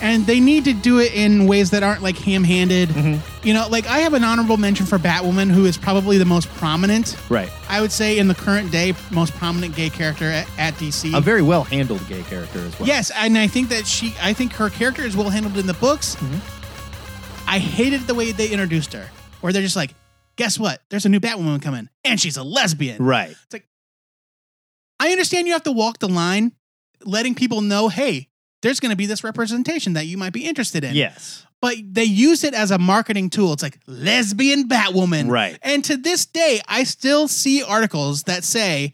and 0.00 0.26
they 0.26 0.40
need 0.40 0.64
to 0.64 0.72
do 0.72 0.98
it 0.98 1.14
in 1.14 1.46
ways 1.46 1.70
that 1.70 1.84
aren't 1.84 2.02
like 2.02 2.18
ham-handed. 2.18 2.88
Mm-hmm. 2.88 3.46
You 3.46 3.54
know, 3.54 3.68
like 3.68 3.86
I 3.86 3.98
have 3.98 4.14
an 4.14 4.24
honorable 4.24 4.56
mention 4.56 4.84
for 4.84 4.98
Batwoman, 4.98 5.48
who 5.48 5.64
is 5.64 5.76
probably 5.78 6.18
the 6.18 6.24
most 6.24 6.48
prominent. 6.54 7.16
Right. 7.30 7.48
I 7.68 7.80
would 7.80 7.92
say 7.92 8.18
in 8.18 8.26
the 8.26 8.34
current 8.34 8.72
day, 8.72 8.94
most 9.12 9.32
prominent 9.34 9.76
gay 9.76 9.90
character 9.90 10.24
at, 10.24 10.48
at 10.58 10.74
DC. 10.74 11.16
A 11.16 11.20
very 11.20 11.42
well 11.42 11.62
handled 11.62 12.04
gay 12.08 12.22
character 12.22 12.58
as 12.58 12.76
well. 12.80 12.88
Yes, 12.88 13.12
and 13.14 13.38
I 13.38 13.46
think 13.46 13.68
that 13.68 13.86
she, 13.86 14.12
I 14.20 14.32
think 14.32 14.54
her 14.54 14.70
character 14.70 15.02
is 15.02 15.16
well 15.16 15.30
handled 15.30 15.56
in 15.56 15.68
the 15.68 15.74
books. 15.74 16.16
Mm-hmm. 16.16 17.48
I 17.48 17.58
hated 17.60 18.02
the 18.08 18.14
way 18.14 18.32
they 18.32 18.48
introduced 18.48 18.92
her, 18.94 19.08
where 19.42 19.52
they're 19.52 19.62
just 19.62 19.76
like, 19.76 19.94
guess 20.36 20.58
what? 20.58 20.80
There's 20.88 21.04
a 21.04 21.08
new 21.08 21.20
Batwoman 21.20 21.60
coming, 21.60 21.88
and 22.04 22.18
she's 22.20 22.36
a 22.36 22.42
lesbian. 22.42 23.02
Right. 23.02 23.30
It's 23.30 23.52
like, 23.52 23.66
I 24.98 25.10
understand 25.10 25.46
you 25.46 25.52
have 25.52 25.64
to 25.64 25.72
walk 25.72 25.98
the 25.98 26.08
line, 26.08 26.52
letting 27.04 27.34
people 27.34 27.60
know, 27.60 27.88
hey, 27.88 28.28
there's 28.62 28.80
going 28.80 28.90
to 28.90 28.96
be 28.96 29.06
this 29.06 29.24
representation 29.24 29.94
that 29.94 30.06
you 30.06 30.16
might 30.16 30.32
be 30.32 30.46
interested 30.46 30.84
in. 30.84 30.94
Yes. 30.94 31.44
But 31.60 31.76
they 31.84 32.04
use 32.04 32.44
it 32.44 32.54
as 32.54 32.70
a 32.70 32.78
marketing 32.78 33.30
tool. 33.30 33.52
It's 33.52 33.62
like 33.62 33.78
lesbian 33.86 34.68
Batwoman. 34.68 35.28
Right. 35.28 35.58
And 35.62 35.84
to 35.84 35.96
this 35.96 36.26
day, 36.26 36.60
I 36.66 36.84
still 36.84 37.28
see 37.28 37.62
articles 37.62 38.24
that 38.24 38.44
say, 38.44 38.92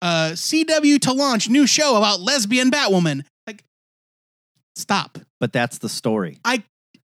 uh, 0.00 0.30
CW 0.32 1.00
to 1.00 1.12
launch 1.12 1.48
new 1.48 1.66
show 1.66 1.96
about 1.96 2.20
lesbian 2.20 2.70
Batwoman. 2.70 3.24
Like, 3.46 3.64
stop. 4.76 5.18
But 5.40 5.52
that's 5.52 5.78
the 5.78 5.88
story. 5.88 6.38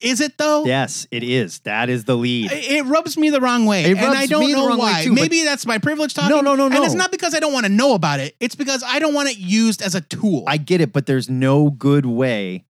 Is 0.00 0.20
it 0.20 0.38
though? 0.38 0.64
Yes, 0.64 1.06
it 1.10 1.22
is. 1.22 1.60
That 1.60 1.88
is 1.88 2.04
the 2.04 2.16
lead. 2.16 2.50
It 2.52 2.84
rubs 2.84 3.16
me 3.16 3.30
the 3.30 3.40
wrong 3.40 3.66
way, 3.66 3.84
and 3.84 3.98
I 3.98 4.26
don't 4.26 4.50
know 4.50 4.76
why. 4.76 5.04
too, 5.04 5.12
Maybe 5.12 5.44
that's 5.44 5.66
my 5.66 5.78
privilege 5.78 6.14
talking. 6.14 6.30
No, 6.30 6.40
no, 6.40 6.54
no, 6.54 6.68
no. 6.68 6.76
And 6.76 6.84
it's 6.84 6.94
not 6.94 7.10
because 7.10 7.34
I 7.34 7.40
don't 7.40 7.52
want 7.52 7.66
to 7.66 7.72
know 7.72 7.94
about 7.94 8.20
it. 8.20 8.36
It's 8.40 8.54
because 8.54 8.82
I 8.86 8.98
don't 8.98 9.14
want 9.14 9.28
it 9.28 9.38
used 9.38 9.82
as 9.82 9.94
a 9.94 10.00
tool. 10.00 10.44
I 10.46 10.56
get 10.56 10.80
it, 10.80 10.92
but 10.92 11.06
there's 11.06 11.28
no 11.28 11.70
good 11.70 12.06
way 12.06 12.64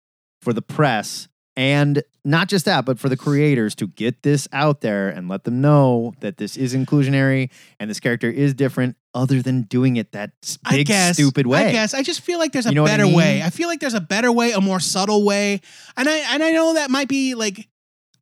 for 0.42 0.54
the 0.54 0.62
press 0.62 1.28
and 1.58 2.02
not 2.24 2.48
just 2.48 2.66
that, 2.66 2.86
but 2.86 3.00
for 3.00 3.10
the 3.10 3.18
creators 3.18 3.76
to 3.76 3.88
get 3.88 4.24
this 4.24 4.48
out 4.54 4.82
there 4.82 5.10
and 5.10 5.28
let 5.28 5.44
them 5.44 5.60
know 5.62 6.14
that 6.22 6.38
this 6.38 6.56
is 6.56 6.74
inclusionary 6.74 7.50
and 7.80 7.90
this 7.90 8.00
character 8.00 8.30
is 8.30 8.54
different, 8.54 8.96
other 9.14 9.42
than 9.42 9.64
doing 9.64 9.98
it 9.98 10.12
that 10.14 10.32
big 10.70 10.88
guess, 10.88 11.16
stupid 11.16 11.46
way. 11.48 11.68
I 11.68 11.72
guess 11.72 11.94
I 11.94 12.04
just 12.04 12.22
feel 12.22 12.40
like 12.40 12.52
there's 12.54 12.66
a 12.66 12.70
You 12.70 12.76
know 12.76 12.84
what 12.84 12.92
I 12.92 12.94
better 12.98 13.08
mean? 13.08 13.16
way. 13.16 13.42
I 13.44 13.50
feel 13.50 13.68
like 13.68 13.80
there's 13.80 13.94
a 13.94 14.00
better 14.02 14.32
way, 14.32 14.52
a 14.52 14.62
more 14.62 14.80
subtle 14.80 15.26
way, 15.26 15.60
and 15.98 16.08
I 16.08 16.34
and 16.34 16.42
I 16.44 16.52
know 16.52 16.76
that 16.76 16.90
might 16.90 17.08
be 17.10 17.36
like 17.36 17.68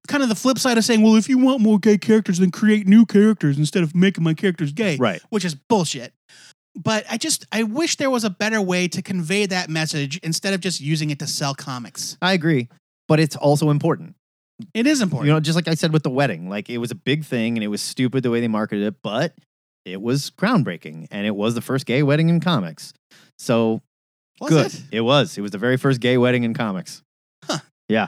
kind 0.07 0.23
of 0.23 0.29
the 0.29 0.35
flip 0.35 0.57
side 0.57 0.77
of 0.77 0.83
saying, 0.83 1.03
well, 1.03 1.15
if 1.15 1.29
you 1.29 1.37
want 1.37 1.61
more 1.61 1.77
gay 1.77 1.97
characters, 1.97 2.39
then 2.39 2.49
create 2.49 2.87
new 2.87 3.05
characters 3.05 3.59
instead 3.59 3.83
of 3.83 3.93
making 3.93 4.23
my 4.23 4.33
characters 4.33 4.71
gay, 4.71 4.95
Right. 4.97 5.21
Which 5.29 5.45
is 5.45 5.53
bullshit. 5.53 6.13
But 6.75 7.05
I 7.09 7.17
just 7.17 7.45
I 7.51 7.63
wish 7.63 7.97
there 7.97 8.09
was 8.09 8.23
a 8.23 8.29
better 8.29 8.61
way 8.61 8.87
to 8.87 9.01
convey 9.01 9.45
that 9.47 9.69
message 9.69 10.17
instead 10.23 10.53
of 10.53 10.61
just 10.61 10.79
using 10.79 11.09
it 11.09 11.19
to 11.19 11.27
sell 11.27 11.53
comics. 11.53 12.17
I 12.21 12.33
agree, 12.33 12.69
but 13.09 13.19
it's 13.19 13.35
also 13.35 13.69
important. 13.69 14.15
It 14.73 14.87
is 14.87 15.01
important. 15.01 15.27
You 15.27 15.33
know, 15.33 15.39
just 15.41 15.55
like 15.57 15.67
I 15.67 15.73
said 15.73 15.91
with 15.91 16.03
the 16.03 16.09
wedding, 16.09 16.47
like 16.49 16.69
it 16.69 16.77
was 16.77 16.91
a 16.91 16.95
big 16.95 17.25
thing 17.25 17.57
and 17.57 17.63
it 17.63 17.67
was 17.67 17.81
stupid 17.81 18.23
the 18.23 18.29
way 18.31 18.39
they 18.39 18.47
marketed 18.47 18.85
it, 18.85 18.95
but 19.03 19.33
it 19.85 20.01
was 20.01 20.31
groundbreaking 20.31 21.07
and 21.11 21.25
it 21.27 21.35
was 21.35 21.55
the 21.55 21.61
first 21.61 21.85
gay 21.85 22.03
wedding 22.03 22.29
in 22.29 22.39
comics. 22.39 22.93
So 23.37 23.81
Was 24.41 24.49
good. 24.49 24.65
it? 24.67 24.81
It 24.91 25.01
was. 25.01 25.37
It 25.37 25.41
was 25.41 25.51
the 25.51 25.57
very 25.57 25.77
first 25.77 25.99
gay 26.01 26.17
wedding 26.17 26.43
in 26.43 26.53
comics. 26.53 27.01
Yeah, 27.89 28.07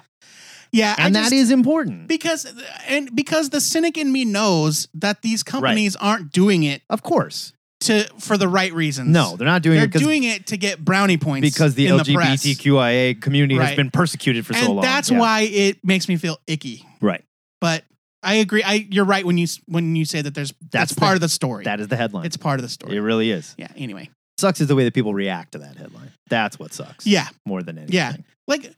Yeah, 0.72 0.94
And 1.00 1.16
that 1.16 1.22
just- 1.32 1.34
is 1.34 1.52
important. 1.52 2.08
because 2.08 2.46
and 2.88 3.16
because 3.16 3.50
the 3.50 3.60
cynic 3.62 3.98
in 3.98 4.12
me 4.12 4.26
knows 4.26 4.88
that 4.94 5.22
these 5.24 5.42
companies 5.44 5.96
aren't 5.96 6.32
doing 6.32 6.64
it 6.64 6.82
of 6.90 7.02
course. 7.02 7.54
To 7.82 8.04
for 8.20 8.38
the 8.38 8.48
right 8.48 8.74
reasons. 8.74 9.10
No, 9.10 9.36
they're 9.36 9.48
not 9.48 9.62
doing 9.62 9.78
it 9.80 9.92
they're 9.92 10.02
doing 10.02 10.24
it 10.24 10.48
to 10.48 10.58
get 10.58 10.84
brownie 10.84 11.18
points 11.18 11.48
because 11.50 11.76
the 11.76 11.88
in 11.88 11.98
the 11.98 12.14
press. 12.14 12.44
LGBTQIA 12.46 13.22
community 13.22 13.56
has 13.60 13.76
been 13.76 13.92
persecuted 13.92 14.46
for 14.46 14.54
and 14.54 14.64
so 14.66 14.72
long. 14.74 14.82
that's 14.84 15.12
Yeah. 15.12 15.20
why 15.20 15.42
it 15.42 15.84
makes 15.84 16.08
me 16.08 16.16
feel 16.18 16.38
icky. 16.48 16.86
Right. 17.02 17.24
But 17.60 17.84
I 18.24 18.36
agree. 18.36 18.64
I 18.64 18.88
you're 18.90 19.06
right 19.06 19.26
when 19.26 19.38
you 19.38 19.48
when 19.68 19.96
you 19.96 20.06
say 20.06 20.22
that 20.22 20.34
there's 20.36 20.52
that's 20.72 20.92
That's 20.92 20.94
part 20.94 21.12
the- 21.12 21.16
of 21.16 21.22
the 21.22 21.30
story. 21.30 21.64
That 21.66 21.80
is 21.80 21.88
the 21.88 21.96
headline. 21.98 22.26
it's 22.26 22.38
part 22.38 22.60
of 22.60 22.64
the 22.64 22.70
story. 22.70 22.96
it 22.96 23.00
really 23.02 23.32
is. 23.32 23.56
yeah. 23.58 23.68
Anyway. 23.76 24.10
Sucks 24.40 24.60
is 24.62 24.68
the 24.68 24.76
way 24.76 24.86
that 24.86 24.94
people 24.96 25.14
react 25.14 25.52
to 25.52 25.60
that 25.60 25.76
headline. 25.76 26.12
That's 26.30 26.58
what 26.58 26.74
sucks. 26.74 27.06
Yeah. 27.06 27.28
More 27.46 27.62
than 27.62 27.78
anything. 27.78 27.96
Yeah. 27.96 28.14
Like 28.48 28.74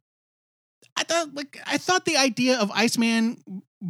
I 0.95 1.03
thought 1.03 1.33
like 1.33 1.59
I 1.65 1.77
thought 1.77 2.05
the 2.05 2.17
idea 2.17 2.57
of 2.59 2.69
Iceman 2.71 3.37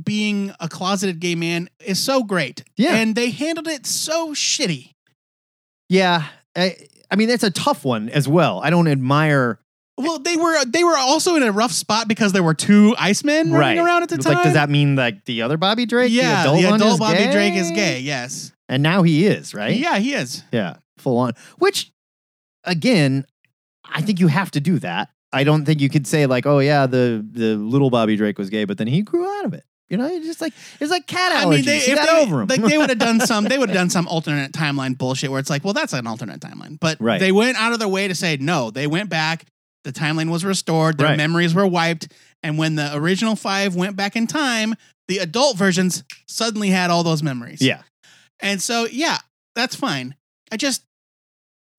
being 0.03 0.51
a 0.59 0.67
closeted 0.67 1.19
gay 1.19 1.35
man 1.35 1.69
is 1.79 2.01
so 2.01 2.23
great. 2.23 2.63
Yeah. 2.77 2.95
And 2.95 3.15
they 3.15 3.29
handled 3.29 3.67
it 3.67 3.85
so 3.85 4.33
shitty. 4.33 4.91
Yeah. 5.89 6.25
I, 6.55 6.75
I 7.11 7.15
mean, 7.15 7.29
it's 7.29 7.43
a 7.43 7.51
tough 7.51 7.85
one 7.85 8.09
as 8.09 8.27
well. 8.27 8.59
I 8.63 8.69
don't 8.69 8.87
admire. 8.87 9.59
Well, 9.97 10.17
they 10.19 10.35
were 10.37 10.65
they 10.65 10.83
were 10.83 10.97
also 10.97 11.35
in 11.35 11.43
a 11.43 11.51
rough 11.51 11.71
spot 11.71 12.07
because 12.07 12.31
there 12.31 12.41
were 12.41 12.55
two 12.55 12.95
Icemen 12.97 13.51
running 13.53 13.79
around 13.79 14.01
at 14.03 14.09
the 14.09 14.17
time. 14.17 14.35
Like, 14.35 14.43
does 14.43 14.53
that 14.53 14.69
mean 14.69 14.95
like 14.95 15.25
the 15.25 15.43
other 15.43 15.55
Bobby 15.57 15.85
Drake? 15.85 16.11
yeah, 16.11 16.43
the 16.43 16.49
adult, 16.59 16.71
one 16.71 16.81
is 16.81 16.99
Bobby 16.99 17.17
gay? 17.17 17.31
Drake 17.31 17.53
is 17.53 17.69
gay. 17.71 17.99
Yes, 17.99 18.51
And 18.67 18.81
now 18.81 19.03
he 19.03 19.27
is, 19.27 19.53
right? 19.53 19.75
yeah, 19.75 19.99
he 19.99 20.13
is. 20.15 20.43
Yeah. 20.51 20.77
Full 20.97 21.17
on. 21.17 21.33
Which, 21.59 21.91
again, 22.63 23.25
I 23.85 24.01
think 24.01 24.19
you 24.19 24.27
have 24.27 24.49
to 24.51 24.59
do 24.59 24.79
that. 24.79 25.09
I 25.31 25.43
don't 25.43 25.65
think 25.65 25.81
you 25.81 25.89
could 25.89 26.07
say 26.07 26.25
like, 26.25 26.45
oh 26.47 26.57
yeah, 26.59 26.87
the 26.87 27.23
the 27.31 27.55
little 27.55 27.89
Bobby 27.91 28.15
Drake 28.15 28.39
was 28.39 28.49
gay, 28.49 28.65
but 28.65 28.77
then 28.79 28.87
he 28.87 29.01
grew 29.03 29.27
out 29.39 29.45
of 29.45 29.53
it. 29.53 29.63
You 29.89 29.97
know, 29.97 30.07
it's 30.07 30.25
just 30.25 30.41
like 30.41 30.53
it's 30.79 30.89
like 30.89 31.05
cat 31.07 31.31
allergies. 31.33 31.45
I 31.45 31.49
mean, 31.57 31.65
they, 31.65 31.79
he 31.79 31.91
if 31.91 31.97
got 31.97 32.05
they, 32.07 32.21
over 32.23 32.41
him. 32.41 32.47
like 32.47 32.61
they 32.63 32.77
would 32.77 32.89
have 32.89 32.97
done 32.99 33.19
some, 33.19 33.43
they 33.45 33.57
would 33.57 33.69
have 33.69 33.75
done 33.77 33.89
some 33.89 34.07
alternate 34.07 34.51
timeline 34.51 34.97
bullshit 34.97 35.29
where 35.29 35.39
it's 35.39 35.49
like, 35.49 35.63
well, 35.63 35.73
that's 35.73 35.93
an 35.93 36.07
alternate 36.07 36.39
timeline. 36.39 36.79
But 36.79 36.97
Right. 36.99 37.19
they 37.19 37.31
went 37.31 37.57
out 37.57 37.73
of 37.73 37.79
their 37.79 37.87
way 37.87 38.07
to 38.07 38.15
say 38.15 38.37
no. 38.37 38.71
They 38.71 38.87
went 38.87 39.09
back. 39.09 39.45
The 39.83 39.91
timeline 39.91 40.31
was 40.31 40.43
restored. 40.45 40.97
Their 40.97 41.09
Right. 41.09 41.17
memories 41.17 41.53
were 41.53 41.67
wiped. 41.67 42.07
And 42.41 42.57
when 42.57 42.75
the 42.75 42.95
original 42.95 43.35
five 43.35 43.75
went 43.75 43.95
back 43.95 44.15
in 44.15 44.25
time, 44.27 44.75
the 45.09 45.17
adult 45.19 45.57
versions 45.57 46.03
suddenly 46.27 46.69
had 46.69 46.89
all 46.89 47.03
those 47.03 47.21
memories. 47.21 47.61
yeah. 47.61 47.81
And 48.39 48.61
so, 48.61 48.87
yeah, 48.91 49.17
that's 49.55 49.75
fine. 49.75 50.15
I 50.51 50.57
just, 50.57 50.83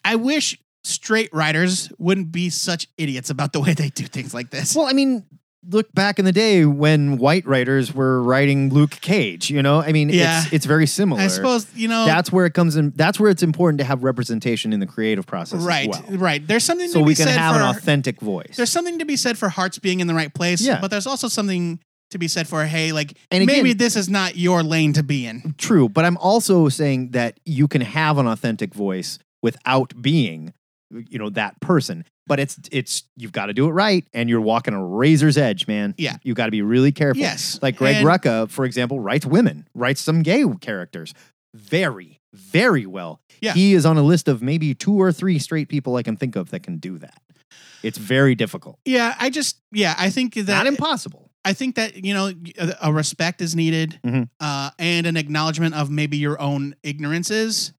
I 0.05 0.16
wish 0.16 0.59
straight 0.84 1.30
writers 1.32 1.90
wouldn't 1.98 2.30
be 2.32 2.50
such 2.50 2.86
idiots 2.98 3.30
about 3.30 3.52
the 3.52 3.61
way 3.61 3.72
they 3.74 3.88
do 3.88 4.05
things 4.05 4.32
like 4.34 4.50
this. 4.50 4.74
Well, 4.76 4.86
I 4.86 4.92
mean, 4.92 5.24
look 5.70 5.92
back 5.94 6.18
in 6.18 6.24
the 6.24 6.32
day 6.32 6.64
when 6.66 7.18
white 7.18 7.46
writers 7.46 7.94
were 7.94 8.22
writing 8.22 8.70
Luke 8.72 8.98
Cage. 9.00 9.50
You 9.50 9.62
know, 9.62 9.80
I 9.80 9.92
mean, 9.92 10.08
Yeah. 10.10 10.42
it's 10.44 10.52
it's 10.52 10.66
very 10.66 10.86
similar. 10.86 11.20
I 11.20 11.28
suppose, 11.28 11.66
you 11.74 11.88
know, 11.88 12.04
that's 12.06 12.30
where 12.32 12.46
it 12.46 12.54
comes 12.54 12.76
in. 12.76 12.92
That's 12.96 13.18
where 13.18 13.30
it's 13.30 13.42
important 13.42 13.78
to 13.78 13.84
have 13.84 14.04
representation 14.04 14.72
in 14.72 14.80
the 14.80 14.86
creative 14.86 15.26
process, 15.26 15.60
as 15.60 15.64
right, 15.66 15.88
well. 15.88 16.04
right. 16.18 16.46
There's 16.46 16.64
something 16.64 16.88
So 16.88 16.98
to 17.00 17.04
we 17.04 17.12
be 17.12 17.16
can 17.16 17.26
said 17.28 17.38
have 17.38 17.54
for, 17.56 17.60
an 17.62 17.68
authentic 17.68 18.20
voice. 18.20 18.56
There's 18.56 18.70
something 18.70 18.98
to 18.98 19.04
be 19.04 19.16
said 19.16 19.38
for 19.38 19.48
hearts 19.48 19.78
being 19.78 20.00
in 20.00 20.06
the 20.06 20.14
right 20.14 20.32
place, 20.32 20.60
Yeah. 20.60 20.80
but 20.80 20.90
there's 20.90 21.06
also 21.06 21.28
something 21.28 21.80
to 22.10 22.18
be 22.18 22.28
said 22.28 22.46
for 22.46 22.64
hey, 22.64 22.92
like 22.92 23.16
And 23.30 23.44
maybe 23.46 23.70
again- 23.70 23.78
this 23.78 23.96
is 23.96 24.08
not 24.08 24.36
your 24.36 24.62
lane 24.62 24.92
to 24.92 25.02
be 25.02 25.26
in. 25.26 25.54
True, 25.58 25.88
but 25.88 26.04
I'm 26.04 26.16
also 26.18 26.68
saying 26.68 27.10
that 27.10 27.40
you 27.44 27.66
can 27.68 27.80
have 27.80 28.18
an 28.18 28.26
authentic 28.26 28.74
voice 28.74 29.18
without 29.42 30.00
being, 30.00 30.52
you 31.09 31.18
know, 31.18 31.30
that 31.30 31.61
person. 31.61 32.05
But 32.26 32.40
it's 32.40 32.59
it's 32.72 33.03
you've 33.16 33.32
got 33.32 33.47
to 33.47 33.53
do 33.53 33.66
it 33.68 33.72
right, 33.72 34.05
and 34.14 34.28
you're 34.30 34.40
walking 34.40 34.72
a 34.74 34.82
razor's 34.84 35.36
edge, 35.36 35.66
man. 35.66 35.95
Yeah. 35.99 36.16
you've 36.22 36.36
got 36.36 36.47
to 36.47 36.51
be 36.51 36.62
really 36.62 36.92
careful. 36.92 37.20
Yes, 37.20 37.59
like 37.61 37.76
Greg 37.76 37.97
and- 37.97 38.07
Rucka, 38.07 38.49
for 38.51 38.64
example, 38.64 38.99
writes 39.01 39.26
women, 39.26 39.66
writes 39.74 40.01
some 40.01 40.22
gay 40.22 40.42
characters, 40.61 41.12
very, 41.55 42.20
very 42.32 42.86
well. 42.86 43.20
Yeah. 43.42 43.53
he 43.53 43.74
is 43.74 43.84
on 43.84 43.99
a 43.99 44.03
list 44.03 44.26
of 44.28 44.40
maybe 44.42 44.72
two 44.74 44.99
or 44.99 45.12
three 45.12 45.38
straight 45.38 45.68
people 45.68 45.97
I 45.97 46.03
can 46.03 46.16
think 46.16 46.34
of 46.34 46.51
that 46.51 46.61
can 46.62 46.78
do 46.78 46.97
that. 46.99 47.20
It's 47.82 47.99
very 47.99 48.34
difficult, 48.34 48.78
Yeah, 48.86 49.14
I 49.20 49.28
just 49.28 49.59
yeah, 49.70 49.95
I 49.99 50.09
think 50.09 50.32
that 50.34 50.47
not 50.49 50.66
impossible. 50.66 51.30
I 51.45 51.53
think 51.53 51.74
that 51.74 52.03
you 52.03 52.14
know 52.14 52.32
a, 52.59 52.74
a 52.84 52.92
respect 52.92 53.42
is 53.42 53.55
needed, 53.55 54.01
Mhm. 54.03 54.30
uh, 54.40 54.70
and 54.78 55.07
an 55.07 55.18
acknowledgement 55.18 55.74
of 55.74 55.90
maybe 55.90 56.16
your 56.16 56.40
own 56.40 56.74
ignorances, 56.82 57.74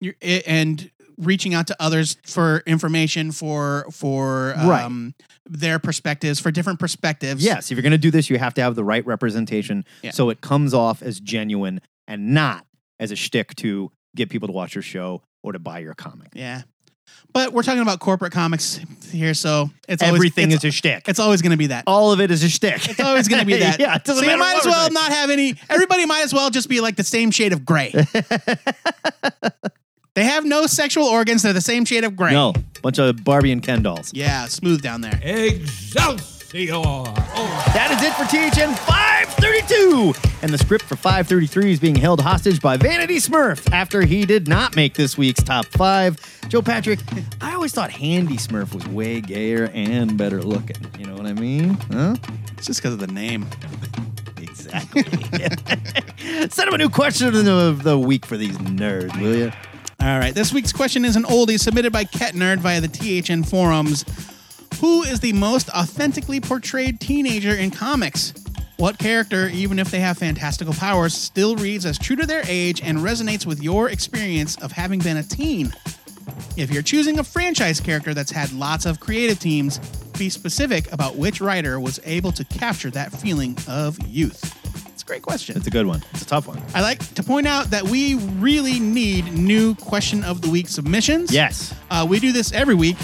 your, 0.00 0.14
i- 0.20 0.42
and 0.48 0.90
reaching 1.18 1.54
out 1.54 1.66
to 1.68 1.76
others 1.80 2.16
for 2.24 2.62
information 2.66 3.32
for 3.32 3.86
for 3.90 4.54
Right. 4.56 4.84
um, 4.84 5.14
their 5.48 5.78
perspectives 5.78 6.40
for 6.40 6.50
different 6.50 6.78
perspectives. 6.78 7.42
Yes, 7.44 7.70
if 7.70 7.76
you're 7.76 7.82
going 7.82 7.92
to 7.92 7.98
do 7.98 8.10
this, 8.10 8.28
you 8.30 8.38
have 8.38 8.54
to 8.54 8.62
have 8.62 8.74
the 8.74 8.84
right 8.84 9.04
representation 9.06 9.84
Yeah. 10.02 10.10
so 10.10 10.30
it 10.30 10.40
comes 10.40 10.74
off 10.74 11.02
as 11.02 11.20
genuine 11.20 11.80
and 12.08 12.34
not 12.34 12.66
as 13.00 13.10
a 13.10 13.16
shtick 13.16 13.54
to 13.56 13.90
get 14.14 14.28
people 14.30 14.48
to 14.48 14.52
watch 14.52 14.74
your 14.74 14.82
show 14.82 15.22
or 15.42 15.52
to 15.52 15.58
buy 15.58 15.78
your 15.80 15.94
comic. 15.94 16.28
yeah. 16.34 16.62
But 17.32 17.52
we're 17.52 17.62
talking 17.62 17.82
about 17.82 18.00
corporate 18.00 18.32
comics 18.32 18.80
here, 19.12 19.34
so 19.34 19.70
it's 19.88 20.02
always, 20.02 20.16
Everything 20.18 20.50
it's, 20.52 20.64
is 20.64 20.68
a 20.68 20.72
shtick. 20.72 21.08
It's 21.08 21.18
always 21.20 21.40
going 21.42 21.50
to 21.52 21.56
be 21.56 21.68
that. 21.68 21.84
All 21.86 22.10
of 22.12 22.20
it 22.20 22.30
is 22.30 22.42
a 22.42 22.48
shtick. 22.48 22.88
It's 22.88 22.98
always 23.00 23.28
going 23.28 23.40
to 23.40 23.46
be 23.46 23.56
that. 23.58 23.78
yeah, 23.78 23.98
so 24.04 24.20
you 24.22 24.36
might 24.38 24.56
as 24.58 24.64
well 24.64 24.90
not 24.90 25.12
have 25.12 25.30
any. 25.30 25.54
Everybody 25.70 26.06
might 26.06 26.22
as 26.24 26.32
well 26.34 26.50
just 26.50 26.68
be 26.68 26.80
like 26.80 26.96
the 26.96 27.04
same 27.04 27.30
shade 27.30 27.52
of 27.52 27.64
gray. 27.64 27.92
they 30.16 30.24
have 30.24 30.44
no 30.46 30.66
sexual 30.66 31.04
organs. 31.04 31.42
They're 31.42 31.52
the 31.52 31.60
same 31.60 31.84
shade 31.84 32.02
of 32.02 32.16
gray. 32.16 32.32
No, 32.32 32.54
bunch 32.82 32.98
of 32.98 33.22
Barbie 33.22 33.52
and 33.52 33.62
Ken 33.62 33.82
dolls. 33.82 34.10
Yeah, 34.14 34.46
smooth 34.46 34.80
down 34.82 35.02
there. 35.02 35.20
Excelsior! 35.22 36.32
Oh, 36.72 37.04
That 37.74 37.90
is 37.90 38.02
it 38.02 38.14
for 38.14 38.24
THN 38.24 38.74
532. 38.86 40.14
And 40.40 40.50
the 40.54 40.56
script 40.56 40.86
for 40.86 40.96
533 40.96 41.72
is 41.72 41.80
being 41.80 41.94
held 41.96 42.22
hostage 42.22 42.62
by 42.62 42.78
Vanity 42.78 43.16
Smurf 43.16 43.70
after 43.72 44.00
he 44.02 44.24
did 44.24 44.48
not 44.48 44.74
make 44.74 44.94
this 44.94 45.18
week's 45.18 45.42
top 45.42 45.66
five. 45.66 46.16
Joe 46.48 46.62
Patrick, 46.62 47.00
I 47.42 47.52
always 47.52 47.72
thought 47.74 47.90
Handy 47.90 48.38
Smurf 48.38 48.72
was 48.72 48.86
way 48.88 49.20
gayer 49.20 49.70
and 49.74 50.16
better 50.16 50.42
looking. 50.42 50.76
You 50.98 51.04
know 51.06 51.14
what 51.16 51.26
I 51.26 51.34
mean? 51.34 51.74
Huh? 51.92 52.16
It's 52.56 52.66
just 52.68 52.80
because 52.80 52.94
of 52.94 53.00
the 53.00 53.06
name. 53.08 53.46
Exactly. 54.38 55.02
Send 56.48 56.68
him 56.68 56.74
a 56.74 56.78
new 56.78 56.88
question 56.88 57.28
of 57.28 57.34
the, 57.34 57.52
of 57.52 57.82
the 57.82 57.98
week 57.98 58.24
for 58.24 58.38
these 58.38 58.56
nerds, 58.58 59.20
will 59.20 59.36
you? 59.36 59.52
All 60.00 60.18
right. 60.18 60.34
This 60.34 60.52
week's 60.52 60.72
question 60.72 61.04
is 61.04 61.16
an 61.16 61.24
oldie 61.24 61.58
submitted 61.58 61.92
by 61.92 62.04
Ket 62.04 62.34
Nerd 62.34 62.58
via 62.58 62.80
the 62.80 62.88
THN 62.88 63.44
forums. 63.44 64.04
Who 64.80 65.02
is 65.02 65.20
the 65.20 65.32
most 65.32 65.70
authentically 65.70 66.40
portrayed 66.40 67.00
teenager 67.00 67.54
in 67.54 67.70
comics? 67.70 68.34
What 68.76 68.98
character, 68.98 69.48
even 69.48 69.78
if 69.78 69.90
they 69.90 70.00
have 70.00 70.18
fantastical 70.18 70.74
powers, 70.74 71.14
still 71.14 71.56
reads 71.56 71.86
as 71.86 71.98
true 71.98 72.16
to 72.16 72.26
their 72.26 72.42
age 72.46 72.82
and 72.82 72.98
resonates 72.98 73.46
with 73.46 73.62
your 73.62 73.88
experience 73.88 74.56
of 74.56 74.70
having 74.70 74.98
been 75.00 75.16
a 75.16 75.22
teen? 75.22 75.72
If 76.58 76.70
you're 76.70 76.82
choosing 76.82 77.18
a 77.18 77.24
franchise 77.24 77.80
character 77.80 78.12
that's 78.12 78.30
had 78.30 78.52
lots 78.52 78.84
of 78.84 79.00
creative 79.00 79.38
teams, 79.38 79.78
be 80.18 80.28
specific 80.28 80.92
about 80.92 81.16
which 81.16 81.40
writer 81.40 81.80
was 81.80 82.00
able 82.04 82.32
to 82.32 82.44
capture 82.44 82.90
that 82.90 83.12
feeling 83.12 83.56
of 83.66 83.98
youth. 84.06 84.52
A 85.06 85.08
great 85.08 85.22
question. 85.22 85.56
It's 85.56 85.68
a 85.68 85.70
good 85.70 85.86
one. 85.86 86.02
It's 86.10 86.22
a 86.22 86.26
tough 86.26 86.48
one. 86.48 86.60
I 86.74 86.82
like 86.82 86.98
to 87.14 87.22
point 87.22 87.46
out 87.46 87.70
that 87.70 87.84
we 87.84 88.16
really 88.16 88.80
need 88.80 89.32
new 89.32 89.76
question 89.76 90.24
of 90.24 90.42
the 90.42 90.50
week 90.50 90.68
submissions. 90.68 91.32
Yes. 91.32 91.72
Uh, 91.92 92.04
we 92.10 92.18
do 92.18 92.32
this 92.32 92.50
every 92.52 92.74
week, 92.74 92.96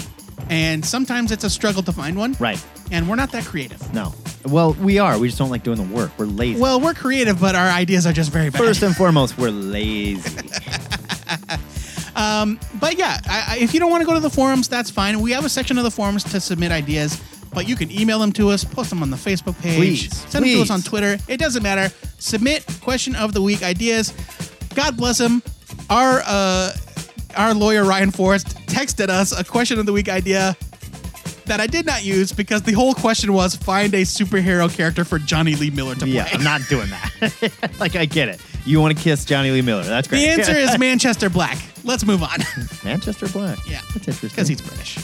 and 0.49 0.83
sometimes 0.83 1.31
it's 1.31 1.45
a 1.45 1.49
struggle 1.49 1.81
to 1.83 1.93
find 1.93 2.17
one. 2.17 2.35
Right. 2.41 2.61
And 2.91 3.07
we're 3.07 3.15
not 3.15 3.31
that 3.31 3.45
creative. 3.45 3.93
No. 3.93 4.13
Well, 4.43 4.73
we 4.73 4.99
are. 4.99 5.17
We 5.17 5.29
just 5.29 5.39
don't 5.39 5.49
like 5.49 5.63
doing 5.63 5.77
the 5.77 5.95
work. 5.95 6.11
We're 6.17 6.25
lazy. 6.25 6.59
Well, 6.59 6.81
we're 6.81 6.93
creative, 6.93 7.39
but 7.39 7.55
our 7.55 7.69
ideas 7.69 8.05
are 8.05 8.11
just 8.11 8.33
very 8.33 8.49
bad. 8.49 8.59
First 8.59 8.83
and 8.83 8.93
foremost, 8.97 9.37
we're 9.37 9.51
lazy. 9.51 10.49
but 12.81 12.97
yeah, 12.97 13.21
I, 13.29 13.45
I, 13.47 13.57
if 13.61 13.73
you 13.73 13.79
don't 13.79 13.91
want 13.91 14.01
to 14.01 14.05
go 14.05 14.13
to 14.13 14.19
the 14.19 14.29
forums, 14.29 14.67
that's 14.67 14.89
fine. 14.89 15.21
We 15.21 15.31
have 15.31 15.45
a 15.45 15.49
section 15.49 15.77
of 15.77 15.85
the 15.85 15.91
forums 15.91 16.25
to 16.25 16.41
submit 16.41 16.73
ideas, 16.73 17.21
but 17.53 17.67
you 17.67 17.75
can 17.75 17.91
email 17.91 18.19
them 18.19 18.31
to 18.33 18.49
us, 18.49 18.63
post 18.63 18.89
them 18.89 19.01
on 19.01 19.09
the 19.09 19.17
Facebook 19.17 19.59
page, 19.61 19.77
Please, 19.77 20.17
send 20.29 20.45
them 20.45 20.53
to 20.53 20.61
us 20.61 20.69
on 20.69 20.81
Twitter. 20.81 21.17
It 21.27 21.37
doesn't 21.37 21.63
matter. 21.63 21.93
Submit 22.19 22.65
question 22.81 23.15
of 23.15 23.33
the 23.33 23.41
week 23.41 23.63
ideas. 23.63 24.13
God 24.75 24.97
bless 24.97 25.19
him. 25.19 25.41
Our 25.89 26.21
uh, 26.25 26.71
our 27.35 27.53
lawyer 27.53 27.83
Ryan 27.83 28.11
Forrest 28.11 28.47
texted 28.67 29.09
us 29.09 29.37
a 29.37 29.43
question 29.43 29.79
of 29.79 29.85
the 29.85 29.93
week 29.93 30.09
idea 30.09 30.55
that 31.45 31.59
I 31.59 31.67
did 31.67 31.85
not 31.85 32.03
use 32.05 32.31
because 32.31 32.61
the 32.61 32.71
whole 32.71 32.93
question 32.93 33.33
was 33.33 33.55
find 33.55 33.93
a 33.93 34.03
superhero 34.03 34.73
character 34.73 35.03
for 35.03 35.19
Jonny 35.19 35.55
Lee 35.55 35.69
Miller 35.71 35.93
to 35.95 36.01
play. 36.01 36.09
yeah, 36.11 36.29
I'm 36.31 36.43
not 36.43 36.61
doing 36.69 36.87
that. 36.89 37.73
like, 37.79 37.97
I 37.97 38.05
get 38.05 38.29
it. 38.29 38.39
You 38.65 38.79
want 38.79 38.95
to 38.97 39.03
kiss 39.03 39.25
Jonny 39.25 39.51
Lee 39.51 39.61
Miller. 39.61 39.83
That's 39.83 40.07
great. 40.07 40.19
the 40.19 40.29
answer 40.29 40.53
is 40.53 40.77
Manchester 40.79 41.29
Black. 41.29 41.57
Let's 41.83 42.05
move 42.05 42.23
on. 42.23 42.37
Manchester 42.85 43.27
Black. 43.27 43.59
yeah, 43.67 43.81
That's 43.93 44.07
interesting. 44.07 44.29
because 44.29 44.47
he's 44.47 44.61
British. 44.61 44.99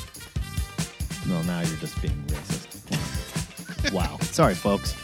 Well, 1.29 1.43
now 1.43 1.61
you're 1.61 1.77
just 1.77 2.01
being 2.01 2.15
racist. 2.27 3.91
wow. 3.93 4.17
Sorry, 4.21 4.55
folks. 4.55 4.95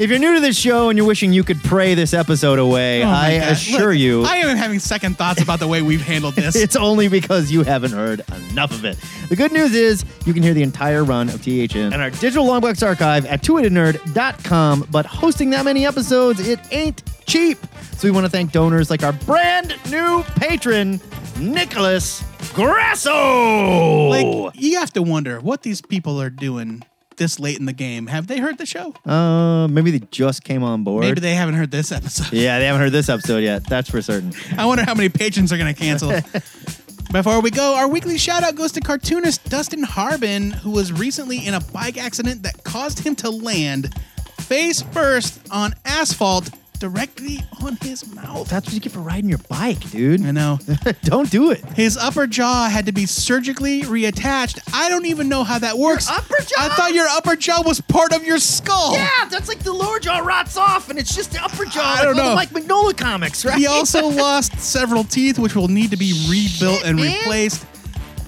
If 0.00 0.08
you're 0.08 0.18
new 0.18 0.32
to 0.32 0.40
this 0.40 0.56
show 0.58 0.88
and 0.88 0.96
you're 0.96 1.06
wishing 1.06 1.30
you 1.30 1.44
could 1.44 1.62
pray 1.62 1.92
this 1.92 2.14
episode 2.14 2.58
away, 2.58 3.02
Oh 3.04 3.08
I 3.08 3.38
God. 3.38 3.48
assure 3.52 3.90
Look, 3.90 3.98
you. 3.98 4.22
I 4.22 4.36
am 4.36 4.56
having 4.56 4.78
second 4.78 5.18
thoughts 5.18 5.42
about 5.42 5.58
the 5.60 5.68
way 5.68 5.82
we've 5.82 6.00
handled 6.00 6.36
this. 6.36 6.56
It's 6.70 6.74
only 6.74 7.08
because 7.08 7.52
you 7.52 7.64
haven't 7.64 7.92
heard 7.92 8.22
enough 8.50 8.70
of 8.72 8.86
it. 8.86 8.96
The 9.28 9.36
good 9.36 9.52
news 9.52 9.74
is 9.74 10.06
you 10.24 10.32
can 10.32 10.42
hear 10.42 10.54
the 10.54 10.62
entire 10.62 11.04
run 11.04 11.28
of 11.28 11.42
THN 11.42 11.92
and 11.92 11.96
our 12.00 12.08
digital 12.08 12.46
longbox 12.46 12.82
archive 12.86 13.26
at 13.26 13.42
twoheadednerd.com, 13.42 14.88
but 14.90 15.04
hosting 15.04 15.50
that 15.50 15.66
many 15.66 15.84
episodes, 15.84 16.40
it 16.40 16.60
ain't 16.70 17.02
cheap. 17.26 17.58
So 17.98 18.08
we 18.08 18.10
want 18.10 18.24
to 18.24 18.30
thank 18.30 18.52
donors 18.52 18.88
like 18.88 19.02
our 19.02 19.12
brand 19.12 19.74
new 19.90 20.22
patron, 20.36 20.98
Nicholas 21.38 22.22
Grasso. 22.54 24.08
like 24.08 24.54
you 24.54 24.78
have 24.78 24.92
to 24.94 25.02
wonder 25.02 25.40
what 25.40 25.62
these 25.62 25.80
people 25.80 26.20
are 26.20 26.30
doing 26.30 26.82
this 27.16 27.38
late 27.38 27.58
in 27.58 27.66
the 27.66 27.72
game. 27.72 28.06
Have 28.06 28.26
they 28.28 28.38
heard 28.38 28.58
the 28.58 28.66
show? 28.66 28.94
uh, 29.06 29.68
maybe 29.68 29.90
they 29.90 30.06
just 30.10 30.42
came 30.42 30.62
on 30.62 30.84
board. 30.84 31.02
Maybe 31.04 31.20
they 31.20 31.34
haven't 31.34 31.54
heard 31.54 31.70
this 31.70 31.92
episode. 31.92 32.32
yeah, 32.32 32.58
they 32.58 32.66
haven't 32.66 32.80
heard 32.80 32.92
this 32.92 33.08
episode 33.08 33.38
yet. 33.44 33.64
That's 33.68 33.90
for 33.90 34.00
certain. 34.02 34.32
I 34.58 34.64
wonder 34.64 34.84
how 34.84 34.94
many 34.94 35.08
patrons 35.10 35.52
are 35.52 35.58
going 35.58 35.72
to 35.74 35.78
cancel. 35.78 36.10
Before 37.12 37.40
we 37.40 37.50
go, 37.50 37.74
our 37.74 37.88
weekly 37.88 38.16
shout 38.18 38.42
out 38.44 38.54
goes 38.54 38.70
to 38.72 38.80
cartoonist 38.80 39.44
Dustin 39.50 39.82
Harbin, 39.82 40.52
who 40.52 40.70
was 40.70 40.92
recently 40.92 41.44
in 41.44 41.54
a 41.54 41.60
bike 41.60 41.98
accident 41.98 42.44
that 42.44 42.62
caused 42.62 43.00
him 43.00 43.16
to 43.16 43.30
land 43.30 43.92
face 44.38 44.80
first 44.80 45.40
on 45.50 45.74
asphalt 45.84 46.50
directly 46.80 47.38
on 47.62 47.76
his 47.76 48.12
mouth. 48.14 48.48
That's 48.48 48.66
what 48.66 48.74
you 48.74 48.80
get 48.80 48.92
for 48.92 49.00
riding 49.00 49.28
your 49.28 49.38
bike, 49.50 49.78
dude. 49.90 50.24
I 50.24 50.32
know. 50.32 50.58
Don't 51.02 51.30
do 51.30 51.52
it. 51.52 51.62
His 51.76 51.96
upper 51.96 52.26
jaw 52.26 52.68
had 52.68 52.86
to 52.86 52.92
be 52.92 53.06
surgically 53.06 53.82
reattached. 53.82 54.58
I 54.72 54.88
don't 54.88 55.04
even 55.06 55.28
know 55.28 55.44
how 55.44 55.58
that 55.58 55.76
works. 55.78 56.08
upper 56.08 56.42
jaw? 56.42 56.56
I 56.58 56.68
thought 56.70 56.94
your 56.94 57.06
upper 57.06 57.36
jaw 57.36 57.62
was 57.64 57.80
part 57.82 58.14
of 58.14 58.24
your 58.24 58.38
skull. 58.38 58.94
Yeah, 58.94 59.08
that's 59.30 59.46
like 59.46 59.60
the 59.60 59.72
lower 59.72 60.00
jaw 60.00 60.18
rots 60.18 60.56
off, 60.56 60.88
and 60.88 60.98
it's 60.98 61.14
just 61.14 61.32
the 61.32 61.42
upper 61.42 61.66
jaw. 61.66 61.82
I 61.82 61.94
like 61.96 62.02
don't 62.02 62.16
know. 62.16 62.34
Mike 62.34 62.50
Mignola 62.50 62.96
comics, 62.96 63.44
right? 63.44 63.58
He 63.58 63.66
also 63.66 64.08
lost 64.08 64.58
several 64.58 65.04
teeth, 65.04 65.38
which 65.38 65.54
will 65.54 65.68
need 65.68 65.90
to 65.90 65.96
be 65.96 66.12
rebuilt 66.30 66.84
and 66.84 66.96
man. 66.96 67.18
replaced. 67.18 67.66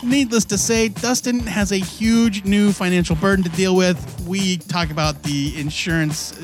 Needless 0.05 0.45
to 0.47 0.59
say, 0.59 0.89
Dustin 0.89 1.41
has 1.41 1.73
a 1.73 1.77
huge 1.77 2.45
new 2.45 2.73
financial 2.73 3.17
burden 3.17 3.45
to 3.45 3.51
deal 3.51 3.77
with. 3.77 4.21
We 4.27 4.59
talk 4.59 4.91
about 4.91 5.23
the 5.23 5.59
insurance 5.59 6.39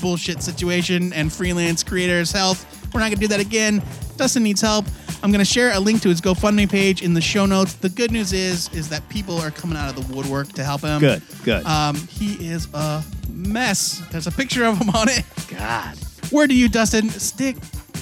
bullshit 0.00 0.42
situation 0.42 1.12
and 1.12 1.32
freelance 1.32 1.82
creators' 1.82 2.32
health. 2.32 2.66
We're 2.92 3.00
not 3.00 3.06
going 3.06 3.16
to 3.16 3.20
do 3.20 3.28
that 3.28 3.40
again. 3.40 3.82
Dustin 4.16 4.42
needs 4.42 4.60
help. 4.60 4.84
I'm 5.22 5.30
going 5.30 5.40
to 5.40 5.44
share 5.44 5.72
a 5.72 5.80
link 5.80 6.02
to 6.02 6.08
his 6.08 6.20
GoFundMe 6.20 6.68
page 6.68 7.02
in 7.02 7.14
the 7.14 7.20
show 7.20 7.46
notes. 7.46 7.74
The 7.74 7.88
good 7.88 8.10
news 8.10 8.32
is, 8.32 8.68
is 8.74 8.88
that 8.88 9.08
people 9.08 9.38
are 9.38 9.50
coming 9.50 9.76
out 9.76 9.96
of 9.96 10.08
the 10.08 10.14
woodwork 10.14 10.52
to 10.54 10.64
help 10.64 10.80
him. 10.80 11.00
Good, 11.00 11.22
good. 11.44 11.64
Um, 11.66 11.96
he 11.96 12.48
is 12.48 12.68
a 12.74 13.04
mess. 13.30 14.02
There's 14.10 14.26
a 14.26 14.32
picture 14.32 14.64
of 14.64 14.78
him 14.78 14.90
on 14.90 15.08
it. 15.08 15.24
God. 15.48 15.96
Where 16.30 16.46
do 16.46 16.54
you, 16.54 16.68
Dustin, 16.68 17.10
stick 17.10 17.56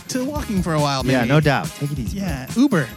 to 0.09 0.24
walking 0.24 0.62
for 0.62 0.74
a 0.74 0.81
while? 0.81 1.02
Maybe? 1.02 1.12
Yeah, 1.12 1.24
no 1.24 1.40
doubt. 1.40 1.66
Take 1.66 1.93
it 1.93 1.98
easy. 1.98 2.19
Yeah, 2.19 2.47
Uber. 2.56 2.89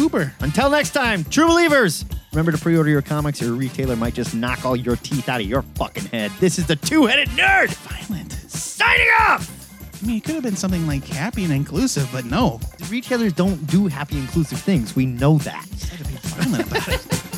Uber. 0.00 0.32
Until 0.40 0.70
next 0.70 0.90
time, 0.90 1.24
true 1.24 1.46
believers, 1.46 2.06
remember 2.32 2.52
to 2.52 2.58
pre-order 2.58 2.88
your 2.88 3.02
comics. 3.02 3.40
Your 3.40 3.52
retailer 3.52 3.96
might 3.96 4.14
just 4.14 4.34
knock 4.34 4.64
all 4.64 4.74
your 4.74 4.96
teeth 4.96 5.28
out 5.28 5.40
of 5.42 5.46
your 5.46 5.60
fucking 5.62 6.06
head. 6.06 6.32
This 6.40 6.58
is 6.58 6.66
the 6.66 6.76
Two-Headed 6.76 7.28
Nerd 7.30 7.68
Violent. 7.74 8.32
signing 8.32 9.08
off. 9.20 9.56
I 10.02 10.06
mean, 10.06 10.16
it 10.16 10.24
could 10.24 10.34
have 10.34 10.42
been 10.44 10.56
something 10.56 10.86
like 10.86 11.04
happy 11.06 11.44
and 11.44 11.52
inclusive, 11.52 12.08
but 12.10 12.24
no. 12.24 12.58
Retailers 12.88 13.34
don't 13.34 13.66
do 13.66 13.86
happy, 13.88 14.16
inclusive 14.18 14.58
things. 14.58 14.96
We 14.96 15.04
know 15.04 15.36
that. 15.38 15.66
Had 15.90 15.98
to 15.98 16.04
be 16.04 16.16
violent 16.22 16.70
about 16.70 16.88
it. 16.88 17.22